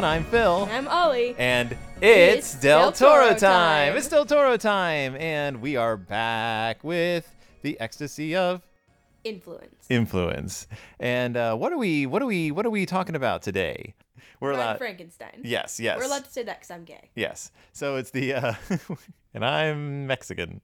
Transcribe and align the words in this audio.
Everyone, 0.00 0.16
I'm 0.16 0.24
Phil. 0.30 0.66
I'm 0.72 0.88
Ollie. 0.88 1.34
And 1.36 1.72
it's, 2.00 2.54
It's 2.54 2.62
Del 2.62 2.90
Toro, 2.90 3.18
Toro 3.26 3.28
time. 3.32 3.38
time. 3.40 3.96
It's 3.98 4.08
Del 4.08 4.24
Toro 4.24 4.56
time. 4.56 5.14
And 5.16 5.60
we 5.60 5.76
are 5.76 5.98
back 5.98 6.82
with 6.82 7.30
the 7.60 7.78
ecstasy 7.80 8.34
of 8.34 8.62
Influence. 9.24 9.84
influence. 9.90 10.66
And 11.00 11.36
uh, 11.36 11.54
what 11.54 11.70
are 11.74 11.76
we 11.76 12.06
what 12.06 12.22
are 12.22 12.26
we 12.26 12.50
what 12.50 12.64
are 12.64 12.70
we 12.70 12.86
talking 12.86 13.14
about 13.14 13.42
today? 13.42 13.92
We're 14.40 14.52
allowed 14.52 14.78
Frankenstein. 14.78 15.42
Yes, 15.44 15.78
yes. 15.78 15.98
We're 15.98 16.06
allowed 16.06 16.24
to 16.24 16.30
say 16.30 16.44
that 16.44 16.60
because 16.60 16.70
I'm 16.70 16.84
gay. 16.84 17.10
Yes. 17.14 17.52
So 17.74 17.96
it's 17.96 18.10
the 18.10 18.32
uh 18.32 18.54
and 19.34 19.44
I'm 19.44 20.06
Mexican. 20.06 20.62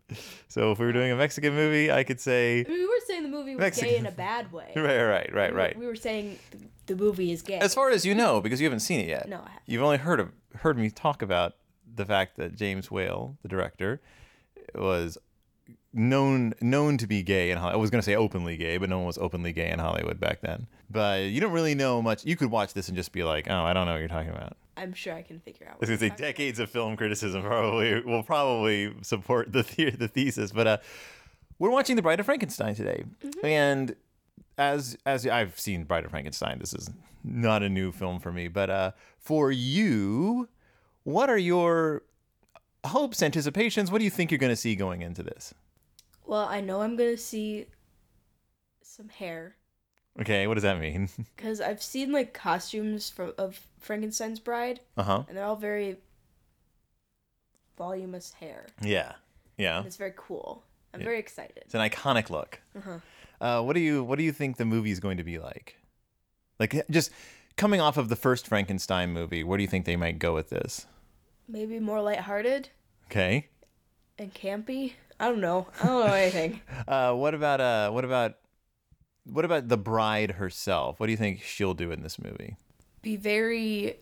So 0.48 0.72
if 0.72 0.78
we 0.78 0.86
were 0.86 0.94
doing 0.94 1.12
a 1.12 1.16
Mexican 1.16 1.52
movie, 1.54 1.92
I 1.92 2.04
could 2.04 2.20
say 2.22 2.64
I 2.66 2.70
mean, 2.70 2.78
we 2.78 2.86
were 2.86 3.00
saying 3.06 3.22
the 3.24 3.28
movie 3.28 3.54
was 3.54 3.60
Mexican. 3.60 3.90
gay 3.90 3.96
in 3.98 4.06
a 4.06 4.12
bad 4.12 4.50
way. 4.50 4.72
Right, 4.76 5.02
right, 5.04 5.34
right, 5.34 5.50
We 5.52 5.54
were- 5.54 5.62
right. 5.62 5.78
We 5.78 5.86
were 5.86 5.94
saying 5.94 6.38
the 6.86 6.96
movie 6.96 7.32
is 7.32 7.42
gay. 7.42 7.58
As 7.58 7.74
far 7.74 7.90
as 7.90 8.04
you 8.04 8.14
know, 8.14 8.40
because 8.40 8.60
you 8.60 8.66
haven't 8.66 8.80
seen 8.80 9.00
it 9.00 9.08
yet. 9.08 9.28
No, 9.28 9.36
I 9.36 9.48
haven't. 9.48 9.62
You've 9.66 9.82
only 9.82 9.98
heard 9.98 10.20
of 10.20 10.32
heard 10.60 10.78
me 10.78 10.90
talk 10.90 11.22
about 11.22 11.54
the 11.94 12.04
fact 12.04 12.36
that 12.36 12.56
James 12.56 12.90
Whale, 12.90 13.36
the 13.42 13.48
director, 13.48 14.00
was 14.74 15.18
known 15.92 16.52
known 16.60 16.98
to 16.98 17.06
be 17.06 17.22
gay 17.22 17.50
in 17.50 17.58
Hollywood. 17.58 17.78
I 17.78 17.80
was 17.80 17.90
going 17.90 18.00
to 18.00 18.04
say 18.04 18.14
openly 18.14 18.56
gay, 18.56 18.76
but 18.78 18.88
no 18.88 18.98
one 18.98 19.06
was 19.06 19.18
openly 19.18 19.52
gay 19.52 19.70
in 19.70 19.78
Hollywood 19.78 20.20
back 20.20 20.40
then. 20.40 20.66
But 20.90 21.24
you 21.24 21.40
don't 21.40 21.52
really 21.52 21.74
know 21.74 22.02
much. 22.02 22.24
You 22.24 22.36
could 22.36 22.50
watch 22.50 22.74
this 22.74 22.88
and 22.88 22.96
just 22.96 23.12
be 23.12 23.24
like, 23.24 23.46
"Oh, 23.50 23.62
I 23.62 23.72
don't 23.72 23.86
know 23.86 23.92
what 23.92 23.98
you're 23.98 24.08
talking 24.08 24.30
about." 24.30 24.56
I'm 24.76 24.92
sure 24.92 25.14
I 25.14 25.22
can 25.22 25.40
figure 25.40 25.66
out. 25.66 25.76
I 25.76 25.78
was 25.80 25.88
going 25.88 25.98
to 25.98 26.08
say 26.08 26.14
decades 26.14 26.58
of 26.58 26.68
film 26.68 26.96
criticism 26.96 27.42
probably 27.42 28.00
will 28.02 28.22
probably 28.22 28.94
support 29.02 29.52
the 29.52 29.62
the, 29.62 29.90
the 29.90 30.08
thesis, 30.08 30.52
but 30.52 30.66
uh, 30.66 30.78
we're 31.58 31.70
watching 31.70 31.96
The 31.96 32.02
Bride 32.02 32.20
of 32.20 32.26
Frankenstein 32.26 32.74
today, 32.74 33.04
and 33.42 33.96
as 34.58 34.96
as 35.06 35.26
I've 35.26 35.58
seen 35.58 35.84
Bride 35.84 36.04
of 36.04 36.10
Frankenstein, 36.10 36.58
this 36.58 36.72
is 36.72 36.90
not 37.22 37.62
a 37.62 37.68
new 37.68 37.92
film 37.92 38.20
for 38.20 38.32
me, 38.32 38.48
but 38.48 38.70
uh, 38.70 38.90
for 39.18 39.50
you, 39.50 40.48
what 41.04 41.28
are 41.28 41.38
your 41.38 42.02
hopes, 42.86 43.22
anticipations? 43.22 43.90
What 43.90 43.98
do 43.98 44.04
you 44.04 44.10
think 44.10 44.30
you're 44.30 44.38
going 44.38 44.52
to 44.52 44.56
see 44.56 44.76
going 44.76 45.02
into 45.02 45.22
this? 45.22 45.52
Well, 46.24 46.46
I 46.48 46.60
know 46.60 46.82
I'm 46.82 46.96
gonna 46.96 47.16
see 47.16 47.66
some 48.82 49.08
hair 49.08 49.56
Okay, 50.20 50.46
what 50.46 50.54
does 50.54 50.62
that 50.62 50.80
mean? 50.80 51.08
because 51.36 51.60
I've 51.60 51.82
seen 51.82 52.12
like 52.12 52.32
costumes 52.32 53.10
from 53.10 53.32
of 53.38 53.60
Frankenstein's 53.80 54.40
bride, 54.40 54.80
uh 54.96 55.02
huh. 55.02 55.24
and 55.28 55.36
they're 55.36 55.44
all 55.44 55.56
very 55.56 55.96
voluminous 57.76 58.32
hair. 58.32 58.66
Yeah, 58.82 59.12
yeah. 59.58 59.78
And 59.78 59.86
it's 59.86 59.96
very 59.96 60.14
cool. 60.16 60.64
I'm 60.94 61.02
very 61.02 61.18
excited. 61.18 61.58
It's 61.58 61.74
an 61.74 61.82
iconic 61.82 62.30
look. 62.30 62.58
Uh-huh. 62.74 63.00
Uh, 63.40 63.62
what 63.62 63.74
do 63.74 63.80
you 63.80 64.02
What 64.04 64.18
do 64.18 64.24
you 64.24 64.32
think 64.32 64.56
the 64.56 64.64
movie 64.64 64.90
is 64.90 65.00
going 65.00 65.16
to 65.18 65.24
be 65.24 65.38
like? 65.38 65.76
Like 66.58 66.84
just 66.90 67.10
coming 67.56 67.80
off 67.80 67.96
of 67.96 68.08
the 68.08 68.16
first 68.16 68.46
Frankenstein 68.46 69.12
movie, 69.12 69.44
where 69.44 69.56
do 69.58 69.62
you 69.62 69.68
think 69.68 69.84
they 69.84 69.96
might 69.96 70.18
go 70.18 70.34
with 70.34 70.50
this? 70.50 70.86
Maybe 71.48 71.78
more 71.78 72.00
lighthearted 72.02 72.70
Okay. 73.10 73.48
and 74.18 74.32
campy. 74.34 74.94
I 75.20 75.28
don't 75.28 75.40
know. 75.40 75.66
I 75.80 75.86
don't 75.86 76.06
know 76.06 76.12
anything. 76.14 76.60
Uh, 76.88 77.12
what 77.14 77.34
about 77.34 77.60
uh, 77.60 77.90
what 77.90 78.04
about 78.04 78.34
what 79.24 79.44
about 79.44 79.68
the 79.68 79.76
bride 79.76 80.32
herself? 80.32 81.00
What 81.00 81.06
do 81.06 81.10
you 81.12 81.16
think 81.16 81.42
she'll 81.42 81.74
do 81.74 81.90
in 81.90 82.02
this 82.02 82.18
movie? 82.18 82.56
be 83.02 83.16
very 83.16 83.96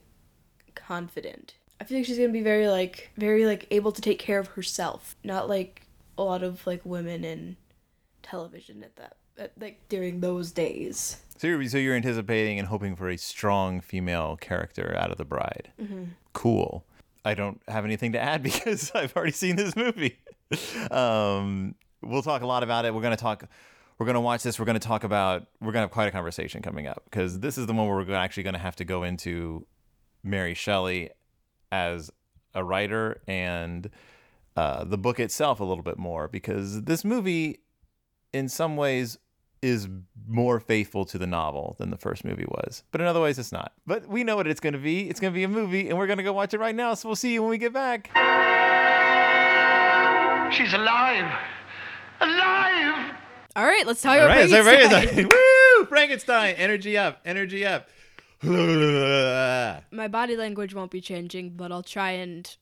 confident. 0.74 1.54
I 1.80 1.84
feel 1.84 1.98
like 1.98 2.06
she's 2.06 2.16
gonna 2.18 2.30
be 2.32 2.42
very 2.42 2.68
like 2.68 3.10
very 3.16 3.44
like 3.46 3.66
able 3.70 3.92
to 3.92 4.00
take 4.00 4.18
care 4.18 4.38
of 4.38 4.48
herself, 4.48 5.16
not 5.24 5.48
like 5.48 5.86
a 6.16 6.22
lot 6.22 6.42
of 6.42 6.66
like 6.66 6.80
women 6.84 7.24
in 7.24 7.56
television 8.22 8.82
at 8.82 8.96
that 8.96 9.04
at, 9.04 9.16
like 9.58 9.88
during 9.88 10.20
those 10.20 10.52
days. 10.52 11.18
So 11.36 11.46
you're 11.48 11.64
so 11.64 11.78
you're 11.78 11.96
anticipating 11.96 12.58
and 12.58 12.68
hoping 12.68 12.96
for 12.96 13.08
a 13.08 13.16
strong 13.16 13.80
female 13.80 14.36
character 14.36 14.94
out 14.96 15.10
of 15.10 15.18
the 15.18 15.24
bride. 15.24 15.72
Cool. 16.32 16.84
I 17.24 17.34
don't 17.34 17.60
have 17.68 17.84
anything 17.84 18.12
to 18.12 18.20
add 18.20 18.42
because 18.50 18.92
I've 18.94 19.14
already 19.16 19.32
seen 19.32 19.56
this 19.56 19.74
movie. 19.76 20.18
um, 20.90 21.74
we'll 22.02 22.22
talk 22.22 22.42
a 22.42 22.46
lot 22.46 22.62
about 22.62 22.84
it. 22.84 22.94
We're 22.94 23.02
gonna 23.02 23.16
talk. 23.16 23.44
We're 23.98 24.06
gonna 24.06 24.20
watch 24.20 24.42
this. 24.42 24.58
We're 24.58 24.64
gonna 24.66 24.78
talk 24.78 25.04
about. 25.04 25.46
We're 25.60 25.72
gonna 25.72 25.84
have 25.84 25.90
quite 25.90 26.08
a 26.08 26.12
conversation 26.12 26.62
coming 26.62 26.86
up 26.86 27.02
because 27.04 27.40
this 27.40 27.58
is 27.58 27.66
the 27.66 27.72
one 27.72 27.88
where 27.88 27.96
we're 27.96 28.14
actually 28.14 28.42
gonna 28.42 28.58
have 28.58 28.76
to 28.76 28.84
go 28.84 29.02
into 29.02 29.66
Mary 30.22 30.54
Shelley 30.54 31.10
as 31.72 32.10
a 32.54 32.62
writer 32.62 33.20
and 33.26 33.90
uh, 34.56 34.84
the 34.84 34.98
book 34.98 35.18
itself 35.18 35.60
a 35.60 35.64
little 35.64 35.82
bit 35.82 35.98
more 35.98 36.28
because 36.28 36.82
this 36.82 37.04
movie, 37.04 37.60
in 38.32 38.48
some 38.48 38.76
ways, 38.76 39.18
is 39.64 39.88
more 40.28 40.60
faithful 40.60 41.04
to 41.06 41.18
the 41.18 41.26
novel 41.26 41.74
than 41.78 41.90
the 41.90 41.96
first 41.96 42.24
movie 42.24 42.44
was. 42.46 42.82
But 42.92 43.00
in 43.00 43.06
other 43.06 43.20
ways, 43.20 43.38
it's 43.38 43.50
not. 43.52 43.72
But 43.86 44.06
we 44.06 44.22
know 44.22 44.36
what 44.36 44.46
it's 44.46 44.60
going 44.60 44.74
to 44.74 44.78
be. 44.78 45.08
It's 45.08 45.20
going 45.20 45.32
to 45.32 45.34
be 45.34 45.44
a 45.44 45.48
movie, 45.48 45.88
and 45.88 45.98
we're 45.98 46.06
going 46.06 46.18
to 46.18 46.22
go 46.22 46.32
watch 46.32 46.52
it 46.54 46.60
right 46.60 46.74
now. 46.74 46.94
So 46.94 47.08
we'll 47.08 47.16
see 47.16 47.32
you 47.32 47.42
when 47.42 47.50
we 47.50 47.58
get 47.58 47.72
back. 47.72 48.10
She's 50.52 50.72
alive! 50.72 51.32
Alive! 52.20 53.16
All 53.56 53.64
right, 53.64 53.86
let's 53.86 54.02
talk 54.02 54.18
All 54.18 54.26
about 54.26 54.36
right, 54.36 54.50
so 54.50 54.62
Frankenstein. 54.62 55.08
Frankenstein. 55.08 55.40
Woo! 55.78 55.86
Frankenstein. 55.86 56.54
Energy 56.56 56.96
up. 56.96 57.20
Energy 57.24 57.64
up. 57.64 57.88
My 58.42 60.08
body 60.08 60.36
language 60.36 60.74
won't 60.74 60.90
be 60.90 61.00
changing, 61.00 61.50
but 61.56 61.72
I'll 61.72 61.82
try 61.82 62.10
and 62.12 62.54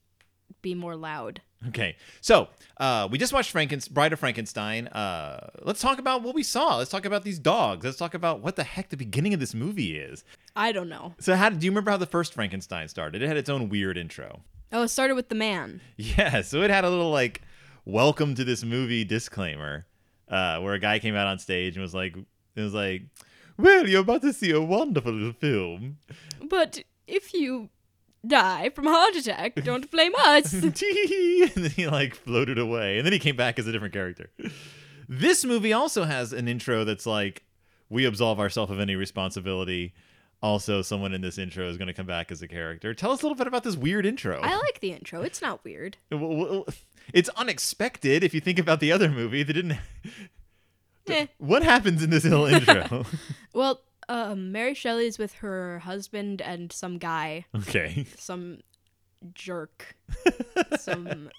be 0.61 0.73
more 0.73 0.95
loud. 0.95 1.41
Okay, 1.69 1.95
so 2.19 2.49
uh, 2.77 3.07
we 3.09 3.17
just 3.17 3.31
watched 3.31 3.51
Franken's 3.51 3.87
Bride 3.87 4.11
of 4.11 4.19
Frankenstein. 4.19 4.87
Uh, 4.87 5.49
let's 5.61 5.81
talk 5.81 5.97
about 5.97 6.21
what 6.21 6.35
we 6.35 6.43
saw. 6.43 6.77
Let's 6.77 6.91
talk 6.91 7.05
about 7.05 7.23
these 7.23 7.39
dogs. 7.39 7.85
Let's 7.85 7.97
talk 7.97 8.13
about 8.13 8.41
what 8.41 8.55
the 8.55 8.63
heck 8.63 8.89
the 8.89 8.97
beginning 8.97 9.33
of 9.33 9.39
this 9.39 9.53
movie 9.53 9.97
is. 9.97 10.23
I 10.55 10.71
don't 10.71 10.89
know. 10.89 11.15
So, 11.19 11.35
how 11.35 11.49
do 11.49 11.65
you 11.65 11.71
remember 11.71 11.91
how 11.91 11.97
the 11.97 12.05
first 12.05 12.33
Frankenstein 12.33 12.87
started? 12.87 13.21
It 13.21 13.27
had 13.27 13.37
its 13.37 13.49
own 13.49 13.69
weird 13.69 13.97
intro. 13.97 14.41
Oh, 14.71 14.83
it 14.83 14.89
started 14.89 15.15
with 15.15 15.29
the 15.29 15.35
man. 15.35 15.81
Yeah, 15.97 16.41
so 16.41 16.63
it 16.63 16.69
had 16.69 16.83
a 16.83 16.89
little 16.89 17.11
like 17.11 17.41
welcome 17.85 18.35
to 18.35 18.43
this 18.43 18.63
movie 18.63 19.05
disclaimer, 19.05 19.85
uh, 20.27 20.59
where 20.59 20.73
a 20.73 20.79
guy 20.79 20.99
came 20.99 21.15
out 21.15 21.27
on 21.27 21.39
stage 21.39 21.75
and 21.75 21.81
was 21.81 21.93
like 21.93 22.15
it 22.55 22.61
was 22.61 22.73
like, 22.73 23.03
Well, 23.57 23.87
you're 23.87 24.01
about 24.01 24.21
to 24.23 24.33
see 24.33 24.51
a 24.51 24.61
wonderful 24.61 25.13
little 25.13 25.33
film. 25.33 25.97
But 26.49 26.83
if 27.07 27.33
you 27.33 27.69
die 28.25 28.69
from 28.69 28.87
a 28.87 28.91
heart 28.91 29.15
attack, 29.15 29.55
don't 29.63 29.89
blame 29.91 30.13
us. 30.17 30.53
and 30.63 30.73
then 30.73 31.69
he 31.71 31.87
like 31.87 32.15
floated 32.15 32.57
away. 32.57 32.97
And 32.97 33.05
then 33.05 33.13
he 33.13 33.19
came 33.19 33.35
back 33.35 33.59
as 33.59 33.67
a 33.67 33.71
different 33.71 33.93
character. 33.93 34.29
This 35.07 35.43
movie 35.45 35.73
also 35.73 36.05
has 36.05 36.33
an 36.33 36.47
intro 36.47 36.83
that's 36.83 37.05
like, 37.05 37.43
we 37.89 38.05
absolve 38.05 38.39
ourselves 38.39 38.71
of 38.71 38.79
any 38.79 38.95
responsibility. 38.95 39.93
Also, 40.41 40.81
someone 40.81 41.13
in 41.13 41.21
this 41.21 41.37
intro 41.37 41.69
is 41.69 41.77
going 41.77 41.87
to 41.87 41.93
come 41.93 42.05
back 42.05 42.31
as 42.31 42.41
a 42.41 42.47
character. 42.47 42.93
Tell 42.93 43.11
us 43.11 43.21
a 43.21 43.25
little 43.25 43.37
bit 43.37 43.47
about 43.47 43.63
this 43.63 43.77
weird 43.77 44.05
intro. 44.05 44.41
I 44.41 44.55
like 44.55 44.81
the 44.81 44.91
intro. 44.91 45.21
It's 45.21 45.41
not 45.41 45.63
weird. 45.63 45.97
It's 47.13 47.27
unexpected 47.35 48.23
if 48.23 48.33
you 48.33 48.39
think 48.39 48.57
about 48.57 48.79
the 48.79 48.93
other 48.93 49.09
movie 49.09 49.43
that 49.43 49.51
didn't. 49.51 49.77
Eh. 51.07 51.27
What 51.37 51.61
happens 51.61 52.01
in 52.01 52.11
this 52.11 52.23
little 52.23 52.45
intro? 52.45 53.05
Well, 53.53 53.81
um, 54.09 54.51
Mary 54.51 54.73
Shelley's 54.73 55.17
with 55.17 55.33
her 55.35 55.79
husband 55.79 56.41
and 56.41 56.71
some 56.71 56.97
guy, 56.97 57.45
okay. 57.55 58.05
some 58.17 58.59
jerk, 59.33 59.95
some 60.79 61.29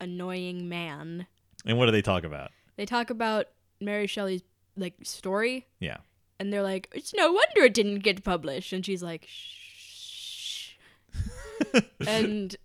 annoying 0.00 0.68
man. 0.68 1.26
And 1.66 1.78
what 1.78 1.86
do 1.86 1.92
they 1.92 2.02
talk 2.02 2.24
about? 2.24 2.50
They 2.76 2.86
talk 2.86 3.10
about 3.10 3.46
Mary 3.80 4.06
Shelley's 4.06 4.42
like 4.76 4.94
story, 5.02 5.66
Yeah. 5.78 5.98
and 6.38 6.52
they're 6.52 6.62
like, 6.62 6.88
"It's 6.94 7.12
no 7.14 7.32
wonder 7.32 7.62
it 7.64 7.74
didn't 7.74 7.98
get 8.00 8.24
published." 8.24 8.72
And 8.72 8.84
she's 8.86 9.02
like, 9.02 9.26
"Shh." 9.28 10.72
and 12.06 12.56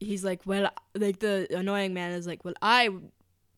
he's 0.00 0.24
like, 0.24 0.40
"Well, 0.46 0.70
like 0.94 1.18
the 1.20 1.46
annoying 1.56 1.92
man 1.94 2.12
is 2.12 2.26
like, 2.26 2.44
well, 2.44 2.54
I 2.62 2.88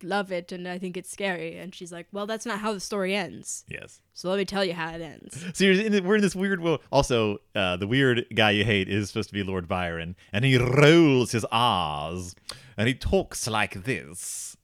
love 0.02 0.32
it, 0.32 0.52
and 0.52 0.66
I 0.68 0.78
think 0.78 0.96
it's 0.96 1.10
scary." 1.10 1.56
And 1.56 1.74
she's 1.74 1.92
like, 1.92 2.06
"Well, 2.12 2.26
that's 2.26 2.46
not 2.46 2.60
how 2.60 2.72
the 2.72 2.80
story 2.80 3.14
ends. 3.14 3.64
Yes. 3.68 4.00
So 4.14 4.28
let 4.28 4.38
me 4.38 4.44
tell 4.44 4.64
you 4.64 4.74
how 4.74 4.90
it 4.90 5.00
ends." 5.00 5.44
So 5.54 5.64
you're 5.64 5.80
in, 5.80 6.04
we're 6.04 6.16
in 6.16 6.22
this 6.22 6.36
weird 6.36 6.62
world. 6.62 6.80
Also, 6.90 7.38
uh, 7.54 7.76
the 7.76 7.86
weird 7.86 8.26
guy 8.34 8.50
you 8.50 8.64
hate 8.64 8.88
is 8.88 9.08
supposed 9.08 9.28
to 9.30 9.34
be 9.34 9.42
Lord 9.42 9.68
Byron, 9.68 10.16
and 10.32 10.44
he 10.44 10.58
rolls 10.58 11.32
his 11.32 11.46
R's, 11.50 12.34
and 12.76 12.88
he 12.88 12.94
talks 12.94 13.46
like 13.46 13.84
this. 13.84 14.56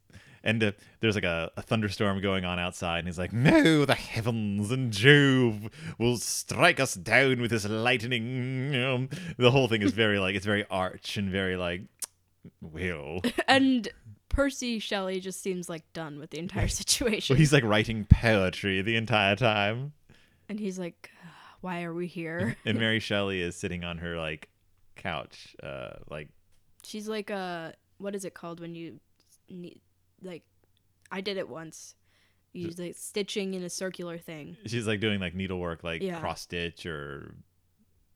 And 0.44 0.62
uh, 0.62 0.72
there's 1.00 1.14
like 1.14 1.24
a, 1.24 1.52
a 1.56 1.62
thunderstorm 1.62 2.20
going 2.20 2.44
on 2.44 2.58
outside, 2.58 2.98
and 2.98 3.08
he's 3.08 3.18
like, 3.18 3.32
"No, 3.32 3.84
the 3.84 3.94
heavens 3.94 4.70
and 4.70 4.92
Jove 4.92 5.68
will 5.98 6.16
strike 6.16 6.80
us 6.80 6.94
down 6.94 7.40
with 7.40 7.50
this 7.50 7.68
lightning." 7.68 9.08
The 9.38 9.50
whole 9.50 9.68
thing 9.68 9.82
is 9.82 9.92
very 9.92 10.18
like 10.18 10.34
it's 10.34 10.46
very 10.46 10.64
arch 10.70 11.16
and 11.16 11.30
very 11.30 11.56
like, 11.56 11.82
will. 12.60 13.22
and 13.48 13.88
Percy 14.32 14.78
Shelley 14.78 15.20
just 15.20 15.42
seems 15.42 15.68
like 15.68 15.84
done 15.92 16.18
with 16.18 16.30
the 16.30 16.38
entire 16.38 16.68
situation. 16.68 17.34
So 17.34 17.38
he's 17.38 17.52
like 17.52 17.64
writing 17.64 18.04
poetry 18.04 18.82
the 18.82 18.96
entire 18.96 19.36
time. 19.36 19.92
and 20.48 20.58
he's 20.58 20.78
like, 20.78 21.10
"Why 21.60 21.82
are 21.84 21.94
we 21.94 22.06
here?" 22.06 22.56
And 22.64 22.78
Mary 22.80 22.98
Shelley 23.00 23.40
is 23.40 23.54
sitting 23.56 23.84
on 23.84 23.98
her 23.98 24.16
like 24.16 24.48
couch, 24.96 25.54
uh, 25.62 25.90
like 26.10 26.28
She's 26.84 27.08
like 27.08 27.30
a 27.30 27.74
what 27.98 28.14
is 28.14 28.24
it 28.24 28.34
called 28.34 28.58
when 28.60 28.74
you 28.74 28.98
need 29.48 29.80
like 30.22 30.42
I 31.10 31.20
did 31.20 31.36
it 31.36 31.48
once. 31.48 31.94
You 32.52 32.66
use 32.66 32.78
like 32.78 32.96
stitching 32.96 33.54
in 33.54 33.62
a 33.62 33.70
circular 33.70 34.18
thing. 34.18 34.56
she's 34.66 34.86
like 34.86 35.00
doing 35.00 35.20
like 35.20 35.34
needlework, 35.34 35.82
like 35.84 36.02
Yeah. 36.02 36.18
cross 36.20 36.42
stitch 36.42 36.84
or 36.86 37.34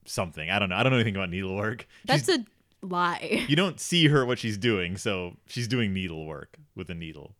something. 0.05 0.49
I 0.49 0.59
don't 0.59 0.69
know. 0.69 0.75
I 0.75 0.83
don't 0.83 0.91
know 0.91 0.97
anything 0.99 1.15
about 1.15 1.29
needlework. 1.31 1.87
She's- 2.07 2.25
That's 2.27 2.29
a 2.39 2.45
lie. 2.81 3.45
you 3.47 3.55
don't 3.55 3.79
see 3.79 4.07
her 4.07 4.25
what 4.25 4.39
she's 4.39 4.57
doing, 4.57 4.97
so 4.97 5.33
she's 5.47 5.67
doing 5.67 5.93
needlework 5.93 6.57
with 6.75 6.89
a 6.89 6.95
needle. 6.95 7.35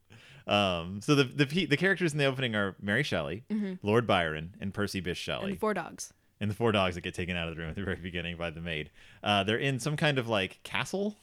Um, 0.46 1.02
so 1.02 1.14
the 1.16 1.26
the 1.26 1.66
the 1.66 1.78
characters 1.78 2.14
in 2.14 2.20
the 2.20 2.26
opening 2.26 2.56
are 2.56 2.76
Mary 2.82 3.04
Shelley, 3.04 3.44
Lord 3.84 4.08
Byron, 4.08 4.56
and 4.62 4.74
Percy 4.74 5.02
Bysshe 5.02 5.16
Shelley, 5.18 5.44
Mm-hmm. 5.44 5.50
And 5.52 5.60
four 5.60 5.74
dogs. 5.74 6.14
and 6.40 6.50
the 6.50 6.56
four 6.56 6.72
dogs 6.72 6.96
that 6.96 7.02
get 7.02 7.14
taken 7.14 7.36
out 7.36 7.50
of 7.50 7.56
the 7.56 7.62
room 7.62 7.70
at 7.70 7.76
the 7.76 7.84
very 7.84 7.98
beginning 7.98 8.38
by 8.38 8.50
the 8.50 8.62
maid. 8.62 8.90
Uh, 9.24 9.44
they're 9.44 9.58
in 9.58 9.80
some 9.80 9.98
kind 9.98 10.18
of 10.18 10.28
like 10.30 10.60
castle 10.64 11.18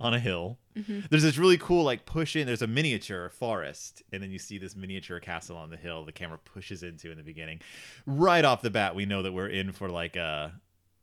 on 0.00 0.12
a 0.14 0.18
hill. 0.18 0.58
There's 1.08 1.22
this 1.22 1.38
really 1.38 1.56
cool 1.56 1.84
like 1.84 2.04
push 2.04 2.36
in. 2.36 2.46
There's 2.46 2.60
a 2.60 2.66
miniature 2.66 3.30
forest, 3.30 4.02
and 4.12 4.22
then 4.22 4.30
you 4.30 4.38
see 4.38 4.58
this 4.58 4.76
miniature 4.76 5.20
castle 5.20 5.56
on 5.56 5.70
the 5.70 5.76
hill. 5.78 6.04
The 6.04 6.12
camera 6.12 6.36
pushes 6.36 6.82
into 6.82 7.10
in 7.10 7.16
the 7.16 7.22
beginning. 7.24 7.60
Right 8.04 8.44
off 8.44 8.60
the 8.60 8.68
bat, 8.68 8.94
we 8.94 9.06
know 9.06 9.22
that 9.22 9.32
we're 9.32 9.48
in 9.48 9.72
for 9.72 9.88
like 9.88 10.16
a 10.16 10.52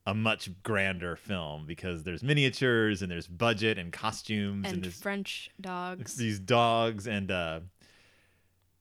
a 0.06 0.14
much 0.14 0.50
grander 0.64 1.16
film 1.16 1.66
because 1.66 2.04
there's 2.04 2.22
miniatures 2.24 3.02
and 3.02 3.10
there's 3.12 3.28
budget 3.28 3.78
and 3.78 3.94
costumes 3.94 4.66
and, 4.68 4.84
And 4.84 4.94
French 4.94 5.50
dogs. 5.62 6.16
these 6.18 6.40
dogs 6.40 7.08
and 7.08 7.32
uh 7.32 7.62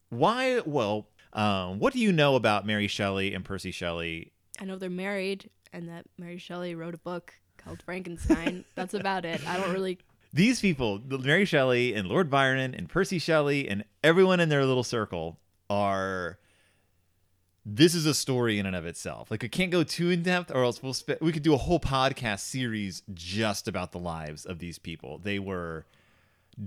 why 0.08 0.60
well 0.66 1.08
um 1.32 1.78
what 1.78 1.92
do 1.92 2.00
you 2.00 2.12
know 2.12 2.34
about 2.34 2.66
mary 2.66 2.88
shelley 2.88 3.32
and 3.34 3.44
percy 3.44 3.70
shelley 3.70 4.32
I 4.60 4.64
know 4.64 4.76
they're 4.76 4.90
married 4.90 5.48
and 5.72 5.88
that 5.88 6.04
Mary 6.18 6.38
Shelley 6.38 6.74
wrote 6.74 6.94
a 6.94 6.98
book 6.98 7.32
called 7.56 7.82
Frankenstein. 7.82 8.64
That's 8.74 8.94
about 8.94 9.24
it. 9.24 9.40
I 9.48 9.56
don't 9.56 9.72
really 9.72 9.98
these 10.32 10.60
people 10.60 11.00
mary 11.08 11.44
shelley 11.44 11.94
and 11.94 12.08
lord 12.08 12.30
byron 12.30 12.74
and 12.74 12.88
percy 12.88 13.18
shelley 13.18 13.68
and 13.68 13.84
everyone 14.02 14.40
in 14.40 14.48
their 14.48 14.64
little 14.64 14.84
circle 14.84 15.38
are 15.68 16.38
this 17.64 17.94
is 17.94 18.06
a 18.06 18.14
story 18.14 18.58
in 18.58 18.66
and 18.66 18.74
of 18.74 18.84
itself 18.86 19.30
like 19.30 19.42
we 19.42 19.48
can't 19.48 19.70
go 19.70 19.84
too 19.84 20.10
in 20.10 20.22
depth 20.22 20.50
or 20.52 20.64
else 20.64 20.82
we'll 20.82 20.96
we 21.20 21.32
could 21.32 21.42
do 21.42 21.54
a 21.54 21.58
whole 21.58 21.80
podcast 21.80 22.40
series 22.40 23.02
just 23.14 23.68
about 23.68 23.92
the 23.92 23.98
lives 23.98 24.44
of 24.44 24.58
these 24.58 24.78
people 24.78 25.18
they 25.18 25.38
were 25.38 25.86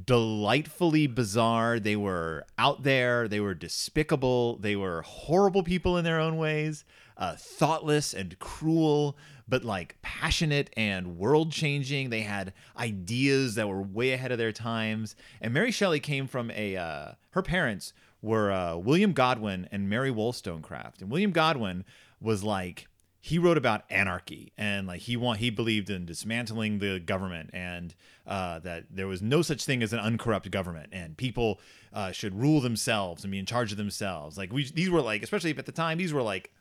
delightfully 0.05 1.07
bizarre. 1.07 1.79
They 1.79 1.95
were 1.95 2.45
out 2.57 2.83
there. 2.83 3.27
They 3.27 3.39
were 3.39 3.53
despicable. 3.53 4.57
They 4.57 4.75
were 4.75 5.01
horrible 5.03 5.63
people 5.63 5.97
in 5.97 6.03
their 6.03 6.19
own 6.19 6.37
ways, 6.37 6.85
uh, 7.17 7.35
thoughtless 7.37 8.13
and 8.13 8.37
cruel, 8.39 9.17
but 9.47 9.63
like 9.63 9.97
passionate 10.01 10.69
and 10.75 11.17
world 11.17 11.51
changing. 11.51 12.09
They 12.09 12.21
had 12.21 12.53
ideas 12.77 13.55
that 13.55 13.69
were 13.69 13.81
way 13.81 14.13
ahead 14.13 14.31
of 14.31 14.37
their 14.37 14.51
times. 14.51 15.15
And 15.39 15.53
Mary 15.53 15.71
Shelley 15.71 15.99
came 15.99 16.27
from 16.27 16.51
a, 16.51 16.75
uh, 16.75 17.11
her 17.31 17.41
parents 17.41 17.93
were 18.21 18.51
uh, 18.51 18.75
William 18.77 19.13
Godwin 19.13 19.67
and 19.71 19.89
Mary 19.89 20.11
Wollstonecraft. 20.11 21.01
And 21.01 21.11
William 21.11 21.31
Godwin 21.31 21.85
was 22.19 22.43
like, 22.43 22.87
he 23.25 23.39
wrote 23.39 23.57
about 23.57 23.85
anarchy 23.89 24.53
and 24.55 24.85
like 24.85 25.01
he 25.01 25.17
want 25.17 25.39
he 25.39 25.49
believed 25.49 25.89
in 25.89 26.05
dismantling 26.05 26.77
the 26.77 26.99
government 26.99 27.49
and 27.53 27.95
uh, 28.27 28.59
that 28.59 28.83
there 28.91 29.07
was 29.07 29.19
no 29.19 29.41
such 29.41 29.65
thing 29.65 29.81
as 29.81 29.91
an 29.93 29.99
uncorrupt 29.99 30.51
government 30.51 30.89
and 30.91 31.17
people 31.17 31.59
uh, 31.91 32.11
should 32.11 32.39
rule 32.39 32.61
themselves 32.61 33.23
and 33.23 33.31
be 33.31 33.39
in 33.39 33.45
charge 33.47 33.71
of 33.71 33.79
themselves 33.79 34.37
like 34.37 34.53
we 34.53 34.69
these 34.69 34.91
were 34.91 35.01
like 35.01 35.23
especially 35.23 35.49
at 35.57 35.65
the 35.65 35.71
time 35.71 35.97
these 35.97 36.13
were 36.13 36.21
like 36.21 36.51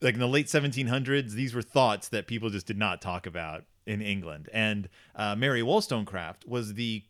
like 0.00 0.14
in 0.14 0.20
the 0.20 0.26
late 0.26 0.46
1700s 0.46 1.32
these 1.32 1.52
were 1.52 1.60
thoughts 1.60 2.08
that 2.08 2.26
people 2.26 2.48
just 2.48 2.66
did 2.66 2.78
not 2.78 3.02
talk 3.02 3.26
about 3.26 3.64
in 3.84 4.00
england 4.00 4.48
and 4.54 4.88
uh, 5.14 5.36
mary 5.36 5.62
wollstonecraft 5.62 6.46
was 6.48 6.72
the 6.72 7.04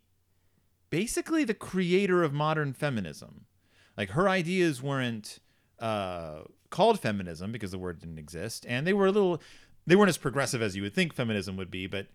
basically 0.91 1.45
the 1.45 1.55
creator 1.55 2.23
of 2.23 2.33
modern 2.33 2.73
feminism 2.73 3.47
like 3.97 4.11
her 4.11 4.29
ideas 4.29 4.83
weren't 4.83 5.41
uh, 5.79 6.41
called 6.71 7.01
feminism 7.01 7.53
because 7.53 7.71
the 7.71 7.79
word 7.79 8.01
didn't 8.01 8.19
exist, 8.19 8.65
and 8.69 8.87
they 8.87 8.93
were 8.93 9.07
a 9.07 9.13
little 9.13 9.43
they 9.87 9.97
weren't 9.97 10.09
as 10.09 10.19
progressive 10.19 10.63
as 10.63 10.77
you 10.77 10.83
would 10.83 10.95
think 10.95 11.15
feminism 11.15 11.57
would 11.57 11.71
be, 11.71 11.87
but 11.87 12.07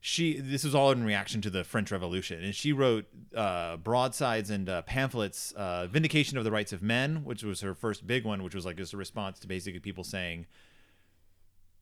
she 0.00 0.38
this 0.38 0.62
was 0.62 0.74
all 0.74 0.92
in 0.92 1.04
reaction 1.04 1.40
to 1.40 1.50
the 1.50 1.64
French 1.64 1.90
Revolution, 1.90 2.44
and 2.44 2.54
she 2.54 2.72
wrote 2.72 3.06
uh, 3.34 3.78
broadsides 3.78 4.50
and 4.50 4.68
uh, 4.68 4.82
pamphlets, 4.82 5.52
uh, 5.56 5.86
"Vindication 5.86 6.38
of 6.38 6.44
the 6.44 6.52
Rights 6.52 6.72
of 6.72 6.82
Men," 6.82 7.24
which 7.24 7.42
was 7.42 7.62
her 7.62 7.74
first 7.74 8.06
big 8.06 8.24
one, 8.24 8.42
which 8.42 8.54
was 8.54 8.64
like 8.64 8.76
just 8.76 8.92
a 8.92 8.96
response 8.96 9.38
to 9.40 9.48
basically 9.48 9.80
people 9.80 10.04
saying 10.04 10.46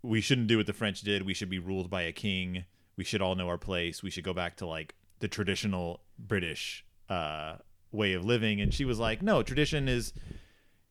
we 0.02 0.20
shouldn't 0.20 0.48
do 0.48 0.56
what 0.56 0.66
the 0.66 0.72
French 0.72 1.02
did. 1.02 1.26
We 1.26 1.34
should 1.34 1.50
be 1.50 1.58
ruled 1.58 1.90
by 1.90 2.02
a 2.02 2.12
king. 2.12 2.64
We 2.96 3.04
should 3.04 3.20
all 3.20 3.34
know 3.34 3.48
our 3.48 3.58
place. 3.58 4.02
We 4.02 4.10
should 4.10 4.24
go 4.24 4.32
back 4.32 4.56
to 4.56 4.66
like 4.66 4.94
the 5.22 5.28
traditional 5.28 6.00
British 6.18 6.84
uh, 7.08 7.54
way 7.92 8.12
of 8.12 8.24
living. 8.24 8.60
And 8.60 8.74
she 8.74 8.84
was 8.84 8.98
like, 8.98 9.22
no, 9.22 9.42
tradition 9.42 9.88
is 9.88 10.12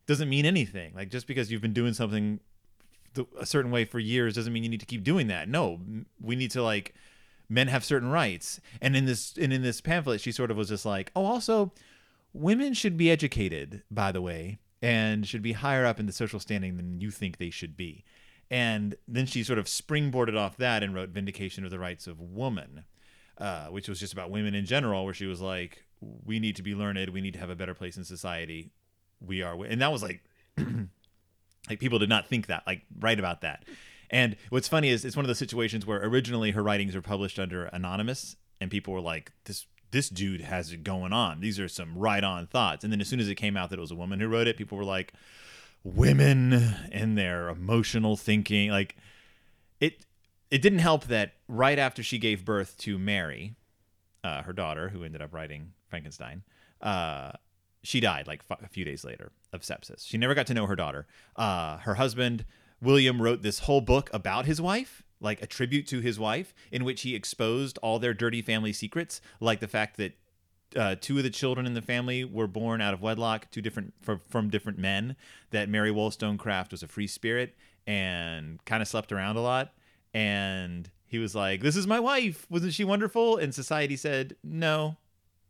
doesn't 0.07 0.29
mean 0.29 0.45
anything. 0.45 0.93
Like 0.95 1.09
just 1.09 1.27
because 1.27 1.51
you've 1.51 1.61
been 1.61 1.73
doing 1.73 1.93
something 1.93 2.39
th- 3.13 3.27
a 3.37 3.45
certain 3.45 3.71
way 3.71 3.85
for 3.85 3.99
years 3.99 4.33
doesn't 4.33 4.51
mean 4.51 4.63
you 4.63 4.69
need 4.69 4.79
to 4.79 4.85
keep 4.85 5.03
doing 5.03 5.27
that. 5.27 5.47
No, 5.47 5.79
we 6.19 6.35
need 6.35 6.49
to 6.51 6.63
like 6.63 6.95
men 7.49 7.67
have 7.67 7.83
certain 7.83 8.09
rights. 8.09 8.61
And 8.81 8.95
in 8.95 9.05
this 9.05 9.35
and 9.37 9.51
in 9.51 9.61
this 9.61 9.81
pamphlet, 9.81 10.21
she 10.21 10.31
sort 10.31 10.49
of 10.49 10.57
was 10.57 10.69
just 10.69 10.85
like, 10.85 11.11
oh, 11.15 11.25
also 11.25 11.73
women 12.33 12.73
should 12.73 12.95
be 12.95 13.11
educated, 13.11 13.83
by 13.91 14.13
the 14.13 14.21
way, 14.21 14.59
and 14.81 15.27
should 15.27 15.41
be 15.41 15.51
higher 15.51 15.85
up 15.85 15.99
in 15.99 16.05
the 16.05 16.13
social 16.13 16.39
standing 16.39 16.77
than 16.77 17.01
you 17.01 17.11
think 17.11 17.37
they 17.37 17.49
should 17.49 17.75
be. 17.75 18.05
And 18.49 18.95
then 19.07 19.25
she 19.25 19.43
sort 19.43 19.59
of 19.59 19.65
springboarded 19.65 20.37
off 20.37 20.57
that 20.57 20.83
and 20.83 20.95
wrote 20.95 21.09
Vindication 21.09 21.65
of 21.65 21.71
the 21.71 21.79
Rights 21.79 22.07
of 22.07 22.19
Woman, 22.19 22.85
uh, 23.41 23.65
which 23.65 23.89
was 23.89 23.99
just 23.99 24.13
about 24.13 24.29
women 24.29 24.53
in 24.53 24.65
general, 24.65 25.03
where 25.03 25.13
she 25.13 25.25
was 25.25 25.41
like, 25.41 25.83
we 25.99 26.39
need 26.39 26.55
to 26.55 26.63
be 26.63 26.75
learned, 26.75 27.09
we 27.09 27.21
need 27.21 27.33
to 27.33 27.39
have 27.39 27.49
a 27.49 27.55
better 27.55 27.73
place 27.73 27.97
in 27.97 28.03
society. 28.03 28.71
We 29.19 29.41
are, 29.41 29.55
and 29.65 29.81
that 29.81 29.91
was 29.91 30.03
like, 30.03 30.21
like 31.69 31.79
people 31.79 31.99
did 31.99 32.09
not 32.09 32.27
think 32.27 32.47
that, 32.47 32.63
like, 32.67 32.83
write 32.99 33.19
about 33.19 33.41
that. 33.41 33.65
And 34.11 34.35
what's 34.49 34.67
funny 34.67 34.89
is 34.89 35.03
it's 35.03 35.15
one 35.15 35.25
of 35.25 35.27
those 35.27 35.39
situations 35.39 35.87
where 35.87 36.03
originally 36.05 36.51
her 36.51 36.61
writings 36.61 36.95
were 36.95 37.01
published 37.01 37.39
under 37.39 37.65
anonymous, 37.65 38.35
and 38.59 38.69
people 38.69 38.93
were 38.93 39.01
like, 39.01 39.31
this 39.45 39.65
this 39.89 40.07
dude 40.07 40.41
has 40.41 40.71
it 40.71 40.83
going 40.83 41.11
on. 41.11 41.41
These 41.41 41.59
are 41.59 41.67
some 41.67 41.97
right 41.97 42.23
on 42.23 42.47
thoughts. 42.47 42.83
And 42.83 42.93
then 42.93 43.01
as 43.01 43.09
soon 43.09 43.19
as 43.19 43.27
it 43.27 43.35
came 43.35 43.57
out 43.57 43.71
that 43.71 43.79
it 43.79 43.81
was 43.81 43.91
a 43.91 43.95
woman 43.95 44.21
who 44.21 44.27
wrote 44.27 44.47
it, 44.47 44.55
people 44.55 44.77
were 44.77 44.85
like, 44.85 45.13
women 45.83 46.53
and 46.91 47.17
their 47.17 47.49
emotional 47.49 48.15
thinking. 48.15 48.71
Like 48.71 48.95
it 49.81 50.05
it 50.51 50.61
didn't 50.61 50.79
help 50.79 51.05
that 51.05 51.33
right 51.47 51.79
after 51.79 52.03
she 52.03 52.17
gave 52.17 52.45
birth 52.45 52.77
to 52.79 52.99
Mary, 52.99 53.55
uh, 54.23 54.43
her 54.43 54.53
daughter, 54.53 54.89
who 54.89 55.03
ended 55.03 55.21
up 55.21 55.33
writing 55.33 55.71
Frankenstein, 55.87 56.43
uh, 56.81 57.31
she 57.83 57.99
died 57.99 58.27
like 58.27 58.41
f- 58.49 58.61
a 58.61 58.67
few 58.67 58.85
days 58.85 59.03
later 59.03 59.31
of 59.53 59.61
sepsis. 59.61 60.05
She 60.05 60.17
never 60.17 60.35
got 60.35 60.45
to 60.47 60.53
know 60.53 60.67
her 60.67 60.75
daughter. 60.75 61.07
Uh, 61.35 61.77
her 61.77 61.95
husband, 61.95 62.45
William, 62.81 63.21
wrote 63.21 63.41
this 63.41 63.59
whole 63.59 63.81
book 63.81 64.09
about 64.13 64.45
his 64.45 64.61
wife, 64.61 65.03
like 65.19 65.41
a 65.41 65.47
tribute 65.47 65.87
to 65.87 66.01
his 66.01 66.19
wife, 66.19 66.53
in 66.71 66.83
which 66.83 67.01
he 67.01 67.15
exposed 67.15 67.79
all 67.79 67.97
their 67.97 68.13
dirty 68.13 68.41
family 68.41 68.73
secrets, 68.73 69.21
like 69.39 69.61
the 69.61 69.67
fact 69.67 69.97
that 69.97 70.17
uh, 70.75 70.95
two 70.99 71.17
of 71.17 71.23
the 71.23 71.29
children 71.29 71.65
in 71.65 71.73
the 71.73 71.81
family 71.81 72.23
were 72.23 72.47
born 72.47 72.81
out 72.81 72.93
of 72.93 73.01
wedlock, 73.01 73.49
two 73.51 73.61
different 73.61 73.93
from, 74.01 74.19
from 74.29 74.49
different 74.49 74.77
men. 74.77 75.15
That 75.51 75.69
Mary 75.69 75.91
Wollstonecraft 75.91 76.71
was 76.71 76.83
a 76.83 76.87
free 76.87 77.07
spirit 77.07 77.55
and 77.87 78.63
kind 78.65 78.81
of 78.81 78.87
slept 78.87 79.11
around 79.11 79.37
a 79.37 79.41
lot. 79.41 79.73
And 80.13 80.89
he 81.05 81.19
was 81.19 81.35
like, 81.35 81.61
"This 81.61 81.75
is 81.75 81.87
my 81.87 81.99
wife. 81.99 82.45
Wasn't 82.49 82.73
she 82.73 82.83
wonderful?" 82.83 83.37
And 83.37 83.53
society 83.53 83.95
said, 83.95 84.35
"No, 84.43 84.97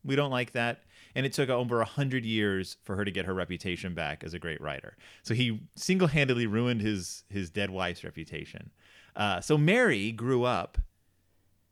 we 0.04 0.16
don't 0.16 0.32
like 0.32 0.52
that." 0.52 0.84
And 1.14 1.26
it 1.26 1.34
took 1.34 1.50
over 1.50 1.82
a 1.82 1.86
hundred 1.86 2.26
years 2.26 2.78
for 2.84 2.96
her 2.96 3.04
to 3.04 3.12
get 3.12 3.26
her 3.26 3.34
reputation 3.34 3.94
back 3.94 4.24
as 4.24 4.34
a 4.34 4.40
great 4.40 4.62
writer. 4.62 4.96
So 5.24 5.34
he 5.34 5.62
single-handedly 5.76 6.48
ruined 6.48 6.82
his 6.82 7.24
his 7.30 7.50
dead 7.50 7.70
wife's 7.70 8.04
reputation. 8.04 8.72
Uh, 9.16 9.42
so 9.42 9.58
Mary 9.58 10.12
grew 10.12 10.44
up 10.44 10.78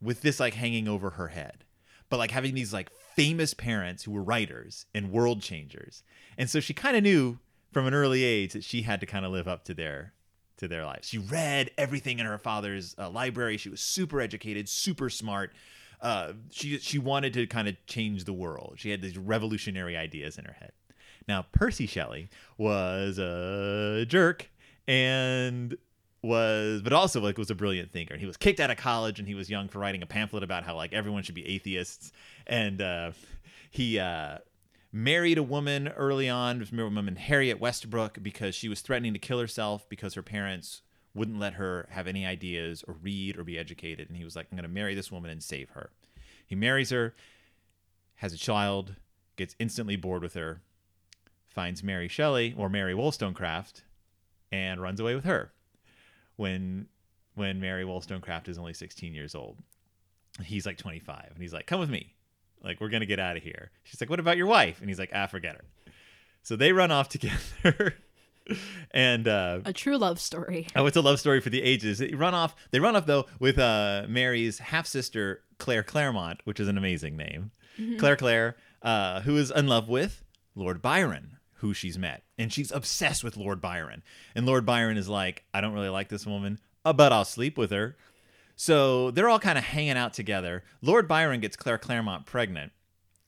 with 0.02 0.22
this 0.22 0.40
like 0.40 0.56
hanging 0.56 0.88
over 0.88 1.12
her 1.12 1.30
head 1.30 1.64
but 2.10 2.18
like 2.18 2.32
having 2.32 2.56
these 2.56 2.74
like 2.74 2.90
famous 3.16 3.54
parents 3.54 4.04
who 4.04 4.12
were 4.12 4.24
writers 4.24 4.86
and 4.94 5.12
world 5.12 5.42
changers. 5.42 6.04
And 6.38 6.50
so 6.50 6.60
she 6.60 6.74
kind 6.74 6.98
of 6.98 7.04
knew 7.04 7.40
from 7.72 7.86
an 7.86 7.94
early 7.94 8.24
age 8.24 8.54
that 8.54 8.64
she 8.64 8.82
had 8.82 9.00
to 9.00 9.06
kind 9.06 9.26
of 9.26 9.32
live 9.32 9.48
up 9.48 9.64
to 9.66 9.74
their 9.74 10.14
to 10.60 10.68
their 10.68 10.86
lives. 10.86 11.08
She 11.08 11.18
read 11.18 11.72
everything 11.78 12.20
in 12.20 12.26
her 12.26 12.38
father's 12.38 12.96
uh, 12.98 13.10
library. 13.10 13.58
She 13.58 13.70
was 13.70 13.82
super 13.82 14.22
educated, 14.22 14.70
super 14.70 15.10
smart. 15.10 15.52
Uh, 16.02 16.34
she 16.52 16.78
she 16.80 16.98
wanted 16.98 17.34
to 17.34 17.48
kind 17.48 17.68
of 17.68 17.76
change 17.86 18.24
the 18.24 18.34
world. 18.34 18.76
She 18.78 18.92
had 18.92 19.02
these 19.02 19.18
revolutionary 19.18 19.98
ideas 19.98 20.38
in 20.38 20.46
her 20.46 20.54
head. 20.54 20.72
Now 21.28 21.46
Percy 21.52 21.88
Shelley 21.88 22.30
was 22.58 23.18
a 23.18 24.06
jerk 24.08 24.50
and 24.88 25.78
was 26.22 26.82
but 26.82 26.92
also 26.92 27.22
like 27.22 27.38
was 27.38 27.50
a 27.50 27.56
brilliant 27.56 27.92
thinker 27.94 28.18
he 28.18 28.26
was 28.26 28.36
kicked 28.36 28.60
out 28.60 28.70
of 28.70 28.76
college 28.76 29.20
and 29.20 29.28
he 29.28 29.36
was 29.36 29.50
young 29.50 29.70
for 29.70 29.80
writing 29.80 30.04
a 30.04 30.06
pamphlet 30.06 30.44
about 30.44 30.64
how 30.64 30.76
like 30.76 30.92
everyone 30.92 31.24
should 31.24 31.36
be 31.36 31.48
atheists 31.48 32.12
and 32.46 32.82
uh 32.82 33.10
he 33.72 33.98
uh 33.98 34.38
married 34.92 35.38
a 35.38 35.44
woman 35.44 35.88
early 35.90 36.28
on 36.28 36.68
a 36.72 36.76
woman 36.76 37.16
harriet 37.16 37.60
westbrook 37.60 38.18
because 38.24 38.56
she 38.56 38.68
was 38.68 38.82
threatening 38.82 39.14
to 39.14 39.20
kill 39.20 39.40
herself 39.40 39.88
because 39.88 40.16
her 40.16 40.24
parents 40.24 40.82
wouldn't 41.14 41.40
let 41.40 41.54
her 41.54 41.88
have 41.92 42.08
any 42.08 42.26
ideas 42.26 42.84
or 42.88 42.96
read 43.02 43.38
or 43.38 43.44
be 43.44 43.58
educated. 43.58 44.08
And 44.08 44.18
he 44.18 44.24
was 44.24 44.36
like 44.36 44.48
i'm 44.52 44.58
going 44.58 44.64
to 44.64 44.74
marry 44.74 44.96
this 44.96 45.12
woman 45.12 45.32
and 45.32 45.42
save 45.44 45.72
her. 45.72 45.92
He 46.46 46.56
marries 46.56 46.90
her 46.90 47.14
has 48.18 48.34
a 48.34 48.38
child 48.38 48.96
gets 49.36 49.56
instantly 49.60 49.96
bored 49.96 50.22
with 50.22 50.34
her 50.34 50.62
finds 51.48 51.82
mary 51.82 52.10
shelley 52.10 52.54
or 52.58 52.68
mary 52.68 52.94
wollstonecraft 52.94 53.84
and 54.52 54.82
runs 54.82 55.00
away 55.00 55.16
with 55.16 55.24
her 55.24 55.54
when 56.36 56.88
when 57.36 57.60
Mary 57.60 57.86
Wollstonecraft 57.86 58.48
is 58.48 58.58
only 58.58 58.74
16 58.74 59.14
years 59.14 59.36
old. 59.36 59.58
He's 60.44 60.66
like 60.66 60.78
25, 60.78 61.32
and 61.34 61.42
he's 61.42 61.54
like, 61.54 61.68
"Come 61.68 61.80
with 61.80 61.90
me, 61.90 62.16
like 62.64 62.80
we're 62.82 62.90
gonna 62.90 63.06
get 63.06 63.20
out 63.20 63.38
of 63.38 63.44
here." 63.44 63.72
She's 63.84 64.00
like, 64.02 64.10
"What 64.10 64.20
about 64.20 64.38
your 64.38 64.48
wife?" 64.48 64.80
And 64.80 64.90
he's 64.90 65.00
like, 65.00 65.12
"Ah, 65.14 65.28
forget 65.28 65.56
her." 65.56 65.64
So 66.44 66.56
they 66.56 66.72
run 66.72 66.92
off 66.92 67.10
together, 67.18 67.96
and 68.92 69.28
uh, 69.28 69.60
A 69.66 69.74
true 69.74 69.98
love 69.98 70.20
story. 70.20 70.68
Oh, 70.76 70.86
it's 70.86 70.98
a 70.98 71.02
love 71.02 71.20
story 71.20 71.42
for 71.42 71.50
the 71.50 71.62
ages. 71.62 72.00
They 72.00 72.14
run 72.14 72.34
off. 72.34 72.56
They 72.72 72.80
run 72.80 72.96
off 72.96 73.06
though 73.06 73.26
with 73.40 73.60
uh, 73.60 74.06
Mary's 74.08 74.60
half 74.60 74.88
sister 74.88 75.44
Claire 75.58 75.84
Clairmont, 75.84 76.42
which 76.46 76.60
is 76.60 76.68
an 76.68 76.78
amazing 76.78 77.16
name. 77.18 77.52
Claire 77.98 78.18
Claire, 78.18 78.58
uh, 78.82 79.22
who 79.22 79.38
is 79.38 79.52
in 79.52 79.68
love 79.68 79.88
with 79.88 80.24
Lord 80.54 80.82
Byron, 80.82 81.38
who 81.56 81.74
she's 81.74 81.98
met, 81.98 82.24
and 82.38 82.52
she's 82.52 82.72
obsessed 82.72 83.24
with 83.24 83.38
Lord 83.38 83.62
Byron. 83.62 84.04
And 84.36 84.46
Lord 84.46 84.66
Byron 84.66 84.98
is 84.98 85.08
like, 85.08 85.46
I 85.54 85.62
don't 85.62 85.72
really 85.72 85.88
like 85.88 86.10
this 86.10 86.26
woman, 86.26 86.60
uh, 86.84 86.92
but 86.92 87.14
I'll 87.14 87.24
sleep 87.24 87.58
with 87.58 87.72
her. 87.72 87.96
So 88.60 89.10
they're 89.12 89.30
all 89.30 89.40
kind 89.40 89.58
of 89.58 89.64
hanging 89.64 89.96
out 89.96 90.14
together. 90.14 90.66
Lord 90.82 91.08
Byron 91.08 91.40
gets 91.40 91.56
Claire 91.56 91.78
Clairmont 91.78 92.26
pregnant 92.26 92.74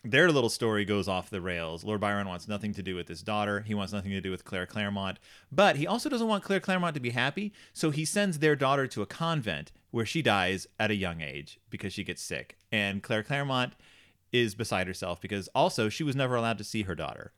their 0.04 0.32
little 0.32 0.50
story 0.50 0.84
goes 0.84 1.08
off 1.08 1.30
the 1.30 1.42
rails. 1.42 1.84
Lord 1.84 2.02
Byron 2.02 2.28
wants 2.28 2.48
nothing 2.48 2.74
to 2.74 2.82
do 2.82 2.96
with 2.96 3.08
his 3.08 3.22
daughter. 3.22 3.62
He 3.62 3.76
wants 3.76 3.94
nothing 3.94 4.12
to 4.12 4.20
do 4.20 4.32
with 4.32 4.44
Claire 4.44 4.66
Clairmont. 4.66 5.20
But 5.52 5.76
he 5.76 5.86
also 5.86 6.10
doesn't 6.10 6.28
want 6.28 6.44
Claire 6.44 6.60
Clairmont 6.60 6.96
to 6.96 7.00
be 7.00 7.12
happy. 7.12 7.54
So 7.72 7.92
he 7.92 8.04
sends 8.04 8.40
their 8.40 8.56
daughter 8.56 8.88
to 8.88 9.04
a 9.04 9.06
convent 9.06 9.72
where 9.92 10.06
she 10.06 10.24
dies 10.24 10.66
at 10.80 10.90
a 10.90 10.96
young 10.96 11.22
age 11.22 11.60
because 11.70 11.94
she 11.94 12.04
gets 12.04 12.24
sick. 12.24 12.58
And 12.72 13.04
Claire 13.04 13.22
Clairmont 13.22 13.74
is 14.32 14.56
beside 14.56 14.88
herself 14.88 15.22
because 15.22 15.48
also 15.50 15.88
she 15.88 16.04
was 16.04 16.16
never 16.16 16.36
allowed 16.36 16.58
to 16.58 16.64
see 16.64 16.82
her 16.84 16.96
daughter 16.96 17.32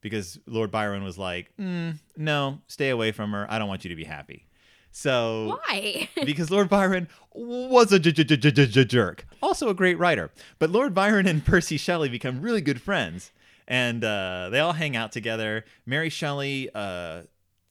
because 0.00 0.40
Lord 0.46 0.72
Byron 0.72 1.04
was 1.04 1.18
like, 1.18 1.52
mm, 1.56 1.98
no, 2.16 2.58
stay 2.66 2.90
away 2.90 3.12
from 3.12 3.30
her. 3.30 3.46
I 3.48 3.60
don't 3.60 3.68
want 3.68 3.84
you 3.84 3.90
to 3.90 3.96
be 3.96 4.04
happy. 4.04 4.46
So 4.92 5.58
Why? 5.66 6.08
because 6.24 6.50
Lord 6.50 6.68
Byron 6.68 7.08
was 7.32 7.92
a 7.92 7.98
j- 7.98 8.12
j- 8.12 8.24
j- 8.24 8.84
jerk, 8.84 9.26
also 9.42 9.68
a 9.70 9.74
great 9.74 9.98
writer. 9.98 10.30
But 10.58 10.70
Lord 10.70 10.94
Byron 10.94 11.26
and 11.26 11.44
Percy 11.44 11.78
Shelley 11.78 12.10
become 12.10 12.42
really 12.42 12.60
good 12.60 12.80
friends, 12.80 13.32
and 13.66 14.04
uh, 14.04 14.50
they 14.50 14.60
all 14.60 14.74
hang 14.74 14.94
out 14.94 15.10
together. 15.10 15.64
Mary 15.86 16.10
Shelley 16.10 16.68
uh, 16.74 17.22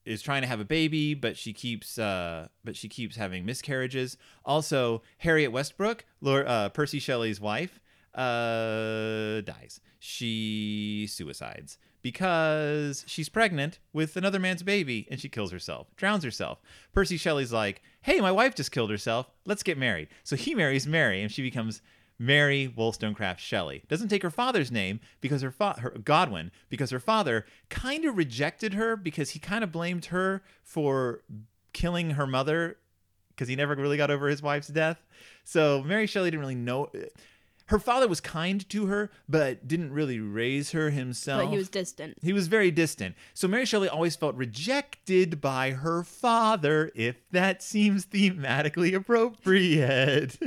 is 0.03 0.23
trying 0.23 0.41
to 0.41 0.47
have 0.47 0.59
a 0.59 0.65
baby, 0.65 1.13
but 1.13 1.37
she 1.37 1.53
keeps 1.53 1.99
uh, 1.99 2.47
but 2.63 2.75
she 2.75 2.89
keeps 2.89 3.15
having 3.15 3.45
miscarriages. 3.45 4.17
Also, 4.43 5.03
Harriet 5.19 5.51
Westbrook, 5.51 6.03
Lord 6.21 6.47
uh, 6.47 6.69
Percy 6.69 6.97
Shelley's 6.97 7.39
wife, 7.39 7.79
uh, 8.15 9.41
dies. 9.41 9.79
She 9.99 11.05
suicides 11.07 11.77
because 12.01 13.03
she's 13.07 13.29
pregnant 13.29 13.79
with 13.93 14.15
another 14.15 14.39
man's 14.39 14.63
baby 14.63 15.07
and 15.09 15.19
she 15.19 15.29
kills 15.29 15.51
herself, 15.51 15.87
drowns 15.95 16.23
herself. 16.23 16.59
Percy 16.93 17.17
Shelley's 17.17 17.53
like, 17.53 17.81
"Hey, 18.01 18.19
my 18.19 18.31
wife 18.31 18.55
just 18.55 18.71
killed 18.71 18.89
herself. 18.89 19.29
Let's 19.45 19.63
get 19.63 19.77
married." 19.77 20.07
So 20.23 20.35
he 20.35 20.55
marries 20.55 20.87
Mary 20.87 21.21
and 21.21 21.31
she 21.31 21.41
becomes 21.41 21.81
Mary 22.21 22.67
Wollstonecraft 22.67 23.41
Shelley. 23.41 23.83
Doesn't 23.87 24.09
take 24.09 24.21
her 24.21 24.29
father's 24.29 24.71
name 24.71 24.99
because 25.21 25.41
her, 25.41 25.49
fa- 25.49 25.79
her 25.79 25.89
Godwin 25.89 26.51
because 26.69 26.91
her 26.91 26.99
father 26.99 27.47
kind 27.69 28.05
of 28.05 28.15
rejected 28.15 28.75
her 28.75 28.95
because 28.95 29.31
he 29.31 29.39
kind 29.39 29.63
of 29.63 29.71
blamed 29.71 30.05
her 30.05 30.43
for 30.61 31.23
killing 31.73 32.11
her 32.11 32.27
mother 32.27 32.77
because 33.29 33.47
he 33.47 33.55
never 33.55 33.73
really 33.73 33.97
got 33.97 34.11
over 34.11 34.27
his 34.27 34.43
wife's 34.43 34.67
death. 34.67 35.03
So 35.43 35.81
Mary 35.81 36.05
Shelley 36.05 36.29
didn't 36.29 36.41
really 36.41 36.53
know. 36.53 36.91
Her 37.71 37.79
father 37.79 38.09
was 38.09 38.19
kind 38.19 38.67
to 38.67 38.87
her, 38.87 39.09
but 39.29 39.65
didn't 39.65 39.93
really 39.93 40.19
raise 40.19 40.71
her 40.71 40.89
himself. 40.89 41.43
but 41.43 41.51
he 41.51 41.57
was 41.57 41.69
distant. 41.69 42.17
He 42.21 42.33
was 42.33 42.49
very 42.49 42.69
distant. 42.69 43.15
So 43.33 43.47
Mary 43.47 43.65
Shelley 43.65 43.87
always 43.87 44.17
felt 44.17 44.35
rejected 44.35 45.39
by 45.39 45.71
her 45.71 46.03
father, 46.03 46.91
if 46.95 47.15
that 47.31 47.63
seems 47.63 48.05
thematically 48.05 48.93
appropriate. 48.93 50.37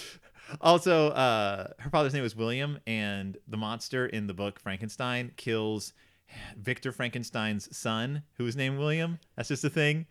also, 0.60 1.10
uh, 1.10 1.68
her 1.78 1.90
father's 1.90 2.14
name 2.14 2.24
was 2.24 2.34
William, 2.34 2.80
and 2.84 3.38
the 3.46 3.56
monster 3.56 4.04
in 4.04 4.26
the 4.26 4.34
book 4.34 4.58
Frankenstein 4.58 5.30
kills 5.36 5.92
Victor 6.58 6.90
Frankenstein's 6.90 7.76
son, 7.76 8.24
who 8.38 8.46
is 8.48 8.56
named 8.56 8.80
William. 8.80 9.20
That's 9.36 9.50
just 9.50 9.62
a 9.62 9.70
thing. 9.70 10.06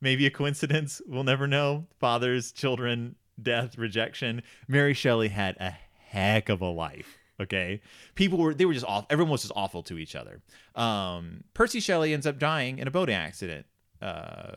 Maybe 0.00 0.26
a 0.26 0.30
coincidence. 0.30 1.00
We'll 1.06 1.22
never 1.22 1.46
know. 1.46 1.86
Fathers, 2.00 2.50
children, 2.50 3.14
death, 3.40 3.78
rejection. 3.78 4.42
Mary 4.66 4.92
Shelley 4.92 5.28
had 5.28 5.56
a 5.58 5.76
heck 6.10 6.48
of 6.48 6.60
a 6.60 6.68
life. 6.70 7.16
Okay, 7.40 7.80
people 8.14 8.38
were 8.38 8.52
they 8.52 8.66
were 8.66 8.74
just 8.74 8.84
off. 8.86 9.06
Everyone 9.08 9.32
was 9.32 9.42
just 9.42 9.52
awful 9.56 9.82
to 9.84 9.96
each 9.96 10.14
other. 10.14 10.42
Um, 10.74 11.44
Percy 11.54 11.80
Shelley 11.80 12.12
ends 12.12 12.26
up 12.26 12.38
dying 12.38 12.78
in 12.78 12.86
a 12.86 12.90
boating 12.90 13.14
accident. 13.14 13.64
Uh, 14.02 14.56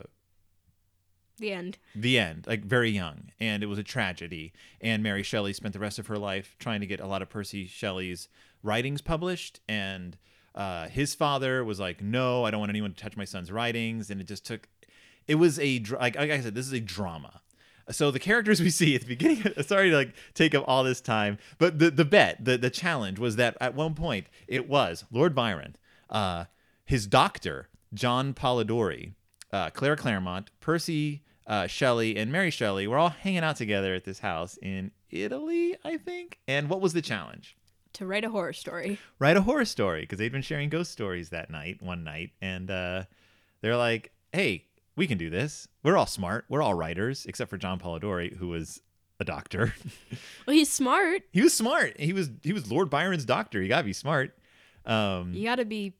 The 1.38 1.50
end. 1.52 1.78
the 1.94 2.18
end, 2.18 2.46
like 2.46 2.64
very 2.64 2.90
young, 2.90 3.30
and 3.40 3.62
it 3.62 3.66
was 3.66 3.78
a 3.78 3.82
tragedy. 3.82 4.52
And 4.80 5.02
Mary 5.02 5.22
Shelley 5.22 5.52
spent 5.54 5.72
the 5.72 5.80
rest 5.80 5.98
of 5.98 6.08
her 6.08 6.18
life 6.18 6.56
trying 6.58 6.80
to 6.80 6.86
get 6.86 7.00
a 7.00 7.06
lot 7.06 7.22
of 7.22 7.30
Percy 7.30 7.66
Shelley's 7.66 8.28
writings 8.62 9.00
published, 9.00 9.60
and 9.66 10.16
uh, 10.54 10.88
his 10.88 11.14
father 11.14 11.64
was 11.64 11.80
like, 11.80 12.02
"No, 12.02 12.44
I 12.44 12.50
don't 12.50 12.60
want 12.60 12.70
anyone 12.70 12.92
to 12.92 13.02
touch 13.02 13.16
my 13.16 13.24
son's 13.24 13.50
writings," 13.50 14.10
and 14.10 14.20
it 14.20 14.28
just 14.28 14.44
took. 14.44 14.68
It 15.26 15.36
was 15.36 15.58
a 15.58 15.82
like, 15.98 16.16
like 16.16 16.30
I 16.30 16.40
said, 16.42 16.54
this 16.54 16.66
is 16.66 16.72
a 16.74 16.80
drama. 16.80 17.40
So 17.90 18.10
the 18.10 18.18
characters 18.18 18.60
we 18.60 18.70
see 18.70 18.94
at 18.94 19.02
the 19.02 19.06
beginning, 19.06 19.42
sorry 19.62 19.90
to 19.90 19.96
like 19.96 20.14
take 20.34 20.54
up 20.54 20.64
all 20.66 20.84
this 20.84 21.00
time, 21.00 21.38
but 21.58 21.78
the 21.78 21.90
the 21.90 22.04
bet, 22.04 22.44
the 22.44 22.56
the 22.56 22.70
challenge 22.70 23.18
was 23.18 23.36
that 23.36 23.56
at 23.60 23.74
one 23.74 23.94
point 23.94 24.26
it 24.48 24.68
was 24.68 25.04
Lord 25.10 25.34
Byron, 25.34 25.76
uh, 26.08 26.44
his 26.84 27.06
doctor 27.06 27.68
John 27.92 28.34
Polidori, 28.34 29.12
uh, 29.52 29.70
Claire 29.70 29.96
Clairmont, 29.96 30.50
Percy 30.60 31.22
uh, 31.46 31.66
Shelley, 31.66 32.16
and 32.16 32.32
Mary 32.32 32.50
Shelley 32.50 32.86
were 32.86 32.98
all 32.98 33.10
hanging 33.10 33.44
out 33.44 33.56
together 33.56 33.94
at 33.94 34.04
this 34.04 34.20
house 34.20 34.58
in 34.62 34.90
Italy, 35.10 35.76
I 35.84 35.96
think. 35.98 36.38
And 36.48 36.68
what 36.68 36.80
was 36.80 36.92
the 36.92 37.02
challenge? 37.02 37.56
To 37.94 38.06
write 38.06 38.24
a 38.24 38.30
horror 38.30 38.52
story. 38.52 38.98
Write 39.18 39.36
a 39.36 39.42
horror 39.42 39.64
story 39.64 40.00
because 40.00 40.18
they'd 40.18 40.32
been 40.32 40.42
sharing 40.42 40.68
ghost 40.68 40.90
stories 40.90 41.28
that 41.30 41.50
night, 41.50 41.80
one 41.80 42.02
night, 42.02 42.30
and 42.40 42.68
uh, 42.70 43.04
they're 43.60 43.76
like, 43.76 44.10
"Hey, 44.32 44.64
we 44.96 45.06
can 45.06 45.18
do 45.18 45.30
this. 45.30 45.68
We're 45.82 45.96
all 45.96 46.06
smart. 46.06 46.44
We're 46.48 46.62
all 46.62 46.74
writers, 46.74 47.26
except 47.26 47.50
for 47.50 47.56
John 47.56 47.78
Polidori, 47.78 48.36
who 48.36 48.48
was 48.48 48.80
a 49.20 49.24
doctor. 49.24 49.74
Well, 50.46 50.54
he's 50.54 50.72
smart. 50.72 51.22
he 51.32 51.42
was 51.42 51.54
smart. 51.54 51.98
He 51.98 52.12
was 52.12 52.30
he 52.42 52.52
was 52.52 52.70
Lord 52.70 52.90
Byron's 52.90 53.24
doctor. 53.24 53.60
You 53.62 53.68
gotta 53.68 53.84
be 53.84 53.92
smart. 53.92 54.36
Um, 54.86 55.32
You 55.32 55.44
gotta 55.44 55.64
be 55.64 55.94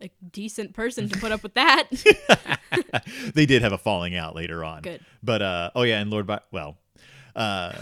a 0.00 0.10
decent 0.32 0.74
person 0.74 1.08
to 1.08 1.18
put 1.18 1.32
up 1.32 1.42
with 1.42 1.54
that. 1.54 1.88
they 3.34 3.46
did 3.46 3.62
have 3.62 3.72
a 3.72 3.78
falling 3.78 4.16
out 4.16 4.34
later 4.34 4.64
on. 4.64 4.82
Good. 4.82 5.00
But 5.22 5.42
uh, 5.42 5.70
oh 5.74 5.82
yeah, 5.82 6.00
and 6.00 6.10
Lord 6.10 6.26
By 6.26 6.40
well, 6.50 6.76
uh, 7.36 7.72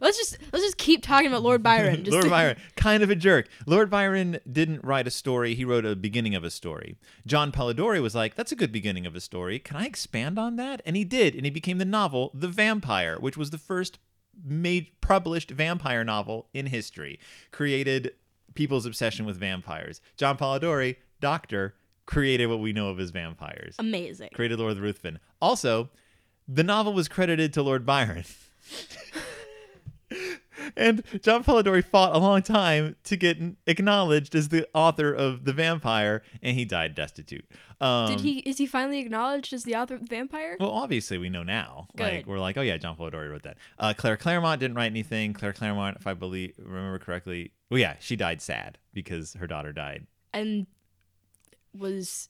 let's 0.00 0.16
just 0.16 0.38
let's 0.52 0.64
just 0.64 0.78
keep 0.78 1.02
talking 1.02 1.26
about 1.26 1.42
Lord 1.42 1.62
Byron. 1.62 2.04
Just 2.04 2.12
Lord 2.12 2.30
Byron, 2.30 2.56
kind 2.76 3.02
of 3.02 3.10
a 3.10 3.16
jerk. 3.16 3.48
Lord 3.66 3.90
Byron 3.90 4.38
didn't 4.50 4.84
write 4.84 5.06
a 5.06 5.10
story; 5.10 5.54
he 5.54 5.64
wrote 5.64 5.84
a 5.84 5.96
beginning 5.96 6.34
of 6.34 6.44
a 6.44 6.50
story. 6.50 6.96
John 7.26 7.50
Polidori 7.52 8.00
was 8.00 8.14
like, 8.14 8.34
"That's 8.36 8.52
a 8.52 8.56
good 8.56 8.72
beginning 8.72 9.06
of 9.06 9.16
a 9.16 9.20
story. 9.20 9.58
Can 9.58 9.76
I 9.76 9.86
expand 9.86 10.38
on 10.38 10.56
that?" 10.56 10.80
And 10.86 10.96
he 10.96 11.04
did, 11.04 11.34
and 11.34 11.44
he 11.44 11.50
became 11.50 11.78
the 11.78 11.84
novel 11.84 12.30
*The 12.34 12.48
Vampire*, 12.48 13.18
which 13.18 13.36
was 13.36 13.50
the 13.50 13.58
first 13.58 13.98
made 14.44 14.88
published 15.00 15.50
vampire 15.50 16.04
novel 16.04 16.48
in 16.54 16.66
history. 16.66 17.18
Created 17.50 18.12
people's 18.54 18.86
obsession 18.86 19.26
with 19.26 19.36
vampires. 19.36 20.00
John 20.16 20.36
Polidori, 20.36 20.96
doctor, 21.20 21.74
created 22.06 22.46
what 22.46 22.60
we 22.60 22.72
know 22.72 22.88
of 22.88 22.98
as 22.98 23.10
vampires 23.10 23.76
amazing. 23.78 24.30
created 24.34 24.58
Lord 24.58 24.78
Ruthven. 24.78 25.18
Also, 25.40 25.90
the 26.48 26.64
novel 26.64 26.92
was 26.92 27.08
credited 27.08 27.52
to 27.54 27.62
Lord 27.62 27.86
Byron. 27.86 28.24
and 30.76 31.02
John 31.22 31.44
Polidori 31.44 31.84
fought 31.84 32.14
a 32.14 32.18
long 32.18 32.42
time 32.42 32.96
to 33.04 33.16
get 33.16 33.38
acknowledged 33.66 34.34
as 34.34 34.48
the 34.48 34.68
author 34.74 35.12
of 35.12 35.44
The 35.44 35.52
Vampire, 35.52 36.22
and 36.42 36.56
he 36.56 36.64
died 36.64 36.94
destitute. 36.94 37.44
Um, 37.80 38.08
Did 38.10 38.20
he? 38.20 38.38
Is 38.40 38.58
he 38.58 38.66
finally 38.66 38.98
acknowledged 38.98 39.52
as 39.52 39.64
the 39.64 39.74
author 39.76 39.94
of 39.94 40.00
The 40.00 40.14
Vampire? 40.14 40.56
Well, 40.60 40.70
obviously, 40.70 41.16
we 41.18 41.30
know 41.30 41.42
now. 41.42 41.88
Like, 41.98 42.26
we're 42.26 42.38
like, 42.38 42.56
oh 42.56 42.62
yeah, 42.62 42.76
John 42.76 42.96
Polidori 42.96 43.30
wrote 43.30 43.44
that. 43.44 43.56
Uh, 43.78 43.94
Claire 43.96 44.16
Clairmont 44.16 44.60
didn't 44.60 44.76
write 44.76 44.90
anything. 44.90 45.32
Claire 45.32 45.52
Clairmont, 45.52 45.96
if 45.98 46.06
I 46.06 46.14
believe 46.14 46.54
remember 46.58 46.98
correctly, 46.98 47.52
well, 47.70 47.80
yeah, 47.80 47.96
she 48.00 48.16
died 48.16 48.42
sad 48.42 48.78
because 48.92 49.34
her 49.34 49.46
daughter 49.46 49.72
died. 49.72 50.06
and 50.34 50.66
was 51.72 52.28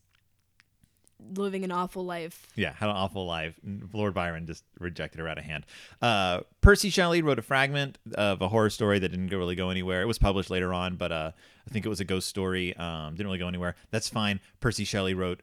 living 1.35 1.65
an 1.65 1.73
awful 1.73 2.05
life. 2.05 2.47
Yeah, 2.55 2.73
had 2.73 2.89
an 2.89 2.97
awful 2.97 3.27
life. 3.27 3.59
Lord 3.93 4.15
Byron 4.15 4.47
just 4.47 4.65
rejected 4.79 5.21
her 5.21 5.29
out 5.29 5.39
of 5.39 5.45
hand. 5.45 5.67
Uh, 6.01 6.41
Percy 6.61 6.91
Shelley 6.91 7.23
wrote 7.23 7.39
a 7.39 7.43
fragment 7.43 7.99
of 8.15 8.41
a 8.43 8.49
horror 8.49 8.71
story 8.71 8.99
that 8.99 9.09
didn't 9.11 9.29
really 9.29 9.55
go 9.57 9.71
anywhere. 9.71 10.03
It 10.03 10.07
was 10.07 10.19
published 10.19 10.51
later 10.51 10.73
on, 10.73 10.97
but 10.97 11.13
uh, 11.13 11.33
I 11.67 11.71
think 11.71 11.87
it 11.87 11.89
was 11.89 12.01
a 12.01 12.05
ghost 12.05 12.29
story. 12.29 12.77
Um, 12.77 13.15
didn't 13.15 13.27
really 13.27 13.39
go 13.39 13.49
anywhere. 13.49 13.77
That's 13.91 14.09
fine. 14.09 14.41
Percy 14.61 14.85
Shelley 14.85 15.15
wrote 15.15 15.43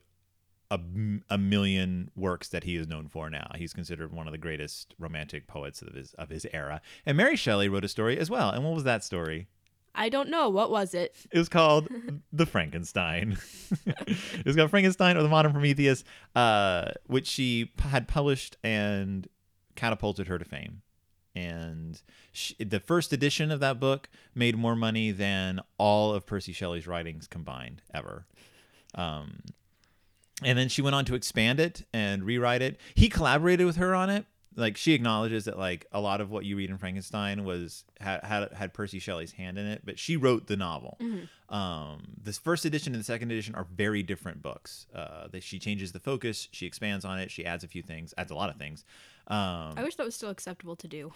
a, 0.70 0.80
a 1.30 1.38
million 1.38 2.12
works 2.16 2.50
that 2.50 2.64
he 2.64 2.76
is 2.76 2.88
known 2.88 3.08
for 3.08 3.30
now. 3.30 3.52
He's 3.56 3.74
considered 3.74 4.12
one 4.12 4.28
of 4.28 4.32
the 4.32 4.38
greatest 4.38 4.96
romantic 5.00 5.48
poets 5.48 5.82
of 5.82 5.94
his 5.94 6.14
of 6.16 6.30
his 6.30 6.46
era. 6.54 6.82
And 7.06 7.18
Mary 7.18 7.36
Shelley 7.36 7.70
wrote 7.70 7.86
a 7.86 7.88
story 7.88 8.18
as 8.18 8.30
well. 8.30 8.50
And 8.50 8.64
what 8.64 8.74
was 8.74 8.84
that 8.84 9.04
story? 9.04 9.48
I 9.98 10.10
don't 10.10 10.30
know. 10.30 10.48
What 10.48 10.70
was 10.70 10.94
it? 10.94 11.16
It 11.32 11.38
was 11.38 11.50
called 11.50 11.90
The 12.32 12.46
Frankenstein. 12.46 13.38
it 13.86 14.46
was 14.46 14.56
called 14.56 14.70
Frankenstein 14.70 15.18
or 15.18 15.24
The 15.24 15.30
Modern 15.30 15.52
Prometheus, 15.52 16.04
uh, 16.36 16.92
which 17.08 17.26
she 17.26 17.72
had 17.80 18.08
published 18.08 18.58
and 18.64 19.28
catapulted 19.76 20.28
her 20.28 20.38
to 20.38 20.46
fame. 20.46 20.84
And 21.36 22.02
she, 22.32 22.56
the 22.56 22.80
first 22.80 23.12
edition 23.12 23.52
of 23.52 23.60
that 23.60 23.80
book 23.80 24.10
made 24.34 24.56
more 24.56 24.76
money 24.76 25.12
than 25.12 25.62
all 25.78 26.14
of 26.14 26.26
Percy 26.26 26.54
Shelley's 26.54 26.88
writings 26.88 27.28
combined 27.28 27.82
ever. 27.94 28.26
Um, 28.96 29.42
and 30.44 30.58
then 30.58 30.70
she 30.70 30.82
went 30.82 30.96
on 30.96 31.06
to 31.06 31.16
expand 31.16 31.60
it 31.60 31.86
and 31.94 32.24
rewrite 32.24 32.62
it. 32.62 32.80
He 32.94 33.10
collaborated 33.10 33.66
with 33.66 33.78
her 33.78 33.96
on 33.96 34.10
it. 34.10 34.26
Like 34.60 34.76
she 34.76 34.94
acknowledges 34.94 35.46
that 35.46 35.58
like 35.58 35.86
a 35.92 36.02
lot 36.02 36.20
of 36.20 36.32
what 36.32 36.44
you 36.44 36.58
read 36.58 36.72
in 36.72 36.78
Frankenstein 36.80 37.46
was 37.46 37.84
had 38.02 38.24
had, 38.24 38.52
had 38.54 38.74
Percy 38.74 38.98
Shelley's 38.98 39.32
hand 39.34 39.58
in 39.60 39.68
it, 39.68 39.84
but 39.86 40.00
she 40.00 40.18
wrote 40.18 40.48
the 40.48 40.58
novel. 40.58 40.98
Um, 41.50 42.08
this 42.22 42.38
first 42.40 42.66
edition 42.66 42.94
and 42.94 43.00
the 43.00 43.06
second 43.06 43.32
edition 43.32 43.54
are 43.56 43.68
very 43.72 44.02
different 44.04 44.42
books. 44.42 44.88
Uh, 44.94 45.28
that 45.30 45.44
she 45.44 45.60
changes 45.60 45.92
the 45.92 46.00
focus, 46.00 46.48
she 46.52 46.66
expands 46.66 47.06
on 47.06 47.20
it, 47.20 47.30
she 47.30 47.46
adds 47.46 47.64
a 47.64 47.68
few 47.68 47.84
things, 47.84 48.14
adds 48.18 48.32
a 48.32 48.36
lot 48.36 48.50
of 48.50 48.56
things. 48.58 48.84
Um, 49.28 49.74
I 49.78 49.84
wish 49.84 49.96
that 49.96 50.06
was 50.06 50.16
still 50.16 50.30
acceptable 50.32 50.76
to 50.78 50.88
do. 50.88 51.14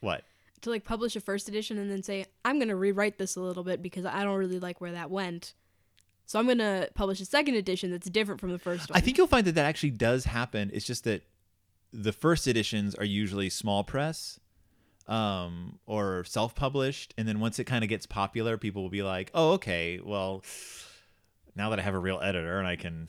what? 0.00 0.22
To 0.60 0.70
like 0.70 0.84
publish 0.84 1.16
a 1.16 1.20
first 1.20 1.48
edition 1.48 1.78
and 1.78 1.90
then 1.90 2.02
say, 2.02 2.26
I'm 2.44 2.58
gonna 2.58 2.76
rewrite 2.76 3.16
this 3.18 3.34
a 3.34 3.40
little 3.40 3.64
bit 3.64 3.82
because 3.82 4.04
I 4.04 4.22
don't 4.24 4.36
really 4.36 4.60
like 4.60 4.80
where 4.80 4.92
that 4.92 5.10
went. 5.10 5.54
So 6.26 6.38
I'm 6.38 6.46
gonna 6.46 6.86
publish 6.94 7.20
a 7.20 7.24
second 7.24 7.54
edition 7.56 7.90
that's 7.90 8.08
different 8.08 8.40
from 8.40 8.52
the 8.52 8.58
first 8.58 8.88
one. 8.90 8.96
I 8.96 9.00
think 9.00 9.16
you'll 9.18 9.26
find 9.26 9.46
that 9.46 9.54
that 9.56 9.64
actually 9.64 9.90
does 9.90 10.24
happen. 10.26 10.70
It's 10.72 10.86
just 10.86 11.02
that 11.04 11.22
the 11.92 12.12
first 12.12 12.46
editions 12.46 12.94
are 12.94 13.04
usually 13.04 13.50
small 13.50 13.84
press 13.84 14.40
um, 15.08 15.78
or 15.86 16.24
self-published, 16.24 17.14
and 17.18 17.26
then 17.26 17.40
once 17.40 17.58
it 17.58 17.64
kind 17.64 17.84
of 17.84 17.88
gets 17.88 18.06
popular, 18.06 18.56
people 18.56 18.82
will 18.82 18.90
be 18.90 19.02
like, 19.02 19.30
"Oh, 19.34 19.52
okay, 19.52 20.00
well, 20.02 20.42
now 21.54 21.70
that 21.70 21.78
I 21.78 21.82
have 21.82 21.94
a 21.94 21.98
real 21.98 22.20
editor 22.22 22.58
and 22.58 22.66
I 22.66 22.76
can 22.76 23.08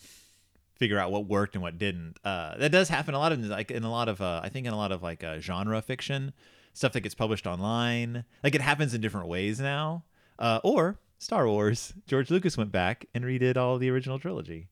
figure 0.75 0.99
out 0.99 1.11
what 1.11 1.27
worked 1.27 1.55
and 1.55 1.61
what 1.61 1.77
didn't." 1.77 2.17
Uh, 2.23 2.57
that 2.57 2.71
does 2.71 2.89
happen 2.89 3.13
a 3.13 3.19
lot 3.19 3.31
of 3.31 3.39
like 3.45 3.71
in 3.71 3.83
a 3.83 3.91
lot 3.91 4.09
of 4.09 4.21
uh, 4.21 4.41
I 4.43 4.49
think 4.49 4.67
in 4.67 4.73
a 4.73 4.77
lot 4.77 4.91
of 4.91 5.03
like 5.03 5.23
uh, 5.23 5.39
genre 5.39 5.81
fiction 5.81 6.33
stuff 6.73 6.93
that 6.93 7.01
gets 7.01 7.15
published 7.15 7.47
online. 7.47 8.25
Like 8.43 8.55
it 8.55 8.61
happens 8.61 8.93
in 8.93 9.01
different 9.01 9.27
ways 9.27 9.59
now. 9.59 10.03
Uh, 10.39 10.59
or 10.63 10.99
Star 11.19 11.47
Wars, 11.47 11.93
George 12.07 12.29
Lucas 12.31 12.57
went 12.57 12.71
back 12.71 13.05
and 13.13 13.23
redid 13.23 13.55
all 13.55 13.77
the 13.77 13.89
original 13.89 14.19
trilogy. 14.19 14.67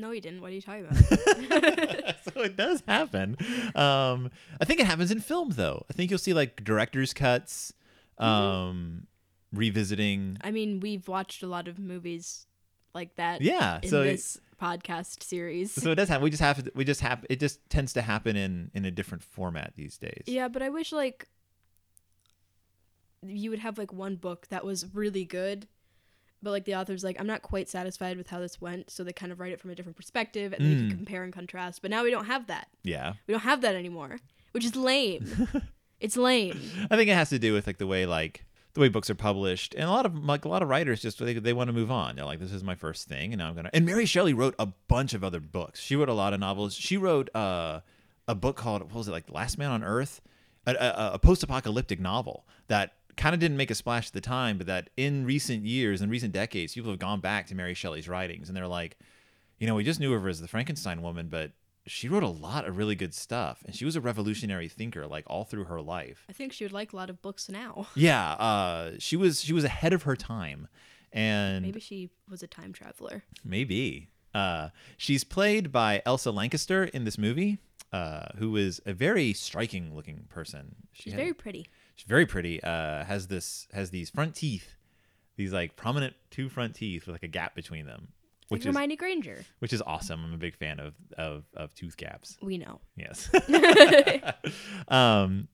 No, 0.00 0.10
he 0.10 0.20
didn't. 0.20 0.40
What 0.40 0.50
are 0.50 0.54
you 0.54 0.62
talking 0.62 0.86
about? 0.86 0.96
so 2.24 2.40
it 2.42 2.56
does 2.56 2.82
happen. 2.88 3.36
Um, 3.74 4.30
I 4.60 4.64
think 4.64 4.80
it 4.80 4.86
happens 4.86 5.10
in 5.10 5.20
film 5.20 5.50
though. 5.50 5.84
I 5.90 5.92
think 5.92 6.10
you'll 6.10 6.18
see 6.18 6.32
like 6.32 6.64
director's 6.64 7.12
cuts, 7.12 7.72
um, 8.18 9.06
revisiting. 9.52 10.38
I 10.42 10.50
mean, 10.50 10.80
we've 10.80 11.06
watched 11.08 11.42
a 11.42 11.46
lot 11.46 11.68
of 11.68 11.78
movies 11.78 12.46
like 12.94 13.14
that. 13.16 13.40
Yeah, 13.42 13.80
In 13.82 13.88
so 13.90 14.02
it- 14.02 14.36
podcast 14.60 15.22
series. 15.22 15.72
So 15.72 15.90
it 15.90 15.94
does 15.94 16.08
happen. 16.08 16.22
We 16.24 16.30
just 16.30 16.42
have 16.42 16.62
to. 16.64 16.72
We 16.74 16.84
just 16.84 17.00
have. 17.00 17.24
It 17.30 17.40
just 17.40 17.60
tends 17.70 17.92
to 17.94 18.02
happen 18.02 18.36
in 18.36 18.70
in 18.74 18.84
a 18.84 18.90
different 18.90 19.22
format 19.22 19.72
these 19.76 19.96
days. 19.98 20.24
Yeah, 20.26 20.48
but 20.48 20.62
I 20.62 20.68
wish 20.68 20.92
like 20.92 21.28
you 23.22 23.50
would 23.50 23.58
have 23.58 23.78
like 23.78 23.92
one 23.92 24.16
book 24.16 24.46
that 24.48 24.64
was 24.64 24.86
really 24.94 25.24
good, 25.24 25.66
but 26.42 26.50
like 26.50 26.64
the 26.64 26.74
author's 26.74 27.04
like, 27.04 27.16
I'm 27.20 27.26
not 27.26 27.42
quite 27.42 27.68
satisfied 27.68 28.16
with 28.16 28.28
how 28.28 28.40
this 28.40 28.60
went, 28.60 28.90
so 28.90 29.04
they 29.04 29.12
kind 29.12 29.30
of 29.32 29.40
write 29.40 29.52
it 29.52 29.60
from 29.60 29.70
a 29.70 29.74
different 29.74 29.96
perspective 29.96 30.52
and 30.52 30.64
then 30.64 30.70
you 30.72 30.76
Mm. 30.78 30.88
can 30.88 30.96
compare 30.98 31.22
and 31.24 31.32
contrast. 31.32 31.82
But 31.82 31.90
now 31.90 32.02
we 32.02 32.10
don't 32.10 32.26
have 32.26 32.46
that. 32.48 32.68
Yeah. 32.82 33.14
We 33.26 33.32
don't 33.32 33.42
have 33.42 33.60
that 33.62 33.74
anymore, 33.74 34.18
which 34.52 34.64
is 34.64 34.74
lame. 34.76 35.48
it's 36.00 36.16
lame. 36.16 36.60
I 36.90 36.96
think 36.96 37.10
it 37.10 37.14
has 37.14 37.30
to 37.30 37.38
do 37.38 37.52
with 37.52 37.66
like 37.66 37.78
the 37.78 37.86
way 37.86 38.06
like 38.06 38.44
the 38.74 38.80
way 38.80 38.88
books 38.88 39.10
are 39.10 39.16
published, 39.16 39.74
and 39.74 39.84
a 39.84 39.90
lot 39.90 40.06
of 40.06 40.14
like 40.24 40.44
a 40.44 40.48
lot 40.48 40.62
of 40.62 40.68
writers 40.68 41.02
just 41.02 41.18
they 41.18 41.34
they 41.34 41.52
want 41.52 41.68
to 41.68 41.72
move 41.72 41.90
on. 41.90 42.14
They're 42.16 42.24
like, 42.24 42.38
this 42.38 42.52
is 42.52 42.62
my 42.62 42.76
first 42.76 43.08
thing, 43.08 43.32
and 43.32 43.38
now 43.40 43.48
I'm 43.48 43.54
gonna. 43.56 43.70
And 43.72 43.84
Mary 43.84 44.06
Shelley 44.06 44.32
wrote 44.32 44.54
a 44.60 44.66
bunch 44.88 45.12
of 45.12 45.24
other 45.24 45.40
books. 45.40 45.80
She 45.80 45.96
wrote 45.96 46.08
a 46.08 46.14
lot 46.14 46.32
of 46.32 46.38
novels. 46.40 46.74
She 46.74 46.96
wrote 46.96 47.28
uh, 47.34 47.80
a 48.28 48.34
book 48.36 48.56
called 48.56 48.82
what 48.82 48.94
was 48.94 49.08
it 49.08 49.10
like, 49.10 49.28
Last 49.28 49.58
Man 49.58 49.70
on 49.72 49.82
Earth, 49.82 50.20
a, 50.66 50.74
a, 50.76 51.10
a 51.14 51.18
post-apocalyptic 51.18 51.98
novel 51.98 52.46
that 52.68 52.92
kind 53.16 53.34
of 53.34 53.40
didn't 53.40 53.56
make 53.56 53.70
a 53.70 53.74
splash 53.74 54.08
at 54.08 54.12
the 54.12 54.20
time, 54.20 54.58
but 54.58 54.66
that 54.66 54.90
in 54.96 55.24
recent 55.24 55.64
years, 55.64 56.00
in 56.02 56.10
recent 56.10 56.32
decades, 56.32 56.74
people 56.74 56.90
have 56.90 56.98
gone 56.98 57.20
back 57.20 57.46
to 57.48 57.54
Mary 57.54 57.74
Shelley's 57.74 58.08
writings, 58.08 58.48
and 58.48 58.56
they're 58.56 58.66
like, 58.66 58.96
you 59.58 59.66
know, 59.66 59.74
we 59.74 59.84
just 59.84 60.00
knew 60.00 60.12
of 60.14 60.22
her 60.22 60.28
as 60.28 60.40
the 60.40 60.48
Frankenstein 60.48 61.02
woman, 61.02 61.28
but 61.28 61.52
she 61.86 62.08
wrote 62.08 62.22
a 62.22 62.28
lot 62.28 62.66
of 62.66 62.76
really 62.76 62.94
good 62.94 63.14
stuff, 63.14 63.62
and 63.66 63.74
she 63.74 63.84
was 63.84 63.96
a 63.96 64.00
revolutionary 64.00 64.68
thinker, 64.68 65.06
like 65.06 65.24
all 65.26 65.44
through 65.44 65.64
her 65.64 65.80
life. 65.80 66.24
I 66.28 66.32
think 66.32 66.52
she 66.52 66.64
would 66.64 66.72
like 66.72 66.92
a 66.92 66.96
lot 66.96 67.10
of 67.10 67.20
books 67.22 67.48
now. 67.48 67.86
Yeah, 67.94 68.32
uh, 68.32 68.92
she 68.98 69.16
was 69.16 69.42
she 69.42 69.52
was 69.52 69.64
ahead 69.64 69.92
of 69.92 70.02
her 70.04 70.16
time, 70.16 70.68
and 71.12 71.64
Maybe 71.64 71.80
she 71.80 72.10
was 72.28 72.42
a 72.42 72.46
time 72.46 72.72
traveler. 72.72 73.24
maybe 73.44 74.08
uh, 74.34 74.68
she's 74.96 75.24
played 75.24 75.72
by 75.72 76.02
Elsa 76.06 76.30
Lanchester 76.30 76.84
in 76.84 77.04
this 77.04 77.18
movie, 77.18 77.58
uh, 77.92 78.26
who 78.38 78.56
is 78.56 78.80
a 78.86 78.92
very 78.92 79.32
striking 79.32 79.94
looking 79.94 80.26
person. 80.28 80.76
She 80.92 81.04
She's 81.04 81.12
had- 81.14 81.20
very 81.20 81.34
pretty. 81.34 81.66
She's 82.00 82.08
very 82.08 82.26
pretty. 82.26 82.62
Uh, 82.62 83.04
has 83.04 83.26
this 83.26 83.68
has 83.72 83.90
these 83.90 84.10
front 84.10 84.34
teeth, 84.34 84.74
these 85.36 85.52
like 85.52 85.76
prominent 85.76 86.14
two 86.30 86.48
front 86.48 86.74
teeth 86.74 87.06
with 87.06 87.14
like 87.14 87.22
a 87.22 87.28
gap 87.28 87.54
between 87.54 87.86
them, 87.86 88.08
Like 88.50 88.58
which 88.58 88.66
is 88.66 88.74
Hermione 88.74 88.96
Granger. 88.96 89.44
which 89.58 89.72
is 89.72 89.82
awesome. 89.82 90.24
I'm 90.24 90.32
a 90.32 90.38
big 90.38 90.56
fan 90.56 90.80
of 90.80 90.94
of, 91.18 91.44
of 91.54 91.74
tooth 91.74 91.96
gaps. 91.96 92.38
We 92.42 92.58
know. 92.58 92.80
Yes. 92.96 93.30
um, 94.88 95.48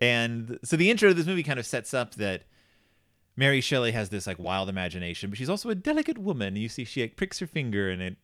and 0.00 0.58
so 0.64 0.76
the 0.76 0.90
intro 0.90 1.10
of 1.10 1.16
this 1.16 1.26
movie 1.26 1.42
kind 1.42 1.58
of 1.58 1.66
sets 1.66 1.94
up 1.94 2.14
that 2.16 2.44
Mary 3.36 3.60
Shelley 3.60 3.92
has 3.92 4.08
this 4.08 4.26
like 4.26 4.38
wild 4.38 4.68
imagination, 4.68 5.30
but 5.30 5.38
she's 5.38 5.48
also 5.50 5.70
a 5.70 5.74
delicate 5.76 6.18
woman. 6.18 6.56
You 6.56 6.68
see, 6.68 6.84
she 6.84 7.02
like, 7.02 7.16
pricks 7.16 7.38
her 7.38 7.46
finger, 7.46 7.88
and 7.88 8.02
it. 8.02 8.16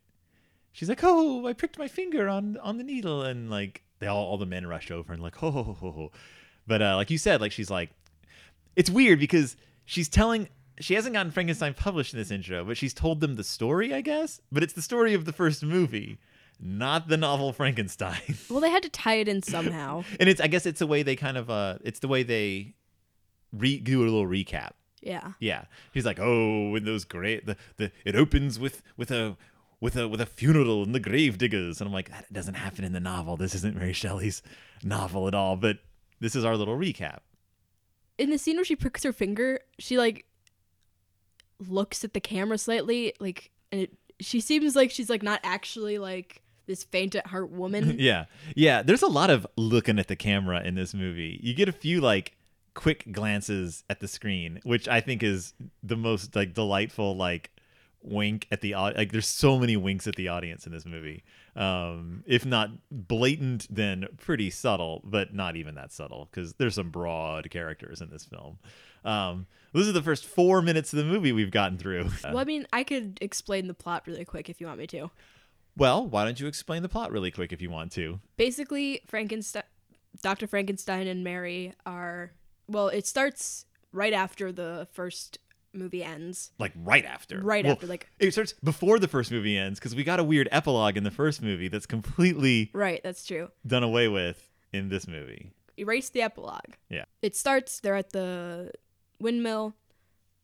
She's 0.73 0.89
like, 0.89 1.05
"Oh, 1.05 1.47
I 1.47 1.53
pricked 1.53 1.79
my 1.79 1.87
finger 1.87 2.29
on 2.29 2.57
on 2.57 2.79
the 2.79 2.85
needle," 2.85 3.23
and 3.23 3.49
like 3.49 3.85
they 4.01 4.09
all 4.09 4.25
all 4.25 4.39
the 4.39 4.47
men 4.47 4.67
rush 4.67 4.91
over 4.91 5.13
and 5.13 5.23
like, 5.23 5.37
"Oh,", 5.43 5.53
ho, 5.53 5.63
ho, 5.63 5.73
ho, 5.73 5.93
ho." 5.93 6.13
But 6.67 6.83
uh, 6.83 6.97
like 6.97 7.11
you 7.11 7.19
said, 7.19 7.41
like 7.41 7.53
she's 7.53 7.71
like, 7.71 7.91
it's 8.77 8.91
weird 8.91 9.19
because 9.19 9.57
she's 9.85 10.09
telling. 10.09 10.49
She 10.81 10.95
hasn't 10.95 11.15
gotten 11.15 11.31
Frankenstein 11.31 11.73
published 11.75 12.15
in 12.15 12.19
this 12.19 12.33
intro, 12.33 12.65
but 12.65 12.77
she's 12.77 12.93
told 12.93 13.21
them 13.21 13.37
the 13.37 13.45
story, 13.45 13.95
I 13.95 14.01
guess. 14.01 14.41
But 14.51 14.65
it's 14.65 14.73
the 14.73 14.83
story 14.83 15.15
of 15.15 15.25
the 15.25 15.33
first 15.33 15.63
movie, 15.63 16.19
not 16.61 17.07
the 17.07 17.17
novel 17.17 17.53
Frankenstein. 17.53 18.37
Well, 18.51 18.59
they 18.59 18.71
had 18.71 18.83
to 18.83 18.89
tie 18.89 19.15
it 19.17 19.29
in 19.29 19.41
somehow. 19.41 20.03
and 20.19 20.29
it's 20.29 20.41
I 20.41 20.49
guess 20.49 20.67
it's 20.67 20.81
a 20.81 20.87
way 20.87 21.05
they 21.05 21.15
kind 21.15 21.37
of 21.37 21.49
uh 21.49 21.79
it's 21.85 22.01
the 22.01 22.09
way 22.09 22.25
they 22.25 22.75
re- 23.53 23.79
do 23.79 24.03
a 24.03 24.05
little 24.05 24.27
recap. 24.27 24.73
yeah. 25.01 25.33
Yeah, 25.39 25.65
he's 25.93 26.05
like, 26.05 26.19
oh, 26.21 26.71
when 26.71 26.85
those 26.85 27.05
great 27.05 27.47
the, 27.47 27.57
the 27.77 27.93
it 28.05 28.17
opens 28.17 28.59
with 28.59 28.83
with 28.97 29.13
a 29.13 29.37
with 29.81 29.97
a 29.97 30.09
with 30.09 30.21
a 30.21 30.27
funeral 30.27 30.83
and 30.83 30.93
the 30.93 31.01
grave 31.01 31.39
diggers, 31.39 31.81
and 31.81 31.87
I'm 31.87 31.95
like, 31.95 32.11
that 32.11 32.33
doesn't 32.33 32.55
happen 32.55 32.85
in 32.85 32.93
the 32.93 33.01
novel. 33.01 33.37
This 33.37 33.55
isn't 33.55 33.77
Mary 33.77 33.93
Shelley's 33.93 34.43
novel 34.83 35.29
at 35.29 35.35
all. 35.35 35.57
But 35.57 35.79
this 36.25 36.35
is 36.35 36.45
our 36.45 36.57
little 36.57 36.77
recap. 36.77 37.19
in 38.19 38.31
the 38.31 38.39
scene 38.39 38.57
where 38.57 38.65
she 38.65 38.75
pricks 38.77 39.03
her 39.03 39.13
finger, 39.13 39.61
she 39.79 39.99
like 39.99 40.25
looks 41.69 42.05
at 42.05 42.15
the 42.15 42.21
camera 42.21 42.59
slightly, 42.59 43.13
like, 43.21 43.51
and 43.71 43.83
it, 43.83 43.93
she 44.21 44.41
seems 44.41 44.75
like 44.77 44.91
she's 44.91 45.11
like 45.11 45.23
not 45.23 45.41
actually 45.45 45.99
like 45.99 46.43
this 46.67 46.85
faint 46.85 47.15
at 47.15 47.27
heart 47.27 47.51
woman. 47.51 47.97
Yeah, 48.01 48.25
yeah. 48.57 48.83
There's 48.83 49.03
a 49.03 49.07
lot 49.09 49.31
of 49.31 49.47
looking 49.57 49.99
at 49.99 50.09
the 50.09 50.17
camera 50.17 50.63
in 50.63 50.75
this 50.75 50.95
movie. 50.95 51.39
You 51.43 51.55
get 51.55 51.69
a 51.69 51.73
few 51.73 52.01
like 52.01 52.37
quick 52.75 53.13
glances 53.13 53.85
at 53.91 54.01
the 54.01 54.09
screen, 54.09 54.61
which 54.65 54.89
I 54.89 55.01
think 55.01 55.23
is 55.23 55.53
the 55.83 55.97
most 55.97 56.35
like 56.35 56.55
delightful 56.55 57.17
like 57.17 57.51
wink 58.03 58.47
at 58.51 58.61
the 58.63 58.75
like. 58.75 59.13
There's 59.13 59.29
so 59.29 59.59
many 59.59 59.77
winks 59.77 60.07
at 60.07 60.17
the 60.17 60.29
audience 60.29 60.67
in 60.67 60.73
this 60.73 60.87
movie. 60.87 61.23
Um, 61.57 62.25
if 62.27 62.45
not 62.45 62.71
blatant, 62.91 63.67
then 63.71 64.07
pretty 64.19 64.51
subtle, 64.51 65.03
but 65.05 65.35
not 65.35 65.57
even 65.57 65.77
that 65.77 65.93
subtle 65.93 66.29
because 66.31 66.55
there's 66.55 66.75
some 66.75 66.91
broad 66.91 67.51
characters 67.51 68.01
in 68.01 68.11
this 68.11 68.25
film. 68.25 68.59
Um, 69.05 69.47
this 69.73 69.87
is 69.87 69.93
the 69.93 70.03
first 70.03 70.25
four 70.25 70.63
minutes 70.63 70.93
of 70.93 70.99
the 70.99 71.05
movie 71.05 71.33
we've 71.33 71.51
gotten 71.51 71.79
through. 71.79 72.11
well, 72.25 72.39
I 72.39 72.45
mean, 72.45 72.67
I 72.73 72.85
could 72.85 73.19
explain 73.21 73.69
the 73.69 73.75
plot 73.75 74.05
really 74.07 74.25
quick 74.25 74.49
if 74.49 74.61
you 74.61 74.67
want 74.67 74.79
me 74.79 74.87
to. 74.89 75.11
well, 75.77 76.07
why 76.07 76.25
don't 76.25 76.41
you 76.41 76.47
explain 76.47 76.83
the 76.83 76.89
plot 76.89 77.13
really 77.13 77.31
quick 77.31 77.53
if 77.53 77.63
you 77.63 77.71
want 77.71 77.93
to? 77.93 78.21
Basically, 78.37 79.03
Frankenstein, 79.07 79.63
Dr. 80.23 80.47
Frankenstein 80.47 81.07
and 81.07 81.23
Mary 81.23 81.75
are 81.87 82.33
well, 82.67 82.89
it 82.89 83.07
starts 83.07 83.67
right 83.93 84.13
after 84.13 84.51
the 84.51 84.89
first 84.93 85.39
movie 85.75 86.03
ends. 86.05 86.51
like 86.59 86.73
right 86.77 87.05
after. 87.05 87.41
Right 87.41 87.65
after, 87.67 87.87
like- 87.87 88.09
it 88.19 88.33
starts 88.33 88.53
before 88.65 88.99
the 88.99 89.09
first 89.09 89.31
movie 89.31 89.57
ends 89.59 89.79
because 89.79 89.95
we 89.95 90.05
got 90.05 90.21
a 90.21 90.25
weird 90.25 90.49
epilogue 90.53 90.97
in 90.97 91.05
the 91.05 91.11
first 91.11 91.43
movie 91.43 91.69
that's 91.69 91.87
completely 91.87 92.71
Right, 92.73 93.01
that's 93.03 93.25
true. 93.27 93.51
done 93.67 93.83
away 93.83 94.09
with 94.09 94.51
in 94.73 94.89
this 94.89 95.07
movie. 95.07 95.53
erase 95.77 96.09
the 96.11 96.23
epilogue. 96.23 96.75
Yeah. 96.89 97.05
It 97.23 97.35
starts, 97.37 97.81
they're 97.81 97.97
at 97.97 98.11
the 98.13 98.73
windmill. 99.19 99.75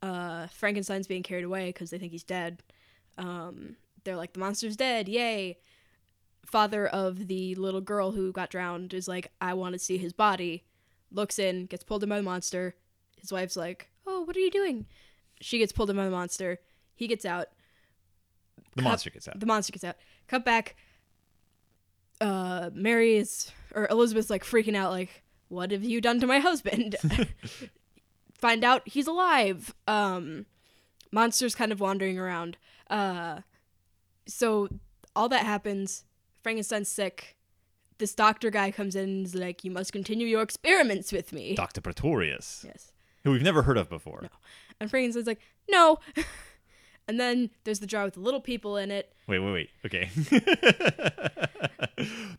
Uh, 0.03 0.47
Frankenstein's 0.49 1.07
being 1.07 1.23
carried 1.23 1.45
away 1.45 1.67
because 1.69 1.91
they 1.91 1.99
think 1.99 2.13
he's 2.13 2.25
dead. 2.25 2.63
Um, 3.19 3.77
they're 4.05 4.17
like, 4.17 4.33
the 4.33 4.41
monster's 4.41 4.77
dead, 4.77 5.09
yay. 5.09 5.59
Father 6.47 6.87
of 6.87 7.29
the 7.29 7.55
little 7.57 7.81
girl 7.81 8.11
who 8.13 8.33
got 8.33 8.51
drowned 8.51 8.93
is 8.95 9.07
like, 9.07 9.31
I 9.41 9.55
want 9.55 9.75
to 9.75 9.79
see 9.79 9.99
his 9.99 10.13
body. 10.13 10.65
Looks 11.13 11.39
in, 11.39 11.67
gets 11.67 11.85
pulled 11.85 12.03
in 12.03 12.09
by 12.09 12.17
the 12.17 12.23
monster, 12.23 12.75
his 13.21 13.33
wife's 13.33 13.57
like, 13.57 13.91
"Oh, 14.07 14.23
what 14.23 14.37
are 14.37 14.41
you 14.41 14.51
doing?" 14.51 14.87
She 15.41 15.59
gets 15.59 15.73
pulled 15.73 15.91
in 15.91 15.97
by 15.97 16.05
the 16.05 16.11
monster. 16.11 16.59
He 16.95 17.07
gets 17.07 17.25
out. 17.25 17.49
The 18.77 18.83
monster 18.83 19.11
gets 19.11 19.27
out. 19.27 19.41
The 19.41 19.47
monster 19.47 19.73
gets 19.73 19.85
out. 19.85 19.97
Cut 20.29 20.45
back. 20.45 20.77
Uh, 22.21 22.71
Mary 22.75 23.17
is 23.17 23.51
or 23.75 23.89
Elizabeth's 23.89 24.31
like 24.31 24.45
freaking 24.45 24.77
out, 24.77 24.91
like, 24.91 25.23
"What 25.49 25.71
have 25.71 25.83
you 25.83 26.01
done 26.01 26.21
to 26.21 26.27
my 26.27 26.39
husband?" 26.39 26.97
Find 28.39 28.65
out 28.65 28.83
he's 28.87 29.07
alive. 29.07 29.75
Um, 29.87 30.47
monster's 31.11 31.55
kind 31.55 31.73
of 31.73 31.81
wandering 31.81 32.19
around. 32.19 32.57
Uh, 32.89 33.41
so 34.27 34.69
all 35.17 35.29
that 35.29 35.45
happens. 35.45 36.05
Frankenstein's 36.43 36.89
sick. 36.89 37.37
This 37.99 38.15
doctor 38.15 38.51
guy 38.51 38.71
comes 38.71 38.97
in 38.97 39.09
and 39.09 39.27
is 39.27 39.35
like, 39.35 39.65
"You 39.65 39.71
must 39.71 39.93
continue 39.93 40.27
your 40.27 40.43
experiments 40.43 41.13
with 41.13 41.33
me." 41.33 41.55
Dr. 41.55 41.81
Pretorius, 41.81 42.65
yes. 42.67 42.93
who 43.25 43.31
we've 43.31 43.43
never 43.43 43.63
heard 43.63 43.79
of 43.79 43.89
before. 43.89 44.29
And 44.81 44.91
Frankenstein's 44.91 45.27
like, 45.27 45.41
"No." 45.69 45.99
and 47.09 47.21
then 47.21 47.51
there's 47.65 47.81
the 47.81 47.87
jar 47.87 48.05
with 48.05 48.15
the 48.15 48.21
little 48.21 48.41
people 48.41 48.77
in 48.77 48.91
it. 48.91 49.13
Wait, 49.27 49.39
wait, 49.39 49.53
wait. 49.53 49.71
Okay. 49.87 50.11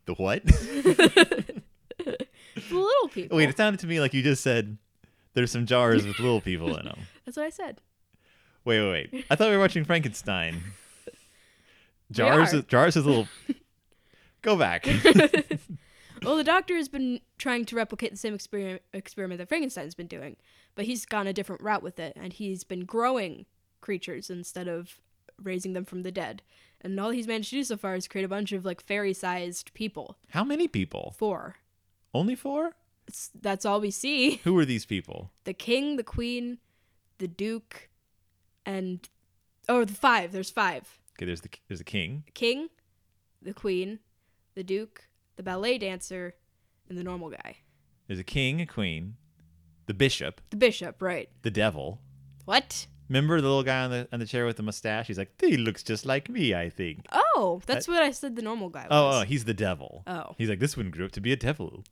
the 0.06 0.14
what? 0.18 0.44
The 2.70 2.76
little 2.76 3.08
people. 3.08 3.38
Wait, 3.38 3.48
it 3.48 3.56
sounded 3.56 3.80
to 3.80 3.88
me 3.88 4.02
like 4.02 4.14
you 4.14 4.22
just 4.22 4.44
said 4.44 4.78
there's 5.34 5.52
some 5.52 5.66
jars 5.66 6.06
with 6.06 6.20
little 6.20 6.42
people 6.42 6.76
in 6.76 6.86
them. 6.86 7.00
That's 7.26 7.38
what 7.38 7.46
I 7.46 7.50
said. 7.50 7.80
Wait, 8.66 8.82
wait, 8.82 9.12
wait. 9.14 9.26
I 9.30 9.36
thought 9.36 9.50
we 9.50 9.56
were 9.56 9.62
watching 9.62 9.86
Frankenstein. 9.86 10.62
Jars, 12.12 12.54
are. 12.54 12.58
with, 12.58 12.68
jars 12.68 12.98
with 12.98 13.06
little. 13.06 13.28
Go 14.42 14.58
back. 14.58 14.86
Well, 16.24 16.38
the 16.38 16.44
doctor 16.44 16.76
has 16.76 16.88
been 16.88 17.20
trying 17.38 17.66
to 17.66 17.76
replicate 17.76 18.12
the 18.12 18.18
same 18.18 18.34
experiment 18.34 18.82
experiment 18.94 19.40
that 19.40 19.50
Frankenstein's 19.50 19.96
been 19.96 20.08
doing, 20.08 20.38
but 20.76 20.86
he's 20.86 21.06
gone 21.06 21.28
a 21.28 21.34
different 21.34 21.62
route 21.62 21.84
with 21.84 22.00
it, 22.00 22.16
and 22.16 22.34
he's 22.34 22.64
been 22.64 22.86
growing 22.86 23.46
creatures 23.82 24.30
instead 24.30 24.68
of 24.68 25.00
raising 25.42 25.74
them 25.74 25.86
from 25.86 26.04
the 26.04 26.12
dead. 26.12 26.42
And 26.82 27.00
all 27.00 27.12
he's 27.12 27.28
managed 27.28 27.50
to 27.52 27.58
do 27.58 27.64
so 27.64 27.78
far 27.78 27.96
is 27.96 28.08
create 28.08 28.24
a 28.24 28.30
bunch 28.30 28.52
of 28.52 28.66
like 28.66 28.82
fairy-sized 28.82 29.74
people. 29.74 30.18
How 30.30 30.44
many 30.44 30.68
people? 30.68 31.14
Four. 31.18 31.58
Only 32.14 32.36
four? 32.36 32.76
It's, 33.08 33.30
that's 33.40 33.66
all 33.66 33.82
we 33.82 33.92
see. 33.92 34.38
Who 34.44 34.58
are 34.58 34.66
these 34.66 34.86
people? 34.86 35.32
The 35.44 35.54
king, 35.54 35.98
the 35.98 36.04
queen, 36.04 36.60
the 37.18 37.28
duke, 37.28 37.90
and 38.66 39.08
oh, 39.70 39.86
the 39.86 39.94
five. 39.94 40.32
There's 40.32 40.52
five. 40.52 41.00
Okay, 41.18 41.26
there's 41.26 41.42
the 41.42 41.50
there's 41.68 41.80
the 41.80 41.86
king. 41.86 42.24
The 42.26 42.32
king, 42.32 42.70
the 43.42 43.54
queen, 43.54 44.00
the 44.56 44.64
duke, 44.64 45.08
the 45.36 45.44
ballet 45.44 45.78
dancer, 45.78 46.36
and 46.90 46.98
the 46.98 47.04
normal 47.04 47.30
guy. 47.30 47.58
There's 48.08 48.20
a 48.20 48.24
king, 48.24 48.60
a 48.62 48.66
queen, 48.66 49.16
the 49.92 49.98
bishop, 49.98 50.40
The 50.52 50.56
bishop, 50.58 51.02
right? 51.02 51.28
the 51.42 51.52
devil. 51.52 52.00
What? 52.46 52.88
Remember 53.10 53.42
the 53.42 53.48
little 53.50 53.64
guy 53.64 53.84
on 53.84 53.92
the 53.92 54.08
on 54.14 54.20
the 54.22 54.26
chair 54.26 54.46
with 54.46 54.56
the 54.56 54.64
mustache? 54.64 55.08
He's 55.08 55.18
like, 55.18 55.32
he 55.42 55.58
looks 55.58 55.84
just 55.84 56.06
like 56.06 56.30
me, 56.30 56.56
I 56.56 56.70
think. 56.70 57.06
Oh, 57.12 57.62
that's 57.66 57.86
what 57.90 58.02
I 58.02 58.12
said 58.12 58.38
the 58.38 58.42
normal 58.42 58.70
guy 58.70 58.88
oh, 58.90 59.06
was. 59.08 59.16
Oh, 59.16 59.20
oh, 59.20 59.24
he's 59.26 59.44
the 59.44 59.54
devil. 59.54 60.04
Oh. 60.08 60.34
He's 60.38 60.48
like, 60.50 60.60
this 60.60 60.78
one 60.78 60.92
grew 60.92 61.04
up 61.06 61.12
to 61.12 61.22
be 61.22 61.34
a 61.34 61.36
devil. 61.36 61.84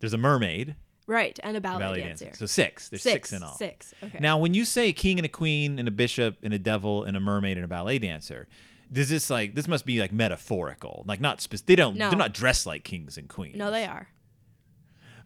There's 0.00 0.12
a 0.14 0.18
mermaid, 0.18 0.74
Right, 1.06 1.38
and 1.44 1.54
a 1.56 1.58
a 1.58 1.60
ballet, 1.60 1.78
ballet 1.84 2.00
dancer. 2.00 2.24
dancer. 2.26 2.38
So 2.40 2.46
six. 2.46 2.88
There's 2.88 3.02
six, 3.02 3.32
in 3.32 3.42
all. 3.44 3.54
Six. 3.54 3.94
Okay. 4.02 4.18
Now, 4.20 4.36
when 4.38 4.52
you 4.52 4.64
say 4.64 4.88
a 4.88 4.92
king 4.92 5.18
and 5.18 5.24
a 5.26 5.28
queen 5.28 5.78
and 5.78 5.86
a 5.86 5.92
bishop 5.92 6.38
and 6.42 6.52
a 6.52 6.58
devil 6.58 7.04
and 7.04 7.16
a 7.16 7.20
mermaid 7.20 7.56
and 7.56 7.64
a 7.64 7.68
ballet 7.68 7.98
dancer, 8.00 8.48
does 8.92 9.08
this 9.08 9.30
like 9.30 9.54
this 9.54 9.68
must 9.68 9.86
be 9.86 10.00
like 10.00 10.10
metaphorical? 10.12 11.04
Like 11.06 11.20
not 11.20 11.40
spe- 11.40 11.64
they 11.66 11.76
don't 11.76 11.96
No. 11.96 12.10
they're 12.10 12.18
not 12.18 12.34
dressed 12.34 12.66
like 12.66 12.82
kings 12.82 13.16
and 13.16 13.28
queens. 13.28 13.56
no, 13.56 13.70
they 13.70 13.84
are. 13.86 14.08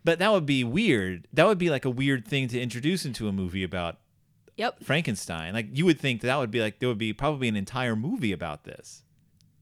But 0.04 0.18
that 0.18 0.32
would 0.32 0.46
be 0.46 0.64
weird. 0.64 1.28
That 1.32 1.46
would 1.46 1.58
be 1.58 1.70
like 1.70 1.84
a 1.84 1.90
weird 1.90 2.26
thing 2.26 2.48
to 2.48 2.60
introduce 2.60 3.04
into 3.04 3.28
a 3.28 3.32
movie 3.32 3.62
about 3.62 3.98
Yep. 4.56 4.82
Frankenstein. 4.84 5.54
Like 5.54 5.68
you 5.72 5.84
would 5.86 5.98
think 6.00 6.20
that, 6.20 6.26
that 6.26 6.36
would 6.38 6.50
be 6.50 6.60
like 6.60 6.78
there 6.80 6.88
would 6.88 6.98
be 6.98 7.12
probably 7.12 7.48
an 7.48 7.56
entire 7.56 7.96
movie 7.96 8.32
about 8.32 8.64
this. 8.64 9.02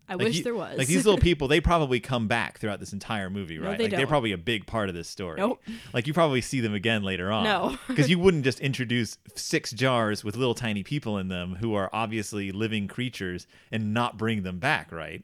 I 0.09 0.14
Like 0.14 0.24
wish 0.26 0.38
you- 0.38 0.42
there 0.44 0.55
was. 0.57 0.76
Like 0.76 0.88
these 0.88 1.05
little 1.07 1.20
people, 1.20 1.46
they 1.46 1.61
probably 1.61 2.00
come 2.00 2.26
back 2.26 2.59
throughout 2.59 2.81
this 2.81 2.92
entire 2.92 3.31
movie, 3.31 3.59
No, 3.59 3.68
right? 3.68 3.79
they 3.79 3.85
like 3.85 3.92
they're 3.92 4.09
probably 4.09 4.33
a 4.33 4.38
big 4.38 4.66
part 4.66 4.88
of 4.88 4.94
this 4.96 5.07
story. 5.09 5.37
Nope. 5.38 5.62
Like 5.92 6.09
you 6.09 6.12
probably 6.12 6.40
see 6.40 6.59
them 6.59 6.74
again 6.74 7.05
later 7.05 7.31
on. 7.31 7.44
No. 7.44 7.79
Because 7.87 8.11
you 8.11 8.18
wouldn't 8.18 8.42
just 8.42 8.59
introduce 8.59 9.18
six 9.37 9.70
jars 9.70 10.24
with 10.24 10.37
little 10.37 10.55
tiny 10.57 10.83
people 10.83 11.16
in 11.18 11.29
them 11.29 11.55
who 11.61 11.74
are 11.74 11.88
obviously 11.92 12.50
living 12.50 12.88
creatures 12.88 13.46
and 13.70 13.94
not 13.94 14.18
bring 14.18 14.42
them 14.42 14.59
back, 14.59 14.90
right? 14.90 15.22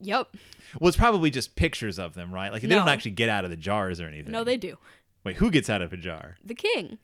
Yep. 0.00 0.36
Well, 0.80 0.88
it's 0.88 0.96
probably 0.96 1.30
just 1.30 1.56
pictures 1.56 1.98
of 1.98 2.14
them, 2.14 2.32
right? 2.32 2.52
Like 2.52 2.62
they 2.62 2.68
don't 2.68 2.88
actually 2.88 3.12
get 3.12 3.28
out 3.28 3.44
of 3.44 3.50
the 3.50 3.56
jars 3.56 4.00
or 4.00 4.06
anything. 4.06 4.32
No, 4.32 4.44
they 4.44 4.56
do. 4.56 4.76
Wait, 5.24 5.36
who 5.36 5.50
gets 5.50 5.70
out 5.70 5.82
of 5.82 5.92
a 5.92 5.96
jar? 5.96 6.36
The 6.44 6.54
king. 6.54 6.98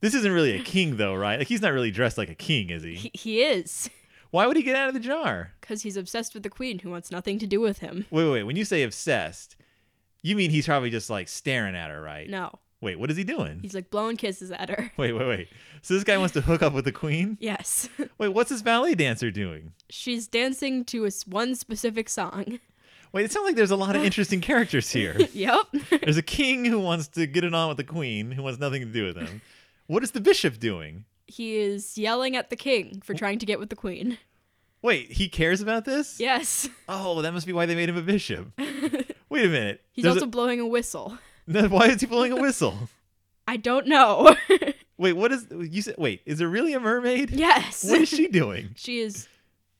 This 0.00 0.14
isn't 0.14 0.32
really 0.32 0.52
a 0.52 0.62
king, 0.62 0.96
though, 0.96 1.14
right? 1.14 1.38
Like 1.38 1.48
he's 1.48 1.62
not 1.62 1.72
really 1.72 1.90
dressed 1.90 2.18
like 2.18 2.28
a 2.28 2.34
king, 2.34 2.70
is 2.70 2.82
he? 2.82 2.94
He, 2.94 3.10
he 3.14 3.42
is. 3.42 3.88
Why 4.30 4.46
would 4.46 4.56
he 4.56 4.62
get 4.62 4.76
out 4.76 4.88
of 4.88 4.94
the 4.94 5.00
jar? 5.00 5.52
Because 5.60 5.82
he's 5.82 5.96
obsessed 5.96 6.34
with 6.34 6.42
the 6.42 6.50
queen 6.50 6.80
who 6.80 6.90
wants 6.90 7.10
nothing 7.10 7.38
to 7.38 7.46
do 7.46 7.60
with 7.60 7.78
him. 7.78 8.04
Wait, 8.10 8.24
wait, 8.24 8.32
wait. 8.32 8.42
When 8.42 8.56
you 8.56 8.64
say 8.64 8.82
obsessed, 8.82 9.56
you 10.22 10.36
mean 10.36 10.50
he's 10.50 10.66
probably 10.66 10.90
just 10.90 11.08
like 11.08 11.28
staring 11.28 11.74
at 11.76 11.90
her, 11.90 12.02
right? 12.02 12.28
No. 12.28 12.58
Wait, 12.80 12.98
what 12.98 13.10
is 13.10 13.16
he 13.16 13.24
doing? 13.24 13.60
He's 13.62 13.74
like 13.74 13.90
blowing 13.90 14.16
kisses 14.16 14.50
at 14.50 14.68
her. 14.68 14.92
Wait, 14.96 15.12
wait, 15.12 15.26
wait. 15.26 15.48
So 15.82 15.94
this 15.94 16.04
guy 16.04 16.18
wants 16.18 16.34
to 16.34 16.40
hook 16.42 16.62
up 16.62 16.72
with 16.72 16.84
the 16.84 16.92
queen? 16.92 17.38
Yes. 17.40 17.88
Wait, 18.18 18.28
what's 18.28 18.50
this 18.50 18.62
ballet 18.62 18.94
dancer 18.94 19.30
doing? 19.30 19.72
She's 19.88 20.26
dancing 20.26 20.84
to 20.86 21.06
a 21.06 21.10
one 21.26 21.54
specific 21.54 22.08
song. 22.08 22.58
Wait, 23.12 23.24
it 23.24 23.32
sounds 23.32 23.46
like 23.46 23.56
there's 23.56 23.70
a 23.70 23.76
lot 23.76 23.96
of 23.96 24.04
interesting 24.04 24.40
characters 24.40 24.90
here. 24.90 25.16
Yep. 25.32 25.66
There's 26.02 26.16
a 26.16 26.22
king 26.22 26.64
who 26.64 26.80
wants 26.80 27.08
to 27.08 27.26
get 27.26 27.44
it 27.44 27.54
on 27.54 27.68
with 27.68 27.76
the 27.78 27.84
queen, 27.84 28.30
who 28.32 28.42
wants 28.42 28.58
nothing 28.60 28.82
to 28.82 28.92
do 28.92 29.04
with 29.06 29.16
him. 29.16 29.40
What 29.86 30.02
is 30.02 30.10
the 30.10 30.20
bishop 30.20 30.58
doing? 30.58 31.04
he 31.26 31.56
is 31.56 31.98
yelling 31.98 32.36
at 32.36 32.50
the 32.50 32.56
king 32.56 33.00
for 33.04 33.14
trying 33.14 33.38
to 33.40 33.46
get 33.46 33.58
with 33.58 33.70
the 33.70 33.76
queen. 33.76 34.18
Wait, 34.82 35.10
he 35.12 35.28
cares 35.28 35.60
about 35.60 35.84
this? 35.84 36.20
Yes. 36.20 36.68
Oh, 36.88 37.20
that 37.22 37.32
must 37.32 37.46
be 37.46 37.52
why 37.52 37.66
they 37.66 37.74
made 37.74 37.88
him 37.88 37.96
a 37.96 38.02
bishop. 38.02 38.48
Wait 38.58 39.44
a 39.44 39.48
minute. 39.48 39.82
He's 39.92 40.04
There's 40.04 40.16
also 40.16 40.26
blowing 40.26 40.60
a 40.60 40.66
whistle. 40.66 41.18
then 41.48 41.70
why 41.70 41.86
is 41.88 42.00
he 42.00 42.06
blowing 42.06 42.32
a 42.32 42.36
whistle? 42.36 42.88
I 43.48 43.56
don't 43.56 43.86
know. 43.86 44.34
Wait, 44.98 45.12
what 45.12 45.30
is 45.30 45.46
you 45.50 45.82
said? 45.82 45.94
Wait, 45.98 46.22
is 46.26 46.38
there 46.38 46.48
really 46.48 46.72
a 46.72 46.80
mermaid? 46.80 47.30
yes. 47.30 47.84
What 47.84 48.00
is 48.00 48.08
she 48.08 48.28
doing? 48.28 48.70
She 48.74 48.98
is 49.00 49.28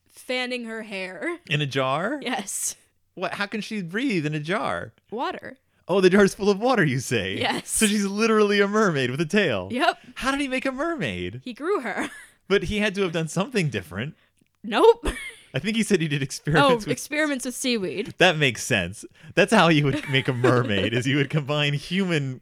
fanning 0.09 0.65
her 0.67 0.83
hair. 0.83 1.39
In 1.49 1.61
a 1.61 1.67
jar? 1.67 2.21
Yes. 2.23 2.77
What? 3.15 3.35
How 3.35 3.47
can 3.47 3.61
she 3.61 3.83
breathe 3.83 4.27
in 4.27 4.35
a 4.35 4.41
jar? 4.41 4.93
Water. 5.11 5.57
Oh, 5.89 6.01
the 6.01 6.11
jar's 6.11 6.35
full 6.35 6.51
of 6.51 6.61
water. 6.61 6.85
You 6.85 6.99
say? 7.01 7.39
Yes. 7.39 7.71
So 7.71 7.87
she's 7.87 8.05
literally 8.05 8.61
a 8.61 8.69
mermaid 8.69 9.11
with 9.11 9.21
a 9.21 9.27
tail. 9.27 9.69
Yep. 9.71 9.99
How 10.17 10.31
did 10.33 10.41
he 10.41 10.49
make 10.49 10.67
a 10.67 10.73
mermaid? 10.73 11.41
He 11.45 11.53
grew 11.55 11.81
her. 11.81 12.11
But 12.49 12.65
he 12.65 12.79
had 12.79 12.95
to 12.97 13.03
have 13.03 13.13
done 13.13 13.29
something 13.29 13.71
different. 13.71 14.15
Nope. 14.63 15.07
I 15.55 15.59
think 15.59 15.77
he 15.77 15.83
said 15.83 16.01
he 16.01 16.09
did 16.09 16.21
Oh, 16.21 16.25
experiments 16.25 16.85
with. 16.87 16.93
experiments 16.93 17.45
with 17.47 17.55
seaweed. 17.55 18.15
that 18.19 18.37
makes 18.37 18.63
sense. 18.63 19.05
That's 19.35 19.53
how 19.53 19.69
you 19.69 19.85
would 19.85 20.09
make 20.11 20.29
a 20.29 20.33
mermaid. 20.35 20.93
is 20.93 21.07
you 21.07 21.17
would 21.17 21.31
combine 21.31 21.73
human 21.75 22.41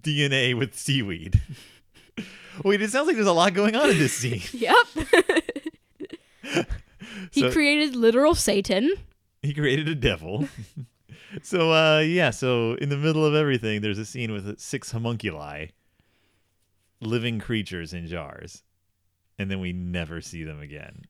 DNA 0.00 0.56
with 0.56 0.74
seaweed. 0.74 1.40
Wait, 2.64 2.80
it 2.80 2.90
sounds 2.90 3.06
like 3.06 3.16
there's 3.16 3.26
a 3.28 3.32
lot 3.32 3.52
going 3.54 3.74
on 3.76 3.90
in 3.90 3.98
this 3.98 4.12
scene. 4.14 4.40
Yep. 4.52 4.76
he 7.32 7.40
So- 7.40 7.50
created 7.52 7.96
literal 7.96 8.34
Satan. 8.34 8.92
He 9.42 9.52
created 9.54 9.88
a 9.88 9.94
devil. 9.94 10.48
so 11.42 11.72
uh 11.72 12.00
yeah, 12.00 12.30
so 12.30 12.74
in 12.74 12.88
the 12.88 12.96
middle 12.96 13.24
of 13.24 13.34
everything 13.34 13.80
there's 13.80 13.98
a 13.98 14.04
scene 14.06 14.32
with 14.32 14.58
six 14.58 14.90
homunculi 14.92 15.68
living 17.00 17.38
creatures 17.38 17.92
in 17.92 18.06
jars. 18.06 18.62
And 19.38 19.50
then 19.50 19.60
we 19.60 19.72
never 19.72 20.20
see 20.22 20.44
them 20.44 20.60
again. 20.60 21.04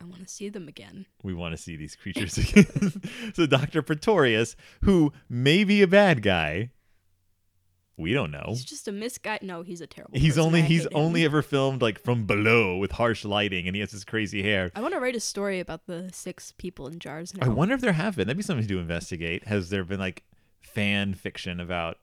I 0.00 0.04
want 0.04 0.26
to 0.26 0.28
see 0.28 0.48
them 0.48 0.68
again. 0.68 1.06
We 1.22 1.34
want 1.34 1.56
to 1.56 1.62
see 1.62 1.76
these 1.76 1.96
creatures 1.96 2.38
again. 2.38 3.02
so 3.34 3.46
Dr. 3.46 3.82
Pretorius, 3.82 4.56
who 4.82 5.12
may 5.28 5.64
be 5.64 5.82
a 5.82 5.86
bad 5.86 6.22
guy, 6.22 6.70
we 7.96 8.12
don't 8.12 8.30
know. 8.30 8.44
He's 8.46 8.64
just 8.64 8.86
a 8.86 8.92
misguided. 8.92 9.46
No, 9.46 9.62
he's 9.62 9.80
a 9.80 9.86
terrible. 9.86 10.16
He's 10.16 10.34
person. 10.34 10.46
only 10.46 10.60
I 10.60 10.64
he's 10.64 10.86
only 10.88 11.24
ever 11.24 11.42
filmed 11.42 11.82
like 11.82 11.98
from 11.98 12.26
below 12.26 12.76
with 12.76 12.92
harsh 12.92 13.24
lighting 13.24 13.66
and 13.66 13.74
he 13.74 13.80
has 13.80 13.90
this 13.90 14.04
crazy 14.04 14.42
hair. 14.42 14.70
I 14.76 14.80
want 14.80 14.94
to 14.94 15.00
write 15.00 15.16
a 15.16 15.20
story 15.20 15.58
about 15.58 15.86
the 15.86 16.08
six 16.12 16.52
people 16.58 16.86
in 16.86 17.00
jars. 17.00 17.34
Now. 17.34 17.46
I 17.46 17.48
wonder 17.48 17.74
if 17.74 17.80
there 17.80 17.92
have 17.92 18.14
been. 18.14 18.28
That'd 18.28 18.36
be 18.36 18.44
something 18.44 18.68
to 18.68 18.78
investigate. 18.78 19.48
Has 19.48 19.70
there 19.70 19.82
been 19.82 19.98
like 19.98 20.22
fan 20.60 21.14
fiction 21.14 21.58
about 21.58 21.98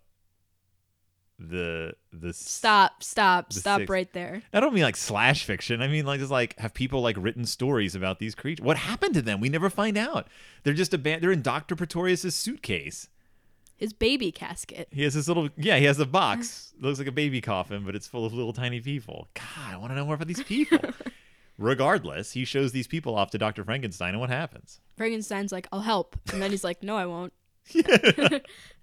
the 1.37 1.93
the 2.13 2.33
Stop! 2.33 3.03
Stop! 3.03 3.49
The 3.49 3.59
stop 3.59 3.79
six- 3.81 3.89
right 3.89 4.11
there. 4.13 4.41
I 4.53 4.59
don't 4.59 4.73
mean 4.73 4.83
like 4.83 4.95
slash 4.95 5.43
fiction. 5.43 5.81
I 5.81 5.87
mean 5.87 6.05
like 6.05 6.19
just 6.19 6.31
like 6.31 6.57
have 6.59 6.73
people 6.73 7.01
like 7.01 7.17
written 7.19 7.45
stories 7.45 7.95
about 7.95 8.19
these 8.19 8.35
creatures. 8.35 8.63
What 8.63 8.77
happened 8.77 9.13
to 9.15 9.21
them? 9.21 9.39
We 9.39 9.49
never 9.49 9.69
find 9.69 9.97
out. 9.97 10.27
They're 10.63 10.73
just 10.73 10.93
a 10.93 10.97
band. 10.97 11.21
They're 11.21 11.31
in 11.31 11.41
Doctor 11.41 11.75
Pretorius's 11.75 12.35
suitcase. 12.35 13.09
His 13.77 13.91
baby 13.91 14.31
casket. 14.31 14.87
He 14.91 15.03
has 15.03 15.13
this 15.13 15.27
little 15.27 15.49
yeah. 15.57 15.77
He 15.77 15.85
has 15.85 15.99
a 15.99 16.05
box. 16.05 16.73
It 16.77 16.81
looks 16.85 16.99
like 16.99 17.07
a 17.07 17.11
baby 17.11 17.41
coffin, 17.41 17.83
but 17.85 17.95
it's 17.95 18.07
full 18.07 18.25
of 18.25 18.33
little 18.33 18.53
tiny 18.53 18.79
people. 18.79 19.27
God, 19.33 19.73
I 19.73 19.77
want 19.77 19.91
to 19.91 19.95
know 19.95 20.05
more 20.05 20.15
about 20.15 20.27
these 20.27 20.43
people. 20.43 20.79
Regardless, 21.57 22.31
he 22.33 22.43
shows 22.43 22.71
these 22.73 22.87
people 22.87 23.15
off 23.15 23.31
to 23.31 23.37
Doctor 23.37 23.63
Frankenstein, 23.63 24.09
and 24.09 24.19
what 24.19 24.29
happens? 24.29 24.81
Frankenstein's 24.97 25.51
like, 25.51 25.67
"I'll 25.71 25.81
help," 25.81 26.17
and 26.31 26.41
then 26.41 26.51
he's 26.51 26.65
like, 26.65 26.83
"No, 26.83 26.97
I 26.97 27.05
won't." 27.05 27.33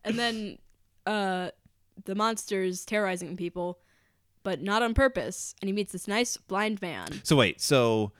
and 0.05 0.19
then, 0.19 0.59
uh, 1.07 1.51
the 2.05 2.15
monsters 2.15 2.85
terrorizing 2.85 3.37
people, 3.37 3.79
but 4.43 4.63
not 4.63 4.83
on 4.83 4.95
purpose. 4.95 5.55
And 5.61 5.69
he 5.69 5.73
meets 5.73 5.93
this 5.93 6.09
nice 6.09 6.37
blind 6.37 6.81
man. 6.83 7.21
So 7.25 7.37
wait, 7.37 7.61
so 7.61 8.13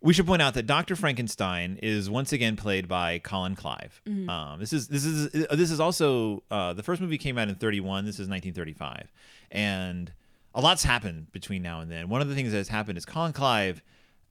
we 0.00 0.12
should 0.12 0.26
point 0.26 0.42
out 0.42 0.54
that 0.54 0.66
Doctor 0.66 0.94
Frankenstein 0.94 1.78
is 1.82 2.08
once 2.08 2.32
again 2.32 2.56
played 2.56 2.86
by 2.88 3.18
Colin 3.18 3.56
Clive. 3.56 4.00
Um, 4.28 4.60
this 4.60 4.72
is 4.72 4.88
this 4.88 5.04
is 5.04 5.30
this 5.50 5.70
is 5.70 5.80
also 5.80 6.42
uh, 6.50 6.72
the 6.72 6.82
first 6.82 7.00
movie 7.00 7.18
came 7.18 7.38
out 7.38 7.48
in 7.48 7.54
31. 7.56 8.04
This 8.04 8.14
is 8.16 8.28
1935, 8.28 9.12
and 9.50 10.12
a 10.54 10.60
lot's 10.60 10.84
happened 10.84 11.32
between 11.32 11.62
now 11.62 11.80
and 11.80 11.90
then. 11.90 12.08
One 12.08 12.20
of 12.20 12.28
the 12.28 12.34
things 12.34 12.52
that 12.52 12.58
has 12.58 12.68
happened 12.68 12.98
is 12.98 13.04
Colin 13.04 13.32
Clive, 13.32 13.82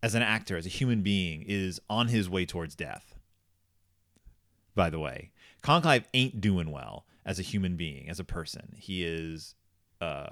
as 0.02 0.16
an 0.16 0.22
actor, 0.22 0.58
as 0.58 0.66
a 0.66 0.70
human 0.70 1.02
being, 1.02 1.44
is 1.48 1.82
on 1.90 2.08
his 2.08 2.30
way 2.30 2.46
towards 2.46 2.76
death. 2.76 3.16
By 4.74 4.90
the 4.90 5.00
way, 5.00 5.32
Colin 5.62 5.82
Clive 5.82 6.08
ain't 6.14 6.40
doing 6.40 6.72
well 6.72 7.06
as 7.28 7.38
a 7.38 7.44
human 7.44 7.76
being, 7.76 8.10
as 8.10 8.20
a 8.20 8.24
person. 8.24 8.74
He 8.78 9.04
is 9.04 9.54
uh, 10.00 10.30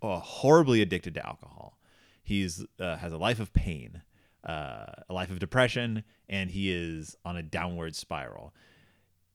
uh, 0.00 0.20
horribly 0.20 0.80
addicted 0.80 1.14
to 1.14 1.26
alcohol. 1.26 1.78
He's 2.22 2.64
uh, 2.78 2.96
has 2.96 3.12
a 3.12 3.18
life 3.18 3.40
of 3.40 3.52
pain, 3.52 4.02
uh, 4.44 4.86
a 5.08 5.12
life 5.12 5.30
of 5.30 5.40
depression, 5.40 6.04
and 6.28 6.50
he 6.50 6.70
is 6.70 7.16
on 7.24 7.36
a 7.36 7.42
downward 7.42 7.96
spiral. 7.96 8.54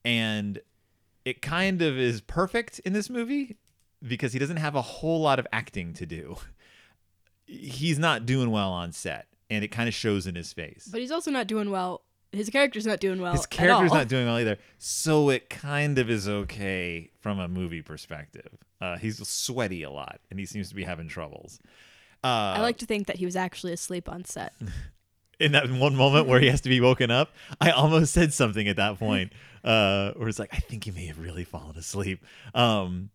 And 0.06 0.60
it 1.26 1.42
kind 1.42 1.82
of 1.82 1.98
is 1.98 2.22
perfect 2.22 2.80
in 2.80 2.94
this 2.94 3.10
movie 3.10 3.58
because 4.06 4.32
he 4.32 4.40
doesn't 4.40 4.58
have 4.58 4.76
a 4.76 4.82
whole 4.82 5.22
lot 5.22 5.40
of 5.40 5.48
acting 5.52 5.94
to 5.96 6.06
do. 6.06 6.38
He's 7.46 8.00
not 8.00 8.26
doing 8.26 8.50
well 8.50 8.72
on 8.72 8.94
set, 8.94 9.28
and 9.50 9.64
it 9.64 9.70
kind 9.70 9.90
of 9.90 9.94
shows 9.94 10.26
in 10.26 10.36
his 10.36 10.54
face. 10.54 10.88
But 10.90 11.02
he's 11.02 11.12
also 11.12 11.32
not 11.32 11.48
doing 11.48 11.70
well. 11.70 12.04
His 12.34 12.50
character's 12.50 12.86
not 12.86 13.00
doing 13.00 13.22
well. 13.22 13.34
his 13.34 13.46
character's 13.46 13.94
not 13.94 14.08
doing 14.08 14.26
well 14.26 14.40
either, 14.40 14.58
so 14.80 15.30
it 15.30 15.50
kind 15.50 16.00
of 16.00 16.10
is 16.10 16.28
okay 16.28 17.12
from 17.20 17.40
a 17.40 17.48
movie 17.48 17.82
perspective. 17.82 18.58
Uh, 18.82 18.98
he's 18.98 19.26
sweaty 19.28 19.84
a 19.84 19.92
lot, 19.92 20.20
and 20.30 20.40
he 20.40 20.46
seems 20.46 20.68
to 20.70 20.76
be 20.76 20.84
having 20.84 21.08
troubles. 21.08 21.60
Uh, 22.24 22.58
I 22.58 22.62
like 22.62 22.78
to 22.80 22.86
think 22.86 23.08
that 23.08 23.18
he 23.18 23.26
was 23.26 23.36
actually 23.36 23.72
asleep 23.72 24.10
on 24.10 24.26
set. 24.26 24.54
in 25.40 25.52
that 25.52 25.70
one 25.70 25.96
moment 25.96 26.28
where 26.28 26.40
he 26.40 26.48
has 26.48 26.62
to 26.62 26.70
be 26.70 26.82
woken 26.82 27.12
up, 27.12 27.34
I 27.60 27.72
almost 27.72 28.14
said 28.14 28.34
something 28.34 28.68
at 28.68 28.78
that 28.78 28.98
point, 28.98 29.34
uh, 29.64 30.14
where 30.14 30.28
it's 30.28 30.40
like, 30.40 30.54
I 30.54 30.58
think 30.58 30.86
he 30.86 30.92
may 30.92 31.06
have 31.08 31.20
really 31.20 31.44
fallen 31.44 31.78
asleep. 31.78 32.26
Um, 32.56 33.10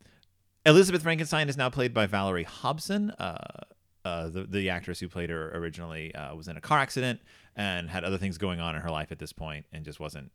Elizabeth 0.67 1.03
Frankenstein 1.03 1.49
is 1.49 1.57
now 1.57 1.71
played 1.71 1.95
by 1.95 2.07
Valerie 2.07 2.45
Hobson. 2.45 3.11
Uh, 3.13 3.65
uh, 4.09 4.29
the, 4.29 4.44
the 4.44 4.71
actress 4.71 5.01
who 5.01 5.09
played 5.09 5.31
her 5.31 5.51
originally 5.57 6.14
uh, 6.14 6.35
was 6.35 6.49
in 6.49 6.57
a 6.57 6.61
car 6.61 6.79
accident 6.79 7.21
and 7.57 7.90
had 7.90 8.05
other 8.05 8.18
things 8.18 8.38
going 8.38 8.61
on 8.61 8.75
in 8.77 8.83
her 8.83 8.90
life 8.90 9.11
at 9.12 9.18
this 9.18 9.33
point 9.33 9.66
and 9.73 9.85
just 9.85 10.01
wasn't 10.01 10.31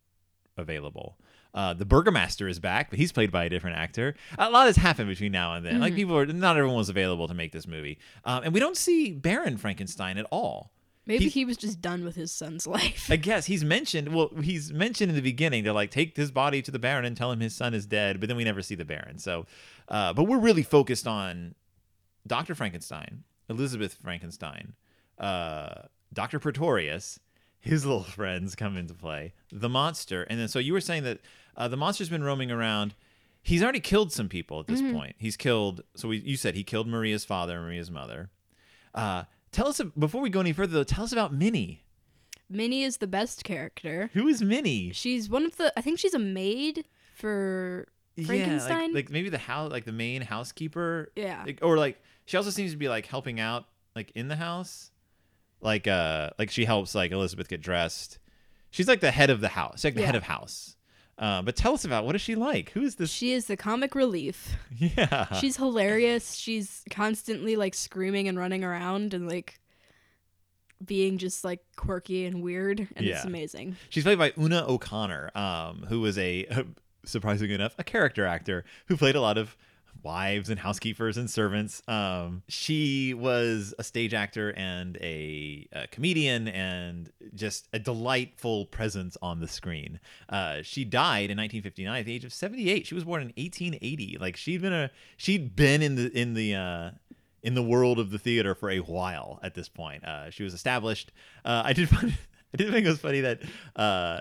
available. 0.57 1.17
Uh, 1.53 1.73
the 1.73 1.85
Burgomaster 1.85 2.47
is 2.47 2.59
back, 2.59 2.89
but 2.89 2.97
he's 2.99 3.11
played 3.11 3.31
by 3.31 3.43
a 3.45 3.49
different 3.49 3.77
actor. 3.77 4.15
A 4.39 4.49
lot 4.49 4.65
has 4.67 4.75
happened 4.75 5.07
between 5.09 5.31
now 5.31 5.53
and 5.53 5.65
then. 5.65 5.79
Like 5.79 5.93
people 5.95 6.17
are, 6.17 6.25
not 6.25 6.57
everyone 6.57 6.77
was 6.77 6.89
available 6.89 7.27
to 7.27 7.33
make 7.33 7.51
this 7.51 7.67
movie, 7.67 7.99
um, 8.25 8.43
and 8.43 8.53
we 8.53 8.59
don't 8.59 8.77
see 8.77 9.11
Baron 9.11 9.57
Frankenstein 9.57 10.17
at 10.17 10.25
all. 10.31 10.71
Maybe 11.05 11.25
He- 11.25 11.29
he 11.41 11.45
was 11.45 11.57
just 11.57 11.81
done 11.81 12.03
with 12.05 12.15
his 12.15 12.31
son's 12.31 12.65
life. 12.77 13.07
I 13.11 13.17
guess 13.17 13.45
he's 13.45 13.63
mentioned. 13.63 14.15
Well, 14.15 14.29
he's 14.41 14.71
mentioned 14.73 15.09
in 15.11 15.15
the 15.15 15.21
beginning. 15.21 15.63
They're 15.63 15.73
like, 15.73 15.91
take 15.91 16.15
his 16.17 16.31
body 16.31 16.61
to 16.63 16.71
the 16.71 16.79
Baron 16.79 17.05
and 17.05 17.15
tell 17.15 17.31
him 17.31 17.39
his 17.41 17.53
son 17.55 17.73
is 17.73 17.85
dead. 17.85 18.19
But 18.19 18.29
then 18.29 18.37
we 18.37 18.43
never 18.45 18.61
see 18.61 18.75
the 18.75 18.85
Baron. 18.85 19.19
So, 19.19 19.45
uh, 19.89 20.13
but 20.13 20.23
we're 20.23 20.39
really 20.39 20.63
focused 20.63 21.05
on 21.05 21.55
Doctor 22.25 22.55
Frankenstein, 22.55 23.25
Elizabeth 23.49 23.93
Frankenstein, 24.01 24.73
uh, 25.17 25.83
Doctor 26.13 26.39
Pretorius. 26.39 27.19
His 27.59 27.85
little 27.85 28.03
friends 28.19 28.55
come 28.55 28.75
into 28.75 28.93
play. 28.93 29.33
The 29.51 29.69
monster, 29.69 30.23
and 30.23 30.39
then 30.39 30.47
so 30.47 30.59
you 30.59 30.73
were 30.73 30.81
saying 30.81 31.03
that 31.03 31.19
uh, 31.55 31.67
the 31.67 31.77
monster's 31.77 32.09
been 32.09 32.23
roaming 32.23 32.51
around. 32.51 32.93
He's 33.41 33.61
already 33.61 33.79
killed 33.81 34.11
some 34.13 34.29
people 34.29 34.61
at 34.61 34.67
this 34.67 34.81
point. 34.81 35.15
He's 35.17 35.35
killed. 35.35 35.81
So 35.95 36.07
we, 36.07 36.19
you 36.19 36.37
said 36.37 36.55
he 36.55 36.63
killed 36.63 36.87
Maria's 36.87 37.25
father 37.25 37.55
and 37.57 37.63
Maria's 37.63 37.91
mother. 37.91 38.29
Uh, 38.95 39.23
tell 39.51 39.67
us 39.67 39.81
before 39.97 40.21
we 40.21 40.29
go 40.29 40.39
any 40.39 40.53
further. 40.53 40.73
though. 40.73 40.83
Tell 40.85 41.03
us 41.03 41.11
about 41.11 41.33
Minnie. 41.33 41.83
Minnie 42.49 42.83
is 42.83 42.97
the 42.97 43.07
best 43.07 43.43
character. 43.43 44.09
Who 44.13 44.27
is 44.27 44.41
Minnie? 44.41 44.91
She's 44.93 45.29
one 45.29 45.45
of 45.45 45.57
the. 45.57 45.73
I 45.77 45.81
think 45.81 45.99
she's 45.99 46.13
a 46.13 46.19
maid 46.19 46.85
for 47.15 47.87
Frankenstein. 48.25 48.69
Yeah, 48.69 48.85
like, 48.85 48.95
like 48.95 49.09
maybe 49.09 49.29
the 49.29 49.37
house, 49.37 49.71
like 49.71 49.85
the 49.85 49.91
main 49.91 50.21
housekeeper. 50.21 51.11
Yeah. 51.15 51.43
Like, 51.45 51.59
or 51.61 51.77
like 51.77 52.01
she 52.25 52.37
also 52.37 52.49
seems 52.49 52.71
to 52.71 52.77
be 52.77 52.89
like 52.89 53.05
helping 53.05 53.39
out, 53.39 53.65
like 53.95 54.11
in 54.15 54.27
the 54.27 54.35
house, 54.35 54.91
like 55.61 55.87
uh, 55.87 56.31
like 56.37 56.49
she 56.49 56.65
helps 56.65 56.95
like 56.95 57.11
Elizabeth 57.11 57.47
get 57.47 57.61
dressed. 57.61 58.19
She's 58.71 58.87
like 58.87 59.01
the 59.01 59.11
head 59.11 59.29
of 59.29 59.41
the 59.41 59.49
house, 59.49 59.79
She's 59.79 59.85
like 59.85 59.95
the 59.95 60.05
head 60.05 60.15
of 60.15 60.23
house. 60.23 60.75
Uh, 61.15 61.43
but 61.43 61.55
tell 61.55 61.73
us 61.73 61.85
about 61.85 62.05
what 62.05 62.15
is 62.15 62.21
she 62.21 62.33
like? 62.33 62.71
Who 62.71 62.81
is 62.81 62.95
this? 62.95 63.11
she 63.11 63.33
is 63.33 63.45
the 63.45 63.55
comic 63.55 63.93
relief. 63.93 64.55
yeah, 64.75 65.31
She's 65.35 65.57
hilarious. 65.57 66.33
She's 66.33 66.83
constantly 66.89 67.55
like 67.55 67.75
screaming 67.75 68.27
and 68.27 68.37
running 68.37 68.63
around 68.63 69.13
and 69.13 69.29
like 69.29 69.59
being 70.83 71.17
just 71.17 71.43
like 71.43 71.59
quirky 71.75 72.25
and 72.25 72.41
weird, 72.41 72.87
and 72.95 73.05
it's 73.05 73.25
amazing. 73.25 73.75
She's 73.89 74.03
played 74.03 74.17
by 74.17 74.33
Una 74.37 74.65
O'Connor, 74.67 75.31
um, 75.35 75.85
who 75.87 76.01
was 76.01 76.17
a 76.17 76.47
surprisingly 77.05 77.53
enough 77.53 77.75
a 77.77 77.83
character 77.83 78.25
actor 78.25 78.63
who 78.87 78.97
played 78.97 79.15
a 79.15 79.21
lot 79.21 79.37
of 79.37 79.55
wives 80.03 80.49
and 80.49 80.59
housekeepers 80.59 81.17
and 81.17 81.29
servants. 81.29 81.81
Um, 81.87 82.43
she 82.47 83.13
was 83.13 83.73
a 83.79 83.83
stage 83.83 84.13
actor 84.13 84.53
and 84.55 84.97
a, 84.97 85.67
a 85.71 85.87
comedian 85.87 86.47
and 86.47 87.11
just 87.33 87.67
a 87.73 87.79
delightful 87.79 88.65
presence 88.67 89.17
on 89.21 89.39
the 89.39 89.47
screen. 89.47 89.99
Uh, 90.29 90.61
she 90.61 90.83
died 90.85 91.29
in 91.31 91.37
1959 91.37 91.99
at 91.99 92.05
the 92.05 92.13
age 92.13 92.25
of 92.25 92.33
78. 92.33 92.85
She 92.87 92.95
was 92.95 93.03
born 93.03 93.21
in 93.21 93.27
1880. 93.29 94.17
Like 94.19 94.35
she'd 94.35 94.61
been 94.61 94.73
a 94.73 94.91
she'd 95.17 95.55
been 95.55 95.81
in 95.81 95.95
the 95.95 96.11
in 96.17 96.33
the 96.33 96.55
uh, 96.55 96.91
in 97.41 97.55
the 97.55 97.63
world 97.63 97.99
of 97.99 98.09
the 98.09 98.19
theater 98.19 98.55
for 98.55 98.69
a 98.69 98.79
while 98.79 99.39
at 99.43 99.53
this 99.53 99.69
point. 99.69 100.03
Uh, 100.03 100.29
she 100.29 100.43
was 100.43 100.53
established. 100.53 101.11
Uh, 101.43 101.61
I 101.65 101.73
did 101.73 101.89
find 101.89 102.17
I 102.53 102.57
did 102.57 102.71
think 102.71 102.85
it 102.85 102.89
was 102.89 102.99
funny 102.99 103.21
that 103.21 103.41
uh, 103.75 104.19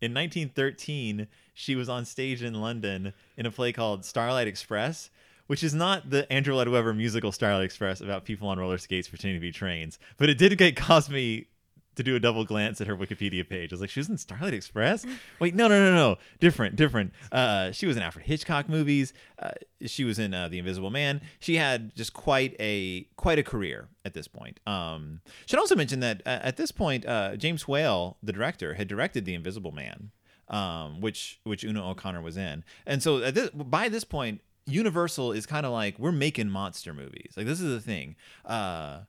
in 0.00 0.12
1913 0.12 1.28
she 1.54 1.76
was 1.76 1.88
on 1.88 2.04
stage 2.04 2.42
in 2.42 2.54
London 2.54 3.12
in 3.36 3.46
a 3.46 3.50
play 3.50 3.72
called 3.72 4.04
Starlight 4.04 4.48
Express. 4.48 5.10
Which 5.46 5.62
is 5.62 5.74
not 5.74 6.08
the 6.08 6.30
Andrew 6.32 6.54
Lloyd 6.54 6.68
Webber 6.68 6.94
musical 6.94 7.30
Starlight 7.30 7.64
Express 7.64 8.00
about 8.00 8.24
people 8.24 8.48
on 8.48 8.58
roller 8.58 8.78
skates 8.78 9.08
pretending 9.08 9.36
to 9.36 9.40
be 9.40 9.52
trains, 9.52 9.98
but 10.16 10.28
it 10.30 10.38
did 10.38 10.56
get 10.56 10.76
cause 10.76 11.10
me 11.10 11.48
to 11.96 12.02
do 12.02 12.16
a 12.16 12.20
double 12.20 12.44
glance 12.44 12.80
at 12.80 12.86
her 12.86 12.96
Wikipedia 12.96 13.48
page. 13.48 13.72
I 13.72 13.74
was 13.74 13.80
like, 13.80 13.90
she 13.90 14.00
was 14.00 14.08
in 14.08 14.18
Starlight 14.18 14.54
Express? 14.54 15.06
Wait, 15.38 15.54
no, 15.54 15.68
no, 15.68 15.78
no, 15.78 15.94
no. 15.94 16.16
Different, 16.40 16.76
different. 16.76 17.12
Uh, 17.30 17.72
she 17.72 17.86
was 17.86 17.96
in 17.96 18.02
Alfred 18.02 18.26
Hitchcock 18.26 18.68
movies. 18.68 19.12
Uh, 19.38 19.50
she 19.86 20.04
was 20.04 20.18
in 20.18 20.34
uh, 20.34 20.48
The 20.48 20.58
Invisible 20.58 20.90
Man. 20.90 21.20
She 21.38 21.56
had 21.56 21.94
just 21.94 22.12
quite 22.12 22.56
a 22.58 23.06
quite 23.16 23.38
a 23.38 23.42
career 23.42 23.88
at 24.04 24.14
this 24.14 24.28
point. 24.28 24.60
Um, 24.66 25.20
should 25.46 25.58
also 25.58 25.76
mention 25.76 26.00
that 26.00 26.22
uh, 26.26 26.40
at 26.42 26.56
this 26.56 26.72
point, 26.72 27.06
uh, 27.06 27.36
James 27.36 27.68
Whale, 27.68 28.16
the 28.22 28.32
director, 28.32 28.74
had 28.74 28.88
directed 28.88 29.24
The 29.24 29.34
Invisible 29.34 29.72
Man, 29.72 30.10
um, 30.48 31.00
which 31.00 31.40
which 31.44 31.64
Una 31.64 31.88
O'Connor 31.88 32.22
was 32.22 32.36
in. 32.36 32.64
And 32.86 33.02
so 33.02 33.22
at 33.22 33.34
this, 33.34 33.50
by 33.50 33.88
this 33.88 34.04
point, 34.04 34.40
Universal 34.66 35.32
is 35.32 35.46
kind 35.46 35.66
of 35.66 35.72
like 35.72 35.98
we're 35.98 36.12
making 36.12 36.48
monster 36.48 36.94
movies. 36.94 37.34
Like 37.36 37.46
this 37.46 37.60
is 37.60 37.70
the 37.70 37.80
thing. 37.80 38.16
Uh, 38.44 39.00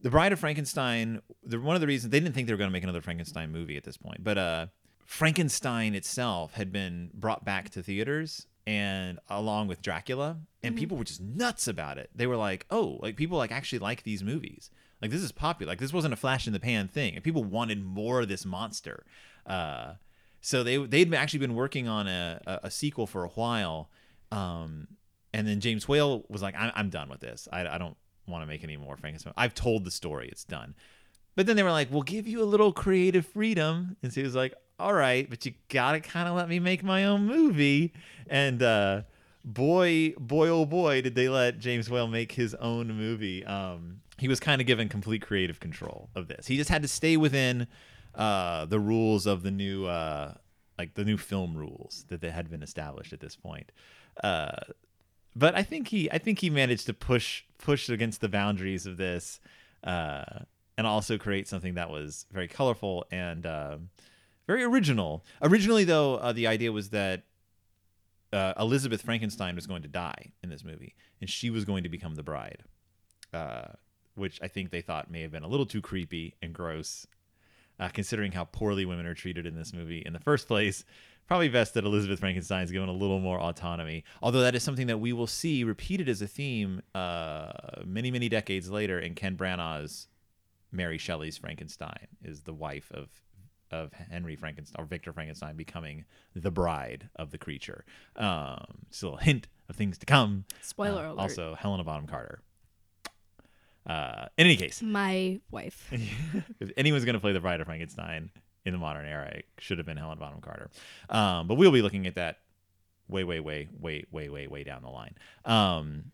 the 0.00 0.10
Bride 0.10 0.32
of 0.32 0.38
Frankenstein. 0.38 1.22
The, 1.42 1.60
one 1.60 1.74
of 1.74 1.80
the 1.80 1.86
reasons 1.86 2.10
they 2.10 2.20
didn't 2.20 2.34
think 2.34 2.46
they 2.46 2.52
were 2.52 2.58
going 2.58 2.70
to 2.70 2.72
make 2.72 2.82
another 2.82 3.02
Frankenstein 3.02 3.50
movie 3.50 3.76
at 3.76 3.84
this 3.84 3.96
point, 3.96 4.22
but 4.22 4.38
uh, 4.38 4.66
Frankenstein 5.06 5.94
itself 5.94 6.54
had 6.54 6.72
been 6.72 7.10
brought 7.14 7.44
back 7.44 7.70
to 7.70 7.82
theaters 7.82 8.46
and 8.68 9.18
along 9.30 9.66
with 9.66 9.80
Dracula, 9.80 10.36
and 10.62 10.76
people 10.76 10.98
were 10.98 11.04
just 11.04 11.22
nuts 11.22 11.66
about 11.66 11.96
it. 11.96 12.10
They 12.14 12.26
were 12.26 12.36
like, 12.36 12.66
"Oh, 12.70 12.98
like 13.00 13.16
people 13.16 13.38
like 13.38 13.50
actually 13.50 13.78
like 13.78 14.02
these 14.02 14.22
movies. 14.22 14.70
Like 15.00 15.10
this 15.10 15.22
is 15.22 15.32
popular. 15.32 15.72
Like 15.72 15.78
this 15.78 15.92
wasn't 15.92 16.12
a 16.12 16.18
flash 16.18 16.46
in 16.46 16.52
the 16.52 16.60
pan 16.60 16.86
thing, 16.86 17.14
and 17.14 17.24
people 17.24 17.44
wanted 17.44 17.82
more 17.82 18.20
of 18.20 18.28
this 18.28 18.44
monster." 18.44 19.06
Uh, 19.46 19.94
so 20.42 20.62
they 20.62 20.76
they'd 20.76 21.14
actually 21.14 21.38
been 21.38 21.54
working 21.54 21.88
on 21.88 22.08
a, 22.08 22.42
a, 22.46 22.60
a 22.64 22.70
sequel 22.70 23.06
for 23.06 23.24
a 23.24 23.28
while, 23.28 23.88
um, 24.32 24.88
and 25.32 25.46
then 25.46 25.60
James 25.60 25.86
Whale 25.88 26.24
was 26.28 26.42
like, 26.42 26.54
"I'm, 26.56 26.72
I'm 26.74 26.90
done 26.90 27.08
with 27.08 27.20
this. 27.20 27.48
I, 27.52 27.66
I 27.66 27.78
don't 27.78 27.96
want 28.26 28.42
to 28.42 28.46
make 28.46 28.64
any 28.64 28.76
more 28.76 28.96
Frankenstein. 28.96 29.34
I've 29.36 29.54
told 29.54 29.84
the 29.84 29.90
story. 29.90 30.28
It's 30.30 30.44
done." 30.44 30.74
But 31.36 31.46
then 31.46 31.56
they 31.56 31.62
were 31.62 31.70
like, 31.70 31.90
"We'll 31.90 32.02
give 32.02 32.26
you 32.26 32.42
a 32.42 32.44
little 32.44 32.72
creative 32.72 33.26
freedom," 33.26 33.96
and 34.02 34.12
so 34.12 34.20
he 34.20 34.24
was 34.24 34.34
like, 34.34 34.54
"All 34.78 34.92
right, 34.92 35.28
but 35.28 35.44
you 35.46 35.54
gotta 35.68 36.00
kind 36.00 36.28
of 36.28 36.34
let 36.34 36.48
me 36.48 36.58
make 36.58 36.82
my 36.82 37.04
own 37.04 37.26
movie." 37.26 37.92
And 38.28 38.62
uh, 38.62 39.02
boy, 39.44 40.14
boy, 40.18 40.48
oh 40.48 40.66
boy, 40.66 41.00
did 41.00 41.14
they 41.14 41.28
let 41.28 41.58
James 41.58 41.88
Whale 41.88 42.08
make 42.08 42.32
his 42.32 42.54
own 42.54 42.88
movie. 42.88 43.44
Um, 43.44 44.00
he 44.18 44.28
was 44.28 44.40
kind 44.40 44.60
of 44.60 44.66
given 44.66 44.88
complete 44.88 45.22
creative 45.22 45.60
control 45.60 46.10
of 46.14 46.28
this. 46.28 46.46
He 46.46 46.56
just 46.56 46.70
had 46.70 46.82
to 46.82 46.88
stay 46.88 47.16
within 47.16 47.66
uh, 48.14 48.66
the 48.66 48.80
rules 48.80 49.26
of 49.26 49.42
the 49.42 49.50
new, 49.50 49.86
uh, 49.86 50.34
like 50.76 50.94
the 50.94 51.04
new 51.04 51.16
film 51.16 51.56
rules 51.56 52.04
that 52.08 52.20
they 52.20 52.30
had 52.30 52.50
been 52.50 52.62
established 52.62 53.12
at 53.12 53.20
this 53.20 53.36
point. 53.36 53.70
Uh, 54.22 54.56
but 55.36 55.54
I 55.54 55.62
think 55.62 55.88
he, 55.88 56.10
I 56.10 56.18
think 56.18 56.40
he 56.40 56.50
managed 56.50 56.86
to 56.86 56.94
push 56.94 57.44
push 57.58 57.88
against 57.88 58.20
the 58.20 58.28
boundaries 58.28 58.86
of 58.86 58.96
this, 58.96 59.40
uh, 59.84 60.40
and 60.76 60.86
also 60.86 61.18
create 61.18 61.48
something 61.48 61.74
that 61.74 61.90
was 61.90 62.26
very 62.32 62.48
colorful 62.48 63.04
and 63.10 63.46
uh, 63.46 63.78
very 64.46 64.64
original. 64.64 65.24
Originally, 65.42 65.84
though, 65.84 66.16
uh, 66.16 66.32
the 66.32 66.46
idea 66.46 66.72
was 66.72 66.90
that 66.90 67.24
uh, 68.32 68.54
Elizabeth 68.58 69.02
Frankenstein 69.02 69.54
was 69.54 69.66
going 69.66 69.82
to 69.82 69.88
die 69.88 70.32
in 70.42 70.50
this 70.50 70.64
movie, 70.64 70.94
and 71.20 71.28
she 71.28 71.50
was 71.50 71.64
going 71.64 71.82
to 71.82 71.88
become 71.88 72.14
the 72.14 72.22
bride, 72.22 72.62
uh, 73.32 73.68
which 74.14 74.40
I 74.42 74.48
think 74.48 74.70
they 74.70 74.80
thought 74.80 75.10
may 75.10 75.22
have 75.22 75.32
been 75.32 75.42
a 75.42 75.48
little 75.48 75.66
too 75.66 75.80
creepy 75.80 76.34
and 76.42 76.52
gross, 76.52 77.06
uh, 77.78 77.88
considering 77.88 78.32
how 78.32 78.44
poorly 78.44 78.84
women 78.84 79.06
are 79.06 79.14
treated 79.14 79.46
in 79.46 79.54
this 79.54 79.72
movie 79.72 80.02
in 80.04 80.12
the 80.12 80.20
first 80.20 80.48
place. 80.48 80.84
Probably 81.28 81.48
best 81.50 81.74
that 81.74 81.84
Elizabeth 81.84 82.20
Frankenstein 82.20 82.64
is 82.64 82.72
given 82.72 82.88
a 82.88 82.92
little 82.92 83.20
more 83.20 83.38
autonomy, 83.38 84.02
although 84.22 84.40
that 84.40 84.54
is 84.54 84.62
something 84.62 84.86
that 84.86 84.98
we 84.98 85.12
will 85.12 85.26
see 85.26 85.62
repeated 85.62 86.08
as 86.08 86.22
a 86.22 86.26
theme 86.26 86.80
uh, 86.94 87.52
many, 87.84 88.10
many 88.10 88.28
decades 88.30 88.70
later 88.70 88.98
in 88.98 89.14
Ken 89.14 89.36
Branagh's 89.36 90.08
Mary 90.72 90.96
Shelley's 90.98 91.36
Frankenstein 91.36 92.08
is 92.24 92.42
the 92.42 92.54
wife 92.54 92.90
of 92.92 93.08
of 93.70 93.92
Henry 93.92 94.34
Frankenstein 94.34 94.82
or 94.82 94.86
Victor 94.86 95.12
Frankenstein 95.12 95.54
becoming 95.54 96.06
the 96.34 96.50
bride 96.50 97.10
of 97.16 97.30
the 97.32 97.36
creature. 97.36 97.84
Um, 98.16 98.64
just 98.90 99.02
a 99.02 99.06
little 99.06 99.18
hint 99.18 99.46
of 99.68 99.76
things 99.76 99.98
to 99.98 100.06
come. 100.06 100.46
Spoiler 100.62 101.04
Uh, 101.04 101.12
alert. 101.12 101.20
Also, 101.20 101.54
Helena 101.54 101.84
Bonham 101.84 102.06
Carter. 102.06 102.40
Uh, 103.86 104.26
in 104.38 104.46
any 104.46 104.56
case, 104.56 104.80
My 104.82 105.40
wife. 105.50 105.90
if 106.60 106.70
anyone's 106.78 107.04
going 107.04 107.12
to 107.14 107.20
play 107.20 107.32
the 107.32 107.40
bride 107.40 107.60
of 107.60 107.66
Frankenstein 107.66 108.30
in 108.68 108.72
the 108.74 108.78
modern 108.78 109.06
era, 109.06 109.26
it 109.34 109.46
should 109.58 109.78
have 109.78 109.86
been 109.86 109.96
Helena 109.96 110.20
Bonham 110.20 110.40
Carter. 110.40 110.70
Um, 111.08 111.48
but 111.48 111.54
we'll 111.56 111.72
be 111.72 111.82
looking 111.82 112.06
at 112.06 112.14
that 112.16 112.38
way, 113.08 113.24
way, 113.24 113.40
way, 113.40 113.68
way, 113.80 114.04
way, 114.12 114.28
way, 114.28 114.46
way 114.46 114.62
down 114.64 114.82
the 114.82 114.90
line. 114.90 115.14
Um, 115.44 116.12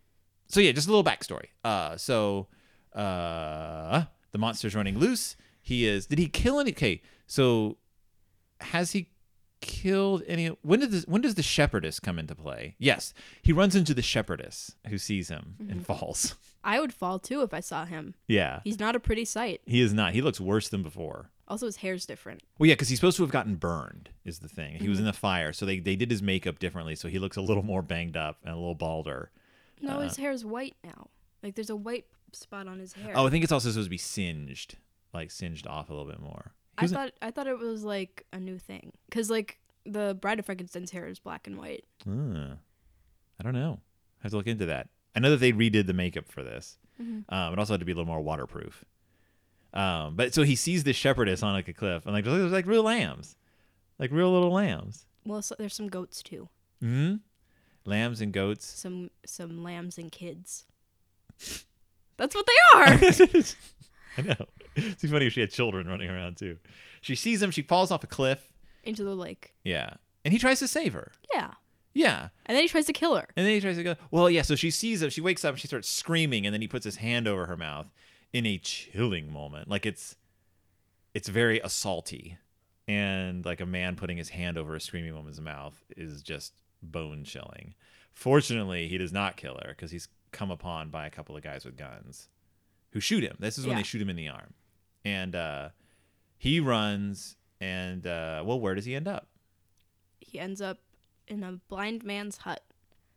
so 0.49 0.61
yeah, 0.61 0.73
just 0.73 0.87
a 0.89 0.91
little 0.91 1.05
backstory. 1.05 1.47
Uh, 1.65 1.97
so 1.97 2.47
uh, 2.95 4.05
the 4.33 4.39
monster's 4.39 4.75
running 4.75 4.99
loose. 4.99 5.37
He 5.61 5.87
is. 5.87 6.07
Did 6.07 6.19
he 6.19 6.29
kill 6.29 6.61
any? 6.61 6.71
Okay, 6.73 7.03
so 7.27 7.79
has 8.61 8.93
he 8.93 9.11
killed 9.61 10.23
any? 10.27 10.49
When 10.63 10.81
did 10.81 10.91
this? 10.91 11.05
When 11.07 11.23
does 11.23 11.35
the 11.37 11.43
shepherdess 11.43 11.99
come 12.01 12.19
into 12.19 12.35
play? 12.35 12.77
Yes, 12.79 13.15
he 13.43 13.53
runs 13.53 13.75
into 13.75 13.95
the 13.95 14.03
shepherdess 14.03 14.77
who 14.89 14.99
sees 14.99 15.29
him 15.29 15.57
and 15.71 15.85
falls. 15.87 16.35
I 16.63 16.81
would 16.81 16.93
fall 16.95 17.19
too 17.19 17.43
if 17.43 17.53
I 17.55 17.61
saw 17.61 17.85
him. 17.87 18.15
Yeah, 18.29 18.61
He's 18.65 18.79
not 18.79 18.95
a 18.97 19.01
pretty 19.01 19.25
sight. 19.25 19.61
he 19.67 19.81
is 19.81 19.93
not. 19.93 20.13
He 20.15 20.23
looks 20.23 20.41
worse 20.41 20.69
than 20.69 20.83
before. 20.83 21.31
Also, 21.47 21.67
his 21.67 21.77
hair's 21.77 22.07
different. 22.07 22.43
Well, 22.59 22.67
yeah, 22.67 22.75
because 22.75 22.89
he's 22.89 22.99
supposed 22.99 23.19
to 23.19 23.23
have 23.23 23.33
gotten 23.33 23.57
burned. 23.57 24.11
Is 24.25 24.39
the 24.39 24.49
thing. 24.49 24.77
He 24.77 24.89
was 24.89 24.99
in 24.99 25.05
the 25.05 25.13
fire, 25.13 25.53
so 25.53 25.67
they 25.67 25.79
they 25.79 25.97
did 25.97 26.11
his 26.11 26.23
makeup 26.23 26.59
differently, 26.59 26.95
so 26.95 27.09
he 27.09 27.19
looks 27.19 27.37
a 27.37 27.43
little 27.43 27.63
more 27.63 27.83
banged 27.83 28.17
up 28.17 28.39
and 28.43 28.53
a 28.53 28.57
little 28.57 28.75
balder. 28.75 29.31
No, 29.81 30.01
his 30.01 30.17
hair 30.17 30.31
is 30.31 30.45
white 30.45 30.77
now. 30.83 31.09
Like 31.43 31.55
there's 31.55 31.71
a 31.71 31.77
white 31.77 32.07
spot 32.33 32.67
on 32.67 32.79
his 32.79 32.95
hair. 32.95 33.13
Oh, 33.15 33.27
I 33.27 33.31
think 33.31 33.45
it's 33.45 33.53
also 33.53 33.69
supposed 33.69 33.87
to 33.87 33.91
be 33.91 33.99
singed, 33.99 34.77
like 35.13 35.31
singed 35.31 35.67
off 35.67 35.91
a 35.91 35.93
little 35.93 36.11
bit 36.11 36.21
more. 36.21 36.53
I 36.79 36.87
thought 36.87 37.13
I 37.21 37.31
thought 37.31 37.47
it 37.47 37.59
was 37.59 37.85
like 37.85 38.25
a 38.33 38.41
new 38.41 38.59
thing 38.59 38.93
because 39.09 39.31
like 39.31 39.59
the 39.85 40.17
Bride 40.21 40.39
of 40.39 40.47
Frankenstein's 40.47 40.91
hair 40.91 41.07
is 41.07 41.19
black 41.19 41.47
and 41.47 41.59
white. 41.59 41.85
Uh, 42.09 42.57
I 43.39 43.43
don't 43.43 43.53
know. 43.53 43.81
I 44.21 44.25
have 44.25 44.31
to 44.33 44.37
look 44.39 44.47
into 44.47 44.67
that. 44.67 44.89
I 45.15 45.21
know 45.21 45.31
that 45.31 45.37
they 45.37 45.53
redid 45.53 45.87
the 45.87 45.93
makeup 45.93 46.29
for 46.29 46.43
this. 46.43 46.79
Mm-hmm. 47.01 47.33
Um, 47.33 47.53
it 47.53 47.59
also 47.59 47.75
had 47.75 47.81
to 47.81 47.87
be 47.87 47.93
a 47.93 47.95
little 47.95 48.07
more 48.07 48.21
waterproof. 48.21 48.85
Um, 49.75 50.15
but 50.15 50.33
so 50.33 50.45
he 50.45 50.55
sees 50.55 50.85
this 50.85 50.97
shepherdess 50.97 51.43
on 51.43 51.53
like 51.53 51.69
a 51.69 51.73
cliff, 51.73 52.07
and 52.07 52.15
like 52.15 52.25
there's 52.25 52.53
like 52.53 52.67
real 52.67 52.85
lambs, 52.85 53.37
like 53.99 54.13
real 54.13 54.33
little 54.33 54.53
lambs. 54.53 55.05
Well, 55.27 55.43
so, 55.43 55.57
there's 55.59 55.75
some 55.75 55.89
goats 55.89 56.23
too. 56.23 56.49
Hmm. 56.81 57.17
Lambs 57.85 58.21
and 58.21 58.33
goats. 58.33 58.65
Some 58.65 59.11
some 59.27 59.63
lambs 59.65 59.99
and 59.99 60.13
kids. 60.13 60.65
That's 62.17 62.35
what 62.35 62.47
they 62.47 62.79
are. 62.79 62.85
I 64.17 64.23
know. 64.23 64.47
It's 64.77 65.03
too 65.03 65.09
funny 65.09 65.27
if 65.27 65.33
she 65.33 65.41
had 65.41 65.51
children 65.51 65.89
running 65.89 66.09
around 66.09 66.37
too. 66.37 66.59
She 67.01 67.17
sees 67.17 67.43
him. 67.43 67.51
She 67.51 67.63
falls 67.63 67.91
off 67.91 68.05
a 68.05 68.07
cliff. 68.07 68.53
Into 68.85 69.03
the 69.03 69.17
lake. 69.17 69.55
Yeah, 69.65 69.95
and 70.25 70.33
he 70.33 70.39
tries 70.39 70.61
to 70.61 70.69
save 70.69 70.93
her. 70.93 71.11
Yeah. 71.35 71.51
Yeah, 71.97 72.31
And 72.47 72.57
then 72.57 72.63
he 72.63 72.69
tries 72.69 72.87
to 72.87 72.93
kill 72.93 73.15
her. 73.15 73.29
And 73.37 73.47
then 73.47 73.55
he 73.55 73.61
tries 73.61 73.77
to 73.77 73.85
go, 73.85 73.95
well, 74.11 74.29
yeah. 74.29 74.43
So 74.43 74.57
she 74.57 74.73
sees 74.73 75.01
him. 75.01 75.11
She 75.11 75.21
wakes 75.21 75.45
up 75.45 75.53
and 75.53 75.61
she 75.61 75.69
starts 75.69 75.89
screaming. 75.89 76.45
And 76.45 76.53
then 76.53 76.61
he 76.61 76.67
puts 76.67 76.85
his 76.85 76.97
hand 76.97 77.29
over 77.29 77.47
her 77.47 77.57
mouth 77.57 77.87
in 78.35 78.45
a 78.45 78.59
chilling 78.59 79.33
moment. 79.33 79.69
Like 79.69 79.87
it's, 79.87 80.17
it's 81.15 81.29
very 81.29 81.61
assaulty. 81.61 82.37
And 82.87 83.47
like 83.47 83.61
a 83.63 83.67
man 83.67 83.97
putting 83.97 84.19
his 84.19 84.29
hand 84.29 84.59
over 84.59 84.75
a 84.75 84.81
screaming 84.81 85.15
woman's 85.15 85.41
mouth 85.41 85.83
is 85.97 86.23
just 86.23 86.53
bone 86.83 87.25
chilling. 87.25 87.75
Fortunately, 88.13 88.89
he 88.89 88.99
does 88.99 89.13
not 89.13 89.37
kill 89.39 89.55
her 89.63 89.69
because 89.71 89.91
he's 89.91 90.09
come 90.33 90.51
upon 90.51 90.91
by 90.91 91.07
a 91.07 91.11
couple 91.11 91.35
of 91.37 91.43
guys 91.43 91.65
with 91.65 91.79
guns 91.79 92.29
who 92.91 93.01
shoot 93.01 93.25
him. 93.25 93.37
This 93.41 93.57
is 93.57 93.65
when 93.67 93.77
Yeah. 93.77 93.79
they 93.83 93.85
shoot 93.85 94.03
him 94.03 94.11
in 94.11 94.17
the 94.17 94.29
arm. 94.29 94.53
And 95.05 95.35
uh, 95.35 95.69
he 96.37 96.61
runs. 96.61 97.37
And 97.61 98.07
uh, 98.07 98.43
well, 98.45 98.61
where 98.61 98.75
does 98.75 98.85
he 98.85 98.95
end 98.95 99.09
up? 99.09 99.29
He 100.21 100.39
ends 100.39 100.61
up 100.61 100.79
in 101.27 101.43
a 101.43 101.53
blind 101.69 102.05
man's 102.05 102.39
hut. 102.39 102.63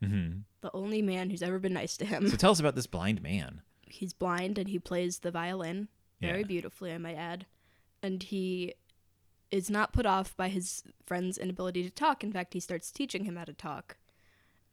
Mm-hmm. 0.02 0.40
The 0.62 0.72
only 0.74 1.02
man 1.02 1.30
who's 1.30 1.42
ever 1.42 1.60
been 1.60 1.74
nice 1.74 1.98
to 1.98 2.06
him. 2.06 2.30
So 2.30 2.38
tell 2.38 2.52
us 2.52 2.60
about 2.60 2.76
this 2.76 2.88
blind 2.88 3.22
man. 3.22 3.62
He's 3.90 4.14
blind 4.14 4.58
and 4.58 4.70
he 4.70 4.80
plays 4.80 5.20
the 5.20 5.32
violin 5.32 5.88
very 6.22 6.40
Yeah. 6.42 6.48
beautifully, 6.48 6.94
I 6.94 6.98
might 6.98 7.16
add. 7.16 7.46
And 8.04 8.22
he 8.24 8.74
is 9.52 9.70
not 9.70 9.94
put 9.94 10.06
off 10.06 10.36
by 10.36 10.50
his 10.50 10.84
friend's 11.06 11.38
inability 11.38 11.84
to 11.84 11.90
talk. 11.90 12.24
In 12.24 12.32
fact, 12.34 12.54
he 12.54 12.60
starts 12.60 12.92
teaching 12.92 13.26
him 13.26 13.36
how 13.38 13.46
to 13.46 13.54
talk. 13.54 13.98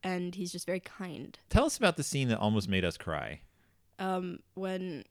And 0.02 0.34
he's 0.34 0.52
just 0.52 0.66
very 0.66 0.80
kind. 0.80 1.38
Tell 1.48 1.64
us 1.64 1.76
about 1.78 1.96
the 1.96 2.02
scene 2.02 2.28
that 2.28 2.38
almost 2.38 2.68
made 2.68 2.84
us 2.84 2.96
cry. 2.98 3.40
Um, 3.98 4.40
when 4.54 5.04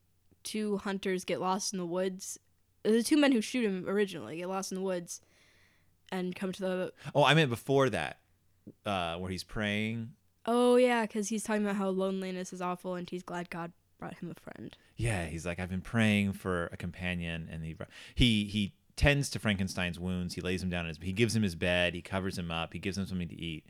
two 0.43 0.77
hunters 0.77 1.23
get 1.23 1.39
lost 1.41 1.73
in 1.73 1.79
the 1.79 1.85
woods, 1.85 2.37
the 2.83 3.01
two 3.01 3.17
men 3.17 3.31
who 3.31 3.41
shoot 3.41 3.63
him 3.65 3.85
originally 3.87 4.37
get 4.37 4.49
lost 4.49 4.71
in 4.71 4.75
the 4.75 4.83
woods 4.83 5.21
and 6.11 6.35
come 6.35 6.51
to 6.51 6.61
the. 6.61 6.93
Oh, 7.15 7.23
I 7.23 7.33
meant 7.33 7.49
before 7.49 7.89
that, 7.89 8.19
uh, 8.85 9.15
where 9.17 9.31
he's 9.31 9.43
praying. 9.43 10.11
Oh, 10.45 10.75
yeah, 10.75 11.03
because 11.03 11.29
he's 11.29 11.43
talking 11.43 11.63
about 11.63 11.77
how 11.77 11.87
loneliness 11.89 12.51
is 12.51 12.61
awful 12.61 12.95
and 12.95 13.09
he's 13.09 13.23
glad 13.23 13.49
God 13.49 13.71
brought 14.03 14.19
him 14.19 14.35
a 14.35 14.39
friend. 14.39 14.77
Yeah, 14.97 15.25
he's 15.25 15.45
like, 15.45 15.59
I've 15.59 15.69
been 15.69 15.81
praying 15.81 16.33
for 16.33 16.67
a 16.71 16.77
companion, 16.77 17.49
and 17.51 17.63
he 17.63 17.75
he 18.15 18.45
he 18.45 18.73
tends 18.95 19.29
to 19.31 19.39
Frankenstein's 19.39 19.99
wounds. 19.99 20.35
He 20.35 20.41
lays 20.41 20.61
him 20.61 20.69
down. 20.69 20.85
In 20.85 20.89
his, 20.89 20.99
he 21.01 21.13
gives 21.13 21.35
him 21.35 21.43
his 21.43 21.55
bed. 21.55 21.93
He 21.93 22.01
covers 22.01 22.37
him 22.37 22.51
up. 22.51 22.73
He 22.73 22.79
gives 22.79 22.97
him 22.97 23.05
something 23.05 23.29
to 23.29 23.41
eat. 23.41 23.65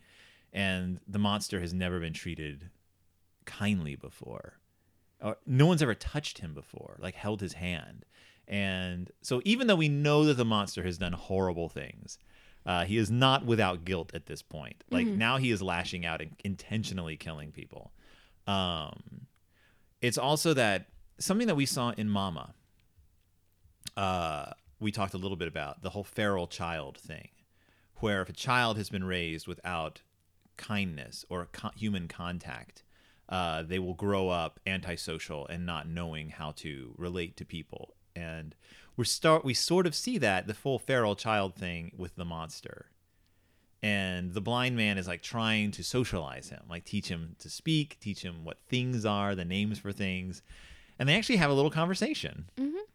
And 0.52 1.00
the 1.08 1.20
monster 1.20 1.60
has 1.60 1.74
never 1.74 2.00
been 2.00 2.14
treated 2.14 2.70
kindly 3.46 3.96
before. 3.96 4.60
Or 5.22 5.38
no 5.46 5.66
one's 5.66 5.82
ever 5.82 5.96
touched 5.96 6.40
him 6.40 6.54
before, 6.54 6.98
like 7.00 7.16
held 7.16 7.40
his 7.42 7.54
hand. 7.54 8.06
And 8.48 9.10
so, 9.22 9.42
even 9.46 9.68
though 9.68 9.76
we 9.76 9.88
know 9.88 10.26
that 10.26 10.36
the 10.36 10.46
monster 10.46 10.84
has 10.84 10.98
done 10.98 11.14
horrible 11.14 11.70
things, 11.70 12.18
uh, 12.66 12.84
he 12.86 12.98
is 12.98 13.10
not 13.10 13.46
without 13.46 13.86
guilt 13.86 14.12
at 14.14 14.26
this 14.26 14.42
point. 14.42 14.84
Like 14.90 15.08
now, 15.08 15.38
he 15.38 15.52
is 15.52 15.62
lashing 15.62 16.06
out 16.06 16.22
and 16.22 16.32
intentionally 16.44 17.16
killing 17.16 17.52
people. 17.52 17.94
Um, 18.46 19.28
it's 20.04 20.18
also 20.18 20.54
that 20.54 20.88
something 21.18 21.48
that 21.48 21.56
we 21.56 21.66
saw 21.66 21.92
in 21.92 22.10
Mama. 22.10 22.54
Uh, 23.96 24.52
we 24.80 24.92
talked 24.92 25.14
a 25.14 25.18
little 25.18 25.38
bit 25.38 25.48
about 25.48 25.82
the 25.82 25.92
whole 25.92 26.04
feral 26.04 26.46
child 26.46 26.98
thing, 26.98 27.30
where 27.98 28.22
if 28.22 28.28
a 28.28 28.34
child 28.34 28.76
has 28.76 28.90
been 28.90 29.06
raised 29.06 29.48
without 29.48 30.02
kindness 30.58 31.24
or 31.30 31.48
co- 31.54 31.72
human 31.76 32.10
contact, 32.10 32.84
uh, 33.30 33.64
they 33.64 33.80
will 33.80 33.94
grow 33.94 34.28
up 34.28 34.60
antisocial 34.68 35.48
and 35.48 35.66
not 35.66 35.88
knowing 35.88 36.32
how 36.32 36.52
to 36.52 36.94
relate 36.98 37.38
to 37.38 37.46
people. 37.46 37.96
And 38.14 38.56
we 38.98 39.06
start 39.06 39.46
we 39.46 39.54
sort 39.54 39.88
of 39.88 39.96
see 39.96 40.18
that 40.18 40.48
the 40.48 40.54
full 40.54 40.80
feral 40.80 41.16
child 41.16 41.56
thing 41.56 41.94
with 41.96 42.18
the 42.18 42.26
monster. 42.26 42.88
And 43.84 44.34
the 44.34 44.40
blind 44.42 44.78
man 44.78 44.98
is 44.98 45.08
like 45.08 45.22
trying 45.22 45.72
to 45.72 45.84
socialize 45.84 46.50
him, 46.50 46.62
like 46.70 46.86
teach 46.86 47.10
him 47.10 47.36
to 47.40 47.50
speak, 47.50 47.98
teach 48.00 48.22
him 48.22 48.46
what 48.46 48.58
things 48.70 49.06
are, 49.06 49.36
the 49.36 49.44
names 49.44 49.78
for 49.78 49.92
things. 49.92 50.42
And 50.98 51.10
they 51.10 51.16
actually 51.18 51.36
have 51.36 51.52
a 51.52 51.54
little 51.54 51.70
conversation. 51.72 52.46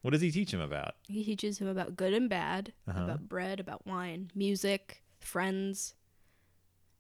What 0.00 0.12
does 0.12 0.22
he 0.22 0.30
teach 0.30 0.50
him 0.54 0.60
about? 0.60 0.94
He 1.06 1.22
teaches 1.24 1.58
him 1.58 1.66
about 1.68 1.94
good 1.96 2.14
and 2.14 2.28
bad, 2.30 2.72
Uh-huh. 2.88 3.04
about 3.04 3.28
bread, 3.28 3.60
about 3.60 3.86
wine, 3.86 4.30
music, 4.34 5.02
friends, 5.20 5.94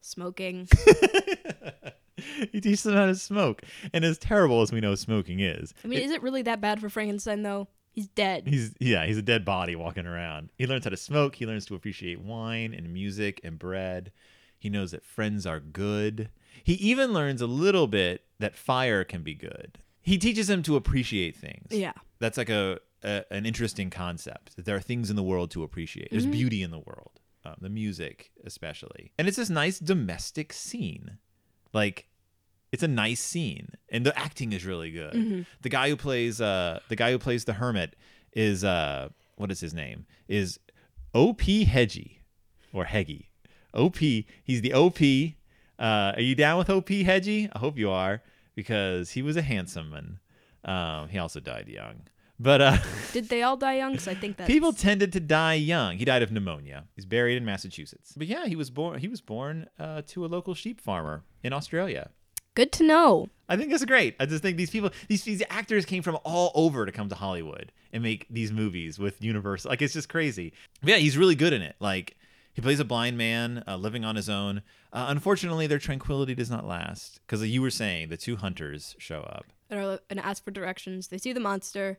smoking. 0.02 0.68
he 2.52 2.60
teaches 2.60 2.84
him 2.84 2.94
how 2.94 3.06
to 3.06 3.14
smoke. 3.14 3.62
And 3.94 4.04
as 4.04 4.18
terrible 4.18 4.60
as 4.62 4.72
we 4.72 4.80
know 4.80 4.94
smoking 4.96 5.40
is, 5.40 5.72
I 5.84 5.88
mean, 5.88 6.00
is 6.00 6.10
it 6.10 6.22
really 6.22 6.42
that 6.42 6.60
bad 6.60 6.80
for 6.80 6.88
Frankenstein 6.90 7.42
though? 7.42 7.68
He's 7.98 8.06
dead. 8.06 8.46
He's 8.46 8.76
yeah, 8.78 9.06
he's 9.06 9.18
a 9.18 9.22
dead 9.22 9.44
body 9.44 9.74
walking 9.74 10.06
around. 10.06 10.50
He 10.56 10.68
learns 10.68 10.84
how 10.84 10.90
to 10.90 10.96
smoke. 10.96 11.34
He 11.34 11.46
learns 11.46 11.66
to 11.66 11.74
appreciate 11.74 12.20
wine 12.20 12.72
and 12.72 12.92
music 12.94 13.40
and 13.42 13.58
bread. 13.58 14.12
He 14.56 14.68
knows 14.68 14.92
that 14.92 15.04
friends 15.04 15.46
are 15.46 15.58
good. 15.58 16.28
He 16.62 16.74
even 16.74 17.12
learns 17.12 17.42
a 17.42 17.48
little 17.48 17.88
bit 17.88 18.22
that 18.38 18.54
fire 18.54 19.02
can 19.02 19.24
be 19.24 19.34
good. 19.34 19.78
He 20.00 20.16
teaches 20.16 20.48
him 20.48 20.62
to 20.62 20.76
appreciate 20.76 21.34
things. 21.34 21.72
Yeah. 21.72 21.94
that's 22.20 22.38
like 22.38 22.50
a, 22.50 22.78
a 23.02 23.24
an 23.32 23.44
interesting 23.46 23.90
concept. 23.90 24.54
That 24.54 24.64
there 24.64 24.76
are 24.76 24.80
things 24.80 25.10
in 25.10 25.16
the 25.16 25.24
world 25.24 25.50
to 25.50 25.64
appreciate. 25.64 26.12
There's 26.12 26.24
beauty 26.24 26.62
in 26.62 26.70
the 26.70 26.78
world, 26.78 27.18
um, 27.44 27.56
the 27.60 27.68
music 27.68 28.30
especially, 28.44 29.10
and 29.18 29.26
it's 29.26 29.36
this 29.38 29.50
nice 29.50 29.80
domestic 29.80 30.52
scene. 30.52 31.18
Like 31.72 32.06
it's 32.72 32.82
a 32.82 32.88
nice 32.88 33.20
scene 33.20 33.68
and 33.90 34.04
the 34.04 34.16
acting 34.18 34.52
is 34.52 34.64
really 34.64 34.90
good 34.90 35.46
the 35.62 35.68
guy 35.68 35.88
who 35.88 35.96
plays 35.96 36.40
uh 36.40 36.78
the 36.88 36.96
guy 36.96 37.10
who 37.10 37.18
plays 37.18 37.44
the 37.44 37.54
hermit 37.54 37.96
is 38.34 38.62
uh 38.64 39.08
what 39.36 39.50
is 39.50 39.60
his 39.60 39.72
name 39.74 40.06
is 40.28 40.58
op 41.14 41.40
hedgie 41.40 42.18
or 42.72 42.84
heggy 42.84 43.26
op 43.74 43.96
he's 43.96 44.60
the 44.62 44.72
op 44.72 45.00
Uh, 45.80 46.12
are 46.16 46.20
you 46.22 46.34
down 46.34 46.58
with 46.58 46.68
OP 46.68 46.88
Hedgie? 46.88 47.48
I 47.54 47.58
hope 47.60 47.78
you 47.78 47.88
are 47.88 48.20
because 48.56 49.12
he 49.12 49.22
was 49.22 49.36
a 49.36 49.42
handsome 49.42 49.90
man. 49.90 50.18
Um, 50.64 51.08
he 51.08 51.18
also 51.18 51.38
died 51.38 51.68
young. 51.68 52.08
But 52.40 52.60
uh, 52.60 52.78
Did 53.12 53.28
they 53.28 53.42
all 53.44 53.56
die 53.56 53.76
young? 53.76 53.92
'Cause 53.94 54.08
I 54.08 54.14
think 54.16 54.38
that 54.38 54.48
people 54.48 54.72
tended 54.72 55.12
to 55.12 55.20
die 55.20 55.54
young. 55.54 55.96
He 55.98 56.04
died 56.04 56.22
of 56.24 56.32
pneumonia. 56.32 56.86
He's 56.96 57.06
buried 57.06 57.36
in 57.36 57.44
Massachusetts. 57.44 58.12
But 58.16 58.26
yeah, 58.26 58.46
he 58.46 58.56
was 58.56 58.70
born. 58.70 58.98
He 58.98 59.06
was 59.06 59.20
born 59.20 59.68
uh, 59.78 60.02
to 60.08 60.24
a 60.24 60.28
local 60.36 60.54
sheep 60.54 60.80
farmer 60.80 61.22
in 61.44 61.52
Australia. 61.52 62.10
Good 62.58 62.72
to 62.72 62.82
know. 62.82 63.28
I 63.48 63.56
think 63.56 63.70
that's 63.70 63.84
great. 63.84 64.16
I 64.18 64.26
just 64.26 64.42
think 64.42 64.56
these 64.56 64.70
people, 64.70 64.90
these 65.06 65.22
these 65.22 65.42
actors 65.48 65.84
came 65.84 66.02
from 66.02 66.18
all 66.24 66.50
over 66.54 66.84
to 66.84 66.92
come 66.92 67.08
to 67.08 67.14
Hollywood 67.14 67.70
and 67.92 68.02
make 68.02 68.26
these 68.28 68.52
movies 68.52 68.98
with 68.98 69.22
Universal. 69.22 69.70
Like 69.70 69.80
it's 69.80 69.94
just 69.94 70.08
crazy. 70.08 70.52
But 70.80 70.90
yeah, 70.90 70.96
he's 70.96 71.16
really 71.16 71.36
good 71.36 71.52
in 71.52 71.62
it. 71.62 71.76
Like 71.78 72.16
he 72.52 72.60
plays 72.60 72.80
a 72.80 72.84
blind 72.84 73.16
man 73.16 73.62
uh, 73.68 73.76
living 73.76 74.04
on 74.04 74.16
his 74.16 74.28
own. 74.28 74.62
Uh, 74.92 75.06
unfortunately, 75.08 75.68
their 75.68 75.78
tranquility 75.78 76.34
does 76.34 76.50
not 76.50 76.66
last 76.66 77.20
because 77.26 77.46
you 77.46 77.62
were 77.62 77.70
saying 77.70 78.08
the 78.08 78.16
two 78.16 78.36
hunters 78.36 78.96
show 78.98 79.20
up. 79.20 79.46
And 79.70 80.18
ask 80.18 80.44
for 80.44 80.50
directions. 80.50 81.08
They 81.08 81.18
see 81.18 81.32
the 81.32 81.40
monster. 81.40 81.98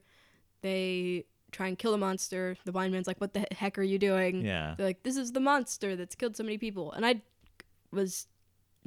They 0.61 1.25
try 1.51 1.67
and 1.67 1.79
kill 1.79 1.93
the 1.93 1.97
monster. 1.97 2.57
The 2.65 2.73
blind 2.73 2.91
man's 2.91 3.07
like, 3.07 3.21
"What 3.21 3.33
the 3.33 3.47
heck 3.51 3.79
are 3.79 3.83
you 3.83 3.97
doing?" 3.97 4.43
Yeah. 4.45 4.75
They're 4.75 4.87
like, 4.87 5.03
"This 5.03 5.15
is 5.15 5.31
the 5.31 5.39
monster 5.39 5.95
that's 5.95 6.15
killed 6.15 6.35
so 6.35 6.43
many 6.43 6.57
people." 6.57 6.91
And 6.91 7.05
I 7.05 7.21
was 7.91 8.27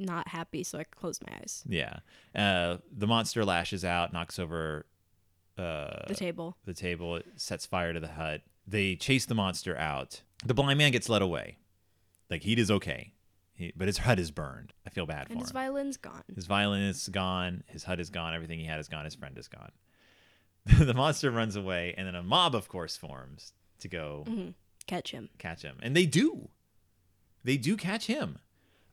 not 0.03 0.27
happy, 0.29 0.63
so 0.63 0.77
I 0.79 0.83
close 0.83 1.19
my 1.27 1.35
eyes. 1.37 1.63
Yeah. 1.67 1.99
Uh, 2.35 2.77
the 2.95 3.07
monster 3.07 3.43
lashes 3.45 3.83
out, 3.85 4.13
knocks 4.13 4.37
over 4.39 4.85
uh, 5.57 6.07
The 6.07 6.15
table. 6.15 6.57
the 6.65 6.73
table. 6.73 7.15
It 7.17 7.25
sets 7.37 7.65
fire 7.65 7.93
to 7.93 7.99
the 7.99 8.07
hut. 8.09 8.41
They 8.67 8.95
chase 8.95 9.25
the 9.25 9.35
monster 9.35 9.77
out. 9.77 10.21
The 10.45 10.53
blind 10.53 10.77
man 10.77 10.91
gets 10.91 11.09
led 11.09 11.21
away. 11.21 11.57
Like 12.29 12.43
he 12.43 12.53
is 12.53 12.71
okay, 12.71 13.13
he, 13.53 13.71
but 13.75 13.87
his 13.87 13.99
hut 13.99 14.19
is 14.19 14.31
burned. 14.31 14.73
I 14.87 14.89
feel 14.89 15.05
bad 15.05 15.21
And 15.21 15.27
for 15.27 15.33
him. 15.33 15.39
his 15.41 15.51
violin's 15.51 15.97
gone. 15.97 16.23
His 16.33 16.45
violin 16.47 16.81
is 16.83 17.07
gone. 17.09 17.63
His 17.67 17.83
hut 17.83 17.99
is 17.99 18.09
gone. 18.09 18.33
Everything 18.33 18.59
he 18.59 18.65
had 18.65 18.79
is 18.79 18.87
gone. 18.87 19.05
His 19.05 19.15
friend 19.15 19.37
is 19.37 19.47
gone. 19.47 19.71
the 20.79 20.93
monster 20.93 21.29
runs 21.29 21.55
away, 21.55 21.93
and 21.97 22.07
then 22.07 22.15
a 22.15 22.23
mob, 22.23 22.55
of 22.55 22.67
course, 22.69 22.95
forms 22.95 23.53
to 23.79 23.87
go 23.89 24.25
Catch 24.87 25.11
him. 25.11 25.29
catch 25.37 25.61
him, 25.61 25.77
and 25.83 25.95
they 25.95 26.05
do. 26.05 26.49
They 27.43 27.57
do 27.57 27.75
catch 27.75 28.07
him. 28.07 28.39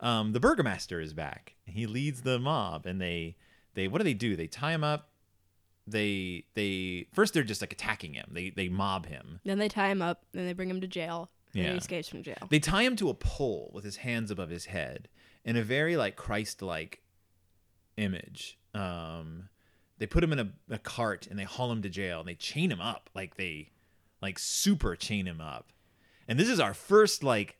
Um, 0.01 0.33
the 0.33 0.41
burgomaster 0.41 1.01
is 1.01 1.13
back. 1.13 1.55
He 1.67 1.87
leads 1.87 2.23
the 2.23 2.39
mob, 2.39 2.87
and 2.87 3.01
they 3.01 3.37
they 3.75 3.87
what 3.89 3.99
do 3.99 4.05
they 4.05 4.15
do? 4.15 4.35
They 4.37 4.47
tie 4.47 4.73
him 4.73 4.83
up. 4.85 5.11
They 5.87 6.45
they 6.55 7.07
first 7.13 7.35
they're 7.35 7.43
just 7.43 7.61
like 7.61 7.73
attacking 7.73 8.15
him. 8.15 8.31
They 8.33 8.51
they 8.51 8.69
mob 8.69 9.07
him. 9.07 9.41
Then 9.45 9.59
they 9.59 9.69
tie 9.69 9.89
him 9.91 10.03
up. 10.03 10.25
Then 10.33 10.47
they 10.47 10.53
bring 10.53 10.71
him 10.71 10.81
to 10.81 10.87
jail. 10.87 11.31
And 11.55 11.65
Yeah. 11.65 11.71
he 11.73 11.79
escapes 11.79 12.09
from 12.09 12.23
jail. 12.23 12.37
They 12.49 12.61
tie 12.61 12.83
him 12.83 12.95
to 12.97 13.09
a 13.11 13.15
pole 13.15 13.71
with 13.75 13.85
his 13.85 13.97
hands 13.97 14.31
above 14.31 14.51
his 14.51 14.67
head 14.67 15.09
in 15.45 15.57
a 15.57 15.63
very 15.63 15.97
like 15.97 16.15
Christ-like 16.17 17.03
image. 17.97 18.59
Um, 18.75 19.49
they 19.99 20.07
put 20.07 20.23
him 20.23 20.33
in 20.33 20.39
a, 20.39 20.53
a 20.71 20.79
cart 20.79 21.27
and 21.29 21.39
they 21.39 21.45
haul 21.45 21.71
him 21.73 21.83
to 21.83 21.89
jail 21.89 22.21
and 22.21 22.29
they 22.29 22.35
chain 22.35 22.71
him 22.71 22.81
up 22.81 23.11
like 23.15 23.37
they 23.37 23.71
like 24.23 24.39
super 24.39 24.95
chain 24.97 25.27
him 25.27 25.41
up. 25.41 25.73
And 26.29 26.39
this 26.39 26.49
is 26.49 26.61
our 26.61 26.75
first 26.75 27.25
like 27.25 27.57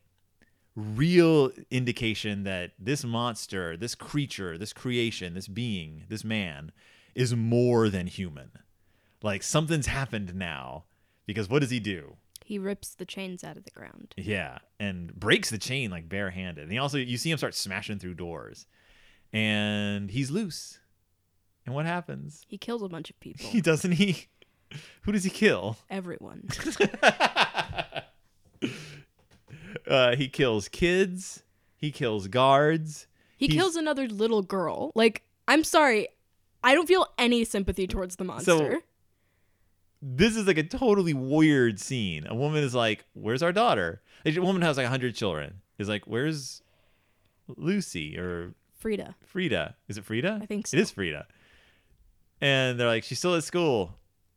real 0.75 1.51
indication 1.69 2.43
that 2.43 2.71
this 2.79 3.03
monster, 3.03 3.75
this 3.75 3.95
creature, 3.95 4.57
this 4.57 4.73
creation, 4.73 5.33
this 5.33 5.47
being, 5.47 6.03
this 6.09 6.23
man 6.23 6.71
is 7.15 7.35
more 7.35 7.89
than 7.89 8.07
human. 8.07 8.51
Like 9.21 9.43
something's 9.43 9.87
happened 9.87 10.33
now 10.35 10.85
because 11.25 11.49
what 11.49 11.59
does 11.59 11.69
he 11.69 11.79
do? 11.79 12.15
He 12.43 12.57
rips 12.57 12.95
the 12.95 13.05
chains 13.05 13.43
out 13.43 13.55
of 13.57 13.63
the 13.63 13.71
ground. 13.71 14.13
Yeah, 14.17 14.57
and 14.79 15.13
breaks 15.13 15.49
the 15.49 15.57
chain 15.57 15.91
like 15.91 16.09
barehanded. 16.09 16.63
And 16.63 16.71
he 16.71 16.77
also 16.77 16.97
you 16.97 17.17
see 17.17 17.31
him 17.31 17.37
start 17.37 17.55
smashing 17.55 17.99
through 17.99 18.15
doors. 18.15 18.65
And 19.31 20.11
he's 20.11 20.31
loose. 20.31 20.79
And 21.65 21.75
what 21.75 21.85
happens? 21.85 22.43
He 22.47 22.57
kills 22.57 22.81
a 22.81 22.89
bunch 22.89 23.09
of 23.09 23.19
people. 23.19 23.45
He 23.49 23.61
doesn't 23.61 23.93
he 23.93 24.27
Who 25.03 25.11
does 25.11 25.23
he 25.23 25.29
kill? 25.29 25.77
Everyone. 25.89 26.49
Uh 29.91 30.15
he 30.15 30.27
kills 30.29 30.67
kids, 30.67 31.43
he 31.75 31.91
kills 31.91 32.27
guards. 32.27 33.07
He 33.37 33.47
He's- 33.47 33.57
kills 33.59 33.75
another 33.75 34.07
little 34.07 34.41
girl. 34.43 34.91
Like, 34.95 35.23
I'm 35.47 35.63
sorry. 35.63 36.07
I 36.63 36.73
don't 36.75 36.87
feel 36.87 37.07
any 37.17 37.43
sympathy 37.43 37.87
towards 37.87 38.15
the 38.17 38.23
monster. 38.23 38.77
This 40.01 40.35
is 40.35 40.47
like 40.47 40.57
a 40.57 40.63
totally 40.63 41.13
weird 41.13 41.79
scene. 41.79 42.25
A 42.27 42.35
woman 42.35 42.63
is 42.63 42.73
like, 42.75 43.05
"Where's 43.13 43.43
our 43.43 43.51
daughter?" 43.51 44.01
A 44.25 44.37
woman 44.39 44.61
has 44.61 44.77
like 44.77 44.85
100 44.85 45.15
children. 45.15 45.61
Is 45.77 45.89
like, 45.89 46.05
"Where's 46.05 46.61
Lucy 47.47 48.17
or 48.17 48.53
Frida. 48.77 49.15
Frida. 49.25 49.75
Is 49.87 49.97
it 49.97 50.05
Frida? 50.05 50.39
I 50.41 50.45
think 50.45 50.67
so. 50.67 50.77
It 50.77 50.81
is 50.81 50.91
Frida. 50.91 51.27
And 52.39 52.79
they're 52.79 52.87
like, 52.87 53.03
she's 53.03 53.19
still 53.19 53.35
at 53.35 53.43
school. 53.43 53.93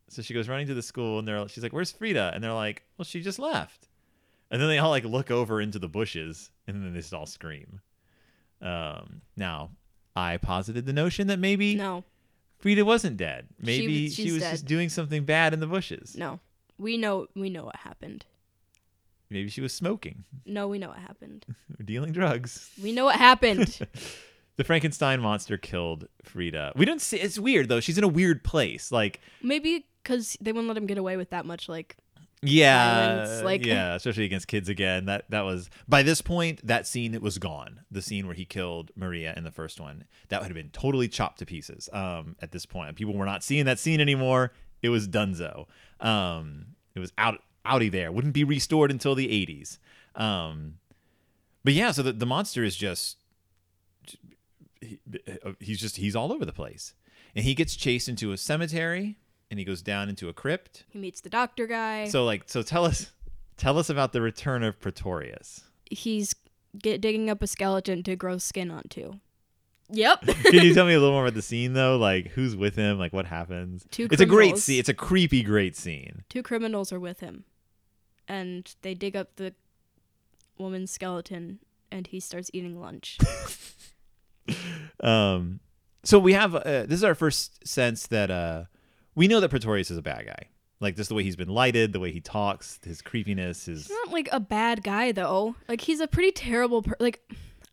So 0.09 0.21
she 0.21 0.33
goes 0.35 0.47
running 0.47 0.67
to 0.67 0.75
the 0.75 0.83
school 0.83 1.17
and 1.17 1.27
they're 1.27 1.47
she's 1.47 1.63
like, 1.63 1.73
Where's 1.73 1.91
Frida? 1.91 2.31
And 2.33 2.43
they're 2.43 2.53
like, 2.53 2.83
Well, 2.97 3.05
she 3.05 3.21
just 3.21 3.39
left. 3.39 3.87
And 4.51 4.61
then 4.61 4.69
they 4.69 4.77
all 4.77 4.89
like 4.91 5.03
look 5.05 5.31
over 5.31 5.59
into 5.59 5.79
the 5.79 5.87
bushes 5.89 6.51
and 6.67 6.81
then 6.83 6.93
they 6.93 6.99
just 6.99 7.13
all 7.13 7.25
scream. 7.25 7.81
Um 8.61 9.21
now 9.35 9.71
I 10.15 10.37
posited 10.37 10.85
the 10.85 10.93
notion 10.93 11.27
that 11.27 11.39
maybe 11.39 11.75
No, 11.75 12.03
Frida 12.59 12.85
wasn't 12.85 13.17
dead. 13.17 13.47
Maybe 13.59 14.03
was- 14.05 14.15
she, 14.15 14.31
was 14.31 14.41
dead. 14.41 14.51
just 14.51 14.65
doing 14.65 14.89
something 14.89 15.25
bad 15.25 15.53
in 15.53 15.59
the 15.59 15.67
bushes. 15.67 16.15
no. 16.15 16.39
We 16.77 16.97
know 16.97 17.27
we 17.35 17.49
know 17.49 17.63
what 17.65 17.77
happened. 17.77 18.25
Maybe 19.29 19.49
she 19.49 19.61
was 19.61 19.73
smoking 19.73 20.23
No, 20.45 20.67
we 20.67 20.77
know 20.79 20.89
what 20.89 20.99
happened. 20.99 21.45
dealing 21.85 22.11
drugs. 22.11 22.69
We 22.81 22.91
know 22.91 23.05
what 23.05 23.15
happened. 23.17 23.79
The 24.57 24.63
Frankenstein 24.63 25.19
monster 25.19 25.57
killed 25.57 26.07
Frida. 26.23 26.71
We 26.77 26.85
don't 26.85 27.01
see 27.01 27.17
it's 27.17 27.37
weird 27.37 27.67
though. 27.67 27.81
She's 27.81 27.97
in 27.97 28.05
a 28.05 28.07
weird 28.07 28.41
place. 28.41 28.89
Like 28.89 29.19
Maybe 29.43 29.85
because 30.01 30.37
they 30.39 30.53
wouldn't 30.53 30.69
let 30.69 30.77
him 30.77 30.85
get 30.85 30.97
away 30.97 31.17
with 31.17 31.31
that 31.31 31.45
much. 31.45 31.67
Like, 31.67 31.97
yeah 32.47 33.07
violence, 33.25 33.43
like- 33.43 33.65
yeah 33.65 33.95
especially 33.95 34.25
against 34.25 34.47
kids 34.47 34.69
again. 34.69 35.05
That 35.05 35.25
that 35.29 35.41
was 35.41 35.69
by 35.87 36.03
this 36.03 36.21
point 36.21 36.65
that 36.65 36.87
scene 36.87 37.13
it 37.13 37.21
was 37.21 37.37
gone. 37.37 37.81
The 37.91 38.01
scene 38.01 38.25
where 38.25 38.35
he 38.35 38.45
killed 38.45 38.91
maria 38.95 39.33
in 39.35 39.43
the 39.43 39.51
first 39.51 39.79
one 39.79 40.05
that 40.29 40.41
would 40.41 40.47
have 40.47 40.55
been 40.55 40.69
totally 40.69 41.07
chopped 41.07 41.39
to 41.39 41.45
pieces 41.45 41.89
um 41.93 42.35
at 42.41 42.51
this 42.51 42.65
point. 42.65 42.95
People 42.95 43.13
were 43.13 43.25
not 43.25 43.43
seeing 43.43 43.65
that 43.65 43.79
scene 43.79 43.99
anymore. 44.01 44.51
It 44.81 44.89
was 44.89 45.07
dunzo 45.07 45.65
um 45.99 46.67
it 46.93 46.99
was 46.99 47.11
out 47.17 47.41
outy 47.65 47.91
there. 47.91 48.11
Wouldn't 48.11 48.33
be 48.33 48.43
restored 48.43 48.91
until 48.91 49.15
the 49.15 49.27
80s 49.27 49.79
um 50.19 50.75
but 51.63 51.73
yeah 51.73 51.91
so 51.91 52.01
the, 52.03 52.13
the 52.13 52.25
monster 52.25 52.63
is 52.63 52.75
just 52.75 53.17
he, 54.81 54.99
he's 55.59 55.79
just 55.79 55.97
he's 55.97 56.15
all 56.15 56.31
over 56.31 56.45
the 56.45 56.53
place. 56.53 56.93
And 57.35 57.43
he 57.43 57.53
gets 57.53 57.75
chased 57.75 58.07
into 58.07 58.31
a 58.31 58.37
cemetery 58.37 59.17
and 59.55 59.59
he 59.59 59.65
goes 59.65 59.81
down 59.81 60.09
into 60.09 60.27
a 60.27 60.33
crypt 60.33 60.83
he 60.89 60.99
meets 60.99 61.21
the 61.21 61.29
doctor 61.29 61.65
guy. 61.65 62.05
so 62.09 62.25
like 62.25 62.43
so 62.47 62.61
tell 62.61 62.83
us 62.83 63.13
tell 63.55 63.79
us 63.79 63.89
about 63.89 64.11
the 64.11 64.19
return 64.21 64.63
of 64.63 64.79
Pretorius. 64.81 65.61
He's 65.89 66.35
get, 66.77 66.99
digging 66.99 67.29
up 67.29 67.41
a 67.41 67.47
skeleton 67.47 68.03
to 68.03 68.17
grow 68.17 68.37
skin 68.37 68.69
onto. 68.69 69.19
Yep. 69.89 70.21
Can 70.43 70.65
you 70.65 70.73
tell 70.73 70.85
me 70.85 70.93
a 70.93 70.99
little 70.99 71.13
more 71.13 71.23
about 71.23 71.35
the 71.35 71.41
scene 71.41 71.71
though? 71.71 71.95
Like 71.97 72.31
who's 72.31 72.53
with 72.53 72.75
him? 72.75 72.99
Like 72.99 73.13
what 73.13 73.25
happens? 73.27 73.85
Two 73.91 74.09
it's 74.11 74.21
a 74.21 74.25
great 74.25 74.57
scene. 74.57 74.77
It's 74.79 74.89
a 74.89 74.93
creepy 74.93 75.41
great 75.41 75.77
scene. 75.77 76.23
Two 76.27 76.43
criminals 76.43 76.91
are 76.91 76.99
with 76.99 77.21
him, 77.21 77.45
and 78.27 78.75
they 78.81 78.93
dig 78.93 79.15
up 79.15 79.37
the 79.37 79.53
woman's 80.57 80.91
skeleton, 80.91 81.59
and 81.91 82.07
he 82.07 82.19
starts 82.19 82.49
eating 82.53 82.79
lunch. 82.79 83.17
Um 85.01 85.59
so 86.03 86.19
we 86.19 86.33
have 86.33 86.53
uh, 86.53 86.83
this 86.85 86.93
is 86.93 87.03
our 87.03 87.15
first 87.15 87.67
sense 87.67 88.05
that 88.07 88.29
uh 88.29 88.65
we 89.15 89.27
know 89.27 89.39
that 89.39 89.49
Pretorius 89.49 89.89
is 89.91 89.97
a 89.97 90.01
bad 90.01 90.25
guy. 90.25 90.49
Like 90.81 90.95
just 90.97 91.09
the 91.09 91.15
way 91.15 91.23
he's 91.23 91.37
been 91.37 91.49
lighted, 91.49 91.93
the 91.93 91.99
way 91.99 92.11
he 92.11 92.19
talks, 92.19 92.79
his 92.83 93.01
creepiness, 93.01 93.65
his 93.65 93.87
He's 93.87 93.97
not 94.05 94.11
like 94.11 94.27
a 94.31 94.39
bad 94.39 94.83
guy 94.83 95.11
though. 95.13 95.55
Like 95.69 95.81
he's 95.81 96.01
a 96.01 96.07
pretty 96.07 96.31
terrible 96.31 96.81
per- 96.81 96.97
like 96.99 97.21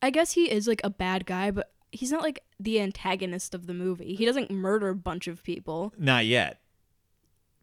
I 0.01 0.11
guess 0.11 0.33
he 0.33 0.51
is 0.51 0.67
like 0.69 0.81
a 0.85 0.91
bad 0.91 1.27
guy, 1.27 1.51
but 1.51 1.73
he's 1.91 2.13
not 2.13 2.23
like 2.23 2.43
the 2.61 2.81
antagonist 2.81 3.55
of 3.55 3.67
the 3.67 3.75
movie. 3.75 4.15
He 4.15 4.25
doesn't 4.25 4.51
murder 4.51 4.89
a 4.89 4.95
bunch 4.95 5.27
of 5.27 5.43
people. 5.43 5.93
not 5.99 6.27
yet. 6.27 6.61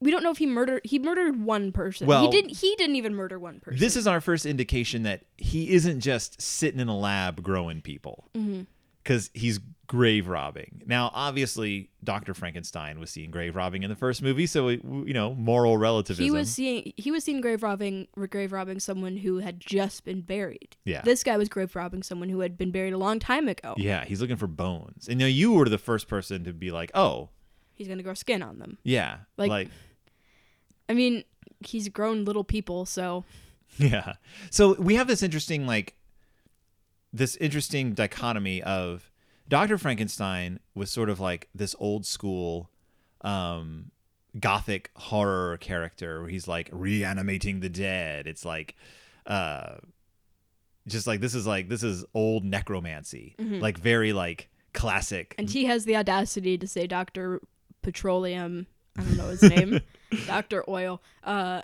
We 0.01 0.11
don't 0.11 0.23
know 0.23 0.31
if 0.31 0.37
he 0.37 0.45
murdered 0.45 0.81
he 0.83 0.99
murdered 0.99 1.41
one 1.43 1.71
person. 1.71 2.07
Well- 2.07 2.25
he 2.25 2.31
didn't 2.31 2.57
he 2.57 2.75
didn't 2.75 2.97
even 2.97 3.15
murder 3.15 3.39
one 3.39 3.59
person. 3.61 3.79
This 3.79 3.95
is 3.95 4.07
our 4.07 4.19
first 4.21 4.45
indication 4.45 5.03
that 5.03 5.21
he 5.37 5.71
isn't 5.71 6.01
just 6.01 6.41
sitting 6.41 6.79
in 6.81 6.89
a 6.89 6.97
lab 6.97 7.41
growing 7.41 7.81
people. 7.81 8.29
Mm-hmm. 8.35 8.63
Because 9.03 9.29
he's 9.33 9.59
grave 9.87 10.27
robbing. 10.27 10.83
Now, 10.85 11.09
obviously, 11.15 11.89
Dr. 12.03 12.33
Frankenstein 12.35 12.99
was 12.99 13.09
seeing 13.09 13.31
grave 13.31 13.55
robbing 13.55 13.81
in 13.81 13.89
the 13.89 13.95
first 13.95 14.21
movie, 14.21 14.45
so, 14.45 14.67
it- 14.67 14.83
you 14.83 15.13
know, 15.13 15.33
moral 15.33 15.77
relativism. 15.77 16.23
he 16.23 16.29
was 16.29 16.49
seeing 16.49 16.93
he 16.95 17.09
was 17.09 17.23
seen 17.23 17.41
grave 17.41 17.63
robbing 17.63 18.07
grave 18.29 18.51
robbing 18.51 18.79
someone 18.79 19.17
who 19.17 19.39
had 19.39 19.59
just 19.59 20.03
been 20.05 20.21
buried. 20.21 20.75
Yeah. 20.85 21.01
This 21.01 21.23
guy 21.23 21.37
was 21.37 21.49
grave 21.49 21.75
robbing 21.75 22.03
someone 22.03 22.29
who 22.29 22.41
had 22.41 22.57
been 22.57 22.71
buried 22.71 22.93
a 22.93 22.97
long 22.99 23.17
time 23.19 23.47
ago. 23.47 23.73
yeah, 23.77 24.05
he's 24.05 24.21
looking 24.21 24.35
for 24.37 24.47
bones. 24.47 25.07
And, 25.07 25.19
you 25.19 25.25
know, 25.25 25.29
you 25.29 25.53
were 25.53 25.67
the 25.69 25.77
first 25.79 26.07
person 26.07 26.43
to 26.43 26.53
be 26.53 26.71
like, 26.71 26.91
oh, 26.93 27.29
He's 27.73 27.87
gonna 27.87 28.03
grow 28.03 28.13
skin 28.13 28.43
on 28.43 28.59
them. 28.59 28.77
yeah. 28.83 29.19
Like- 29.37 29.49
like 29.49 29.69
I 30.87 30.93
mean, 30.93 31.23
he's 31.61 31.87
grown 31.89 32.25
little 32.25 32.43
people, 32.43 32.85
so 32.85 33.23
Yeah. 33.77 34.13
So 34.51 34.73
we 34.75 34.95
have 34.95 35.07
this 35.07 35.23
interesting 35.23 35.65
like 35.65 35.95
this 37.11 37.35
interesting 37.37 37.93
dichotomy 37.93 38.61
of 38.63 39.11
Dr. 39.47 39.77
Frankenstein 39.77 40.59
was 40.75 40.91
sort 40.91 41.09
of 41.09 41.19
like 41.19 41.49
this 41.55 41.75
old 41.79 42.05
school 42.05 42.69
um 43.21 43.91
gothic 44.39 44.91
horror 44.95 45.57
character 45.57 46.21
where 46.21 46.29
he's 46.29 46.47
like 46.47 46.69
reanimating 46.71 47.59
the 47.59 47.69
dead. 47.69 48.27
It's 48.27 48.45
like 48.45 48.75
uh 49.25 49.75
just 50.87 51.07
like 51.07 51.19
this 51.19 51.35
is 51.35 51.45
like 51.47 51.69
this 51.69 51.83
is 51.83 52.05
old 52.13 52.43
necromancy. 52.43 53.35
Like 53.39 53.77
very 53.77 54.13
like 54.13 54.49
classic. 54.73 55.35
And 55.37 55.49
he 55.49 55.65
has 55.65 55.85
the 55.85 55.95
audacity 55.95 56.57
to 56.57 56.67
say 56.67 56.87
Dr. 56.87 57.41
Petroleum, 57.81 58.67
I 58.97 59.01
don't 59.03 59.17
know 59.17 59.27
his 59.29 59.41
name, 59.55 59.81
Dr. 60.27 60.63
Oil, 60.69 61.01
uh, 61.23 61.61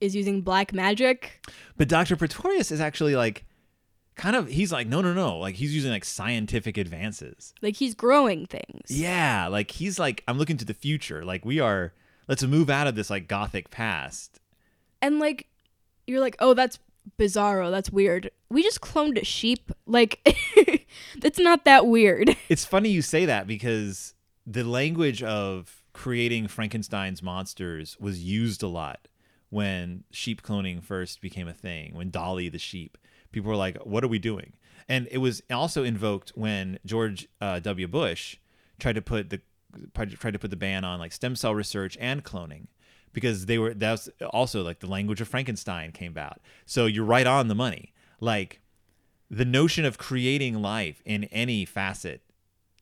is 0.00 0.14
using 0.14 0.42
black 0.42 0.72
magic. 0.72 1.46
But 1.76 1.88
Dr. 1.88 2.16
Pretorius 2.16 2.70
is 2.70 2.80
actually 2.80 3.16
like 3.16 3.44
kind 4.16 4.36
of 4.36 4.48
he's 4.48 4.70
like 4.70 4.86
no 4.86 5.00
no 5.00 5.12
no 5.12 5.38
like 5.38 5.56
he's 5.56 5.74
using 5.74 5.90
like 5.90 6.04
scientific 6.04 6.76
advances. 6.76 7.54
Like 7.62 7.76
he's 7.76 7.94
growing 7.94 8.46
things. 8.46 8.90
Yeah, 8.90 9.48
like 9.48 9.70
he's 9.70 9.98
like 9.98 10.22
I'm 10.28 10.38
looking 10.38 10.56
to 10.58 10.64
the 10.64 10.74
future. 10.74 11.24
Like 11.24 11.44
we 11.44 11.60
are 11.60 11.92
let's 12.28 12.42
move 12.42 12.70
out 12.70 12.86
of 12.86 12.94
this 12.94 13.10
like 13.10 13.28
gothic 13.28 13.70
past. 13.70 14.40
And 15.02 15.18
like, 15.18 15.48
you're 16.06 16.20
like, 16.20 16.36
oh, 16.38 16.54
that's 16.54 16.78
bizarro. 17.18 17.70
That's 17.70 17.90
weird. 17.90 18.30
We 18.48 18.62
just 18.62 18.80
cloned 18.80 19.20
a 19.20 19.24
sheep. 19.24 19.70
Like, 19.86 20.20
that's 21.18 21.38
not 21.38 21.64
that 21.64 21.86
weird. 21.86 22.36
It's 22.48 22.64
funny 22.64 22.88
you 22.90 23.02
say 23.02 23.24
that 23.24 23.46
because 23.46 24.14
the 24.46 24.64
language 24.64 25.22
of 25.22 25.82
creating 25.92 26.48
Frankenstein's 26.48 27.22
monsters 27.22 27.96
was 27.98 28.22
used 28.22 28.62
a 28.62 28.68
lot 28.68 29.08
when 29.50 30.04
sheep 30.10 30.42
cloning 30.42 30.82
first 30.82 31.20
became 31.20 31.48
a 31.48 31.54
thing. 31.54 31.94
When 31.94 32.10
Dolly 32.10 32.48
the 32.48 32.58
sheep, 32.58 32.98
people 33.34 33.50
were 33.50 33.56
like, 33.56 33.76
"What 33.84 34.02
are 34.04 34.08
we 34.08 34.18
doing?" 34.18 34.54
And 34.88 35.08
it 35.10 35.18
was 35.18 35.42
also 35.50 35.84
invoked 35.84 36.30
when 36.34 36.78
George 36.84 37.28
uh, 37.40 37.58
W. 37.60 37.86
Bush 37.88 38.36
tried 38.78 38.94
to 38.94 39.02
put 39.02 39.30
the 39.30 39.40
tried 39.92 40.10
to- 40.10 40.38
put 40.38 40.50
the 40.50 40.56
ban 40.56 40.84
on 40.84 40.98
like 40.98 41.12
stem 41.12 41.36
cell 41.36 41.54
research 41.54 41.98
and 42.00 42.24
cloning 42.24 42.68
because 43.12 43.46
they 43.46 43.58
were 43.58 43.74
that's 43.74 44.08
also 44.30 44.62
like 44.62 44.80
the 44.80 44.86
language 44.86 45.20
of 45.20 45.28
Frankenstein 45.28 45.92
came 45.92 46.12
about. 46.12 46.40
So 46.64 46.86
you're 46.86 47.04
right 47.04 47.26
on 47.26 47.48
the 47.48 47.54
money. 47.54 47.92
Like 48.20 48.60
the 49.30 49.44
notion 49.44 49.84
of 49.84 49.98
creating 49.98 50.62
life 50.62 51.02
in 51.04 51.24
any 51.24 51.64
facet 51.64 52.22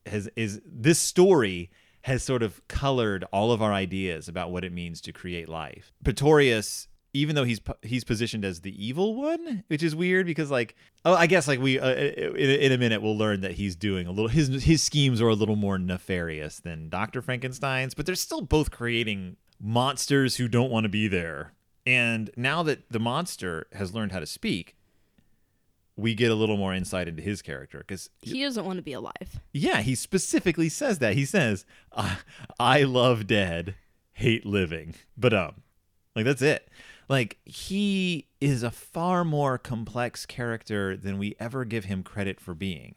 has 0.07 0.29
is 0.37 0.61
this 0.67 0.99
story 0.99 1.71
has 2.03 2.23
sort 2.23 2.43
of 2.43 2.67
colored 2.67 3.25
all 3.33 3.53
of 3.53 3.63
our 3.63 3.73
ideas 3.73 4.29
about 4.29 4.51
what 4.51 4.65
it 4.65 4.73
means 4.73 5.01
to 5.01 5.13
create 5.13 5.49
life. 5.49 5.93
Pretorius, 6.03 6.89
even 7.15 7.35
though 7.37 7.45
he's 7.45 7.61
he's 7.83 8.05
positioned 8.05 8.45
as 8.45 8.61
the 8.61 8.85
evil 8.87 9.15
one, 9.15 9.65
which 9.69 9.83
is 9.83 9.95
weird 9.95 10.27
because 10.27 10.51
like 10.51 10.75
oh 11.05 11.15
I 11.15 11.27
guess 11.27 11.47
like 11.47 11.61
we 11.61 11.79
uh, 11.79 11.93
in, 11.95 12.37
in 12.37 12.73
a 12.73 12.79
minute 12.79 13.03
we'll 13.03 13.17
learn 13.19 13.41
that 13.43 13.53
he's 13.53 13.77
doing 13.77 14.07
a 14.07 14.11
little 14.11 14.29
his 14.29 14.63
his 14.65 14.83
schemes 14.83 15.21
are 15.21 15.29
a 15.29 15.35
little 15.35 15.57
more 15.57 15.79
nefarious 15.79 16.61
than 16.61 16.89
Dr. 16.89 17.21
Frankenstein's, 17.23 17.95
but 17.95 18.07
they're 18.07 18.15
still 18.15 18.41
both 18.41 18.71
creating 18.71 19.37
monsters 19.61 20.37
who 20.37 20.49
don't 20.49 20.71
want 20.71 20.85
to 20.85 20.89
be 20.89 21.07
there. 21.09 21.53
And 21.85 22.31
now 22.37 22.63
that 22.63 22.91
the 22.91 23.01
monster 23.01 23.67
has 23.73 23.93
learned 23.95 24.13
how 24.13 24.21
to 24.21 24.27
speak, 24.27 24.77
we 25.97 26.15
get 26.15 26.31
a 26.31 26.35
little 26.35 26.57
more 26.57 26.73
insight 26.73 27.09
into 27.09 27.23
his 27.23 27.43
character 27.43 27.79
because 27.79 28.09
He 28.23 28.43
doesn't 28.43 28.65
want 28.65 28.79
to 28.79 28.83
be 28.83 28.93
alive. 28.95 29.41
yeah, 29.53 29.83
he 29.83 29.95
specifically 29.95 30.69
says 30.69 30.99
that. 31.01 31.15
He 31.15 31.25
says, 31.25 31.67
"I, 31.95 32.19
I 32.59 32.83
love 32.85 33.27
dead, 33.27 33.75
hate 34.13 34.47
living." 34.47 34.95
But 35.17 35.35
um, 35.35 35.57
like 36.17 36.25
that's 36.25 36.41
it. 36.43 36.69
Like 37.09 37.39
he 37.45 38.27
is 38.41 38.63
a 38.63 38.71
far 38.71 39.25
more 39.25 39.59
complex 39.59 40.27
character 40.27 40.97
than 40.97 41.19
we 41.19 41.37
ever 41.39 41.65
give 41.65 41.87
him 41.87 42.03
credit 42.03 42.41
for 42.41 42.55
being. 42.55 42.97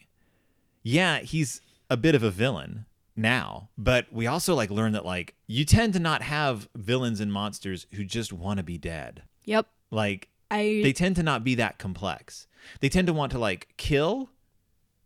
Yeah, 0.84 1.20
he's 1.20 1.62
a 1.90 1.98
bit 1.98 2.16
of 2.16 2.24
a 2.24 2.32
villain 2.32 2.86
now, 3.16 3.70
but 3.78 4.08
we 4.12 4.28
also 4.28 4.56
like 4.56 4.70
learn 4.70 4.94
that 4.94 5.06
like 5.06 5.36
you 5.48 5.66
tend 5.66 5.94
to 5.94 6.00
not 6.00 6.22
have 6.22 6.70
villains 6.76 7.20
and 7.20 7.32
monsters 7.32 7.88
who 7.94 8.04
just 8.04 8.32
want 8.32 8.58
to 8.58 8.64
be 8.64 8.78
dead. 8.78 9.24
Yep. 9.46 9.68
Like 9.92 10.30
I 10.52 10.82
they 10.84 10.94
tend 10.94 11.16
to 11.18 11.24
not 11.24 11.44
be 11.44 11.56
that 11.56 11.78
complex. 11.78 12.48
They 12.80 12.90
tend 12.90 13.08
to 13.08 13.14
want 13.14 13.32
to 13.32 13.40
like 13.40 13.74
kill, 13.78 14.30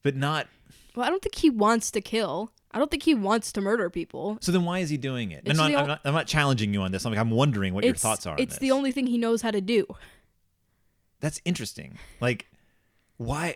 but 0.03 0.15
not 0.15 0.47
well, 0.95 1.05
I 1.05 1.09
don't 1.09 1.21
think 1.21 1.35
he 1.35 1.49
wants 1.49 1.91
to 1.91 2.01
kill. 2.01 2.51
I 2.71 2.77
don't 2.77 2.91
think 2.91 3.03
he 3.03 3.15
wants 3.15 3.51
to 3.53 3.61
murder 3.61 3.89
people. 3.89 4.37
So 4.41 4.51
then 4.51 4.63
why 4.63 4.79
is 4.79 4.89
he 4.89 4.97
doing 4.97 5.31
it? 5.31 5.43
I'm 5.49 5.57
not, 5.57 5.73
I'm 5.73 5.87
not, 5.87 6.01
I'm 6.05 6.13
not 6.13 6.27
challenging 6.27 6.73
you 6.73 6.81
on 6.81 6.91
this. 6.91 7.05
I'm, 7.05 7.11
like, 7.11 7.19
I'm 7.19 7.31
wondering 7.31 7.73
what 7.73 7.83
your 7.83 7.95
thoughts 7.95 8.25
are 8.27 8.33
on 8.33 8.39
it's 8.39 8.59
the 8.59 8.71
only 8.71 8.91
thing 8.91 9.07
he 9.07 9.17
knows 9.17 9.41
how 9.41 9.51
to 9.51 9.61
do. 9.61 9.87
That's 11.19 11.41
interesting. 11.45 11.97
Like, 12.21 12.47
why? 13.17 13.55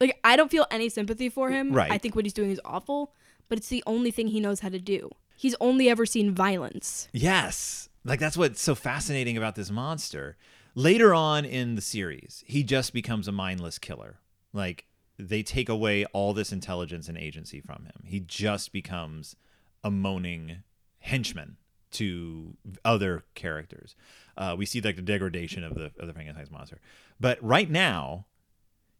Like 0.00 0.18
I 0.24 0.36
don't 0.36 0.50
feel 0.50 0.66
any 0.70 0.88
sympathy 0.88 1.28
for 1.28 1.50
him. 1.50 1.72
Right. 1.72 1.90
I 1.90 1.98
think 1.98 2.16
what 2.16 2.24
he's 2.24 2.32
doing 2.32 2.50
is 2.50 2.60
awful, 2.64 3.14
but 3.48 3.58
it's 3.58 3.68
the 3.68 3.82
only 3.86 4.10
thing 4.10 4.28
he 4.28 4.40
knows 4.40 4.60
how 4.60 4.68
to 4.68 4.78
do. 4.78 5.10
He's 5.36 5.54
only 5.60 5.88
ever 5.88 6.04
seen 6.04 6.34
violence. 6.34 7.08
Yes. 7.12 7.88
Like, 8.04 8.20
that's 8.20 8.36
what's 8.36 8.60
so 8.60 8.74
fascinating 8.74 9.36
about 9.36 9.54
this 9.54 9.70
monster. 9.70 10.36
Later 10.74 11.14
on 11.14 11.44
in 11.44 11.74
the 11.74 11.80
series, 11.82 12.44
he 12.46 12.62
just 12.62 12.92
becomes 12.92 13.28
a 13.28 13.32
mindless 13.32 13.78
killer. 13.78 14.18
Like, 14.52 14.86
they 15.28 15.42
take 15.42 15.68
away 15.68 16.04
all 16.06 16.32
this 16.32 16.52
intelligence 16.52 17.08
and 17.08 17.16
agency 17.16 17.60
from 17.60 17.84
him. 17.84 18.02
He 18.04 18.20
just 18.20 18.72
becomes 18.72 19.36
a 19.84 19.90
moaning 19.90 20.62
henchman 20.98 21.56
to 21.92 22.56
other 22.84 23.24
characters. 23.34 23.96
Uh, 24.36 24.54
we 24.56 24.66
see 24.66 24.80
like 24.80 24.96
the 24.96 25.02
degradation 25.02 25.64
of 25.64 25.74
the 25.74 25.90
of 25.98 26.06
the 26.06 26.12
Frankenstein's 26.12 26.50
monster. 26.50 26.80
But 27.18 27.42
right 27.42 27.70
now, 27.70 28.26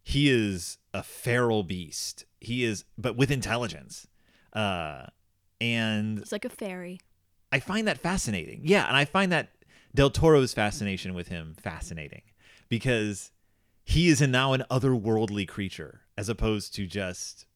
he 0.02 0.30
is 0.30 0.78
a 0.92 1.02
feral 1.02 1.62
beast. 1.62 2.24
He 2.40 2.64
is, 2.64 2.84
but 2.98 3.16
with 3.16 3.30
intelligence. 3.30 4.06
Uh, 4.52 5.06
and 5.60 6.18
He's 6.18 6.32
like 6.32 6.44
a 6.44 6.50
fairy. 6.50 7.00
I 7.52 7.60
find 7.60 7.86
that 7.88 7.98
fascinating. 7.98 8.62
Yeah, 8.64 8.86
and 8.86 8.96
I 8.96 9.04
find 9.04 9.30
that 9.32 9.50
Del 9.94 10.10
Toro's 10.10 10.54
fascination 10.54 11.14
with 11.14 11.28
him 11.28 11.54
fascinating 11.60 12.22
because 12.68 13.32
he 13.84 14.08
is 14.08 14.20
now 14.20 14.52
an 14.52 14.64
otherworldly 14.70 15.46
creature 15.48 16.02
as 16.20 16.28
opposed 16.28 16.74
to 16.74 16.86
just 16.86 17.46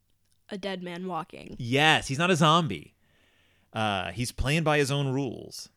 A 0.50 0.56
dead 0.56 0.82
man 0.82 1.06
walking. 1.06 1.54
yes, 1.58 2.08
he's 2.08 2.18
not 2.18 2.30
a 2.30 2.36
zombie. 2.36 2.94
Uh, 3.72 4.10
he's 4.12 4.32
playing 4.32 4.62
by 4.62 4.78
his 4.78 4.90
own 4.90 5.08
rules. 5.08 5.68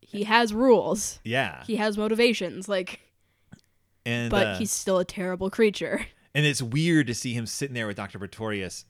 He 0.00 0.24
has 0.24 0.52
rules. 0.52 1.18
Yeah, 1.24 1.64
He 1.64 1.76
has 1.76 1.96
motivations. 1.96 2.68
Like, 2.68 3.00
and 4.04 4.30
but 4.30 4.46
uh, 4.46 4.56
he's 4.58 4.70
still 4.70 4.98
a 4.98 5.04
terrible 5.04 5.48
creature. 5.50 6.06
and 6.34 6.44
it's 6.44 6.60
weird 6.62 7.06
to 7.08 7.14
see 7.14 7.32
him 7.34 7.46
sitting 7.46 7.74
there 7.74 7.86
with 7.86 7.96
Doctor 7.96 8.18
Pretorius, 8.18 8.84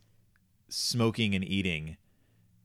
smoking 0.69 1.35
and 1.35 1.45
eating, 1.45 1.97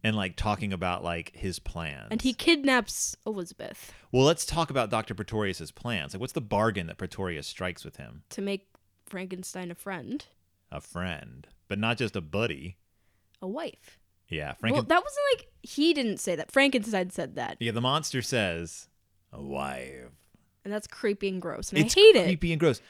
and 0.03 0.15
like 0.15 0.35
talking 0.35 0.73
about 0.73 1.03
like 1.03 1.31
his 1.35 1.59
plans. 1.59 2.07
And 2.09 2.21
he 2.21 2.33
kidnaps 2.33 3.15
Elizabeth 3.25 3.93
well, 4.11 4.25
let's 4.25 4.45
talk 4.45 4.69
about 4.69 4.89
Doctor 4.89 5.13
Pretorius's 5.13 5.71
plans. 5.71 6.13
Like, 6.13 6.19
what's 6.21 6.33
the 6.33 6.41
bargain 6.41 6.87
that 6.87 6.97
Pretorius 6.97 7.47
strikes 7.47 7.85
with 7.85 7.97
him? 7.97 8.23
to 8.31 8.41
make 8.41 8.67
Frankenstein 9.05 9.71
a 9.71 9.75
friend, 9.75 10.25
a 10.71 10.81
friend, 10.81 11.47
but 11.67 11.77
not 11.79 11.97
just 11.97 12.15
a 12.15 12.21
buddy. 12.21 12.77
a 13.41 13.47
wife. 13.47 13.97
Yeah, 14.29 14.53
Well, 14.61 14.81
that 14.83 15.03
wasn't 15.03 15.25
like 15.35 15.47
he 15.61 15.93
didn't 15.93 16.19
say 16.19 16.35
that. 16.37 16.51
Frankenstein 16.51 17.09
said 17.09 17.35
that, 17.35 17.57
yeah, 17.59 17.71
the 17.73 17.81
monster 17.81 18.21
says 18.21 18.87
a 19.33 19.41
wife. 19.41 20.05
and 20.63 20.73
that's 20.73 20.87
creepy 20.87 21.27
and 21.27 21.41
gross, 21.41 21.69
and 21.71 21.79
it's 21.79 21.97
I 21.97 21.99
hate 21.99 22.15
it. 22.15 22.23
creepy 22.25 22.53
and 22.53 22.59
gross. 22.59 22.81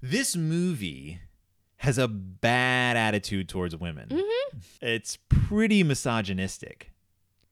This 0.00 0.34
movie 0.36 1.20
has 1.78 1.98
a 1.98 2.08
bad 2.08 2.96
attitude 2.96 3.48
towards 3.50 3.76
women. 3.76 4.08
Mm-hmm. 4.08 4.58
It's 4.80 5.18
pretty 5.28 5.82
misogynistic 5.82 6.92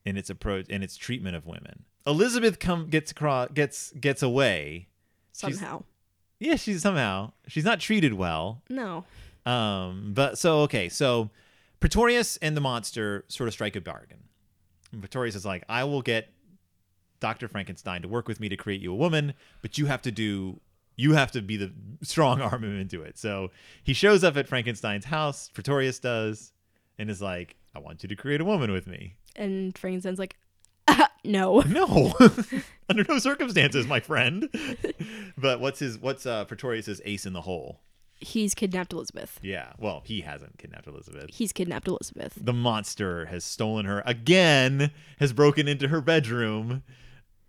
in 0.07 0.17
its 0.17 0.31
approach 0.31 0.67
in 0.69 0.83
its 0.83 0.97
treatment 0.97 1.37
of 1.37 1.45
women. 1.45 1.85
Elizabeth 2.07 2.59
come 2.59 2.87
gets 2.89 3.11
across 3.11 3.49
gets 3.53 3.91
gets 3.93 4.23
away. 4.23 4.89
She's- 5.37 5.59
Somehow, 5.59 5.83
Yeah, 6.39 6.57
she's 6.57 6.81
somehow 6.83 7.33
she's 7.47 7.65
not 7.65 7.81
treated 7.81 8.15
well. 8.15 8.63
no. 8.71 9.05
Um, 9.47 10.13
but 10.15 10.39
so 10.39 10.61
okay, 10.61 10.89
so 10.89 11.31
Pretorius 11.81 12.37
and 12.39 12.57
the 12.57 12.61
monster 12.61 13.25
sort 13.29 13.49
of 13.49 13.53
strike 13.53 13.77
a 13.77 13.81
bargain. 13.81 14.25
And 14.93 15.03
Pretorius 15.03 15.35
is 15.35 15.45
like, 15.45 15.65
I 15.69 15.85
will 15.85 16.03
get 16.03 16.29
Dr. 17.21 17.49
Frankenstein 17.49 18.03
to 18.03 18.09
work 18.09 18.29
with 18.29 18.41
me 18.41 18.49
to 18.49 18.57
create 18.57 18.81
you 18.81 18.93
a 18.93 18.97
woman, 18.97 19.35
but 19.63 19.79
you 19.79 19.87
have 19.87 20.03
to 20.03 20.11
do 20.11 20.61
you 20.97 21.13
have 21.13 21.33
to 21.33 21.43
be 21.43 21.57
the 21.57 21.73
strong 22.03 22.41
arm 22.41 22.65
him 22.65 22.79
into 22.79 23.03
it. 23.03 23.19
So 23.19 23.51
he 23.83 23.93
shows 23.93 24.23
up 24.25 24.37
at 24.37 24.49
Frankenstein's 24.49 25.07
house, 25.07 25.51
Pretorius 25.53 25.99
does, 25.99 26.53
and 26.99 27.11
is 27.11 27.21
like, 27.21 27.57
I 27.75 27.81
want 27.81 28.03
you 28.03 28.09
to 28.09 28.17
create 28.17 28.41
a 28.41 28.45
woman 28.45 28.71
with 28.71 28.87
me. 28.87 29.17
And 29.35 29.77
Frankenstein's 29.77 30.19
like, 30.19 30.37
ah, 30.87 31.11
no. 31.25 31.61
No. 31.67 32.15
Under 32.89 33.05
no 33.09 33.19
circumstances, 33.19 33.87
my 33.87 34.01
friend. 34.01 34.49
but 35.37 35.59
what's 35.61 35.81
his 35.81 35.99
what's 35.99 36.27
uh 36.27 36.45
Pretorius's 36.45 37.01
ace 37.05 37.27
in 37.27 37.33
the 37.33 37.41
hole? 37.41 37.81
He's 38.21 38.55
kidnapped 38.55 38.93
Elizabeth. 38.93 39.39
Yeah. 39.43 39.73
Well, 39.79 40.03
he 40.05 40.23
hasn't 40.23 40.59
kidnapped 40.59 40.87
Elizabeth. 40.87 41.27
He's 41.31 41.53
kidnapped 41.53 41.89
Elizabeth. 41.89 42.35
the 42.37 42.53
monster 42.53 43.27
has 43.27 43.45
stolen 43.45 43.85
her 43.87 44.03
again, 44.07 44.91
has 45.19 45.33
broken 45.33 45.69
into 45.69 45.89
her 45.89 46.01
bedroom, 46.01 46.83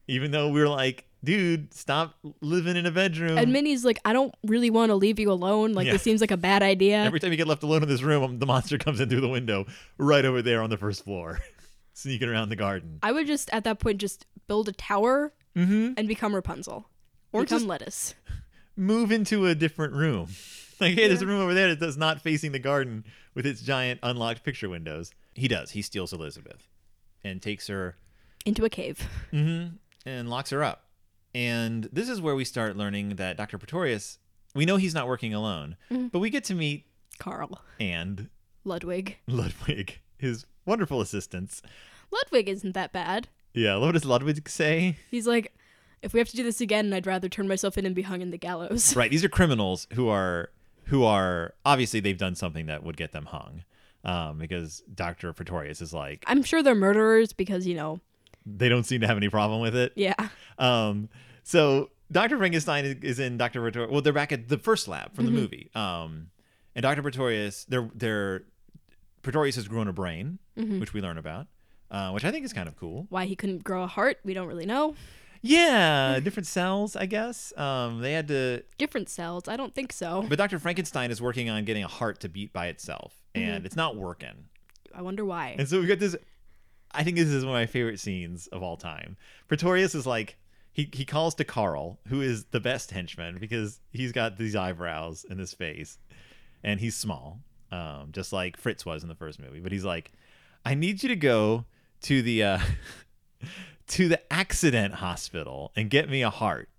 even 0.07 0.31
though 0.31 0.49
we 0.49 0.59
were 0.59 0.67
like, 0.69 1.05
dude, 1.23 1.73
stop 1.73 2.15
living 2.41 2.75
in 2.75 2.85
a 2.85 2.91
bedroom. 2.91 3.37
And 3.37 3.51
Minnie's 3.51 3.83
like, 3.85 3.99
I 4.05 4.13
don't 4.13 4.33
really 4.43 4.69
want 4.69 4.89
to 4.89 4.95
leave 4.95 5.19
you 5.19 5.31
alone. 5.31 5.73
Like 5.73 5.87
Yeah. 5.87 5.93
this 5.93 6.01
seems 6.03 6.21
like 6.21 6.31
a 6.31 6.37
bad 6.37 6.61
idea. 6.61 6.97
Every 6.97 7.19
time 7.19 7.31
you 7.31 7.37
get 7.37 7.47
left 7.47 7.63
alone 7.63 7.81
in 7.83 7.89
this 7.89 8.01
room, 8.03 8.23
um, 8.23 8.39
the 8.39 8.45
monster 8.45 8.77
comes 8.79 8.99
in 8.99 9.09
through 9.09 9.21
the 9.21 9.29
window 9.29 9.65
right 9.97 10.25
over 10.25 10.41
there 10.41 10.61
on 10.61 10.69
the 10.69 10.77
first 10.77 11.03
floor, 11.03 11.39
sneaking 11.93 12.29
around 12.29 12.49
the 12.49 12.55
garden. 12.55 12.99
I 13.01 13.11
would 13.11 13.27
just 13.27 13.49
at 13.51 13.63
that 13.63 13.79
point 13.79 13.99
just 13.99 14.25
build 14.47 14.67
a 14.69 14.73
tower 14.73 15.33
mm-hmm. 15.55 15.93
and 15.97 16.07
become 16.07 16.35
Rapunzel. 16.35 16.89
Or 17.31 17.41
become 17.41 17.59
just- 17.59 17.67
lettuce. 17.67 18.15
Move 18.75 19.11
into 19.11 19.45
a 19.45 19.55
different 19.55 19.93
room. 19.93 20.29
Like, 20.77 20.95
hey, 20.95 21.07
there's 21.07 21.21
a 21.21 21.25
room 21.25 21.39
over 21.39 21.53
there 21.53 21.73
that's 21.73 21.95
not 21.95 22.19
facing 22.19 22.51
the 22.51 22.59
garden 22.59 23.05
with 23.33 23.45
its 23.45 23.61
giant 23.61 24.01
unlocked 24.03 24.43
picture 24.43 24.67
windows. 24.67 25.13
He 25.33 25.47
does. 25.47 25.71
He 25.71 25.81
steals 25.81 26.11
Elizabeth 26.11 26.67
and 27.23 27.41
takes 27.41 27.67
her 27.67 27.95
Into 28.45 28.65
a 28.65 28.69
cave. 28.69 29.07
Mm-hmm. 29.31 29.77
and 30.05 30.29
locks 30.29 30.49
her 30.49 30.65
up. 30.65 30.83
And 31.33 31.87
this 31.93 32.09
is 32.09 32.19
where 32.19 32.35
we 32.35 32.43
start 32.43 32.75
learning 32.75 33.15
that 33.15 33.37
Dr. 33.37 33.57
Pretorius, 33.57 34.19
we 34.53 34.65
know 34.65 34.75
he's 34.75 34.93
not 34.93 35.07
working 35.07 35.33
alone, 35.33 35.77
mm. 35.89 36.11
but 36.11 36.19
we 36.19 36.29
get 36.29 36.43
to 36.45 36.53
meet 36.55 36.85
Carl. 37.19 37.61
and 37.79 38.29
Ludwig. 38.65 39.17
Ludwig, 39.27 39.99
his 40.17 40.45
wonderful 40.65 40.99
assistants. 40.99 41.61
Ludwig 42.11 42.49
isn't 42.49 42.73
that 42.73 42.91
bad. 42.91 43.29
Yeah, 43.53 43.77
what 43.77 43.93
does 43.93 44.03
Ludwig 44.03 44.49
say? 44.49 44.97
He's 45.09 45.25
like, 45.25 45.53
if 46.01 46.13
we 46.13 46.19
have 46.19 46.29
to 46.29 46.35
do 46.35 46.43
this 46.43 46.61
again, 46.61 46.93
I'd 46.93 47.07
rather 47.07 47.29
turn 47.29 47.47
myself 47.47 47.77
in 47.77 47.85
and 47.85 47.95
be 47.95 48.03
hung 48.03 48.21
in 48.21 48.31
the 48.31 48.37
gallows. 48.37 48.95
Right, 48.95 49.09
these 49.11 49.23
are 49.23 49.29
criminals 49.29 49.87
who 49.93 50.09
are 50.09 50.51
who 50.85 51.03
are 51.03 51.55
obviously 51.65 51.99
they've 51.99 52.17
done 52.17 52.35
something 52.35 52.67
that 52.67 52.83
would 52.83 52.97
get 52.97 53.11
them 53.11 53.25
hung. 53.25 53.63
Um, 54.03 54.37
because 54.37 54.83
Dr. 54.93 55.33
Pretorius 55.33 55.81
is 55.81 55.91
like 55.91 56.23
I'm 56.27 56.43
sure 56.43 56.61
they're 56.61 56.75
murderers 56.75 57.33
because, 57.33 57.65
you 57.65 57.73
know, 57.73 57.99
they 58.45 58.69
don't 58.69 58.83
seem 58.83 59.01
to 59.01 59.07
have 59.07 59.17
any 59.17 59.29
problem 59.29 59.61
with 59.61 59.75
it. 59.75 59.93
yeah. 59.95 60.13
Um, 60.59 61.09
so 61.41 61.89
Dr. 62.11 62.37
Frankenstein 62.37 62.85
is, 62.85 62.95
is 63.01 63.19
in 63.19 63.37
Dr. 63.37 63.61
Pretorius. 63.61 63.91
Well, 63.91 64.01
they're 64.01 64.13
back 64.13 64.31
at 64.31 64.47
the 64.47 64.59
first 64.59 64.87
lab 64.87 65.15
from 65.15 65.25
the 65.25 65.31
movie. 65.31 65.71
Um, 65.73 66.27
and 66.75 66.83
Dr. 66.83 67.01
Pretorius, 67.01 67.65
they're, 67.65 67.89
they're, 67.95 68.43
Pretorius 69.23 69.55
has 69.55 69.67
grown 69.67 69.87
a 69.87 69.93
brain, 69.93 70.37
which 70.55 70.93
we 70.93 71.01
learn 71.01 71.17
about, 71.17 71.47
uh, 71.89 72.11
which 72.11 72.23
I 72.23 72.29
think 72.31 72.45
is 72.45 72.53
kind 72.53 72.67
of 72.67 72.77
cool. 72.77 73.07
Why 73.09 73.25
he 73.25 73.35
couldn't 73.35 73.63
grow 73.63 73.83
a 73.83 73.87
heart, 73.87 74.19
we 74.23 74.35
don't 74.35 74.47
really 74.47 74.67
know. 74.67 74.93
Yeah, 75.47 76.19
different 76.23 76.47
cells, 76.47 76.95
I 76.95 77.05
guess. 77.05 77.53
Um, 77.57 78.01
they 78.01 78.13
had 78.13 78.27
to, 78.29 78.63
Different 78.77 79.09
cells. 79.09 79.47
I 79.47 79.55
don't 79.55 79.73
think 79.75 79.93
so. 79.93 80.25
but 80.27 80.37
Dr. 80.37 80.57
Frankenstein 80.59 81.11
is 81.11 81.21
working 81.21 81.49
on 81.49 81.65
getting 81.65 81.83
a 81.83 81.87
heart 81.87 82.19
to 82.21 82.29
beat 82.29 82.51
by 82.51 82.67
itself, 82.67 83.13
and 83.35 83.65
it's 83.65 83.75
not 83.75 83.95
working. 83.95 84.45
I 84.93 85.01
wonder 85.01 85.23
why. 85.25 85.55
And 85.59 85.67
so 85.67 85.79
we 85.79 85.87
got 85.87 85.99
this. 85.99 86.15
I 86.91 87.03
think 87.03 87.17
this 87.17 87.27
is 87.27 87.43
one 87.45 87.53
of 87.53 87.59
my 87.59 87.65
favorite 87.65 87.99
scenes 87.99 88.47
of 88.47 88.63
all 88.63 88.77
time. 88.77 89.17
Pretorius 89.47 89.93
is 89.93 90.07
like 90.07 90.37
he 90.71 90.89
he 90.93 91.03
calls 91.05 91.35
to 91.35 91.43
Carl, 91.43 91.99
who 92.07 92.21
is 92.21 92.45
the 92.45 92.59
best 92.61 92.91
henchman 92.91 93.37
because 93.37 93.81
he's 93.91 94.11
got 94.13 94.37
these 94.37 94.55
eyebrows 94.55 95.25
in 95.29 95.37
his 95.37 95.53
face, 95.53 95.97
and 96.63 96.79
he's 96.79 96.95
small, 96.95 97.41
um, 97.71 98.09
just 98.13 98.31
like 98.33 98.55
Fritz 98.57 98.85
was 98.85 99.03
in 99.03 99.09
the 99.09 99.15
first 99.15 99.39
movie. 99.39 99.59
But 99.59 99.73
he's 99.73 99.83
like, 99.85 100.11
I 100.63 100.73
need 100.73 101.03
you 101.03 101.09
to 101.09 101.15
go 101.17 101.65
to 102.03 102.21
the 102.21 102.43
uh, 102.43 102.59
to 103.87 104.07
the 104.07 104.33
accident 104.33 104.95
hospital 104.95 105.71
and 105.75 105.89
get 105.89 106.09
me 106.09 106.21
a 106.23 106.29
heart. 106.29 106.69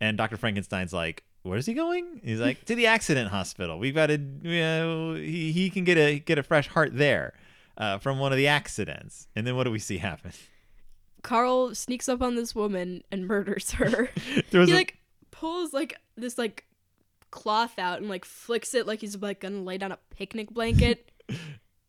And 0.00 0.16
Dr. 0.16 0.36
Frankenstein's 0.36 0.92
like, 0.92 1.24
where's 1.42 1.66
he 1.66 1.74
going? 1.74 2.20
He's 2.24 2.40
like, 2.40 2.64
to 2.66 2.74
the 2.74 2.86
accident 2.86 3.30
hospital. 3.30 3.78
We've 3.78 3.94
got 3.94 4.06
to, 4.06 4.18
you 4.42 4.60
know, 4.60 5.14
he, 5.14 5.52
he 5.52 5.70
can 5.70 5.84
get 5.84 5.98
a 5.98 6.18
get 6.18 6.38
a 6.38 6.42
fresh 6.42 6.68
heart 6.68 6.96
there 6.96 7.34
uh, 7.76 7.98
from 7.98 8.18
one 8.18 8.32
of 8.32 8.38
the 8.38 8.46
accidents. 8.46 9.28
And 9.36 9.46
then 9.46 9.56
what 9.56 9.64
do 9.64 9.70
we 9.70 9.78
see 9.78 9.98
happen? 9.98 10.32
Carl 11.22 11.74
sneaks 11.74 12.08
up 12.08 12.22
on 12.22 12.34
this 12.34 12.54
woman 12.54 13.02
and 13.10 13.26
murders 13.26 13.72
her. 13.72 14.10
He 14.50 14.56
a- 14.56 14.66
like 14.66 14.96
pulls 15.30 15.72
like 15.72 15.96
this 16.16 16.38
like 16.38 16.64
cloth 17.30 17.78
out 17.78 18.00
and 18.00 18.08
like 18.08 18.24
flicks 18.24 18.74
it 18.74 18.86
like 18.86 19.00
he's 19.00 19.16
like 19.16 19.40
gonna 19.40 19.62
lay 19.62 19.78
down 19.78 19.92
a 19.92 19.98
picnic 20.10 20.50
blanket 20.50 21.12
and 21.28 21.38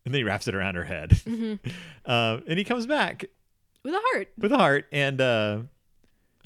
then 0.06 0.14
he 0.14 0.24
wraps 0.24 0.48
it 0.48 0.54
around 0.56 0.76
her 0.76 0.84
head. 0.84 1.10
Mm-hmm. 1.12 1.70
Uh, 2.04 2.40
and 2.48 2.58
he 2.58 2.66
comes 2.66 2.88
back 2.88 3.26
with 3.84 3.94
a 3.94 4.02
heart. 4.12 4.30
with 4.38 4.52
a 4.52 4.58
heart, 4.58 4.86
and 4.92 5.20
uh, 5.22 5.60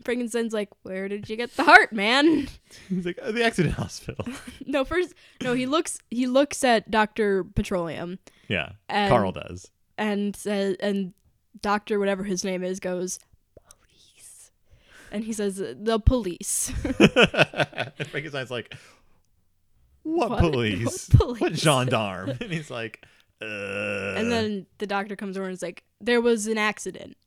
Frankenstein's 0.03 0.53
like, 0.53 0.69
"Where 0.83 1.07
did 1.07 1.29
you 1.29 1.35
get 1.35 1.55
the 1.55 1.63
heart, 1.63 1.91
man?" 1.93 2.47
he's 2.89 3.05
like, 3.05 3.19
oh, 3.21 3.31
the 3.31 3.43
accident 3.43 3.75
hospital. 3.75 4.25
no, 4.65 4.83
first, 4.85 5.13
no. 5.41 5.53
He 5.53 5.65
looks. 5.65 5.99
He 6.09 6.27
looks 6.27 6.63
at 6.63 6.89
Doctor 6.91 7.43
Petroleum 7.43 8.19
yeah, 8.47 8.73
And- 8.89 9.09
Carl 9.09 9.31
does. 9.31 9.69
and 9.97 10.35
says, 10.35 10.75
and 10.79 11.13
Doctor 11.61 11.97
whatever 11.99 12.23
his 12.23 12.43
name 12.43 12.63
is 12.63 12.79
goes, 12.79 13.19
"Police," 13.69 14.51
and 15.11 15.23
he 15.23 15.33
says, 15.33 15.55
"The 15.57 15.99
police." 15.99 16.71
and 16.99 18.07
Frankenstein's 18.09 18.51
like, 18.51 18.73
what, 20.03 20.29
What? 20.29 20.39
police? 20.39 21.09
What 21.17 21.39
What 21.41 21.53
gendarme? 21.53 22.29
and 22.39 22.51
he's 22.51 22.69
like, 22.69 23.03
uh. 23.41 23.45
and 24.15 24.31
then 24.31 24.65
the 24.77 24.85
doctor 24.87 25.15
comes 25.15 25.37
over 25.37 25.47
and 25.47 25.53
is 25.53 25.61
like, 25.63 25.83
"There 26.01 26.21
was 26.21 26.45
an 26.47 26.57
accident, 26.59 27.17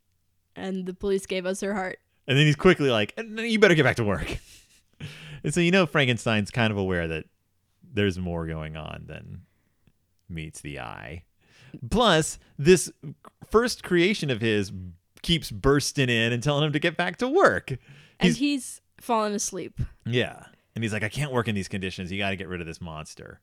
and 0.59 0.87
the 0.87 0.95
police 0.95 1.27
gave 1.27 1.47
us 1.47 1.61
her 1.61 1.75
heart." 1.75 1.99
And 2.27 2.37
then 2.39 2.45
he's 2.45 2.57
quickly 2.57 2.91
like, 2.91 3.15
you 3.19 3.59
better 3.59 3.75
get 3.75 3.85
back 3.85 3.97
to 3.97 4.05
work. 4.05 4.37
and 5.43 5.55
so 5.55 5.61
you 5.61 5.71
know 5.71 5.87
Frankenstein's 5.87 6.51
kind 6.51 6.71
of 6.71 6.77
aware 6.77 7.09
that 7.09 7.25
there's 7.91 8.19
more 8.19 8.47
going 8.47 8.77
on 8.77 9.05
than 9.07 9.43
meets 10.29 10.61
the 10.61 10.79
eye. 10.79 11.25
Plus, 11.91 12.39
this 12.59 12.93
first 13.51 13.83
creation 13.83 14.29
of 14.31 14.41
his 14.43 14.73
keeps 15.23 15.51
bursting 15.51 16.11
in 16.11 16.33
and 16.33 16.43
telling 16.43 16.65
him 16.65 16.73
to 16.73 16.79
get 16.79 16.97
back 16.99 17.17
to 17.19 17.29
work. 17.29 17.71
And 17.71 17.79
He's, 18.21 18.37
he's 18.37 18.81
fallen 19.01 19.33
asleep. 19.33 19.81
yeah. 20.05 20.45
And 20.75 20.85
he's 20.85 20.93
like, 20.93 21.03
I 21.03 21.09
can't 21.09 21.33
work 21.33 21.49
in 21.49 21.55
these 21.57 21.67
conditions. 21.67 22.13
You 22.13 22.19
got 22.19 22.31
to 22.31 22.37
get 22.37 22.47
rid 22.47 22.61
of 22.61 22.67
this 22.67 22.81
monster. 22.81 23.41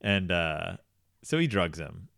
And 0.00 0.30
uh, 0.32 0.76
so 1.22 1.38
he 1.38 1.46
drugs 1.46 1.78
him. 1.78 2.08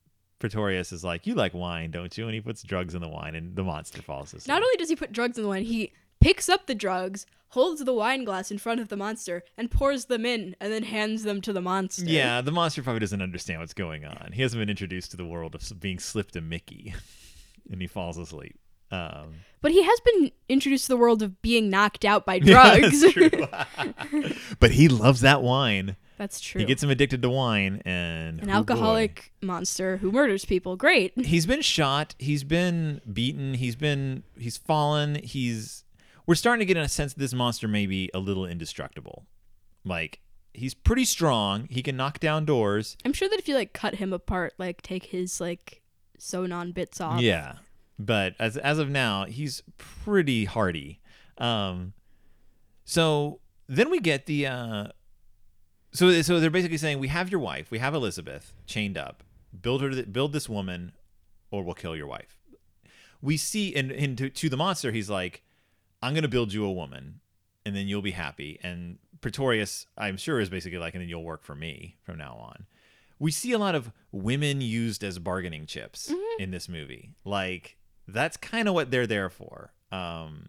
Pretorius 0.40 0.90
is 0.90 1.04
like, 1.04 1.26
You 1.26 1.34
like 1.36 1.54
wine, 1.54 1.92
don't 1.92 2.16
you? 2.18 2.24
And 2.24 2.34
he 2.34 2.40
puts 2.40 2.62
drugs 2.64 2.94
in 2.96 3.00
the 3.00 3.08
wine, 3.08 3.36
and 3.36 3.54
the 3.54 3.62
monster 3.62 4.02
falls 4.02 4.34
asleep. 4.34 4.48
Not 4.48 4.62
only 4.62 4.76
does 4.76 4.88
he 4.88 4.96
put 4.96 5.12
drugs 5.12 5.36
in 5.38 5.44
the 5.44 5.48
wine, 5.48 5.64
he 5.64 5.92
picks 6.20 6.48
up 6.48 6.66
the 6.66 6.74
drugs, 6.74 7.26
holds 7.50 7.84
the 7.84 7.92
wine 7.94 8.24
glass 8.24 8.50
in 8.50 8.58
front 8.58 8.80
of 8.80 8.88
the 8.88 8.96
monster, 8.96 9.42
and 9.56 9.70
pours 9.70 10.06
them 10.06 10.26
in, 10.26 10.56
and 10.60 10.72
then 10.72 10.82
hands 10.82 11.22
them 11.22 11.40
to 11.42 11.52
the 11.52 11.60
monster. 11.60 12.04
Yeah, 12.04 12.40
the 12.40 12.50
monster 12.52 12.82
probably 12.82 13.00
doesn't 13.00 13.22
understand 13.22 13.60
what's 13.60 13.74
going 13.74 14.04
on. 14.04 14.32
He 14.32 14.42
hasn't 14.42 14.60
been 14.60 14.70
introduced 14.70 15.12
to 15.12 15.16
the 15.16 15.24
world 15.26 15.54
of 15.54 15.80
being 15.80 15.98
slipped 15.98 16.34
a 16.36 16.40
Mickey, 16.40 16.94
and 17.70 17.80
he 17.80 17.86
falls 17.86 18.18
asleep. 18.18 18.58
Um, 18.92 19.34
But 19.60 19.70
he 19.70 19.82
has 19.84 20.00
been 20.00 20.32
introduced 20.48 20.86
to 20.86 20.88
the 20.88 20.96
world 20.96 21.22
of 21.22 21.40
being 21.42 21.70
knocked 21.70 22.04
out 22.04 22.26
by 22.26 22.38
drugs. 22.40 23.02
that's 23.02 23.12
true. 23.12 23.30
but 24.58 24.72
he 24.72 24.88
loves 24.88 25.20
that 25.20 25.42
wine. 25.42 25.96
That's 26.20 26.38
true. 26.38 26.58
He 26.58 26.66
gets 26.66 26.82
him 26.82 26.90
addicted 26.90 27.22
to 27.22 27.30
wine, 27.30 27.80
and 27.86 28.40
An 28.40 28.50
oh 28.50 28.52
boy. 28.52 28.56
alcoholic 28.58 29.32
monster 29.40 29.96
who 29.96 30.12
murders 30.12 30.44
people. 30.44 30.76
Great. 30.76 31.18
He's 31.24 31.46
been 31.46 31.62
shot. 31.62 32.14
He's 32.18 32.44
been 32.44 33.00
beaten. 33.10 33.54
He's 33.54 33.74
been 33.74 34.24
he's 34.36 34.58
fallen. 34.58 35.14
He's 35.14 35.82
we're 36.26 36.34
starting 36.34 36.58
to 36.60 36.66
get 36.66 36.76
in 36.76 36.82
a 36.82 36.90
sense 36.90 37.14
that 37.14 37.20
this 37.20 37.32
monster 37.32 37.66
may 37.66 37.86
be 37.86 38.10
a 38.12 38.18
little 38.18 38.44
indestructible. 38.44 39.24
Like 39.82 40.20
he's 40.52 40.74
pretty 40.74 41.06
strong. 41.06 41.66
He 41.70 41.82
can 41.82 41.96
knock 41.96 42.20
down 42.20 42.44
doors. 42.44 42.98
I'm 43.02 43.14
sure 43.14 43.30
that 43.30 43.38
if 43.38 43.48
you 43.48 43.54
like 43.54 43.72
cut 43.72 43.94
him 43.94 44.12
apart, 44.12 44.52
like 44.58 44.82
take 44.82 45.06
his 45.06 45.40
like 45.40 45.80
sonon 46.18 46.74
bits 46.74 47.00
off. 47.00 47.22
Yeah, 47.22 47.54
but 47.98 48.34
as 48.38 48.58
as 48.58 48.78
of 48.78 48.90
now, 48.90 49.24
he's 49.24 49.62
pretty 49.78 50.44
hardy. 50.44 51.00
Um, 51.38 51.94
so 52.84 53.40
then 53.68 53.88
we 53.88 54.00
get 54.00 54.26
the 54.26 54.46
uh, 54.46 54.88
so 55.92 56.22
so 56.22 56.40
they're 56.40 56.50
basically 56.50 56.78
saying 56.78 56.98
we 56.98 57.08
have 57.08 57.30
your 57.30 57.40
wife, 57.40 57.70
we 57.70 57.78
have 57.78 57.94
Elizabeth 57.94 58.52
chained 58.66 58.96
up. 58.98 59.22
Build 59.60 59.82
her, 59.82 60.02
build 60.04 60.32
this 60.32 60.48
woman, 60.48 60.92
or 61.50 61.64
we'll 61.64 61.74
kill 61.74 61.96
your 61.96 62.06
wife. 62.06 62.38
We 63.20 63.36
see 63.36 63.74
and, 63.74 63.90
and 63.90 64.16
to, 64.18 64.30
to 64.30 64.48
the 64.48 64.56
monster, 64.56 64.92
he's 64.92 65.10
like, 65.10 65.42
I'm 66.02 66.14
gonna 66.14 66.28
build 66.28 66.52
you 66.52 66.64
a 66.64 66.72
woman, 66.72 67.20
and 67.66 67.74
then 67.74 67.88
you'll 67.88 68.00
be 68.02 68.12
happy. 68.12 68.58
And 68.62 68.98
Pretorius, 69.20 69.86
I'm 69.98 70.16
sure, 70.16 70.40
is 70.40 70.48
basically 70.48 70.78
like, 70.78 70.94
and 70.94 71.02
then 71.02 71.08
you'll 71.08 71.24
work 71.24 71.42
for 71.42 71.54
me 71.54 71.96
from 72.04 72.18
now 72.18 72.34
on 72.34 72.66
we 73.20 73.30
see 73.30 73.52
a 73.52 73.58
lot 73.58 73.76
of 73.76 73.92
women 74.10 74.60
used 74.60 75.04
as 75.04 75.18
bargaining 75.20 75.66
chips 75.66 76.12
in 76.40 76.50
this 76.50 76.68
movie. 76.68 77.10
Like 77.24 77.76
that's 78.08 78.36
kind 78.36 78.66
of 78.66 78.74
what 78.74 78.90
they're 78.90 79.06
there 79.06 79.30
for. 79.30 79.72
Um, 79.92 80.48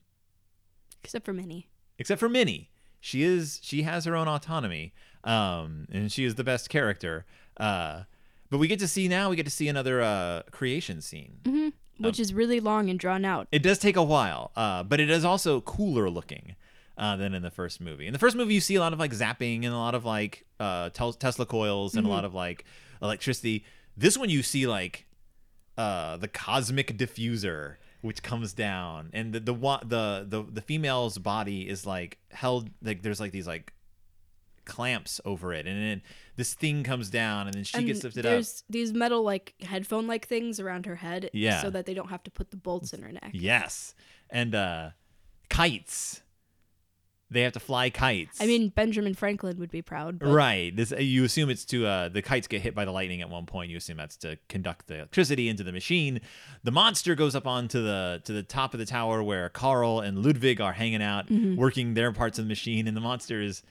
Except 1.03 1.25
for 1.25 1.33
Minnie. 1.33 1.67
except 1.99 2.19
for 2.19 2.29
Minnie, 2.29 2.71
she 2.99 3.23
is 3.23 3.59
she 3.61 3.83
has 3.83 4.05
her 4.05 4.15
own 4.15 4.27
autonomy, 4.27 4.93
um, 5.23 5.87
and 5.91 6.11
she 6.11 6.25
is 6.25 6.35
the 6.35 6.43
best 6.43 6.69
character. 6.69 7.25
Uh, 7.57 8.03
but 8.49 8.57
we 8.57 8.67
get 8.67 8.79
to 8.79 8.87
see 8.87 9.07
now 9.07 9.29
we 9.29 9.35
get 9.35 9.45
to 9.45 9.51
see 9.51 9.67
another 9.67 10.01
uh, 10.01 10.43
creation 10.51 11.01
scene. 11.01 11.73
Which 11.99 12.19
is 12.19 12.33
really 12.33 12.59
long 12.59 12.89
and 12.89 12.99
drawn 12.99 13.25
out. 13.25 13.47
It 13.51 13.61
does 13.61 13.77
take 13.77 13.95
a 13.95 14.03
while, 14.03 14.51
uh, 14.55 14.83
but 14.83 14.99
it 14.99 15.09
is 15.09 15.23
also 15.23 15.61
cooler 15.61 16.09
looking 16.09 16.55
uh, 16.97 17.15
than 17.15 17.35
in 17.35 17.43
the 17.43 17.51
first 17.51 17.79
movie. 17.79 18.07
In 18.07 18.13
the 18.13 18.19
first 18.19 18.35
movie, 18.35 18.55
you 18.55 18.61
see 18.61 18.75
a 18.75 18.79
lot 18.79 18.91
of 18.91 18.99
like 18.99 19.11
zapping 19.11 19.57
and 19.65 19.73
a 19.73 19.77
lot 19.77 19.93
of 19.93 20.03
like 20.03 20.45
uh, 20.59 20.89
tel- 20.89 21.13
Tesla 21.13 21.45
coils 21.45 21.95
and 21.95 22.07
a 22.07 22.09
lot 22.09 22.25
of 22.25 22.33
like 22.33 22.65
electricity. 23.01 23.65
This 23.95 24.17
one, 24.17 24.29
you 24.29 24.41
see 24.41 24.65
like 24.65 25.05
uh, 25.77 26.17
the 26.17 26.27
cosmic 26.27 26.97
diffuser 26.97 27.75
which 28.01 28.23
comes 28.23 28.53
down, 28.53 29.09
and 29.13 29.31
the 29.31 29.39
the 29.39 29.53
the 29.53 30.25
the 30.27 30.43
the 30.51 30.61
female's 30.61 31.17
body 31.17 31.69
is 31.69 31.85
like 31.85 32.17
held 32.31 32.69
like 32.81 33.03
there's 33.03 33.19
like 33.19 33.31
these 33.31 33.47
like 33.47 33.73
clamps 34.65 35.19
over 35.25 35.53
it, 35.53 35.65
and 35.67 35.81
then 35.81 36.01
this 36.35 36.53
thing 36.53 36.83
comes 36.83 37.09
down, 37.09 37.47
and 37.47 37.53
then 37.53 37.63
she 37.63 37.77
and 37.77 37.87
gets 37.87 38.03
lifted 38.03 38.25
up. 38.25 38.31
there's 38.31 38.63
these 38.69 38.93
metal 38.93 39.23
like 39.23 39.53
headphone 39.61 40.07
like 40.07 40.27
things 40.27 40.59
around 40.59 40.85
her 40.85 40.95
head 40.95 41.29
Yeah. 41.33 41.61
so 41.61 41.69
that 41.69 41.85
they 41.85 41.93
don't 41.93 42.09
have 42.09 42.23
to 42.23 42.31
put 42.31 42.51
the 42.51 42.57
bolts 42.57 42.93
in 42.93 43.01
her 43.01 43.11
neck 43.11 43.31
Yes, 43.33 43.93
and 44.29 44.53
uh 44.55 44.89
kites. 45.49 46.21
They 47.33 47.43
have 47.43 47.53
to 47.53 47.61
fly 47.61 47.89
kites. 47.89 48.41
i 48.41 48.45
mean 48.45 48.69
benjamin 48.75 49.13
franklin 49.13 49.57
would 49.57 49.71
be 49.71 49.81
proud 49.81 50.19
but 50.19 50.27
Right. 50.27 50.75
This 50.75 50.91
you 50.91 51.23
assume 51.23 51.49
it's 51.49 51.63
to 51.65 51.85
uh 51.85 52.09
the 52.09 52.21
kites 52.21 52.45
get 52.47 52.61
hit 52.61 52.75
by 52.75 52.83
the 52.83 52.91
lightning 52.91 53.21
at 53.21 53.29
one 53.29 53.45
point. 53.45 53.71
You 53.71 53.77
assume 53.77 53.95
that's 53.95 54.17
to 54.17 54.37
conduct 54.49 54.87
the 54.87 54.95
electricity 54.95 55.47
into 55.47 55.63
the 55.63 55.71
machine. 55.71 56.19
The 56.65 56.71
monster 56.71 57.15
goes 57.15 57.33
up 57.33 57.47
onto 57.47 57.81
the 57.81 58.21
to 58.25 58.33
the 58.33 58.43
top 58.43 58.73
of 58.73 58.81
the 58.81 58.85
tower 58.85 59.23
where 59.23 59.47
Carl 59.47 60.01
and 60.01 60.21
Ludwig 60.25 60.59
are 60.59 60.73
hanging 60.73 61.01
out, 61.01 61.27
Mm-hmm. 61.29 61.55
working 61.55 61.93
their 61.93 62.11
parts 62.11 62.37
of 62.37 62.43
the 62.45 62.49
machine, 62.49 62.85
and 62.85 62.97
the 62.97 63.01
monster 63.01 63.41
is 63.41 63.63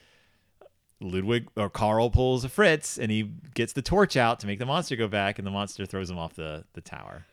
Ludwig 1.01 1.49
or 1.57 1.71
Carl 1.71 2.11
pulls 2.11 2.45
a 2.45 2.49
Fritz 2.49 2.99
and 2.99 3.11
he 3.11 3.31
gets 3.55 3.73
the 3.73 3.83
torch 3.83 4.17
out 4.17 4.41
to 4.41 4.47
make 4.47 4.59
the 4.59 4.67
monster 4.67 4.97
go 4.97 5.09
back, 5.09 5.39
and 5.39 5.47
the 5.47 5.51
monster 5.51 5.87
throws 5.87 6.11
him 6.11 6.19
off 6.19 6.35
the 6.35 6.65
the 6.75 6.81
tower. 6.81 7.27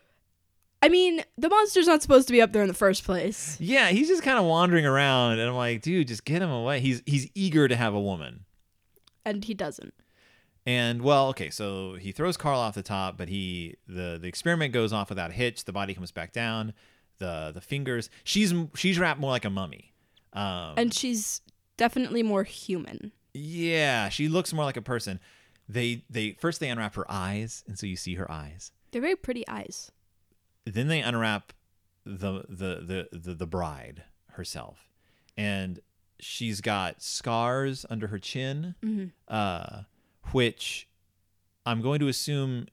i 0.81 0.89
mean 0.89 1.23
the 1.37 1.49
monster's 1.49 1.87
not 1.87 2.01
supposed 2.01 2.27
to 2.27 2.31
be 2.33 2.41
up 2.41 2.53
there 2.53 2.61
in 2.61 2.67
the 2.67 2.73
first 2.73 3.03
place 3.03 3.57
Yeah, 3.59 3.89
he's 3.89 4.07
just 4.07 4.23
kind 4.23 4.37
of 4.39 4.45
wandering 4.45 4.85
around, 4.85 5.39
and 5.39 5.49
I'm 5.49 5.55
like, 5.55 5.81
dude, 5.81 6.07
just 6.07 6.23
get 6.25 6.41
him 6.41 6.49
away. 6.51 6.79
He's 6.79 7.01
he's 7.05 7.29
eager 7.35 7.67
to 7.67 7.75
have 7.75 7.93
a 7.93 7.99
woman. 8.01 8.45
and 9.25 9.43
he 9.43 9.53
doesn't 9.53 9.93
And 10.65 11.01
well, 11.01 11.27
okay, 11.29 11.49
so 11.49 11.95
he 11.95 12.11
throws 12.11 12.37
Carl 12.37 12.59
off 12.59 12.75
the 12.75 12.83
top, 12.83 13.17
but 13.17 13.27
he 13.29 13.75
the 13.87 14.17
the 14.21 14.27
experiment 14.27 14.73
goes 14.73 14.93
off 14.93 15.09
without 15.09 15.31
a 15.31 15.33
hitch. 15.33 15.65
The 15.65 15.73
body 15.73 15.93
comes 15.93 16.11
back 16.11 16.31
down. 16.31 16.73
The 17.19 17.51
the 17.53 17.61
fingers. 17.61 18.09
She's 18.23 18.53
she's 18.75 18.99
wrapped 18.99 19.19
more 19.19 19.31
like 19.31 19.45
a 19.45 19.49
mummy. 19.49 19.93
Um, 20.33 20.73
and 20.77 20.93
she's 20.93 21.41
definitely 21.77 22.21
more 22.21 22.43
human 22.43 23.11
yeah, 23.37 24.09
she 24.09 24.27
looks 24.27 24.53
more 24.53 24.65
like 24.65 24.77
a 24.77 24.81
person. 24.81 25.19
They 25.69 26.03
they 26.09 26.31
first 26.39 26.59
they 26.59 26.69
unwrap 26.69 26.95
her 26.95 27.09
eyes, 27.09 27.63
and 27.67 27.77
so 27.77 27.85
you 27.85 27.95
see 27.95 28.15
her 28.15 28.29
eyes. 28.31 28.71
they're 28.91 29.01
very 29.01 29.15
pretty 29.17 29.45
eyes 29.47 29.91
Then 30.65 30.87
they 30.87 31.01
unwrap 31.01 31.53
the 32.05 32.43
the 32.47 33.07
the 33.11 33.17
the, 33.17 33.33
the 33.33 33.47
bride 33.47 34.03
herself, 34.31 34.89
and 35.35 35.79
she's 36.19 36.61
got 36.61 37.01
scars 37.01 37.85
under 37.89 38.07
her 38.07 38.17
chin, 38.19 38.75
uh, 39.27 39.81
which 40.31 40.87
I'm 41.65 41.81
going 41.81 41.99
to 41.99 42.07
assume 42.07 42.67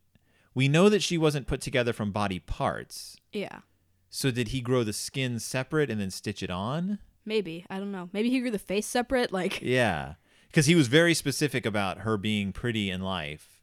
we 0.55 0.69
know 0.69 0.89
that 0.89 1.03
she 1.03 1.19
wasn't 1.19 1.47
put 1.49 1.61
together 1.61 1.93
from 1.93 2.13
body 2.13 2.39
parts. 2.39 3.17
yeah 3.33 3.61
So 4.09 4.31
did 4.31 4.49
he 4.49 4.61
grow 4.61 4.85
the 4.85 4.93
skin 4.93 5.41
separate 5.41 5.91
and 5.91 6.01
then 6.01 6.11
stitch 6.11 6.43
it 6.43 6.51
on? 6.51 7.01
maybe 7.27 7.65
i 7.71 7.79
don't 7.79 7.91
know 7.91 8.11
maybe 8.13 8.29
he 8.29 8.39
grew 8.39 8.51
the 8.51 8.59
face 8.59 8.85
separate 8.87 9.33
like 9.33 9.61
Yeah, 9.63 10.15
because 10.55 10.67
he 10.67 10.77
was 10.77 10.87
very 10.87 11.15
specific 11.15 11.67
about 11.67 11.99
her 11.99 12.17
being 12.17 12.53
pretty 12.53 12.89
in 12.89 13.01
life, 13.01 13.61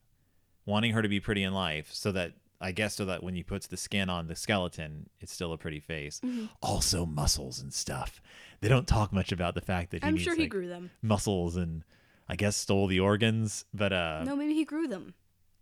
wanting 0.65 0.91
her 0.91 1.01
to 1.01 1.07
be 1.07 1.21
pretty 1.21 1.41
in 1.41 1.53
life, 1.53 1.87
so 1.93 2.11
that 2.11 2.33
I 2.59 2.73
guess 2.73 2.95
so 2.95 3.05
that 3.05 3.23
when 3.23 3.33
he 3.33 3.43
puts 3.43 3.65
the 3.67 3.77
skin 3.77 4.09
on 4.09 4.27
the 4.27 4.35
skeleton, 4.35 5.09
it's 5.21 5.31
still 5.31 5.53
a 5.53 5.57
pretty 5.57 5.79
face. 5.79 6.19
Mm-hmm. 6.19 6.47
Also 6.61 7.05
muscles 7.05 7.61
and 7.61 7.73
stuff. 7.73 8.21
They 8.59 8.67
don't 8.67 8.89
talk 8.89 9.13
much 9.13 9.31
about 9.31 9.55
the 9.55 9.61
fact 9.61 9.91
that 9.91 10.03
he 10.03 10.07
i'm 10.07 10.15
needs, 10.15 10.25
sure 10.25 10.35
he 10.35 10.41
like, 10.41 10.49
grew 10.49 10.67
them 10.67 10.91
muscles 11.01 11.55
and 11.55 11.85
I 12.27 12.35
guess 12.35 12.57
stole 12.57 12.87
the 12.87 12.99
organs, 12.99 13.63
but 13.73 13.93
uh, 13.93 14.25
no 14.25 14.35
maybe 14.35 14.53
he 14.53 14.65
grew 14.65 14.89
them 14.89 15.13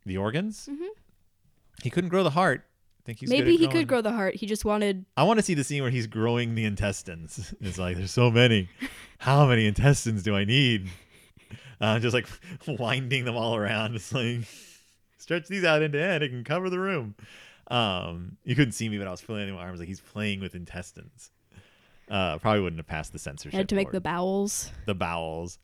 the 0.08 0.18
organs. 0.18 0.68
He 1.84 1.92
couldn't 1.92 2.10
grow 2.10 2.24
the 2.24 2.32
heart. 2.32 2.66
I 3.04 3.06
think 3.06 3.20
he's 3.20 3.30
maybe 3.30 3.52
he 3.52 3.58
growing- 3.60 3.72
could 3.72 3.88
grow 3.88 4.02
the 4.02 4.12
heart 4.14 4.36
he 4.36 4.48
just 4.48 4.66
wanted 4.66 5.06
I 5.16 5.24
want 5.24 5.38
to 5.38 5.44
see 5.44 5.54
the 5.54 5.64
scene 5.64 5.84
where 5.84 5.92
he's 5.92 6.08
growing 6.08 6.56
the 6.56 6.66
intestines. 6.66 7.54
It's 7.62 7.78
like 7.78 7.98
there's 7.98 8.10
so 8.10 8.32
many. 8.32 8.68
How 9.20 9.46
many 9.46 9.68
intestines 9.68 10.24
do 10.24 10.36
I 10.36 10.44
need? 10.44 10.90
Uh, 11.82 12.00
just 12.00 12.14
like 12.14 12.28
winding 12.68 13.26
them 13.26 13.36
all 13.36 13.56
around. 13.56 13.96
It's 13.96 14.14
like 14.14 14.42
stretch 15.18 15.48
these 15.48 15.64
out 15.64 15.82
end 15.82 15.94
to 15.94 16.02
end. 16.02 16.24
It 16.24 16.30
can 16.30 16.44
cover 16.44 16.70
the 16.70 16.80
room. 16.80 17.16
Um, 17.68 18.38
you 18.44 18.56
couldn't 18.56 18.72
see 18.72 18.90
me, 18.90 18.98
but 18.98 19.08
I 19.08 19.12
was 19.12 19.22
flailing 19.22 19.54
my 19.54 19.62
arms 19.62 19.80
like 19.80 19.88
he's 19.88 20.02
playing 20.02 20.40
with 20.40 20.56
intestines. 20.56 21.32
Uh, 22.10 22.40
probably 22.40 22.62
wouldn't 22.62 22.80
have 22.80 22.88
passed 22.88 23.14
the 23.14 23.20
censorship. 23.20 23.56
had 23.56 23.70
to 23.70 23.76
make 23.76 23.92
the 23.92 24.02
bowels 24.02 24.72
the 24.86 24.96
bowels. 24.96 25.60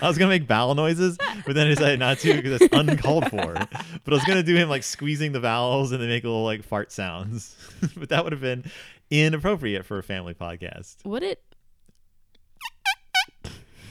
I 0.00 0.08
was 0.08 0.16
gonna 0.16 0.30
make 0.30 0.48
bowel 0.48 0.74
noises, 0.74 1.18
but 1.46 1.54
then 1.54 1.66
I 1.66 1.70
decided 1.70 1.98
not 2.00 2.18
to 2.20 2.34
because 2.34 2.60
it's 2.60 2.74
uncalled 2.74 3.30
for. 3.30 3.52
But 3.54 4.12
I 4.12 4.16
was 4.16 4.24
gonna 4.24 4.42
do 4.42 4.56
him 4.56 4.68
like 4.68 4.82
squeezing 4.82 5.32
the 5.32 5.40
bowels 5.40 5.92
and 5.92 6.00
then 6.02 6.08
make 6.08 6.24
a 6.24 6.28
little 6.28 6.44
like 6.44 6.62
fart 6.62 6.90
sounds. 6.90 7.54
but 7.96 8.08
that 8.08 8.24
would 8.24 8.32
have 8.32 8.40
been 8.40 8.64
inappropriate 9.10 9.84
for 9.84 9.98
a 9.98 10.02
family 10.02 10.34
podcast. 10.34 10.96
would 11.04 11.22
it 11.22 11.42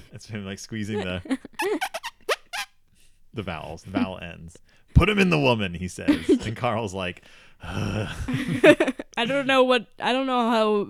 That's 0.12 0.28
him 0.28 0.46
like 0.46 0.60
squeezing 0.60 1.00
the 1.00 1.22
the 3.34 3.44
vowels, 3.44 3.84
the 3.84 3.92
vowel 3.92 4.20
ends. 4.20 4.58
Put 4.94 5.10
him 5.10 5.20
in 5.20 5.30
the 5.30 5.40
woman, 5.40 5.74
he 5.74 5.88
says, 5.88 6.28
and 6.28 6.56
Carl's 6.58 6.94
like, 6.94 7.24
I 7.62 9.26
don't 9.26 9.48
know 9.48 9.64
what 9.64 9.88
I 10.00 10.14
don't 10.14 10.28
know 10.28 10.50
how 10.50 10.88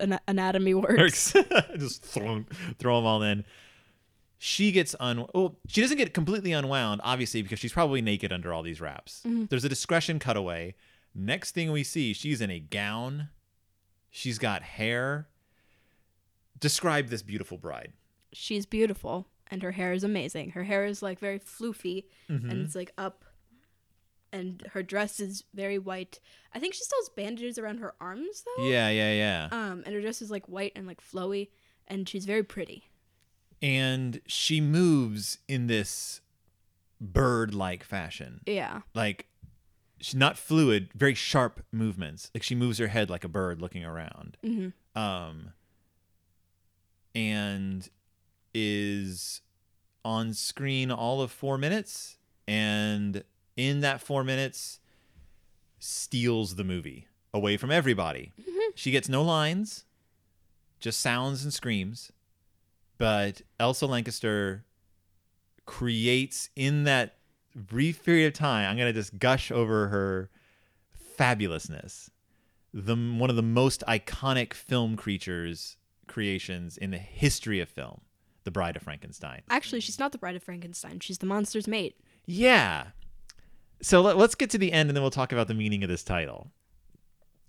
an- 0.00 0.20
anatomy 0.26 0.74
works. 0.74 1.34
just 1.76 2.04
throw 2.04 2.44
throw 2.78 2.96
them 2.96 3.06
all 3.06 3.22
in. 3.22 3.44
She 4.38 4.72
gets 4.72 4.96
un. 4.98 5.26
Well, 5.34 5.56
she 5.68 5.80
doesn't 5.80 5.98
get 5.98 6.14
completely 6.14 6.52
unwound, 6.52 7.00
obviously, 7.04 7.42
because 7.42 7.60
she's 7.60 7.72
probably 7.72 8.02
naked 8.02 8.32
under 8.32 8.52
all 8.52 8.62
these 8.62 8.80
wraps. 8.80 9.22
Mm-hmm. 9.24 9.44
There's 9.50 9.64
a 9.64 9.68
discretion 9.68 10.18
cutaway. 10.18 10.74
Next 11.14 11.52
thing 11.52 11.70
we 11.70 11.84
see, 11.84 12.12
she's 12.12 12.40
in 12.40 12.50
a 12.50 12.58
gown. 12.58 13.28
She's 14.10 14.38
got 14.38 14.62
hair. 14.62 15.28
Describe 16.58 17.08
this 17.08 17.22
beautiful 17.22 17.56
bride. 17.56 17.92
She's 18.32 18.66
beautiful 18.66 19.26
and 19.50 19.62
her 19.62 19.72
hair 19.72 19.92
is 19.92 20.04
amazing. 20.04 20.50
Her 20.50 20.64
hair 20.64 20.84
is 20.84 21.02
like 21.02 21.18
very 21.18 21.38
floofy 21.38 22.04
Mm-hmm. 22.30 22.50
and 22.50 22.64
it's 22.64 22.74
like 22.74 22.92
up 22.96 23.24
and 24.32 24.62
her 24.72 24.82
dress 24.82 25.20
is 25.20 25.44
very 25.54 25.78
white. 25.78 26.18
I 26.54 26.58
think 26.58 26.72
she 26.74 26.84
still 26.84 26.98
has 27.02 27.10
bandages 27.10 27.58
around 27.58 27.78
her 27.78 27.92
arms 28.00 28.44
though. 28.56 28.64
Yeah, 28.64 28.88
yeah, 28.88 29.12
yeah. 29.12 29.48
Um 29.52 29.82
and 29.84 29.94
her 29.94 30.00
dress 30.00 30.22
is 30.22 30.30
like 30.30 30.46
white 30.48 30.72
and 30.74 30.86
like 30.86 31.00
flowy 31.02 31.48
and 31.86 32.08
she's 32.08 32.24
very 32.24 32.42
pretty. 32.42 32.84
and 33.60 34.20
she 34.26 34.60
moves 34.60 35.38
in 35.48 35.66
this 35.66 36.20
bird-like 37.00 37.84
fashion. 37.84 38.40
Yeah. 38.46 38.80
like 38.94 39.26
she's 40.00 40.14
not 40.16 40.36
fluid, 40.38 40.88
very 40.94 41.14
sharp 41.14 41.64
movements. 41.70 42.30
Like 42.34 42.42
she 42.42 42.54
moves 42.54 42.78
her 42.78 42.88
head 42.88 43.10
like 43.10 43.22
a 43.24 43.28
bird 43.28 43.60
looking 43.60 43.84
around. 43.84 44.36
Mhm. 44.42 44.72
Um, 44.96 45.52
and 47.14 47.88
is 48.54 49.40
on 50.04 50.34
screen 50.34 50.90
all 50.90 51.20
of 51.20 51.30
four 51.30 51.58
minutes, 51.58 52.18
and 52.46 53.24
in 53.56 53.80
that 53.80 54.00
four 54.00 54.24
minutes, 54.24 54.80
steals 55.78 56.56
the 56.56 56.64
movie 56.64 57.06
away 57.34 57.56
from 57.56 57.70
everybody. 57.70 58.32
Mm-hmm. 58.40 58.70
She 58.74 58.90
gets 58.90 59.08
no 59.08 59.22
lines, 59.22 59.84
just 60.80 61.00
sounds 61.00 61.44
and 61.44 61.52
screams. 61.52 62.12
But 62.98 63.42
Elsa 63.58 63.86
Lanchester 63.86 64.64
creates 65.64 66.50
in 66.54 66.84
that 66.84 67.16
brief 67.54 68.04
period 68.04 68.28
of 68.28 68.32
time, 68.34 68.68
I'm 68.68 68.76
gonna 68.76 68.92
just 68.92 69.18
gush 69.18 69.50
over 69.50 69.88
her 69.88 70.30
fabulousness. 71.18 72.10
The 72.72 72.94
one 72.94 73.30
of 73.30 73.36
the 73.36 73.42
most 73.42 73.82
iconic 73.86 74.54
film 74.54 74.96
creatures 74.96 75.76
creations 76.06 76.76
in 76.76 76.90
the 76.90 76.98
history 76.98 77.60
of 77.60 77.68
film, 77.68 78.02
The 78.44 78.50
Bride 78.50 78.76
of 78.76 78.82
Frankenstein. 78.82 79.42
Actually, 79.50 79.80
she's 79.80 79.98
not 79.98 80.12
the 80.12 80.18
bride 80.18 80.36
of 80.36 80.42
Frankenstein. 80.42 81.00
She's 81.00 81.18
the 81.18 81.26
monster's 81.26 81.66
mate. 81.68 81.96
Yeah. 82.26 82.86
So 83.80 84.00
let, 84.00 84.16
us 84.16 84.34
get 84.34 84.50
to 84.50 84.58
the 84.58 84.72
end 84.72 84.88
and 84.90 84.96
then 84.96 85.02
we'll 85.02 85.10
talk 85.10 85.32
about 85.32 85.48
the 85.48 85.54
meaning 85.54 85.82
of 85.82 85.88
this 85.88 86.04
title. 86.04 86.50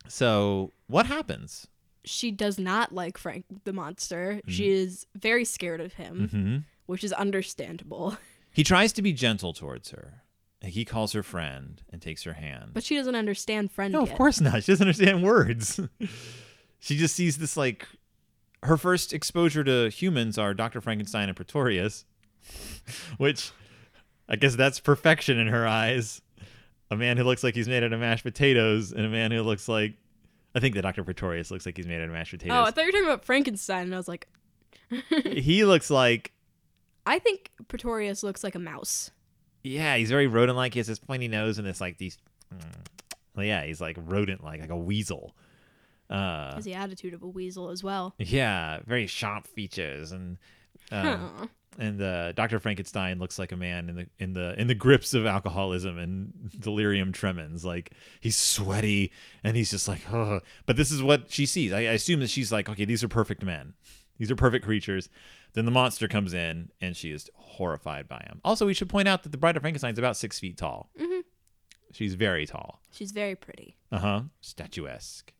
So, 0.08 0.72
what 0.88 1.06
happens? 1.06 1.68
She 2.06 2.32
does 2.32 2.60
not 2.60 2.94
like 2.94 3.18
Frank 3.18 3.46
the 3.64 3.72
monster. 3.74 4.42
She 4.48 4.70
is 4.70 5.06
very 5.16 5.46
scared 5.46 5.80
of 5.80 5.94
him, 5.94 6.30
Mm-hmm. 6.34 6.58
which 6.86 7.04
is 7.04 7.14
understandable. 7.14 8.18
He 8.56 8.64
tries 8.64 8.94
to 8.94 9.02
be 9.02 9.14
gentle 9.14 9.52
towards 9.52 9.90
her. 9.90 10.22
He 10.62 10.86
calls 10.86 11.14
her 11.14 11.24
friend 11.24 11.82
and 11.90 12.00
takes 12.00 12.22
her 12.22 12.34
hand. 12.34 12.70
But 12.76 12.84
she 12.84 12.96
doesn't 12.96 13.16
understand 13.16 13.72
friend 13.72 13.92
No, 13.92 14.02
yet. 14.02 14.12
of 14.12 14.16
course 14.16 14.40
not. 14.40 14.64
She 14.64 14.72
doesn't 14.74 14.86
understand 14.86 15.24
words. 15.24 15.80
she 16.80 16.96
just 16.96 17.16
sees 17.16 17.40
this 17.40 17.58
like 17.58 17.88
her 18.64 18.78
first 18.78 19.14
exposure 19.14 19.64
to 19.64 19.90
humans 19.90 20.38
are 20.38 20.54
Dr. 20.54 20.82
Frankenstein 20.82 21.28
and 21.30 21.36
Pretorius, 21.36 22.06
which 23.18 23.52
I 24.28 24.36
guess 24.36 24.56
that's 24.56 24.80
perfection 24.80 25.38
in 25.38 25.48
her 25.48 25.68
eyes. 25.68 26.22
A 26.92 26.96
man 26.96 27.18
who 27.18 27.24
looks 27.24 27.44
like 27.44 27.56
he's 27.56 27.68
made 27.68 27.84
out 27.84 27.94
of 27.94 28.00
mashed 28.00 28.24
potatoes 28.24 28.92
and 28.92 29.06
a 29.06 29.10
man 29.10 29.32
who 29.32 29.42
looks 29.42 29.68
like 29.68 29.94
I 30.56 30.60
think 30.60 30.76
that 30.76 30.84
Dr. 30.84 31.04
Pretorius 31.04 31.50
looks 31.50 31.66
like 31.66 31.78
he's 31.78 31.88
made 31.88 31.98
out 32.00 32.06
of 32.08 32.12
mashed 32.12 32.32
potatoes. 32.32 32.56
Oh, 32.56 32.64
I 32.64 32.72
thought 32.72 32.82
you 32.82 32.88
were 32.88 32.92
talking 32.92 33.06
about 33.06 33.26
Frankenstein, 33.26 33.84
and 33.86 33.94
I 33.96 33.98
was 33.98 34.08
like, 34.08 34.28
he 35.26 35.66
looks 35.66 35.90
like 35.90 36.32
I 37.06 37.20
think 37.20 37.52
Pretorius 37.68 38.24
looks 38.24 38.44
like 38.44 38.56
a 38.56 38.60
mouse. 38.60 39.12
yeah, 39.64 39.96
he's 39.98 40.10
very 40.10 40.28
rodent 40.28 40.58
like. 40.58 40.74
He 40.74 40.80
has 40.80 40.88
this 40.88 41.00
pointy 41.00 41.28
nose 41.28 41.58
and 41.58 41.68
this 41.68 41.82
like 41.82 41.98
these 41.98 42.18
Well, 43.36 43.46
yeah, 43.46 43.64
he's 43.66 43.82
like 43.82 43.98
rodent 44.00 44.44
like, 44.44 44.62
like 44.62 44.70
a 44.70 44.78
weasel. 44.78 45.36
Uh, 46.10 46.56
Has 46.56 46.66
the 46.66 46.74
attitude 46.76 47.14
of 47.14 47.24
a 47.24 47.28
weasel 47.28 47.70
as 47.70 47.84
well. 47.84 48.14
yeah, 48.18 48.80
very 48.86 49.08
sharp 49.08 49.48
features 49.48 50.12
and 50.12 50.38
uh, 50.92 51.18
Huh. 51.18 51.48
and 51.80 52.02
uh, 52.02 52.32
Dr. 52.34 52.60
Frankenstein 52.60 53.18
looks 53.20 53.40
like 53.40 53.52
a 53.52 53.56
man 53.58 53.90
in 53.90 53.96
the 53.96 54.08
in 54.20 54.34
the 54.34 54.60
in 54.60 54.68
the 54.68 54.76
grips 54.76 55.14
of 55.14 55.26
alcoholism 55.26 55.98
and 55.98 56.52
delirium 56.60 57.12
tremens. 57.14 57.64
Like 57.66 57.92
he's 58.20 58.38
sweaty 58.38 59.12
and 59.44 59.56
he's 59.58 59.72
just 59.72 59.88
like, 59.88 60.02
oh. 60.14 60.42
But 60.66 60.76
this 60.76 60.92
is 60.92 61.02
what 61.02 61.32
she 61.32 61.46
sees. 61.46 61.72
I, 61.74 61.80
I 61.80 61.94
assume 61.94 62.20
that 62.20 62.30
she's 62.30 62.52
like, 62.52 62.70
okay, 62.70 62.86
these 62.86 63.04
are 63.04 63.08
perfect 63.08 63.44
men. 63.44 63.74
These 64.20 64.30
are 64.30 64.36
perfect 64.36 64.66
creatures. 64.66 65.10
Then 65.54 65.66
the 65.66 65.72
monster 65.72 66.08
comes 66.08 66.34
in 66.34 66.70
and 66.82 66.96
she 66.96 67.12
is 67.12 67.30
horrified 67.36 68.08
by 68.08 68.18
him. 68.28 68.42
Also, 68.44 68.66
we 68.66 68.74
should 68.74 68.90
point 68.90 69.08
out 69.08 69.24
that 69.24 69.30
the 69.32 69.38
Bride 69.38 69.56
of 69.56 69.62
Frankenstein 69.62 69.94
is 69.94 70.00
about 70.00 70.18
six 70.18 70.40
feet 70.40 70.58
tall. 70.58 70.90
Mm-hmm. 71.00 71.22
She's 71.92 72.16
very 72.16 72.46
tall. 72.46 72.82
She's 72.92 73.12
very 73.12 73.36
pretty. 73.36 73.78
Uh 73.92 74.00
huh. 74.00 74.22
Statuesque. 74.42 75.32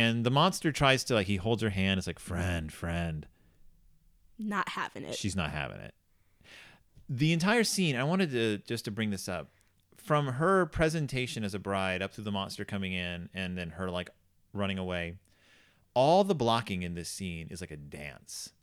And 0.00 0.24
the 0.24 0.30
monster 0.30 0.72
tries 0.72 1.04
to 1.04 1.14
like 1.14 1.26
he 1.26 1.36
holds 1.36 1.62
her 1.62 1.68
hand. 1.68 1.98
It's 1.98 2.06
like 2.06 2.18
friend, 2.18 2.72
friend. 2.72 3.26
Not 4.38 4.70
having 4.70 5.04
it. 5.04 5.14
She's 5.14 5.36
not 5.36 5.50
having 5.50 5.78
it. 5.78 5.94
The 7.10 7.34
entire 7.34 7.64
scene, 7.64 7.96
I 7.96 8.04
wanted 8.04 8.30
to 8.30 8.58
just 8.66 8.86
to 8.86 8.90
bring 8.90 9.10
this 9.10 9.28
up. 9.28 9.50
From 9.98 10.26
her 10.26 10.64
presentation 10.64 11.44
as 11.44 11.54
a 11.54 11.58
bride 11.58 12.00
up 12.00 12.14
to 12.14 12.22
the 12.22 12.32
monster 12.32 12.64
coming 12.64 12.94
in 12.94 13.28
and 13.34 13.58
then 13.58 13.70
her 13.70 13.90
like 13.90 14.08
running 14.54 14.78
away, 14.78 15.16
all 15.92 16.24
the 16.24 16.34
blocking 16.34 16.82
in 16.82 16.94
this 16.94 17.10
scene 17.10 17.48
is 17.50 17.60
like 17.60 17.70
a 17.70 17.76
dance. 17.76 18.54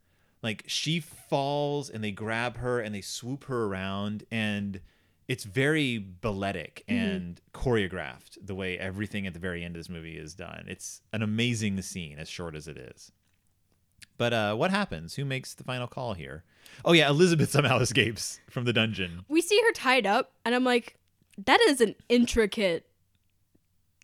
Like 0.42 0.64
she 0.66 1.00
falls 1.00 1.88
and 1.88 2.04
they 2.04 2.12
grab 2.12 2.58
her 2.58 2.80
and 2.80 2.96
they 2.96 3.02
swoop 3.02 3.44
her 3.44 3.66
around 3.66 4.24
and 4.32 4.82
it's 5.28 5.44
very 5.44 6.04
balletic 6.22 6.84
and 6.88 7.42
choreographed 7.54 8.38
the 8.42 8.56
way 8.56 8.78
everything 8.78 9.28
at 9.28 9.34
the 9.34 9.40
very 9.40 9.64
end 9.64 9.76
of 9.76 9.80
this 9.80 9.90
movie 9.90 10.18
is 10.18 10.34
done. 10.34 10.66
It's 10.68 11.02
an 11.12 11.22
amazing 11.22 11.82
scene 11.82 12.18
as 12.18 12.30
short 12.30 12.56
as 12.56 12.68
it 12.68 12.78
is. 12.78 13.12
But 14.18 14.34
uh, 14.34 14.56
what 14.56 14.72
happens? 14.72 15.16
Who 15.16 15.26
makes 15.26 15.54
the 15.54 15.64
final 15.64 15.88
call 15.88 16.14
here? 16.14 16.44
Oh 16.86 16.94
yeah, 16.94 17.10
Elizabeth 17.10 17.52
somehow 17.52 17.80
escapes 17.80 18.40
from 18.50 18.66
the 18.66 18.74
dungeon. 18.74 19.26
we 19.28 19.42
see 19.42 19.62
her 19.68 19.74
tied 19.74 20.06
up, 20.06 20.32
and 20.46 20.56
I'm 20.56 20.64
like, 20.64 20.96
that 21.46 21.60
is 21.62 21.82
an 21.82 21.96
intricate 22.10 22.88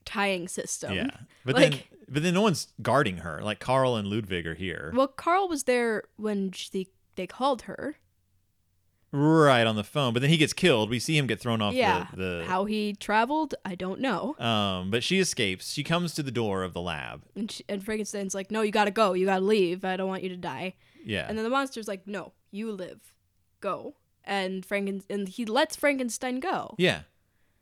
tying 0.05 0.47
system. 0.47 0.93
yeah, 0.93 1.09
but 1.45 1.55
then 1.55 1.79
but 2.09 2.21
then 2.21 2.33
no 2.33 2.41
one's 2.41 2.67
guarding 2.81 3.17
her. 3.17 3.41
Like 3.41 3.59
Carl 3.59 3.95
and 3.95 4.07
Ludwig 4.07 4.45
are 4.45 4.53
here, 4.55 4.91
Well, 4.93 5.07
Carl 5.07 5.47
was 5.47 5.63
there 5.63 6.03
when 6.17 6.51
she, 6.51 6.89
they 7.15 7.25
called 7.27 7.63
her. 7.63 7.95
Right 9.13 9.65
on 9.65 9.75
the 9.77 9.83
phone. 9.83 10.11
But 10.13 10.21
then 10.21 10.29
he 10.29 10.37
gets 10.37 10.51
killed. 10.51 10.89
We 10.89 10.99
see 10.99 11.17
him 11.17 11.27
get 11.27 11.39
thrown 11.39 11.61
off 11.61 11.73
yeah. 11.73 12.07
the, 12.11 12.17
the 12.17 12.45
How 12.47 12.65
he 12.65 12.93
traveled, 12.93 13.55
I 13.63 13.75
don't 13.75 14.01
know. 14.01 14.35
um. 14.39 14.91
But 14.91 15.03
she 15.03 15.19
escapes. 15.19 15.71
She 15.71 15.83
comes 15.83 16.13
to 16.15 16.23
the 16.23 16.31
door 16.31 16.63
of 16.63 16.73
the 16.73 16.81
lab. 16.81 17.21
And, 17.35 17.49
she, 17.49 17.63
and 17.69 17.83
Frankenstein's 17.83 18.33
like, 18.35 18.51
no, 18.51 18.61
you 18.61 18.71
gotta 18.71 18.91
go. 18.91 19.13
You 19.13 19.25
gotta 19.27 19.45
leave. 19.45 19.85
I 19.85 19.95
don't 19.95 20.07
want 20.09 20.23
you 20.23 20.29
to 20.29 20.37
die. 20.37 20.73
Yeah, 21.05 21.25
And 21.27 21.37
then 21.37 21.43
the 21.43 21.49
monster's 21.49 21.87
like, 21.87 22.07
no, 22.07 22.33
you 22.51 22.71
live. 22.71 23.13
Go. 23.61 23.95
And 24.23 24.65
Franken 24.67 25.03
and 25.09 25.27
he 25.27 25.45
lets 25.45 25.75
Frankenstein 25.75 26.39
go. 26.39 26.75
yeah. 26.77 27.01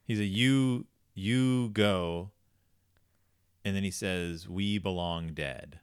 He's 0.04 0.20
a 0.20 0.26
you 0.26 0.86
you 1.14 1.70
go, 1.70 2.32
and 3.64 3.76
then 3.76 3.84
he 3.84 3.92
says, 3.92 4.50
"We 4.50 4.78
belong 4.78 5.34
dead." 5.34 5.80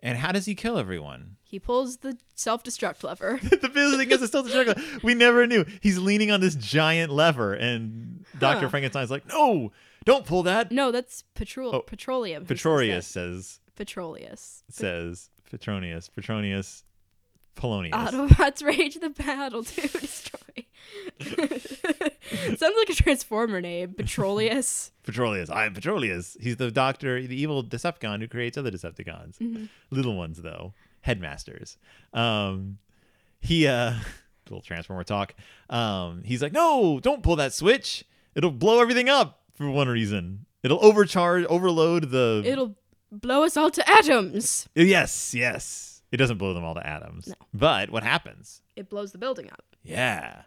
And 0.00 0.18
how 0.18 0.30
does 0.32 0.46
he 0.46 0.54
kill 0.54 0.78
everyone? 0.78 1.36
He 1.42 1.58
pulls 1.58 1.98
the 1.98 2.16
self-destruct 2.34 3.02
lever. 3.02 3.40
the 3.42 3.68
building 3.68 4.10
is 4.10 4.22
it's 4.22 4.30
still 4.30 4.42
the 4.44 4.50
struggle. 4.50 4.74
We 5.02 5.14
never 5.14 5.46
knew. 5.46 5.64
He's 5.80 5.98
leaning 5.98 6.30
on 6.30 6.40
this 6.40 6.54
giant 6.54 7.10
lever, 7.12 7.54
and 7.54 8.24
Doctor 8.38 8.66
Huh. 8.66 8.70
Frankenstein's 8.70 9.10
like, 9.10 9.26
"No, 9.26 9.72
don't 10.04 10.24
pull 10.26 10.42
that." 10.44 10.70
no, 10.70 10.92
that's 10.92 11.24
petrol 11.34 11.74
Oh, 11.74 11.80
petroleum. 11.80 12.42
says 12.44 12.48
Petronius 12.48 13.06
says 13.06 13.60
Petroleus. 13.76 14.62
says 14.68 15.30
Petronius 15.50 16.08
Petronius 16.08 16.84
Polonius. 17.58 17.92
Autobots 17.92 18.64
rage 18.64 18.94
the 19.00 19.10
battle 19.10 19.64
to 19.64 19.88
destroy. 19.88 20.38
Sounds 22.56 22.60
like 22.78 22.88
a 22.88 22.94
Transformer 22.94 23.60
name. 23.60 23.94
Petroleus. 23.94 24.92
Petrolius. 25.02 25.50
I'm 25.52 25.74
Petrolius. 25.74 26.36
He's 26.40 26.56
the 26.56 26.70
doctor, 26.70 27.20
the 27.20 27.40
evil 27.40 27.64
Decepticon 27.64 28.20
who 28.20 28.28
creates 28.28 28.56
other 28.56 28.70
Decepticons. 28.70 29.38
Mm-hmm. 29.38 29.64
Little 29.90 30.16
ones 30.16 30.40
though, 30.40 30.72
headmasters. 31.00 31.76
Um, 32.14 32.78
he 33.40 33.66
uh, 33.66 33.94
little 34.46 34.62
Transformer 34.62 35.04
talk. 35.04 35.34
Um, 35.68 36.22
he's 36.24 36.42
like, 36.42 36.52
no, 36.52 37.00
don't 37.00 37.22
pull 37.22 37.36
that 37.36 37.52
switch. 37.52 38.04
It'll 38.36 38.52
blow 38.52 38.80
everything 38.80 39.08
up 39.08 39.40
for 39.54 39.68
one 39.68 39.88
reason. 39.88 40.46
It'll 40.62 40.82
overcharge, 40.84 41.44
overload 41.46 42.10
the. 42.10 42.42
It'll 42.44 42.76
blow 43.10 43.42
us 43.42 43.56
all 43.56 43.70
to 43.70 43.90
atoms. 43.90 44.68
Yes, 44.74 45.34
yes. 45.34 45.87
It 46.10 46.16
doesn't 46.16 46.38
blow 46.38 46.54
them 46.54 46.64
all 46.64 46.74
to 46.74 46.86
atoms. 46.86 47.28
No. 47.28 47.34
But 47.52 47.90
what 47.90 48.02
happens? 48.02 48.62
It 48.76 48.88
blows 48.88 49.12
the 49.12 49.18
building 49.18 49.50
up. 49.52 49.64
Yeah, 49.82 50.42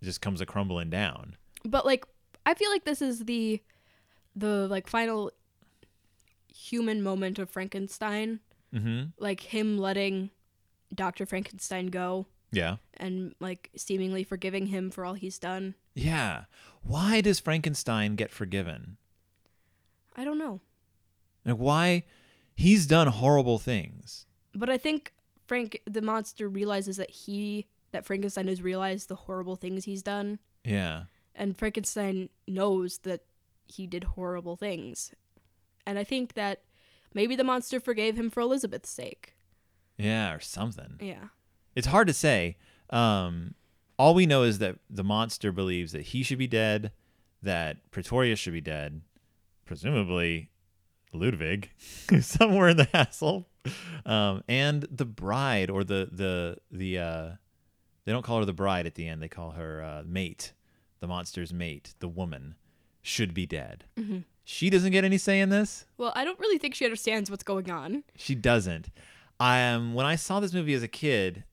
it 0.00 0.04
just 0.04 0.20
comes 0.20 0.40
a 0.40 0.46
crumbling 0.46 0.90
down. 0.90 1.36
But 1.64 1.84
like 1.86 2.04
I 2.46 2.54
feel 2.54 2.70
like 2.70 2.84
this 2.84 3.02
is 3.02 3.24
the 3.26 3.62
the 4.36 4.66
like 4.68 4.86
final 4.86 5.30
human 6.54 7.02
moment 7.02 7.38
of 7.38 7.50
Frankenstein. 7.50 8.40
Mm-hmm. 8.74 9.10
Like 9.18 9.40
him 9.40 9.78
letting 9.78 10.30
Dr. 10.94 11.26
Frankenstein 11.26 11.86
go 11.88 12.26
Yeah. 12.52 12.76
and 12.96 13.34
like 13.40 13.70
seemingly 13.76 14.24
forgiving 14.24 14.66
him 14.66 14.90
for 14.90 15.04
all 15.04 15.14
he's 15.14 15.38
done. 15.38 15.74
Yeah. 15.94 16.44
Why 16.82 17.20
does 17.20 17.38
Frankenstein 17.40 18.16
get 18.16 18.30
forgiven? 18.30 18.96
I 20.16 20.24
don't 20.24 20.38
know. 20.38 20.60
Like 21.44 21.56
why 21.56 22.04
he's 22.56 22.86
done 22.86 23.08
horrible 23.08 23.58
things. 23.58 24.26
But 24.54 24.70
I 24.70 24.78
think 24.78 25.12
Frank 25.46 25.80
the 25.86 26.02
monster 26.02 26.48
realizes 26.48 26.96
that 26.96 27.10
he 27.10 27.66
that 27.92 28.04
Frankenstein 28.06 28.48
has 28.48 28.62
realized 28.62 29.08
the 29.08 29.14
horrible 29.14 29.56
things 29.56 29.84
he's 29.84 30.02
done 30.02 30.38
Yeah. 30.64 31.04
and 31.34 31.56
Frankenstein 31.56 32.28
knows 32.48 32.98
that 32.98 33.20
he 33.66 33.86
did 33.86 34.04
horrible 34.04 34.56
things. 34.56 35.14
And 35.86 35.98
I 35.98 36.04
think 36.04 36.34
that 36.34 36.62
maybe 37.12 37.36
the 37.36 37.44
monster 37.44 37.78
forgave 37.78 38.16
him 38.18 38.30
for 38.30 38.40
Elizabeth's 38.40 38.90
sake. 38.90 39.34
Yeah, 39.96 40.32
or 40.34 40.40
something. 40.40 40.96
Yeah. 41.00 41.28
It's 41.76 41.86
hard 41.88 42.08
to 42.08 42.14
say. 42.14 42.56
Um 42.90 43.54
all 43.96 44.14
we 44.14 44.26
know 44.26 44.42
is 44.42 44.58
that 44.58 44.76
the 44.90 45.04
monster 45.04 45.52
believes 45.52 45.92
that 45.92 46.02
he 46.02 46.22
should 46.24 46.38
be 46.38 46.48
dead, 46.48 46.90
that 47.42 47.76
Pretorius 47.92 48.38
should 48.40 48.52
be 48.54 48.60
dead, 48.60 49.02
presumably 49.64 50.50
Ludwig, 51.14 51.70
somewhere 52.20 52.68
in 52.68 52.76
the 52.76 52.88
hassle, 52.92 53.46
um, 54.04 54.42
and 54.48 54.82
the 54.90 55.04
bride 55.04 55.70
or 55.70 55.84
the 55.84 56.08
the 56.10 56.58
the 56.70 56.98
uh, 56.98 57.30
they 58.04 58.12
don't 58.12 58.24
call 58.24 58.40
her 58.40 58.44
the 58.44 58.52
bride 58.52 58.86
at 58.86 58.94
the 58.94 59.08
end; 59.08 59.22
they 59.22 59.28
call 59.28 59.52
her 59.52 59.82
uh, 59.82 60.02
mate, 60.06 60.52
the 61.00 61.06
monster's 61.06 61.52
mate, 61.52 61.94
the 62.00 62.08
woman, 62.08 62.56
should 63.02 63.34
be 63.34 63.46
dead. 63.46 63.84
She 64.44 64.68
doesn't 64.68 64.92
get 64.92 65.04
any 65.04 65.16
say 65.16 65.40
in 65.40 65.48
this. 65.48 65.86
Well, 65.96 66.12
I 66.14 66.24
don't 66.24 66.38
really 66.38 66.58
think 66.58 66.74
she 66.74 66.84
understands 66.84 67.30
what's 67.30 67.44
going 67.44 67.70
on. 67.70 68.04
She 68.16 68.34
doesn't. 68.34 68.90
I 69.40 69.66
um, 69.70 69.94
when 69.94 70.06
I 70.06 70.16
saw 70.16 70.40
this 70.40 70.52
movie 70.52 70.74
as 70.74 70.82
a 70.82 70.88
kid, 70.88 71.44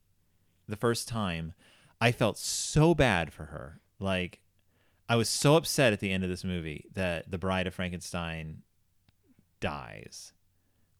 the 0.68 0.76
first 0.76 1.07
time, 1.07 1.53
I 1.99 2.12
felt 2.12 2.38
so 2.38 2.93
bad 2.93 3.32
for 3.32 3.45
her. 3.45 3.80
Like, 3.99 4.41
I 5.07 5.16
was 5.16 5.30
so 5.30 5.55
upset 5.55 5.93
at 5.93 5.99
the 5.99 6.12
end 6.12 6.24
of 6.24 6.30
this 6.30 6.43
movie 6.43 6.86
that 6.93 7.30
the 7.30 7.38
Bride 7.38 7.68
of 7.68 7.74
Frankenstein 7.74 8.64
dies, 9.62 10.34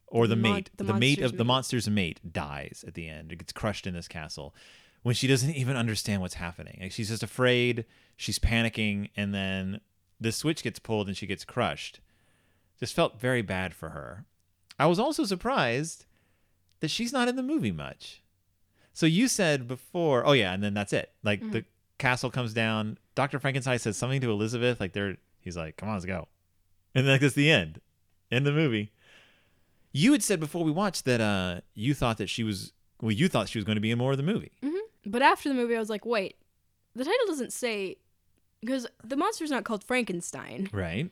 or 0.06 0.26
the 0.26 0.34
The 0.34 0.40
mon- 0.40 0.54
mate, 0.54 0.70
the 0.76 0.84
the, 0.84 0.94
mate 0.94 1.20
of 1.20 1.36
the 1.36 1.44
monster's 1.44 1.88
mate 1.88 2.20
dies 2.32 2.84
at 2.86 2.94
the 2.94 3.08
end. 3.08 3.32
It 3.32 3.36
gets 3.36 3.52
crushed 3.52 3.86
in 3.86 3.92
this 3.92 4.08
castle 4.08 4.54
when 5.02 5.14
she 5.14 5.26
doesn't 5.26 5.54
even 5.54 5.76
understand 5.76 6.22
what's 6.22 6.34
happening. 6.34 6.78
Like, 6.80 6.92
she's 6.92 7.08
just 7.10 7.22
afraid. 7.22 7.84
She's 8.16 8.38
panicking, 8.38 9.10
and 9.16 9.34
then 9.34 9.80
the 10.20 10.32
switch 10.32 10.62
gets 10.62 10.78
pulled 10.78 11.08
and 11.08 11.16
she 11.16 11.26
gets 11.26 11.44
crushed. 11.44 12.00
Just 12.78 12.94
felt 12.94 13.20
very 13.20 13.42
bad 13.42 13.74
for 13.74 13.90
her. 13.90 14.24
I 14.78 14.86
was 14.86 14.98
also 14.98 15.24
surprised 15.24 16.06
that 16.80 16.90
she's 16.90 17.12
not 17.12 17.28
in 17.28 17.36
the 17.36 17.42
movie 17.42 17.72
much. 17.72 18.22
So 18.92 19.06
you 19.06 19.28
said 19.28 19.68
before, 19.68 20.26
oh 20.26 20.32
yeah, 20.32 20.52
and 20.52 20.62
then 20.62 20.74
that's 20.74 20.92
it. 20.92 21.12
Like 21.22 21.40
mm-hmm. 21.40 21.52
the 21.52 21.64
castle 21.98 22.30
comes 22.30 22.52
down. 22.52 22.98
Doctor 23.14 23.38
Frankenstein 23.38 23.78
says 23.78 23.96
something 23.96 24.20
to 24.20 24.30
Elizabeth. 24.30 24.80
Like 24.80 24.92
they're, 24.92 25.16
he's 25.40 25.56
like, 25.56 25.76
"Come 25.76 25.88
on, 25.88 25.94
let's 25.94 26.04
go," 26.04 26.28
and 26.94 27.06
then 27.06 27.14
like, 27.14 27.20
that's 27.20 27.34
the 27.34 27.50
end. 27.50 27.80
End 28.32 28.44
the 28.46 28.52
movie. 28.52 28.90
You 29.92 30.12
had 30.12 30.22
said 30.22 30.40
before 30.40 30.64
we 30.64 30.70
watched 30.72 31.04
that 31.04 31.20
uh, 31.20 31.60
you 31.74 31.92
thought 31.94 32.16
that 32.18 32.30
she 32.30 32.42
was, 32.42 32.72
well, 33.00 33.12
you 33.12 33.28
thought 33.28 33.48
she 33.48 33.58
was 33.58 33.64
going 33.64 33.76
to 33.76 33.80
be 33.80 33.90
in 33.90 33.98
more 33.98 34.10
of 34.12 34.16
the 34.16 34.22
movie. 34.24 34.50
But 35.04 35.20
after 35.22 35.48
the 35.48 35.54
movie, 35.54 35.76
I 35.76 35.78
was 35.78 35.90
like, 35.90 36.06
wait, 36.06 36.36
the 36.94 37.04
title 37.04 37.26
doesn't 37.26 37.52
say. 37.52 37.96
Because 38.60 38.86
the 39.04 39.16
monster's 39.16 39.50
not 39.50 39.64
called 39.64 39.82
Frankenstein. 39.84 40.68
Right. 40.72 41.10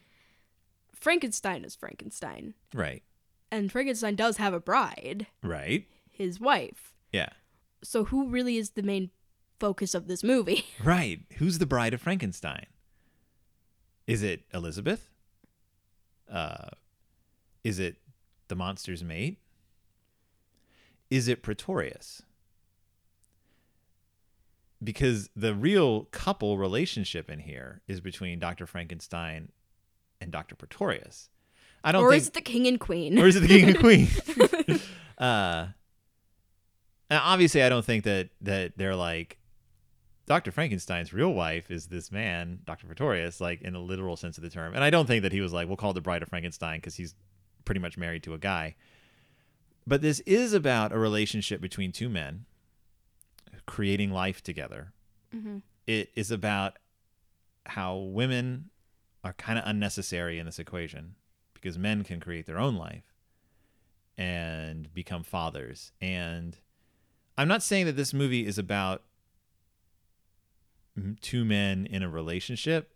Frankenstein 0.95 1.65
is 1.65 1.75
Frankenstein. 1.75 2.55
Right. 2.73 3.03
And 3.51 3.71
Frankenstein 3.73 4.15
does 4.15 4.37
have 4.37 4.55
a 4.55 4.61
bride, 4.61 5.27
Right. 5.43 5.87
his 6.11 6.39
wife. 6.41 6.93
Yeah. 7.13 7.31
So 7.83 8.05
who 8.05 8.29
really 8.29 8.57
is 8.57 8.71
the 8.71 8.83
main 8.83 9.11
focus 9.59 9.95
of 9.95 10.07
this 10.07 10.23
movie? 10.23 10.65
Right. 10.85 11.21
Who's 11.39 11.59
the 11.59 11.67
bride 11.67 11.93
of 11.93 12.01
Frankenstein? 12.01 12.67
Is 14.07 14.23
it 14.23 14.45
Elizabeth? 14.55 15.09
Uh, 16.31 16.69
is 17.65 17.79
it 17.79 17.97
the 18.49 18.57
monster's 18.57 19.03
mate? 19.05 19.39
Is 21.11 21.29
it 21.29 21.43
Pretorius? 21.43 22.23
Because 24.83 25.29
the 25.37 25.55
real 25.55 26.05
couple 26.07 26.57
relationship 26.57 27.29
in 27.29 27.41
here 27.41 27.83
is 27.87 28.01
between 28.01 28.39
Dr. 28.39 28.67
Frankenstein 28.67 29.51
and 30.21 30.31
Dr. 30.31 30.55
Pretorius. 30.55 31.29
I 31.85 31.93
don't 31.93 32.03
Or 32.03 32.11
think 32.11 32.23
is 32.23 32.29
it 32.29 32.35
the 32.35 32.41
king 32.41 32.67
and 32.67 32.81
queen? 32.81 33.19
or 33.19 33.27
is 33.27 33.37
it 33.37 33.41
the 33.41 33.49
king 33.49 33.69
and 33.71 33.79
queen? 33.79 34.09
uh, 35.19 35.67
and 37.11 37.21
obviously, 37.23 37.63
I 37.63 37.69
don't 37.69 37.85
think 37.85 38.05
that 38.05 38.31
that 38.43 38.73
they're 38.77 38.95
like 38.97 39.39
Dr. 40.27 40.53
Frankenstein's 40.53 41.13
real 41.13 41.33
wife 41.35 41.71
is 41.71 41.89
this 41.89 42.13
man, 42.13 42.61
Dr. 42.65 42.87
Pretorius, 42.87 43.41
like 43.41 43.63
in 43.63 43.73
the 43.73 43.81
literal 43.81 44.17
sense 44.17 44.39
of 44.39 44.45
the 44.45 44.51
term. 44.51 44.75
And 44.75 44.85
I 44.85 44.91
don't 44.91 45.07
think 45.07 45.23
that 45.23 45.33
he 45.33 45.41
was 45.41 45.53
like, 45.53 45.67
we'll 45.67 45.77
call 45.77 45.93
the 45.93 46.01
Bride 46.01 46.23
of 46.23 46.29
Frankenstein 46.29 46.79
because 46.79 46.95
he's 46.95 47.15
pretty 47.65 47.81
much 47.81 47.97
married 47.97 48.23
to 48.25 48.35
a 48.35 48.39
guy. 48.39 48.77
But 49.87 50.03
this 50.03 50.21
is 50.21 50.53
about 50.53 50.93
a 50.93 50.99
relationship 50.99 51.61
between 51.61 51.93
two 51.93 52.09
men 52.09 52.47
creating 53.67 54.11
life 54.11 54.43
together. 54.43 54.93
Mm-hmm. 55.35 55.59
It 55.87 56.11
is 56.15 56.31
about 56.31 56.79
how 57.67 57.97
women 57.97 58.71
are 59.23 59.33
kind 59.35 59.59
of 59.59 59.65
unnecessary 59.67 60.39
in 60.39 60.47
this 60.47 60.59
equation 60.59 61.15
because 61.55 61.79
men 61.79 62.05
can 62.05 62.21
create 62.21 62.47
their 62.47 62.59
own 62.59 62.77
life 62.77 63.15
and 64.17 64.93
become 64.93 65.23
fathers. 65.23 65.93
And 66.01 66.59
I'm 67.39 67.49
not 67.49 67.63
saying 67.63 67.87
that 67.87 67.97
this 67.97 68.13
movie 68.13 68.47
is 68.47 68.59
about 68.59 69.03
two 71.21 71.45
men 71.45 71.87
in 71.87 72.03
a 72.03 72.09
relationship, 72.09 72.93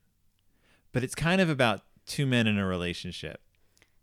but 0.93 1.05
it's 1.05 1.15
kind 1.15 1.41
of 1.41 1.49
about 1.49 1.83
two 2.07 2.27
men 2.27 2.47
in 2.47 2.59
a 2.59 2.67
relationship. 2.67 3.41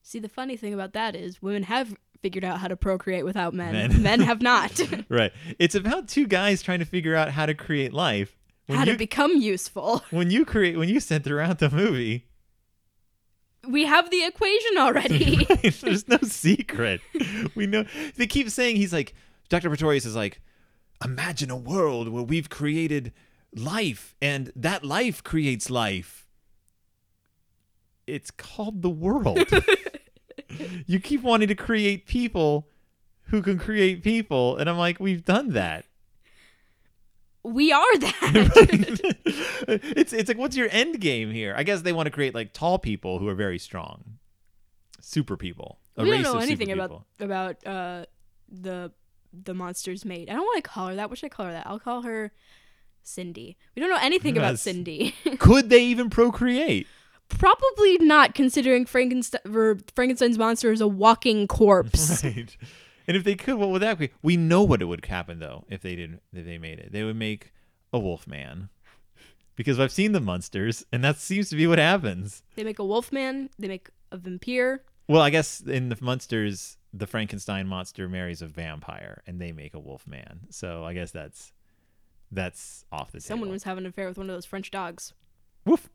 See, 0.04 0.20
the 0.20 0.30
funny 0.30 0.58
thing 0.58 0.74
about 0.74 0.94
that 0.94 1.16
is 1.16 1.42
women 1.42 1.64
have 1.64 1.96
figured 2.22 2.44
out 2.44 2.60
how 2.60 2.68
to 2.68 2.76
procreate 2.76 3.26
without 3.26 3.54
men. 3.54 3.74
Men. 3.74 4.02
Men, 4.02 4.20
have 4.22 4.42
not. 4.52 4.80
Right. 5.10 5.32
It's 5.60 5.76
about 5.76 6.08
two 6.08 6.28
guys 6.28 6.62
trying 6.62 6.80
to 6.80 6.86
figure 6.86 7.16
out 7.16 7.30
how 7.32 7.46
to 7.46 7.54
create 7.54 7.94
life. 7.94 8.38
When 8.68 8.78
how 8.78 8.86
you, 8.86 8.92
to 8.94 8.98
become 8.98 9.38
useful. 9.38 10.04
when 10.12 10.30
you 10.32 10.46
create 10.46 10.78
when 10.78 10.88
you 10.90 11.00
said 11.00 11.24
throughout 11.24 11.60
the 11.60 11.70
movie, 11.70 12.28
We 13.68 13.86
have 13.86 14.10
the 14.10 14.24
equation 14.24 14.78
already. 14.78 15.46
There's 15.82 16.08
no 16.08 16.20
secret. 16.24 17.02
We 17.56 17.68
know 17.68 17.86
they 18.16 18.28
keep 18.28 18.50
saying 18.50 18.76
he's 18.78 18.94
like 18.94 19.14
Dr. 19.50 19.70
Pretorius 19.70 20.06
is 20.06 20.16
like, 20.16 20.42
imagine 21.04 21.52
a 21.52 21.58
world 21.58 22.08
where 22.08 22.24
we've 22.24 22.50
created 22.50 23.12
life 23.56 24.16
and 24.22 24.52
that 24.56 24.84
life 24.86 25.24
creates 25.24 25.70
life. 25.70 26.28
It's 28.08 28.32
called 28.32 28.82
the 28.82 28.90
world. 28.90 29.40
You 30.86 31.00
keep 31.00 31.22
wanting 31.22 31.48
to 31.48 31.56
create 31.56 32.06
people 32.06 32.68
who 33.28 33.42
can 33.42 33.58
create 33.58 34.04
people, 34.04 34.58
and 34.58 34.70
I'm 34.70 34.78
like, 34.78 35.00
we've 35.00 35.24
done 35.24 35.54
that. 35.54 35.86
we 37.44 37.72
are 37.72 37.98
that. 37.98 39.12
it's 39.68 40.14
it's 40.14 40.28
like 40.28 40.38
what's 40.38 40.56
your 40.56 40.68
end 40.72 41.00
game 41.00 41.32
here? 41.32 41.54
I 41.58 41.64
guess 41.64 41.82
they 41.82 41.94
want 41.94 42.08
to 42.08 42.12
create 42.12 42.36
like 42.36 42.54
tall 42.54 42.78
people 42.80 43.20
who 43.20 43.28
are 43.28 43.36
very 43.36 43.60
strong. 43.60 44.18
Super 45.00 45.38
people. 45.38 45.80
A 45.98 46.04
we 46.04 46.12
don't 46.12 46.22
know 46.24 46.38
anything 46.38 46.72
about 46.72 47.04
about 47.20 47.66
uh 47.66 48.06
the 48.50 48.92
the 49.34 49.54
monster's 49.54 50.06
mate. 50.06 50.30
I 50.30 50.34
don't 50.34 50.44
want 50.44 50.64
to 50.64 50.70
call 50.70 50.88
her 50.88 50.96
that. 50.96 51.10
What 51.10 51.20
should 51.20 51.28
I 51.28 51.30
call 51.30 51.46
her 51.48 51.52
that? 51.54 51.68
I'll 51.68 51.80
call 51.80 52.02
her 52.04 52.32
Cindy. 53.04 53.58
We 53.76 53.80
don't 53.80 53.90
know 53.90 54.00
anything 54.02 54.38
about 54.38 54.60
Cindy. 54.60 55.16
Could 55.40 55.70
they 55.70 55.84
even 55.86 56.10
procreate? 56.10 56.88
Probably 57.38 57.98
not, 58.00 58.36
considering 58.36 58.86
Frankenstein 58.86 59.42
Frankenstein's 59.96 60.38
monster 60.38 60.72
is 60.72 60.82
a 60.82 60.88
walking 60.88 61.48
corpse. 61.48 62.24
Right. 62.32 62.56
And 63.08 63.18
if 63.18 63.24
they 63.24 63.36
could, 63.36 63.56
what 63.56 63.70
would 63.70 63.82
that 63.82 63.98
be? 63.98 64.12
We 64.22 64.38
know 64.38 64.64
what 64.64 64.82
it 64.82 64.86
would 64.86 65.04
happen 65.06 65.40
though 65.40 65.66
if 65.70 65.82
they 65.82 65.96
did 65.96 66.20
if 66.34 66.46
they 66.46 66.58
made 66.58 66.80
it. 66.80 66.92
They 66.92 67.04
would 67.04 67.16
make 67.16 67.52
a 67.92 68.00
wolf 68.00 68.28
man. 68.28 68.70
Because 69.56 69.80
I've 69.80 69.92
seen 69.92 70.14
the 70.14 70.22
monsters, 70.22 70.86
and 70.94 71.04
that 71.04 71.18
seems 71.18 71.50
to 71.50 71.56
be 71.56 71.68
what 71.68 71.78
happens. 71.78 72.42
They 72.56 72.64
make 72.64 72.80
a 72.80 72.86
wolf 72.86 73.12
man. 73.12 73.50
They 73.60 73.68
make 73.68 73.90
a 74.12 74.18
vampire. 74.18 74.84
Well, 75.08 75.22
I 75.22 75.30
guess 75.30 75.60
in 75.60 75.90
the 75.90 75.98
monsters, 76.00 76.78
the 76.94 77.06
Frankenstein 77.06 77.68
monster 77.68 78.08
marries 78.08 78.42
a 78.42 78.48
vampire, 78.48 79.24
and 79.28 79.42
they 79.42 79.52
make 79.52 79.74
a 79.74 79.80
wolf 79.80 80.08
man. 80.08 80.42
So 80.50 80.86
I 80.86 80.94
guess 80.94 81.12
that's 81.12 81.52
that's 82.32 82.86
off 82.92 83.12
the 83.12 83.20
scene. 83.20 83.28
Someone 83.28 83.48
table. 83.48 83.54
was 83.54 83.64
having 83.64 83.84
an 83.84 83.90
affair 83.90 84.08
with 84.08 84.18
one 84.18 84.30
of 84.30 84.36
those 84.36 84.46
French 84.46 84.72
dogs. 84.72 85.14
Woof. 85.66 85.90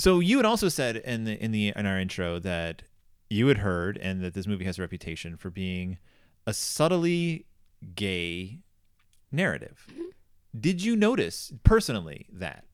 So 0.00 0.18
you 0.20 0.38
had 0.38 0.46
also 0.46 0.68
said 0.70 0.96
in 0.96 1.24
the 1.24 1.32
in 1.42 1.52
the 1.52 1.72
in 1.76 1.84
our 1.84 1.98
intro 1.98 2.38
that 2.38 2.82
you 3.28 3.48
had 3.48 3.58
heard 3.58 3.98
and 3.98 4.22
that 4.24 4.32
this 4.34 4.46
movie 4.46 4.64
has 4.64 4.78
a 4.78 4.82
reputation 4.82 5.36
for 5.36 5.50
being 5.50 5.98
a 6.46 6.54
subtly 6.54 7.44
gay 7.94 8.60
narrative. 9.30 9.86
Did 10.58 10.82
you 10.82 10.96
notice 10.96 11.52
personally 11.62 12.26
that? 12.32 12.64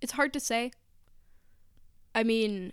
It's 0.00 0.12
hard 0.12 0.32
to 0.34 0.40
say. 0.40 0.70
I 2.14 2.22
mean, 2.22 2.72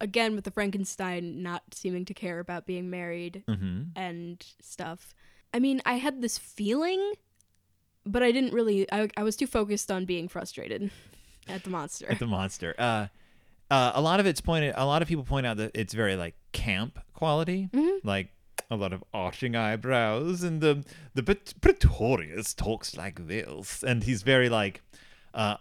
again, 0.00 0.34
with 0.34 0.44
the 0.44 0.50
Frankenstein 0.50 1.42
not 1.42 1.62
seeming 1.72 2.04
to 2.04 2.14
care 2.14 2.38
about 2.40 2.66
being 2.66 2.90
married 2.90 3.42
Mm-hmm. 3.48 3.82
and 3.96 4.44
stuff. 4.60 5.14
I 5.54 5.58
mean, 5.58 5.80
I 5.86 5.94
had 5.94 6.20
this 6.22 6.36
feeling, 6.38 7.14
but 8.04 8.22
I 8.22 8.30
didn't 8.32 8.52
really. 8.52 8.86
I, 8.92 9.08
I 9.16 9.22
was 9.22 9.34
too 9.34 9.46
focused 9.48 9.90
on 9.90 10.04
being 10.04 10.28
frustrated 10.28 10.90
at 11.50 11.64
the 11.64 11.70
monster. 11.70 12.06
At 12.10 12.18
the 12.18 12.26
monster. 12.26 12.74
Uh, 12.78 13.06
uh, 13.70 13.92
a 13.94 14.00
lot 14.00 14.20
of 14.20 14.26
it's 14.26 14.40
pointed. 14.40 14.74
A 14.76 14.84
lot 14.86 15.02
of 15.02 15.08
people 15.08 15.24
point 15.24 15.46
out 15.46 15.56
that 15.58 15.70
it's 15.74 15.94
very 15.94 16.16
like 16.16 16.34
camp 16.52 16.98
quality, 17.14 17.68
like 18.02 18.32
a 18.70 18.76
lot 18.76 18.92
of 18.92 19.04
arching 19.14 19.54
eyebrows, 19.54 20.42
and 20.42 20.60
the 20.60 20.84
the 21.14 21.22
Pret- 21.22 21.54
Pretorius 21.60 22.54
talks 22.54 22.96
like 22.96 23.26
this, 23.28 23.82
and 23.82 24.04
he's 24.04 24.22
very 24.22 24.48
like, 24.48 24.82
uh, 25.34 25.56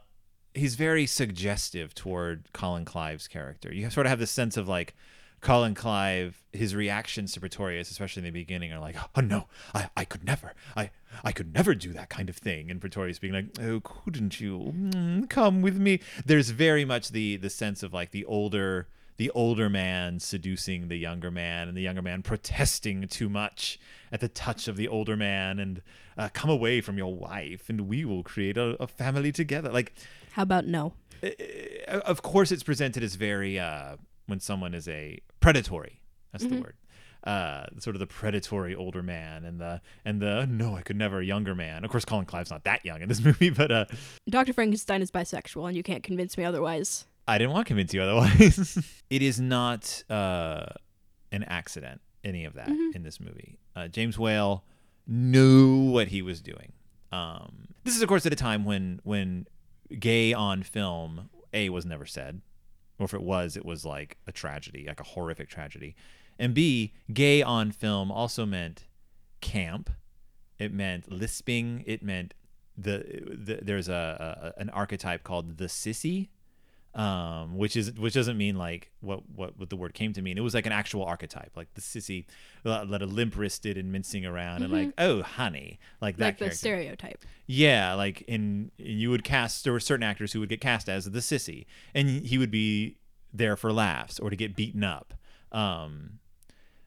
he's 0.53 0.75
very 0.75 1.05
suggestive 1.05 1.93
toward 1.93 2.51
Colin 2.53 2.85
Clive's 2.85 3.27
character. 3.27 3.73
You 3.73 3.89
sort 3.89 4.05
of 4.07 4.09
have 4.09 4.19
this 4.19 4.31
sense 4.31 4.57
of 4.57 4.67
like. 4.67 4.95
Colin 5.41 5.73
Clive, 5.75 6.43
his 6.51 6.75
reactions 6.75 7.31
to 7.33 7.39
Pretorius, 7.39 7.89
especially 7.91 8.21
in 8.21 8.25
the 8.25 8.39
beginning, 8.39 8.71
are 8.73 8.79
like, 8.79 8.95
"Oh 9.15 9.21
no, 9.21 9.47
I, 9.73 9.89
I 9.95 10.05
could 10.05 10.23
never, 10.23 10.53
I, 10.75 10.91
I 11.23 11.31
could 11.31 11.53
never 11.53 11.73
do 11.75 11.93
that 11.93 12.09
kind 12.09 12.29
of 12.29 12.35
thing." 12.37 12.69
And 12.69 12.81
Pretorius 12.81 13.19
being 13.19 13.33
like, 13.33 13.45
"Oh, 13.61 13.79
couldn't 13.81 14.39
you 14.41 14.73
Mm, 14.75 15.29
come 15.29 15.61
with 15.61 15.77
me?" 15.77 15.99
There's 16.25 16.49
very 16.49 16.85
much 16.85 17.09
the 17.09 17.37
the 17.37 17.49
sense 17.49 17.83
of 17.83 17.93
like 17.93 18.11
the 18.11 18.25
older, 18.25 18.87
the 19.17 19.29
older 19.31 19.69
man 19.69 20.19
seducing 20.19 20.87
the 20.87 20.97
younger 20.97 21.31
man, 21.31 21.67
and 21.67 21.77
the 21.77 21.81
younger 21.81 22.01
man 22.01 22.21
protesting 22.21 23.07
too 23.07 23.29
much 23.29 23.79
at 24.11 24.19
the 24.19 24.27
touch 24.29 24.67
of 24.67 24.75
the 24.75 24.87
older 24.87 25.15
man, 25.15 25.59
and 25.59 25.81
uh, 26.17 26.29
come 26.33 26.49
away 26.49 26.81
from 26.81 26.97
your 26.97 27.13
wife, 27.15 27.69
and 27.69 27.81
we 27.87 28.03
will 28.03 28.23
create 28.23 28.57
a, 28.57 28.75
a 28.81 28.87
family 28.87 29.31
together. 29.31 29.69
Like, 29.69 29.93
How 30.31 30.41
about 30.43 30.65
no? 30.65 30.93
uh, 31.23 31.99
of 32.05 32.21
course 32.21 32.51
it's 32.51 32.63
presented 32.63 33.03
as 33.03 33.15
very 33.15 33.59
uh 33.59 33.97
when 34.29 34.39
someone 34.39 34.73
is 34.73 34.87
a 34.87 35.19
predatory. 35.39 35.99
That's 36.31 36.45
the 36.45 36.57
word. 36.61 36.75
Uh 37.23 37.65
sort 37.79 37.95
of 37.97 37.99
the 37.99 38.07
predatory 38.07 38.73
older 38.75 39.03
man 39.03 39.43
and 39.43 39.59
the 39.59 39.81
and 40.05 40.21
the 40.21 40.45
no 40.45 40.75
i 40.77 40.81
could 40.81 40.95
never 40.95 41.21
younger 41.21 41.53
man. 41.53 41.83
Of 41.83 41.91
course 41.91 42.05
colin 42.05 42.25
clive's 42.25 42.49
not 42.49 42.63
that 42.63 42.85
young 42.85 43.01
in 43.01 43.09
this 43.09 43.21
movie 43.29 43.49
but 43.49 43.71
uh 43.71 43.85
Dr. 44.29 44.53
Frankenstein 44.53 45.01
is 45.01 45.11
bisexual, 45.11 45.67
and 45.67 45.75
you 45.75 45.83
can't 45.83 46.01
convince 46.03 46.37
me 46.37 46.45
otherwise. 46.45 47.05
i 47.27 47.37
didn't 47.37 47.51
want 47.51 47.65
to 47.65 47.69
convince 47.69 47.93
you 47.93 48.01
otherwise. 48.01 48.77
It 49.09 49.21
is 49.21 49.39
not 49.41 50.03
uh 50.09 50.67
an 51.31 51.43
accident 51.43 51.99
any 52.23 52.45
of 52.45 52.53
that 52.53 52.69
in 52.69 53.03
this 53.03 53.19
movie. 53.19 53.57
Uh 53.75 53.87
james 53.89 54.17
whale 54.17 54.63
knew 55.07 55.89
what 55.91 56.07
he 56.09 56.21
was 56.21 56.41
doing. 56.41 56.71
Um 57.11 57.67
this 57.83 57.95
is 57.97 58.01
of 58.01 58.07
course 58.07 58.25
at 58.25 58.31
a 58.31 58.37
time 58.37 58.63
when 58.63 59.01
when 59.03 59.45
gay 59.99 60.31
on 60.33 60.63
film 60.63 61.29
a 61.53 61.67
was 61.69 61.85
never 61.85 62.05
said 62.05 62.41
or 62.99 63.05
if 63.05 63.13
it 63.13 63.21
was 63.21 63.57
it 63.57 63.65
was 63.65 63.85
like 63.85 64.17
a 64.27 64.31
tragedy 64.31 64.85
like 64.87 64.99
a 64.99 65.03
horrific 65.03 65.49
tragedy. 65.49 65.95
And 66.37 66.53
b 66.53 66.93
gay 67.11 67.41
on 67.41 67.71
film 67.71 68.11
also 68.11 68.45
meant 68.45 68.85
camp. 69.41 69.89
It 70.57 70.73
meant 70.73 71.11
lisping. 71.11 71.83
It 71.87 72.03
meant 72.03 72.33
the, 72.77 73.23
the 73.31 73.59
there's 73.61 73.89
a, 73.89 74.53
a 74.57 74.61
an 74.61 74.69
archetype 74.69 75.23
called 75.23 75.57
the 75.57 75.65
sissy 75.65 76.29
um, 76.95 77.57
which 77.57 77.75
is 77.75 77.93
which 77.93 78.13
doesn't 78.13 78.37
mean 78.37 78.55
like 78.55 78.91
what, 79.01 79.21
what 79.29 79.57
what 79.57 79.69
the 79.69 79.75
word 79.75 79.93
came 79.93 80.13
to 80.13 80.21
mean. 80.21 80.37
It 80.37 80.41
was 80.41 80.53
like 80.53 80.65
an 80.65 80.71
actual 80.71 81.03
archetype, 81.03 81.51
like 81.55 81.73
the 81.73 81.81
sissy, 81.81 82.25
let 82.63 83.01
a 83.01 83.05
limp 83.05 83.37
wristed 83.37 83.77
and 83.77 83.91
mincing 83.91 84.25
around, 84.25 84.63
and 84.63 84.73
like 84.73 84.93
oh 84.97 85.21
honey, 85.21 85.79
like 86.01 86.17
that 86.17 86.25
like 86.25 86.37
the 86.37 86.55
stereotype. 86.55 87.25
Yeah, 87.45 87.93
like 87.93 88.21
in 88.23 88.71
you 88.77 89.09
would 89.09 89.23
cast 89.23 89.63
there 89.63 89.73
were 89.73 89.79
certain 89.79 90.03
actors 90.03 90.33
who 90.33 90.39
would 90.39 90.49
get 90.49 90.61
cast 90.61 90.89
as 90.89 91.05
the 91.05 91.19
sissy, 91.19 91.65
and 91.93 92.25
he 92.25 92.37
would 92.37 92.51
be 92.51 92.97
there 93.33 93.55
for 93.55 93.71
laughs 93.71 94.19
or 94.19 94.29
to 94.29 94.35
get 94.35 94.55
beaten 94.55 94.83
up. 94.83 95.13
Um, 95.51 96.19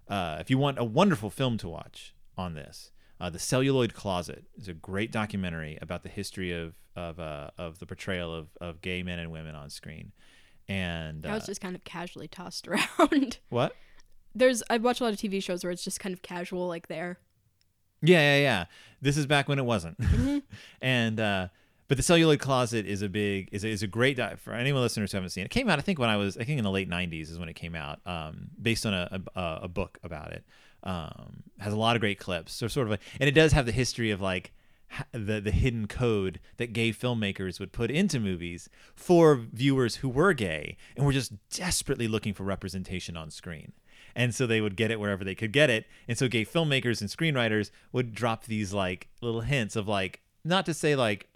uh, 0.09 0.39
if 0.41 0.51
you 0.51 0.59
want 0.59 0.79
a 0.79 0.85
wonderful 0.85 1.31
film 1.31 1.59
to 1.59 1.69
watch 1.69 2.15
on 2.37 2.55
this, 2.55 2.92
Uh, 3.23 3.31
the 3.31 3.39
Celluloid 3.39 3.95
Closet 3.95 4.45
is 4.57 4.67
a 4.67 4.73
great 4.73 5.13
documentary 5.13 5.79
about 5.81 6.03
the 6.03 6.09
history 6.09 6.51
of 6.51 6.75
of 6.97 7.21
uh, 7.21 7.51
of 7.57 7.79
the 7.79 7.87
portrayal 7.87 8.35
of, 8.35 8.49
of 8.61 8.83
gay 8.83 9.05
men 9.05 9.21
and 9.21 9.31
women 9.31 9.55
on 9.55 9.71
screen. 9.71 10.11
And 10.69 11.23
That 11.23 11.31
uh, 11.31 11.35
was 11.37 11.47
just 11.47 11.61
kind 11.61 11.77
of 11.77 11.85
casually 11.85 12.27
tossed 12.27 12.67
around. 12.99 13.39
what? 13.49 13.77
There's 14.35 14.65
I 14.69 14.79
watch 14.79 15.01
a 15.01 15.05
lot 15.05 15.13
of 15.13 15.21
TV 15.21 15.41
shows 15.41 15.63
where 15.63 15.71
it's 15.71 15.85
just 15.85 16.01
kind 16.01 16.13
of 16.13 16.23
casual, 16.23 16.67
like 16.67 16.89
there. 16.89 17.21
Yeah, 18.03 18.37
yeah, 18.37 18.43
yeah. 18.43 18.65
This 19.01 19.17
is 19.17 19.27
back 19.27 19.49
when 19.49 19.61
it 19.61 19.65
wasn't. 19.65 19.99
and 20.83 21.21
uh 21.21 21.49
but 21.87 21.99
the 21.99 22.03
celluloid 22.03 22.41
closet 22.41 22.87
is 22.87 23.03
a 23.03 23.09
big 23.09 23.51
is 23.53 23.63
a, 23.63 23.69
is 23.69 23.85
a 23.85 23.87
great 23.87 24.17
di- 24.17 24.35
for 24.35 24.53
anyone 24.53 24.83
listeners 24.83 25.13
who 25.13 25.19
haven't 25.19 25.31
seen 25.31 25.43
it. 25.43 25.47
It 25.47 25.51
came 25.51 25.71
out 25.71 25.79
I 25.79 25.83
think 25.83 26.01
when 26.01 26.09
I 26.09 26.17
was 26.17 26.37
I 26.37 26.43
think 26.43 26.59
in 26.59 26.65
the 26.65 26.73
late 26.73 26.91
90s 26.91 27.31
is 27.31 27.39
when 27.39 27.49
it 27.49 27.55
came 27.55 27.77
out. 27.77 28.01
Um 28.05 28.49
based 28.61 28.85
on 28.85 28.95
a 28.95 29.23
a, 29.37 29.61
a 29.63 29.69
book 29.69 29.99
about 30.03 30.33
it. 30.33 30.45
Um 30.83 31.45
has 31.61 31.73
a 31.73 31.77
lot 31.77 31.97
of 31.97 32.01
great 32.01 32.19
clips. 32.19 32.53
So 32.53 32.69
sort 32.69 32.87
of 32.87 32.93
like 32.93 33.01
and 33.21 33.29
it 33.29 33.33
does 33.33 33.53
have 33.53 33.67
the 33.67 33.73
history 33.73 34.11
of 34.11 34.21
like 34.21 34.53
the 35.13 35.41
the 35.41 35.51
hidden 35.51 35.87
code 35.87 36.41
that 36.57 36.73
gay 36.73 36.91
filmmakers 36.91 37.59
would 37.61 37.73
put 37.73 37.91
into 37.91 38.21
movies 38.21 38.69
for 38.95 39.37
viewers 39.37 39.97
who 39.97 40.09
were 40.09 40.33
gay 40.33 40.77
and 40.97 41.07
were 41.07 41.13
just 41.13 41.33
desperately 41.51 42.09
looking 42.09 42.35
for 42.35 42.45
representation 42.45 43.17
on 43.17 43.31
screen. 43.31 43.73
And 44.15 44.35
so 44.35 44.47
they 44.47 44.61
would 44.61 44.77
get 44.77 44.91
it 44.91 45.01
wherever 45.01 45.25
they 45.25 45.35
could 45.35 45.53
get 45.53 45.71
it. 45.71 45.87
And 46.07 46.19
so 46.19 46.29
gay 46.29 46.45
filmmakers 46.45 47.01
and 47.01 47.09
screenwriters 47.09 47.71
would 47.93 48.15
drop 48.15 48.45
these 48.45 48.73
like 48.73 49.09
little 49.23 49.41
hints 49.41 49.77
of 49.77 49.89
like 49.89 50.21
not 50.45 50.67
to 50.67 50.75
say 50.75 50.95
like 50.95 51.29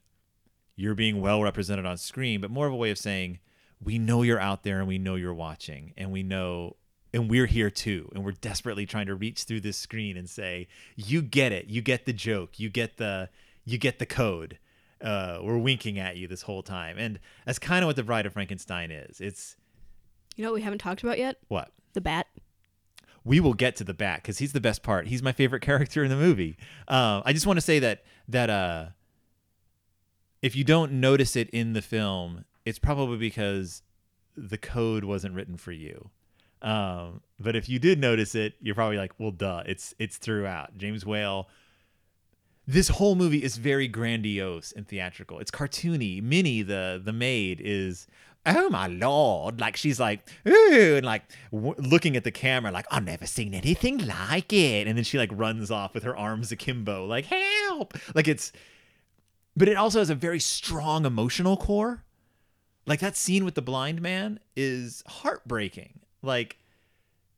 you're 0.74 0.94
being 0.94 1.20
well 1.20 1.42
represented 1.42 1.86
on 1.86 1.96
screen, 1.96 2.40
but 2.40 2.50
more 2.50 2.66
of 2.66 2.72
a 2.72 2.76
way 2.76 2.90
of 2.90 2.98
saying 2.98 3.38
we 3.82 3.98
know 3.98 4.22
you're 4.22 4.40
out 4.40 4.62
there 4.62 4.78
and 4.78 4.88
we 4.88 4.98
know 4.98 5.14
you're 5.14 5.34
watching 5.34 5.92
and 5.96 6.12
we 6.12 6.22
know 6.22 6.76
and 7.16 7.30
we're 7.30 7.46
here 7.46 7.70
too 7.70 8.10
and 8.14 8.22
we're 8.24 8.32
desperately 8.32 8.84
trying 8.84 9.06
to 9.06 9.14
reach 9.14 9.44
through 9.44 9.60
this 9.60 9.76
screen 9.78 10.16
and 10.16 10.28
say 10.28 10.68
you 10.94 11.22
get 11.22 11.50
it 11.50 11.66
you 11.66 11.80
get 11.80 12.04
the 12.04 12.12
joke 12.12 12.60
you 12.60 12.68
get 12.68 12.98
the 12.98 13.28
you 13.64 13.78
get 13.78 13.98
the 13.98 14.06
code 14.06 14.58
uh, 15.00 15.38
we're 15.42 15.58
winking 15.58 15.98
at 15.98 16.16
you 16.16 16.26
this 16.28 16.42
whole 16.42 16.62
time 16.62 16.96
and 16.98 17.18
that's 17.44 17.58
kind 17.58 17.82
of 17.82 17.86
what 17.86 17.96
the 17.96 18.02
bride 18.02 18.26
of 18.26 18.32
frankenstein 18.34 18.90
is 18.90 19.20
it's 19.20 19.56
You 20.36 20.44
know 20.44 20.50
what 20.50 20.56
we 20.56 20.62
haven't 20.62 20.78
talked 20.80 21.02
about 21.02 21.18
yet? 21.18 21.36
what 21.48 21.70
The 21.94 22.00
bat. 22.02 22.26
we 23.24 23.40
will 23.40 23.54
get 23.54 23.76
to 23.76 23.84
the 23.84 23.94
bat 23.94 24.22
because 24.22 24.38
he's 24.38 24.52
the 24.52 24.60
best 24.60 24.82
part. 24.82 25.06
He's 25.08 25.22
my 25.22 25.32
favorite 25.32 25.62
character 25.62 26.04
in 26.04 26.10
the 26.10 26.16
movie. 26.16 26.56
Um, 26.86 27.22
I 27.24 27.32
just 27.32 27.46
want 27.46 27.56
to 27.56 27.60
say 27.62 27.78
that 27.80 28.04
that 28.28 28.50
uh, 28.50 28.86
if 30.42 30.54
you 30.54 30.64
don't 30.64 30.92
notice 30.92 31.34
it 31.36 31.48
in 31.50 31.72
the 31.72 31.82
film, 31.82 32.44
it's 32.64 32.78
probably 32.78 33.16
because 33.18 33.82
the 34.36 34.58
code 34.58 35.04
wasn't 35.04 35.34
written 35.34 35.56
for 35.56 35.72
you. 35.72 36.10
Um, 36.62 37.20
but 37.38 37.54
if 37.54 37.68
you 37.68 37.78
did 37.78 38.00
notice 38.00 38.34
it, 38.34 38.54
you're 38.60 38.74
probably 38.74 38.96
like, 38.96 39.12
well, 39.18 39.30
duh, 39.30 39.62
it's 39.66 39.94
it's 39.98 40.16
throughout. 40.16 40.76
James 40.78 41.04
Whale. 41.04 41.48
This 42.68 42.88
whole 42.88 43.14
movie 43.14 43.44
is 43.44 43.58
very 43.58 43.86
grandiose 43.86 44.72
and 44.72 44.88
theatrical. 44.88 45.38
It's 45.38 45.52
cartoony. 45.52 46.20
Minnie, 46.20 46.62
the 46.62 47.00
the 47.02 47.12
maid, 47.12 47.60
is 47.62 48.08
oh 48.44 48.68
my 48.70 48.86
lord, 48.86 49.60
like 49.60 49.76
she's 49.76 50.00
like 50.00 50.28
ooh, 50.48 50.96
and 50.96 51.04
like 51.06 51.22
w- 51.52 51.74
looking 51.78 52.16
at 52.16 52.24
the 52.24 52.30
camera, 52.30 52.72
like 52.72 52.86
I've 52.90 53.04
never 53.04 53.26
seen 53.26 53.54
anything 53.54 53.98
like 54.06 54.52
it. 54.52 54.86
And 54.86 54.96
then 54.96 55.04
she 55.04 55.18
like 55.18 55.30
runs 55.32 55.70
off 55.70 55.94
with 55.94 56.04
her 56.04 56.16
arms 56.16 56.50
akimbo, 56.52 57.04
like 57.06 57.26
help. 57.26 57.94
Like 58.14 58.28
it's, 58.28 58.52
but 59.56 59.68
it 59.68 59.76
also 59.76 59.98
has 59.98 60.10
a 60.10 60.14
very 60.14 60.40
strong 60.40 61.04
emotional 61.04 61.56
core. 61.56 62.04
Like 62.86 63.00
that 63.00 63.16
scene 63.16 63.44
with 63.44 63.54
the 63.54 63.62
blind 63.62 64.00
man 64.00 64.38
is 64.56 65.02
heartbreaking. 65.06 66.00
Like 66.26 66.58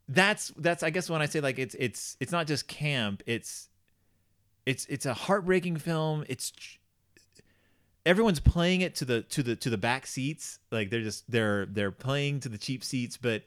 that's 0.09 0.49
that's 0.57 0.82
I 0.82 0.91
guess 0.91 1.09
when 1.11 1.22
I 1.22 1.26
say 1.26 1.41
like 1.41 1.59
it's 1.59 1.76
it's 1.78 2.16
it's 2.18 2.32
not 2.32 2.47
just 2.47 2.66
camp. 2.66 3.22
It's 3.26 3.68
it's 4.66 4.86
it's 4.86 5.07
a 5.07 5.14
heartbreaking 5.14 5.76
film. 5.76 6.24
It's 6.28 6.53
everyone's 8.05 8.41
playing 8.41 8.80
it 8.80 8.95
to 8.97 9.05
the 9.05 9.22
to 9.22 9.43
the 9.43 9.55
to 9.57 9.70
the 9.70 9.78
back 9.78 10.07
seats. 10.07 10.59
Like 10.70 10.91
they're 10.91 11.03
just 11.03 11.30
they're 11.30 11.66
they're 11.66 11.93
playing 11.93 12.41
to 12.41 12.49
the 12.49 12.59
cheap 12.59 12.82
seats, 12.82 13.16
but 13.16 13.43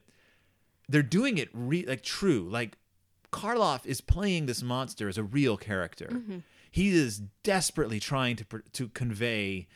they're 0.87 1.03
doing 1.03 1.37
it 1.37 1.49
re- 1.53 1.85
like 1.85 2.03
true. 2.03 2.47
Like 2.49 2.77
Karloff 3.31 3.85
is 3.85 4.01
playing 4.01 4.45
this 4.45 4.61
monster 4.61 5.07
as 5.07 5.17
a 5.17 5.23
real 5.23 5.57
character. 5.57 6.09
Mm-hmm. 6.11 6.37
He 6.69 6.89
is 6.89 7.21
desperately 7.43 7.99
trying 7.99 8.35
to 8.37 8.45
to 8.73 8.87
convey 8.89 9.67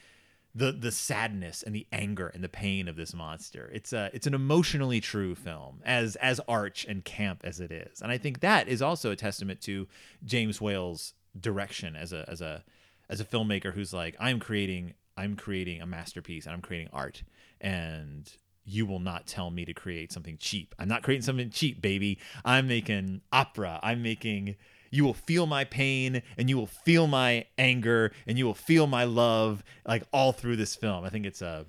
the 0.56 0.72
the 0.72 0.91
sadness 0.91 1.62
and 1.62 1.76
the 1.76 1.86
anger 1.91 2.28
and 2.28 2.41
the 2.43 2.49
pain 2.49 2.88
of 2.88 2.95
this 2.95 3.14
monster. 3.14 3.70
It's 3.74 3.91
a 3.91 4.10
it's 4.14 4.26
an 4.26 4.34
emotionally 4.34 5.01
true 5.01 5.36
film 5.36 5.82
as 5.86 6.16
as 6.16 6.39
arch 6.47 6.86
and 6.86 7.03
camp 7.03 7.41
as 7.43 7.60
it 7.60 7.72
is. 7.72 8.01
And 8.01 8.12
I 8.12 8.18
think 8.18 8.39
that 8.39 8.70
is 8.70 8.82
also 8.82 9.12
a 9.12 9.16
testament 9.18 9.62
to 9.62 9.88
James 10.24 10.62
Whale's 10.62 11.14
direction 11.38 11.97
as 11.97 12.14
a 12.14 12.24
as 12.30 12.39
a 12.39 12.64
as 13.10 13.20
a 13.20 13.26
filmmaker 13.26 13.74
who's 13.74 13.93
like 13.93 14.16
I'm 14.18 14.39
creating 14.39 14.93
I'm 15.18 15.36
creating 15.36 15.82
a 15.82 15.86
masterpiece 15.86 16.45
and 16.45 16.53
I'm 16.53 16.62
creating 16.62 16.89
art 16.93 17.24
and 17.60 18.32
you 18.64 18.86
will 18.86 18.99
not 18.99 19.28
tell 19.28 19.51
me 19.51 19.64
to 19.66 19.74
create 19.74 20.12
something 20.12 20.38
cheap. 20.39 20.74
I'm 20.80 20.88
not 20.88 21.03
creating 21.03 21.22
something 21.22 21.51
cheap, 21.51 21.82
baby. 21.82 22.18
I'm 22.43 22.68
making 22.68 23.22
opera. 23.32 23.80
I'm 23.84 24.01
making 24.01 24.56
you 24.95 25.03
will 25.03 25.13
feel 25.13 25.45
my 25.45 25.65
pain 25.65 26.21
and 26.37 26.49
you 26.49 26.57
will 26.57 26.67
feel 26.67 27.05
my 27.07 27.45
anger 27.57 28.11
and 28.25 28.37
you 28.37 28.45
will 28.45 28.53
feel 28.53 28.87
my 28.87 29.03
love 29.03 29.63
like 29.85 30.03
all 30.13 30.31
through 30.31 30.55
this 30.55 30.75
film. 30.75 31.03
I 31.03 31.09
think 31.09 31.25
it's 31.25 31.41
a 31.41 31.65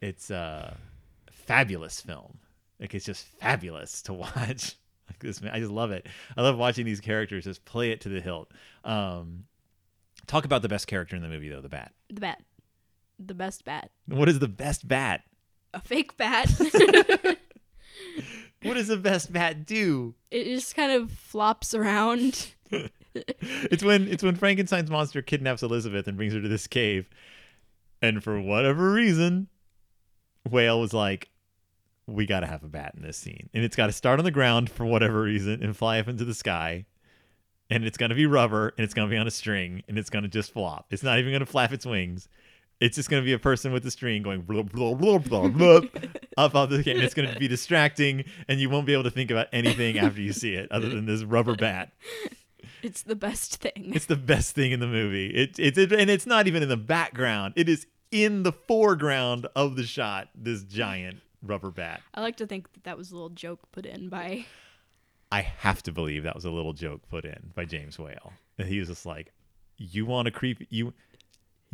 it's 0.00 0.30
a 0.30 0.76
fabulous 1.30 2.00
film. 2.00 2.38
Like 2.78 2.94
it's 2.94 3.06
just 3.06 3.26
fabulous 3.40 4.02
to 4.02 4.12
watch. 4.12 4.76
Like 5.08 5.18
this 5.20 5.40
man, 5.40 5.52
I 5.54 5.60
just 5.60 5.72
love 5.72 5.90
it. 5.90 6.06
I 6.36 6.42
love 6.42 6.58
watching 6.58 6.84
these 6.84 7.00
characters 7.00 7.44
just 7.44 7.64
play 7.64 7.90
it 7.90 8.02
to 8.02 8.08
the 8.08 8.20
hilt. 8.20 8.52
Um 8.84 9.44
talk 10.26 10.44
about 10.44 10.62
the 10.62 10.68
best 10.68 10.86
character 10.86 11.16
in 11.16 11.22
the 11.22 11.28
movie 11.28 11.48
though, 11.48 11.62
the 11.62 11.68
bat. 11.68 11.92
The 12.08 12.20
bat. 12.20 12.42
The 13.18 13.34
best 13.34 13.64
bat. 13.64 13.90
What 14.06 14.28
is 14.28 14.38
the 14.38 14.48
best 14.48 14.86
bat? 14.86 15.22
A 15.72 15.80
fake 15.80 16.16
bat. 16.16 16.50
What 18.64 18.74
does 18.74 18.88
the 18.88 18.96
best 18.96 19.32
bat 19.32 19.66
do? 19.66 20.14
it 20.30 20.44
just 20.44 20.74
kind 20.74 20.90
of 20.90 21.10
flops 21.10 21.74
around. 21.74 22.54
it's 23.14 23.84
when 23.84 24.08
it's 24.08 24.22
when 24.22 24.34
Frankenstein's 24.34 24.90
monster 24.90 25.22
kidnaps 25.22 25.62
Elizabeth 25.62 26.08
and 26.08 26.16
brings 26.16 26.32
her 26.32 26.40
to 26.40 26.48
this 26.48 26.66
cave, 26.66 27.08
and 28.02 28.22
for 28.22 28.40
whatever 28.40 28.92
reason, 28.92 29.48
Whale 30.50 30.80
was 30.80 30.92
like, 30.92 31.28
"We 32.06 32.26
got 32.26 32.40
to 32.40 32.46
have 32.46 32.64
a 32.64 32.68
bat 32.68 32.94
in 32.96 33.02
this 33.02 33.16
scene, 33.16 33.48
and 33.54 33.64
it's 33.64 33.76
got 33.76 33.86
to 33.86 33.92
start 33.92 34.18
on 34.18 34.24
the 34.24 34.30
ground 34.30 34.70
for 34.70 34.84
whatever 34.84 35.22
reason 35.22 35.62
and 35.62 35.76
fly 35.76 36.00
up 36.00 36.08
into 36.08 36.24
the 36.24 36.34
sky, 36.34 36.86
and 37.70 37.84
it's 37.84 37.98
gonna 37.98 38.16
be 38.16 38.26
rubber 38.26 38.72
and 38.76 38.84
it's 38.84 38.94
gonna 38.94 39.10
be 39.10 39.16
on 39.16 39.26
a 39.26 39.30
string 39.30 39.82
and 39.86 39.98
it's 39.98 40.10
gonna 40.10 40.28
just 40.28 40.52
flop. 40.52 40.86
It's 40.90 41.02
not 41.02 41.18
even 41.18 41.32
gonna 41.32 41.46
flap 41.46 41.72
its 41.72 41.86
wings." 41.86 42.28
It's 42.84 42.96
just 42.96 43.08
going 43.08 43.22
to 43.22 43.24
be 43.24 43.32
a 43.32 43.38
person 43.38 43.72
with 43.72 43.86
a 43.86 43.90
string 43.90 44.22
going 44.22 44.42
blah, 44.42 44.62
blah, 44.62 44.92
blah, 44.92 45.16
blah, 45.16 45.48
blah, 45.48 45.80
up 46.36 46.54
off 46.54 46.68
the 46.68 46.76
and 46.76 47.00
it's 47.00 47.14
going 47.14 47.32
to 47.32 47.38
be 47.38 47.48
distracting, 47.48 48.24
and 48.46 48.60
you 48.60 48.68
won't 48.68 48.84
be 48.84 48.92
able 48.92 49.04
to 49.04 49.10
think 49.10 49.30
about 49.30 49.46
anything 49.54 49.98
after 49.98 50.20
you 50.20 50.34
see 50.34 50.52
it 50.52 50.70
other 50.70 50.90
than 50.90 51.06
this 51.06 51.24
rubber 51.24 51.56
bat. 51.56 51.92
It's 52.82 53.00
the 53.00 53.16
best 53.16 53.56
thing. 53.56 53.92
It's 53.94 54.04
the 54.04 54.16
best 54.16 54.54
thing 54.54 54.72
in 54.72 54.80
the 54.80 54.86
movie. 54.86 55.28
It, 55.28 55.58
it's 55.58 55.78
it, 55.78 55.92
and 55.92 56.10
it's 56.10 56.26
not 56.26 56.46
even 56.46 56.62
in 56.62 56.68
the 56.68 56.76
background. 56.76 57.54
It 57.56 57.70
is 57.70 57.86
in 58.10 58.42
the 58.42 58.52
foreground 58.52 59.46
of 59.56 59.76
the 59.76 59.84
shot. 59.84 60.28
This 60.34 60.62
giant 60.62 61.20
rubber 61.42 61.70
bat. 61.70 62.02
I 62.12 62.20
like 62.20 62.36
to 62.36 62.46
think 62.46 62.70
that 62.74 62.84
that 62.84 62.98
was 62.98 63.10
a 63.10 63.14
little 63.14 63.30
joke 63.30 63.60
put 63.72 63.86
in 63.86 64.10
by. 64.10 64.44
I 65.32 65.40
have 65.40 65.82
to 65.84 65.92
believe 65.92 66.24
that 66.24 66.34
was 66.34 66.44
a 66.44 66.50
little 66.50 66.74
joke 66.74 67.00
put 67.08 67.24
in 67.24 67.52
by 67.54 67.64
James 67.64 67.98
Whale. 67.98 68.34
He 68.58 68.78
was 68.78 68.88
just 68.88 69.06
like, 69.06 69.32
"You 69.78 70.04
want 70.04 70.26
to 70.26 70.30
creep 70.30 70.66
you." 70.68 70.92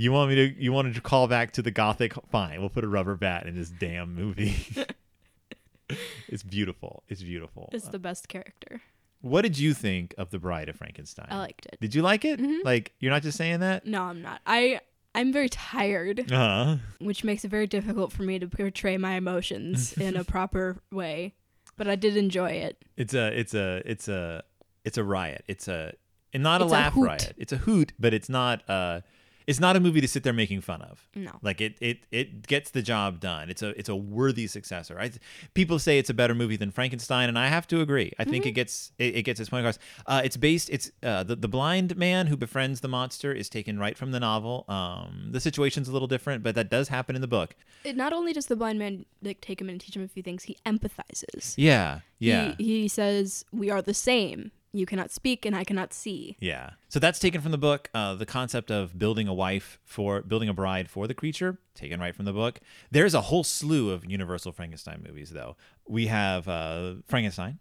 You 0.01 0.13
want 0.13 0.31
me 0.31 0.35
to? 0.37 0.63
You 0.63 0.73
wanted 0.73 0.95
to 0.95 1.03
call 1.03 1.29
back 1.29 1.53
to 1.53 1.63
the 1.63 1.71
gothic? 1.71 2.15
Fine, 2.31 2.61
we'll 2.61 2.71
put 2.71 2.85
a 2.85 2.89
rubber 2.89 3.17
bat 3.17 3.45
in 3.47 3.55
this 3.55 3.69
damn 3.69 4.15
movie. 4.15 4.57
it's 6.29 6.43
beautiful. 6.43 7.03
It's 7.09 7.23
beautiful. 7.23 7.69
It's 7.73 7.89
the 7.89 7.99
best 7.99 8.29
character. 8.29 8.81
What 9.21 9.43
did 9.43 9.59
you 9.59 9.75
think 9.75 10.15
of 10.17 10.31
the 10.31 10.39
Bride 10.39 10.71
of 10.71 10.77
Frankenstein? 10.77 11.27
I 11.31 11.37
liked 11.37 11.67
it. 11.67 11.77
Did 11.81 11.95
you 11.95 12.01
like 12.01 12.25
it? 12.25 12.41
Like 12.65 12.93
you're 13.01 13.13
not 13.13 13.21
just 13.23 13.37
saying 13.37 13.61
that? 13.61 13.85
No, 13.87 14.05
I'm 14.05 14.23
not. 14.23 14.41
I 14.47 14.81
I'm 15.15 15.33
very 15.35 15.51
tired, 15.51 16.33
Uh-huh. 16.33 16.77
which 17.01 17.23
makes 17.23 17.45
it 17.45 17.51
very 17.51 17.67
difficult 17.67 18.11
for 18.13 18.23
me 18.23 18.39
to 18.39 18.47
portray 18.47 18.97
my 18.97 19.17
emotions 19.17 19.93
in 19.99 20.17
a 20.17 20.25
proper 20.25 20.79
way. 20.91 21.35
But 21.77 21.89
I 21.89 21.97
did 21.97 22.17
enjoy 22.17 22.53
it. 22.53 22.83
It's 22.97 23.13
a 23.13 23.39
it's 23.39 23.53
a 23.53 23.83
it's 23.85 24.09
a 24.09 24.45
it's 24.85 24.97
a 24.97 25.05
riot. 25.05 25.45
It's 25.47 25.69
a 25.69 25.93
and 26.33 26.43
not 26.43 26.63
a 26.63 26.65
It's 26.65 26.73
a 26.73 26.75
laugh 26.75 26.93
hoot. 26.95 27.07
riot. 27.07 27.35
It's 27.37 27.53
a 27.53 27.59
hoot, 27.59 27.93
but 27.99 28.15
it's 28.15 28.31
not 28.31 28.63
uh 28.71 29.01
it's 29.47 29.61
not 29.61 29.77
a 29.77 29.81
movie 29.81 30.01
to 30.01 30.09
sit 30.09 30.23
there 30.23 30.33
making 30.33 30.61
fun 30.61 30.83
of. 30.83 31.09
No. 31.15 31.33
Like 31.43 31.61
it 31.61 31.77
it 31.81 32.01
it 32.11 32.47
gets 32.47 32.71
the 32.71 32.83
job 32.83 33.21
done. 33.21 33.51
It's 33.51 33.63
a 33.63 33.71
it's 33.79 33.89
a 33.89 33.97
worthy 33.97 34.47
successor. 34.47 34.99
I, 35.01 35.11
people 35.55 35.79
say 35.79 35.99
it's 35.99 36.11
a 36.11 36.15
better 36.15 36.35
movie 36.35 36.57
than 36.57 36.71
Frankenstein, 36.71 37.29
and 37.29 37.39
I 37.39 37.49
have 37.49 37.67
to 37.69 37.81
agree. 37.81 38.13
I 38.19 38.23
Mm-hmm. 38.23 38.31
think 38.33 38.47
it 38.47 38.53
gets 38.53 38.93
it, 38.99 39.17
it 39.17 39.23
gets 39.23 39.41
its 39.41 39.51
point 39.51 39.65
across. 39.67 39.79
Uh, 40.07 40.23
it's 40.25 40.37
based. 40.37 40.71
It's 40.71 40.91
uh, 41.03 41.23
the 41.25 41.37
the 41.37 41.49
blind 41.49 41.97
man 41.97 42.27
who 42.29 42.37
befriends 42.37 42.81
the 42.81 42.89
monster 42.89 43.33
is 43.33 43.49
taken 43.49 43.79
right 43.79 43.97
from 43.97 44.13
the 44.13 44.21
novel. 44.21 44.65
Um, 44.69 45.29
the 45.33 45.41
situation's 45.41 45.89
a 45.89 45.93
little 45.93 46.09
different, 46.09 46.43
but 46.43 46.55
that 46.55 46.71
does 46.71 46.89
happen 46.89 47.15
in 47.17 47.21
the 47.23 47.29
book. 47.29 47.57
It 47.85 47.97
not 47.97 48.13
only 48.13 48.33
does 48.33 48.47
the 48.47 48.57
blind 48.57 48.79
man 48.79 49.05
like 49.23 49.41
take 49.41 49.61
him 49.61 49.69
and 49.69 49.81
teach 49.81 49.97
him 49.97 50.03
a 50.05 50.09
few 50.09 50.23
things, 50.23 50.45
he 50.45 50.57
empathizes. 50.67 51.55
Yeah, 51.57 52.01
yeah. 52.19 52.55
He, 52.59 52.83
he 52.83 52.89
says 52.89 53.45
we 53.53 53.71
are 53.71 53.83
the 53.83 53.95
same, 53.95 54.51
you 54.73 54.87
cannot 54.87 55.11
speak 55.11 55.45
and 55.45 55.55
I 55.55 55.65
cannot 55.65 55.93
see. 55.93 56.37
Yeah. 56.41 56.71
So 56.89 56.99
that's 56.99 57.19
taken 57.19 57.41
from 57.41 57.51
the 57.51 57.59
book. 57.59 57.91
Uh, 57.93 58.15
the 58.15 58.27
concept 58.27 58.71
of 58.71 58.99
building 58.99 59.29
a 59.29 59.35
wife 59.35 59.81
for 59.85 60.23
building 60.23 60.49
a 60.49 60.55
bride 60.55 60.89
for 60.89 61.07
the 61.07 61.15
creature, 61.15 61.59
taken 61.75 62.01
right 62.01 62.15
from 62.15 62.25
the 62.25 62.33
book. 62.33 62.61
There's 62.91 63.15
a 63.15 63.23
whole 63.23 63.45
slew 63.45 63.91
of 63.91 64.09
Universal 64.09 64.53
Frankenstein 64.53 65.05
movies, 65.07 65.31
though. 65.31 65.57
We 65.89 66.07
have 66.07 66.47
uh, 66.49 66.95
Frankenstein, 67.07 67.59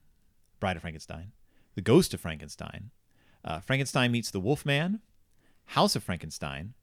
Bride 0.60 0.76
of 0.76 0.82
Frankenstein, 0.82 1.32
The 1.76 1.82
Ghost 1.82 2.14
of 2.14 2.20
Frankenstein, 2.20 2.92
uh, 3.44 3.60
Frankenstein 3.60 4.12
meets 4.12 4.32
the 4.32 4.40
Wolfman, 4.40 5.00
House 5.68 5.96
of 5.96 6.04
Frankenstein, 6.04 6.74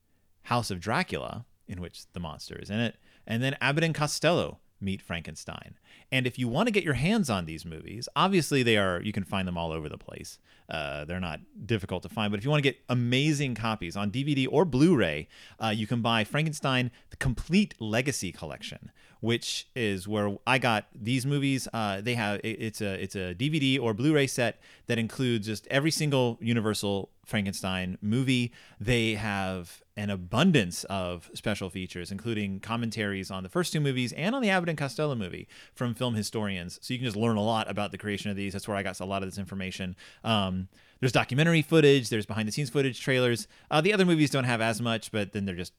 House 0.45 0.71
of 0.71 0.81
Dracula, 0.81 1.45
in 1.69 1.81
which 1.81 2.11
the 2.13 2.21
monster 2.21 2.57
is 2.57 2.71
in 2.71 2.79
it, 2.79 2.97
and 3.27 3.43
then 3.43 3.57
Abbott 3.61 3.85
and 3.85 3.95
Costello 3.95 4.59
meet 4.81 5.03
Frankenstein. 5.03 5.75
And 6.13 6.27
if 6.27 6.39
you 6.39 6.49
want 6.49 6.67
to 6.67 6.73
get 6.73 6.85
your 6.85 6.95
hands 6.95 7.31
on 7.31 7.47
these 7.47 7.65
movies, 7.65 8.09
obviously 8.15 8.63
they 8.63 8.77
are 8.77 9.01
you 9.01 9.13
can 9.13 9.25
find 9.25 9.47
them 9.47 9.59
all 9.59 9.73
over 9.73 9.89
the 9.89 9.99
place. 9.99 10.39
Uh, 10.69 11.05
they're 11.05 11.21
not 11.21 11.41
difficult 11.65 12.03
to 12.03 12.09
find, 12.09 12.31
but 12.31 12.39
if 12.39 12.45
you 12.45 12.51
want 12.51 12.63
to 12.63 12.69
get 12.69 12.81
amazing 12.89 13.55
copies 13.55 13.97
on 13.97 14.11
DVD 14.11 14.49
or 14.51 14.65
Blu-ray, 14.65 15.29
uh, 15.63 15.69
you 15.69 15.87
can 15.87 16.03
buy 16.03 16.25
Frankenstein: 16.25 16.91
The 17.11 17.17
Complete 17.17 17.75
Legacy 17.81 18.33
Collection, 18.33 18.91
which 19.21 19.69
is 19.75 20.07
where 20.07 20.37
I 20.47 20.59
got 20.59 20.87
these 20.95 21.27
movies. 21.27 21.69
Uh, 21.73 22.01
they 22.01 22.15
have 22.15 22.41
it's 22.45 22.81
a 22.81 23.03
it's 23.03 23.15
a 23.15 23.35
DVD 23.35 23.81
or 23.81 23.95
Blu-ray 23.95 24.27
set 24.27 24.61
that 24.87 24.99
includes 24.99 25.47
just 25.47 25.67
every 25.69 25.91
single 25.91 26.39
Universal 26.41 27.11
Frankenstein 27.25 27.99
movie. 28.01 28.53
They 28.81 29.15
have 29.15 29.83
an 29.97 30.11
abundance 30.11 30.85
of 30.85 31.31
special 31.35 31.71
features, 31.71 32.13
including 32.13 32.61
commentaries 32.61 33.31
on 33.31 33.43
the 33.43 33.49
first 33.49 33.73
two 33.73 33.81
movies 33.81 34.13
and 34.13 34.35
on 34.35 34.43
the 34.43 34.51
Abbott 34.51 34.69
and 34.69 34.79
Costello 34.79 35.15
movie 35.15 35.49
from 35.75 35.95
film 35.95 36.15
historians. 36.15 36.79
So 36.83 36.93
you 36.93 36.99
can 36.99 37.07
just 37.07 37.17
learn 37.17 37.37
a 37.37 37.43
lot 37.43 37.71
about 37.71 37.93
the 37.93 37.99
creation 37.99 38.31
of 38.31 38.37
these. 38.37 38.53
That's 38.53 38.69
where 38.69 38.77
I 38.77 38.83
got 38.83 39.01
a 39.01 39.05
lot 39.05 39.23
of 39.23 39.29
this 39.29 39.39
information. 39.39 39.97
Um, 40.23 40.69
there's 41.01 41.13
documentary 41.13 41.63
footage, 41.63 42.09
there's 42.09 42.27
behind 42.27 42.49
the 42.49 42.53
scenes 42.53 42.71
footage, 42.71 43.01
trailers. 43.01 43.49
Uh, 43.71 43.81
the 43.81 43.93
other 43.93 44.05
movies 44.05 44.31
don't 44.31 44.45
have 44.45 44.61
as 44.61 44.81
much, 44.81 45.13
but 45.13 45.33
then 45.33 45.45
they're 45.45 45.55
just 45.55 45.73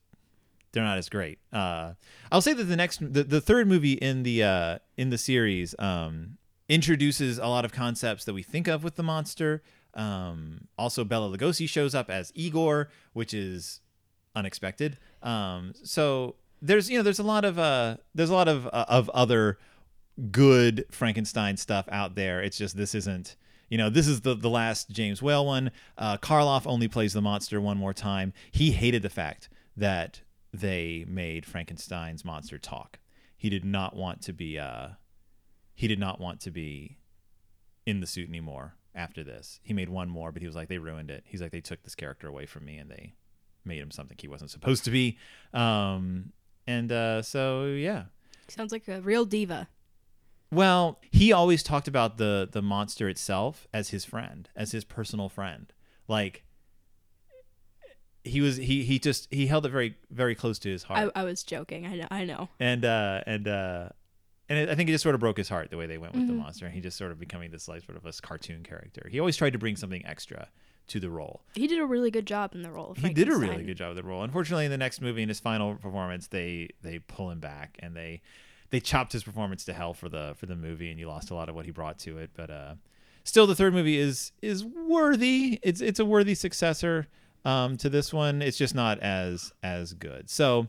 they're 0.72 0.84
not 0.84 0.98
as 0.98 1.10
great. 1.10 1.40
Uh, 1.52 1.94
I'll 2.32 2.42
say 2.42 2.54
that 2.54 2.64
the 2.64 2.76
next, 2.76 3.00
the, 3.00 3.24
the 3.24 3.42
third 3.42 3.68
movie 3.68 3.94
in 3.94 4.24
the 4.24 4.44
uh, 4.44 4.80
in 4.98 5.10
the 5.10 5.18
series 5.18 5.74
um, 5.80 6.38
introduces 6.70 7.38
a 7.38 7.48
lot 7.48 7.66
of 7.66 7.72
concepts 7.72 8.26
that 8.26 8.34
we 8.34 8.44
think 8.44 8.68
of 8.68 8.84
with 8.84 8.96
the 8.96 9.04
monster. 9.04 9.64
Um, 9.94 10.68
also, 10.78 11.04
Bela 11.04 11.36
Lugosi 11.36 11.68
shows 11.68 11.96
up 11.96 12.10
as 12.10 12.32
Igor, 12.36 12.90
which 13.14 13.34
is 13.34 13.82
unexpected. 14.36 14.98
Um, 15.24 15.74
so 15.84 16.36
there's 16.62 16.90
you 16.90 16.98
know 16.98 17.04
there's 17.04 17.20
a 17.20 17.24
lot 17.24 17.46
of 17.46 17.58
uh, 17.58 17.98
there's 18.14 18.30
a 18.30 18.34
lot 18.34 18.48
of 18.48 18.68
uh, 18.68 18.86
of 18.88 19.10
other 19.10 19.58
good 20.32 20.86
Frankenstein 20.92 21.58
stuff 21.58 21.88
out 21.92 22.16
there. 22.16 22.42
It's 22.42 22.58
just 22.58 22.78
this 22.78 22.96
isn't. 22.96 23.36
You 23.70 23.78
know, 23.78 23.90
this 23.90 24.08
is 24.08 24.22
the 24.22 24.34
the 24.34 24.50
last 24.50 24.90
James 24.92 25.22
Whale 25.22 25.46
one. 25.46 25.72
Uh, 25.98 26.18
Karloff 26.18 26.66
only 26.66 26.88
plays 26.88 27.14
the 27.14 27.22
monster 27.22 27.60
one 27.60 27.78
more 27.78 27.94
time. 27.94 28.34
He 28.52 28.72
hated 28.72 29.02
the 29.02 29.10
fact 29.10 29.50
that 29.76 30.22
they 30.60 31.06
made 31.08 31.46
Frankenstein's 31.46 32.26
monster 32.26 32.58
talk. 32.58 33.00
He 33.36 33.50
did 33.50 33.66
not 33.66 33.96
want 33.96 34.22
to 34.24 34.34
be. 34.34 34.58
Uh, 34.58 34.90
he 35.74 35.88
did 35.88 36.00
not 36.00 36.20
want 36.20 36.40
to 36.42 36.52
be 36.52 36.98
in 37.86 38.00
the 38.00 38.08
suit 38.08 38.28
anymore 38.28 38.76
after 38.96 39.24
this. 39.24 39.60
He 39.64 39.74
made 39.74 39.90
one 39.90 40.10
more, 40.10 40.32
but 40.32 40.42
he 40.42 40.48
was 40.48 40.56
like, 40.56 40.70
they 40.70 40.80
ruined 40.80 41.12
it. 41.12 41.24
He's 41.26 41.42
like, 41.42 41.52
they 41.52 41.62
took 41.62 41.84
this 41.84 41.96
character 41.96 42.28
away 42.28 42.46
from 42.48 42.66
me 42.66 42.78
and 42.78 42.90
they 42.90 43.14
made 43.64 43.80
him 43.80 43.92
something 43.92 44.18
he 44.20 44.28
wasn't 44.28 44.52
supposed 44.52 44.84
to 44.86 44.92
be. 44.92 45.18
Um, 45.54 46.34
and 46.66 46.92
uh, 46.92 47.22
so 47.22 47.66
yeah. 47.66 48.06
Sounds 48.48 48.72
like 48.72 48.88
a 48.88 49.02
real 49.02 49.26
diva. 49.26 49.68
Well, 50.52 51.00
he 51.12 51.32
always 51.32 51.62
talked 51.62 51.88
about 51.88 52.18
the 52.18 52.48
the 52.52 52.62
monster 52.62 53.10
itself 53.10 53.68
as 53.74 53.90
his 53.90 54.06
friend, 54.06 54.50
as 54.56 54.72
his 54.72 54.86
personal 54.86 55.30
friend. 55.30 55.72
Like 56.08 56.46
he 58.28 58.42
was 58.42 58.58
he 58.58 58.84
he 58.84 59.00
just 59.00 59.28
he 59.32 59.48
held 59.48 59.66
it 59.66 59.70
very 59.70 59.96
very 60.12 60.36
close 60.36 60.60
to 60.60 60.70
his 60.70 60.84
heart. 60.84 61.12
I, 61.16 61.22
I 61.22 61.24
was 61.24 61.44
joking. 61.44 61.86
I 61.86 61.96
know. 61.96 62.08
I 62.12 62.26
know. 62.26 62.50
and 62.60 62.86
uh 62.86 63.22
and 63.26 63.48
uh 63.48 63.90
and 64.50 64.60
it, 64.60 64.70
I 64.70 64.76
think 64.76 64.90
it 64.90 64.94
just 64.94 65.04
sort 65.04 65.16
of 65.16 65.20
broke 65.20 65.38
his 65.38 65.50
heart 65.50 65.70
the 65.72 65.78
way 65.78 65.88
they 65.88 65.98
went 65.98 66.14
with 66.14 66.28
the 66.28 66.34
monster, 66.34 66.66
and 66.66 66.74
he 66.74 66.80
just 66.80 66.98
sort 66.98 67.12
of 67.12 67.20
becoming 67.20 67.52
this 67.52 67.68
like 67.68 67.84
sort 67.84 67.98
of 67.98 68.06
a 68.06 68.14
cartoon 68.22 68.64
character. 68.64 69.08
He 69.12 69.20
always 69.20 69.36
tried 69.36 69.54
to 69.54 69.60
bring 69.60 69.76
something 69.76 70.06
extra 70.06 70.48
to 70.88 71.00
the 71.02 71.10
role. 71.10 71.42
He 71.54 71.68
did 71.68 71.80
a 71.80 71.86
really 71.86 72.12
good 72.12 72.26
job 72.26 72.56
in 72.56 72.62
the 72.62 72.72
role. 72.72 72.96
He 72.98 73.10
did 73.10 73.28
a 73.28 73.36
really 73.36 73.64
good 73.64 73.76
job 73.78 73.90
with 73.90 73.98
the 73.98 74.10
role. 74.10 74.24
Unfortunately, 74.24 74.66
in 74.66 74.72
the 74.72 74.78
next 74.78 75.02
movie, 75.02 75.22
in 75.22 75.30
his 75.30 75.40
final 75.40 75.76
performance, 75.76 76.28
they 76.28 76.70
they 76.82 77.00
pull 77.00 77.30
him 77.30 77.40
back 77.40 77.78
and 77.80 77.96
they 77.96 78.22
they 78.70 78.80
chopped 78.80 79.14
his 79.14 79.24
performance 79.24 79.66
to 79.66 79.74
hell 79.74 79.94
for 79.94 80.10
the 80.10 80.34
for 80.38 80.46
the 80.46 80.56
movie, 80.56 80.90
and 80.90 81.00
you 81.00 81.08
lost 81.08 81.30
a 81.30 81.36
lot 81.36 81.50
of 81.50 81.56
what 81.56 81.66
he 81.66 81.72
brought 81.72 82.00
to 82.00 82.18
it. 82.18 82.32
But 82.34 82.50
uh, 82.50 82.76
still, 83.24 83.48
the 83.48 83.56
third 83.56 83.74
movie 83.74 83.98
is 83.98 84.32
is 84.42 84.64
worthy. 84.64 85.60
It's 85.62 85.82
it's 85.82 86.00
a 86.00 86.06
worthy 86.06 86.36
successor 86.36 87.08
um, 87.48 87.78
to 87.78 87.90
this 87.90 88.14
one. 88.14 88.42
It's 88.42 88.58
just 88.58 88.76
not 88.76 89.00
as 89.00 89.54
as 89.64 89.94
good. 89.94 90.30
So 90.30 90.68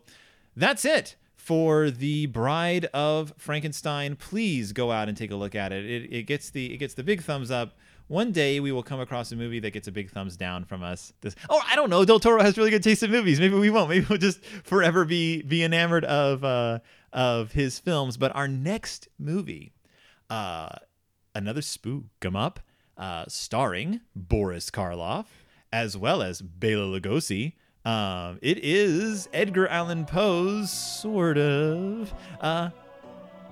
that's 0.57 0.85
it 0.85 1.17
for 1.37 1.91
the 1.91 2.27
Bride 2.27 2.87
of 2.95 3.35
Frankenstein. 3.37 4.17
Please 4.17 4.73
go 4.73 4.93
out 4.93 5.09
and 5.09 5.17
take 5.17 5.33
a 5.33 5.37
look 5.37 5.55
at 5.55 5.73
it. 5.73 5.85
It, 5.85 6.13
it 6.13 6.23
gets 6.23 6.51
the 6.51 6.73
it 6.73 6.79
gets 6.79 6.95
the 6.95 7.03
big 7.03 7.23
thumbs 7.23 7.51
up. 7.51 7.77
One 8.07 8.33
day 8.33 8.61
we 8.61 8.73
will 8.73 8.85
come 8.85 9.01
across 9.01 9.33
a 9.33 9.37
movie 9.37 9.61
that 9.61 9.73
gets 9.73 9.89
a 9.89 9.93
big 9.93 10.11
thumbs 10.11 10.37
down 10.37 10.65
from 10.65 10.83
us. 10.83 11.13
This, 11.21 11.37
oh, 11.51 11.61
I 11.69 11.77
don't 11.77 11.91
know. 11.91 12.07
Del 12.07 12.19
Toro 12.19 12.41
has 12.43 12.57
really 12.57 12.71
good 12.71 12.83
taste 12.83 13.03
in 13.03 13.11
movies. 13.11 13.39
Maybe 13.39 13.55
we 13.55 13.69
won't. 13.69 13.91
Maybe 13.91 14.07
we'll 14.09 14.19
just 14.19 14.43
forever 14.45 15.05
be 15.05 15.43
be 15.43 15.65
enamored 15.65 16.05
of 16.05 16.45
uh, 16.45 16.79
of 17.13 17.53
his 17.53 17.79
films. 17.81 18.17
But 18.17 18.35
our 18.37 18.47
next 18.47 19.09
movie, 19.19 19.73
uh, 20.31 20.77
another 21.35 21.61
spook 21.61 22.05
'em 22.23 22.37
up, 22.37 22.61
uh, 22.97 23.25
starring 23.27 24.01
Boris 24.15 24.71
Karloff 24.71 25.27
as 25.73 25.97
well 25.97 26.23
as 26.23 26.41
Bela 26.43 26.99
Lugosi. 27.01 27.55
Um, 27.85 28.39
it 28.43 28.59
is 28.59 29.29
Edgar 29.33 29.67
Allan 29.69 30.05
Poe's 30.05 30.71
sort 30.71 31.39
of 31.39 32.13
uh, 32.41 32.71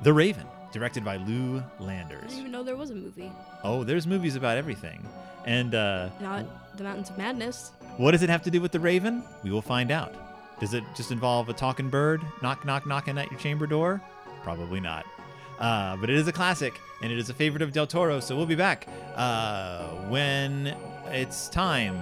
The 0.03 0.13
Raven, 0.13 0.47
directed 0.73 1.05
by 1.05 1.17
Lew 1.17 1.63
Landers. 1.81 2.25
I 2.25 2.27
didn't 2.27 2.39
even 2.41 2.53
know 2.53 2.63
there 2.63 2.77
was 2.77 2.91
a 2.91 2.95
movie. 2.95 3.33
Oh, 3.65 3.85
there's 3.85 4.07
movies 4.07 4.37
about 4.37 4.57
everything. 4.59 5.07
And 5.47 5.75
uh, 5.75 6.11
Not 6.21 6.77
The 6.77 6.85
Mountains 6.85 7.09
of 7.11 7.17
Madness. 7.19 7.71
what 7.97 8.11
does 8.11 8.23
it 8.23 8.29
have 8.29 8.43
to 8.43 8.51
do 8.51 8.61
with 8.61 8.73
the 8.73 8.81
Raven? 8.81 9.23
We 9.43 9.51
will 9.51 9.63
find 9.63 9.91
out. 9.91 10.15
Does 10.61 10.75
it 10.75 10.85
just 10.97 11.13
involve 11.13 11.49
a 11.49 11.53
talking 11.53 11.89
bird 11.91 12.21
knock 12.43 12.65
knock 12.65 12.87
knocking 12.87 13.19
at 13.19 13.31
your 13.31 13.39
chamber 13.39 13.67
door? 13.67 14.01
Probably 14.43 14.81
not. 14.81 15.05
Uh, 15.59 15.97
but 15.97 16.11
it 16.11 16.17
is 16.17 16.27
a 16.29 16.33
classic, 16.33 16.79
and 17.03 17.11
it 17.13 17.19
is 17.19 17.31
a 17.31 17.35
favorite 17.35 17.63
of 17.63 17.73
Del 17.73 17.87
Toro. 17.87 18.21
So 18.21 18.37
we'll 18.37 18.47
be 18.47 18.55
back 18.55 18.87
uh, 19.15 19.87
when 20.09 20.75
it's 21.11 21.49
time 21.49 21.99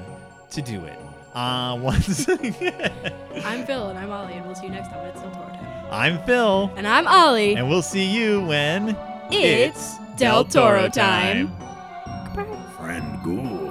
to 0.51 0.62
do 0.62 0.85
it. 0.85 0.98
Uh, 1.35 1.76
once 1.81 2.28
again, 2.28 2.93
I'm 3.44 3.66
Phil 3.66 3.89
and 3.89 3.98
I'm 3.98 4.10
Ollie, 4.10 4.35
and 4.35 4.47
we'll 4.47 4.55
see 4.55 4.66
you 4.66 4.72
next 4.72 4.89
time. 4.89 5.05
It's 5.06 5.20
Del 5.20 5.31
Toro 5.32 5.48
time. 5.48 5.89
I'm 5.90 6.22
Phil, 6.24 6.72
And 6.76 6.86
I'm 6.86 7.06
Ollie. 7.09 7.55
and 7.56 7.68
we'll 7.68 7.82
see 7.82 8.05
you 8.06 8.44
when 8.47 8.97
It's 9.31 9.97
Del 10.16 10.44
Toro 10.44 10.89
time. 10.89 11.51
Friend 12.78 13.22
good. 13.24 13.64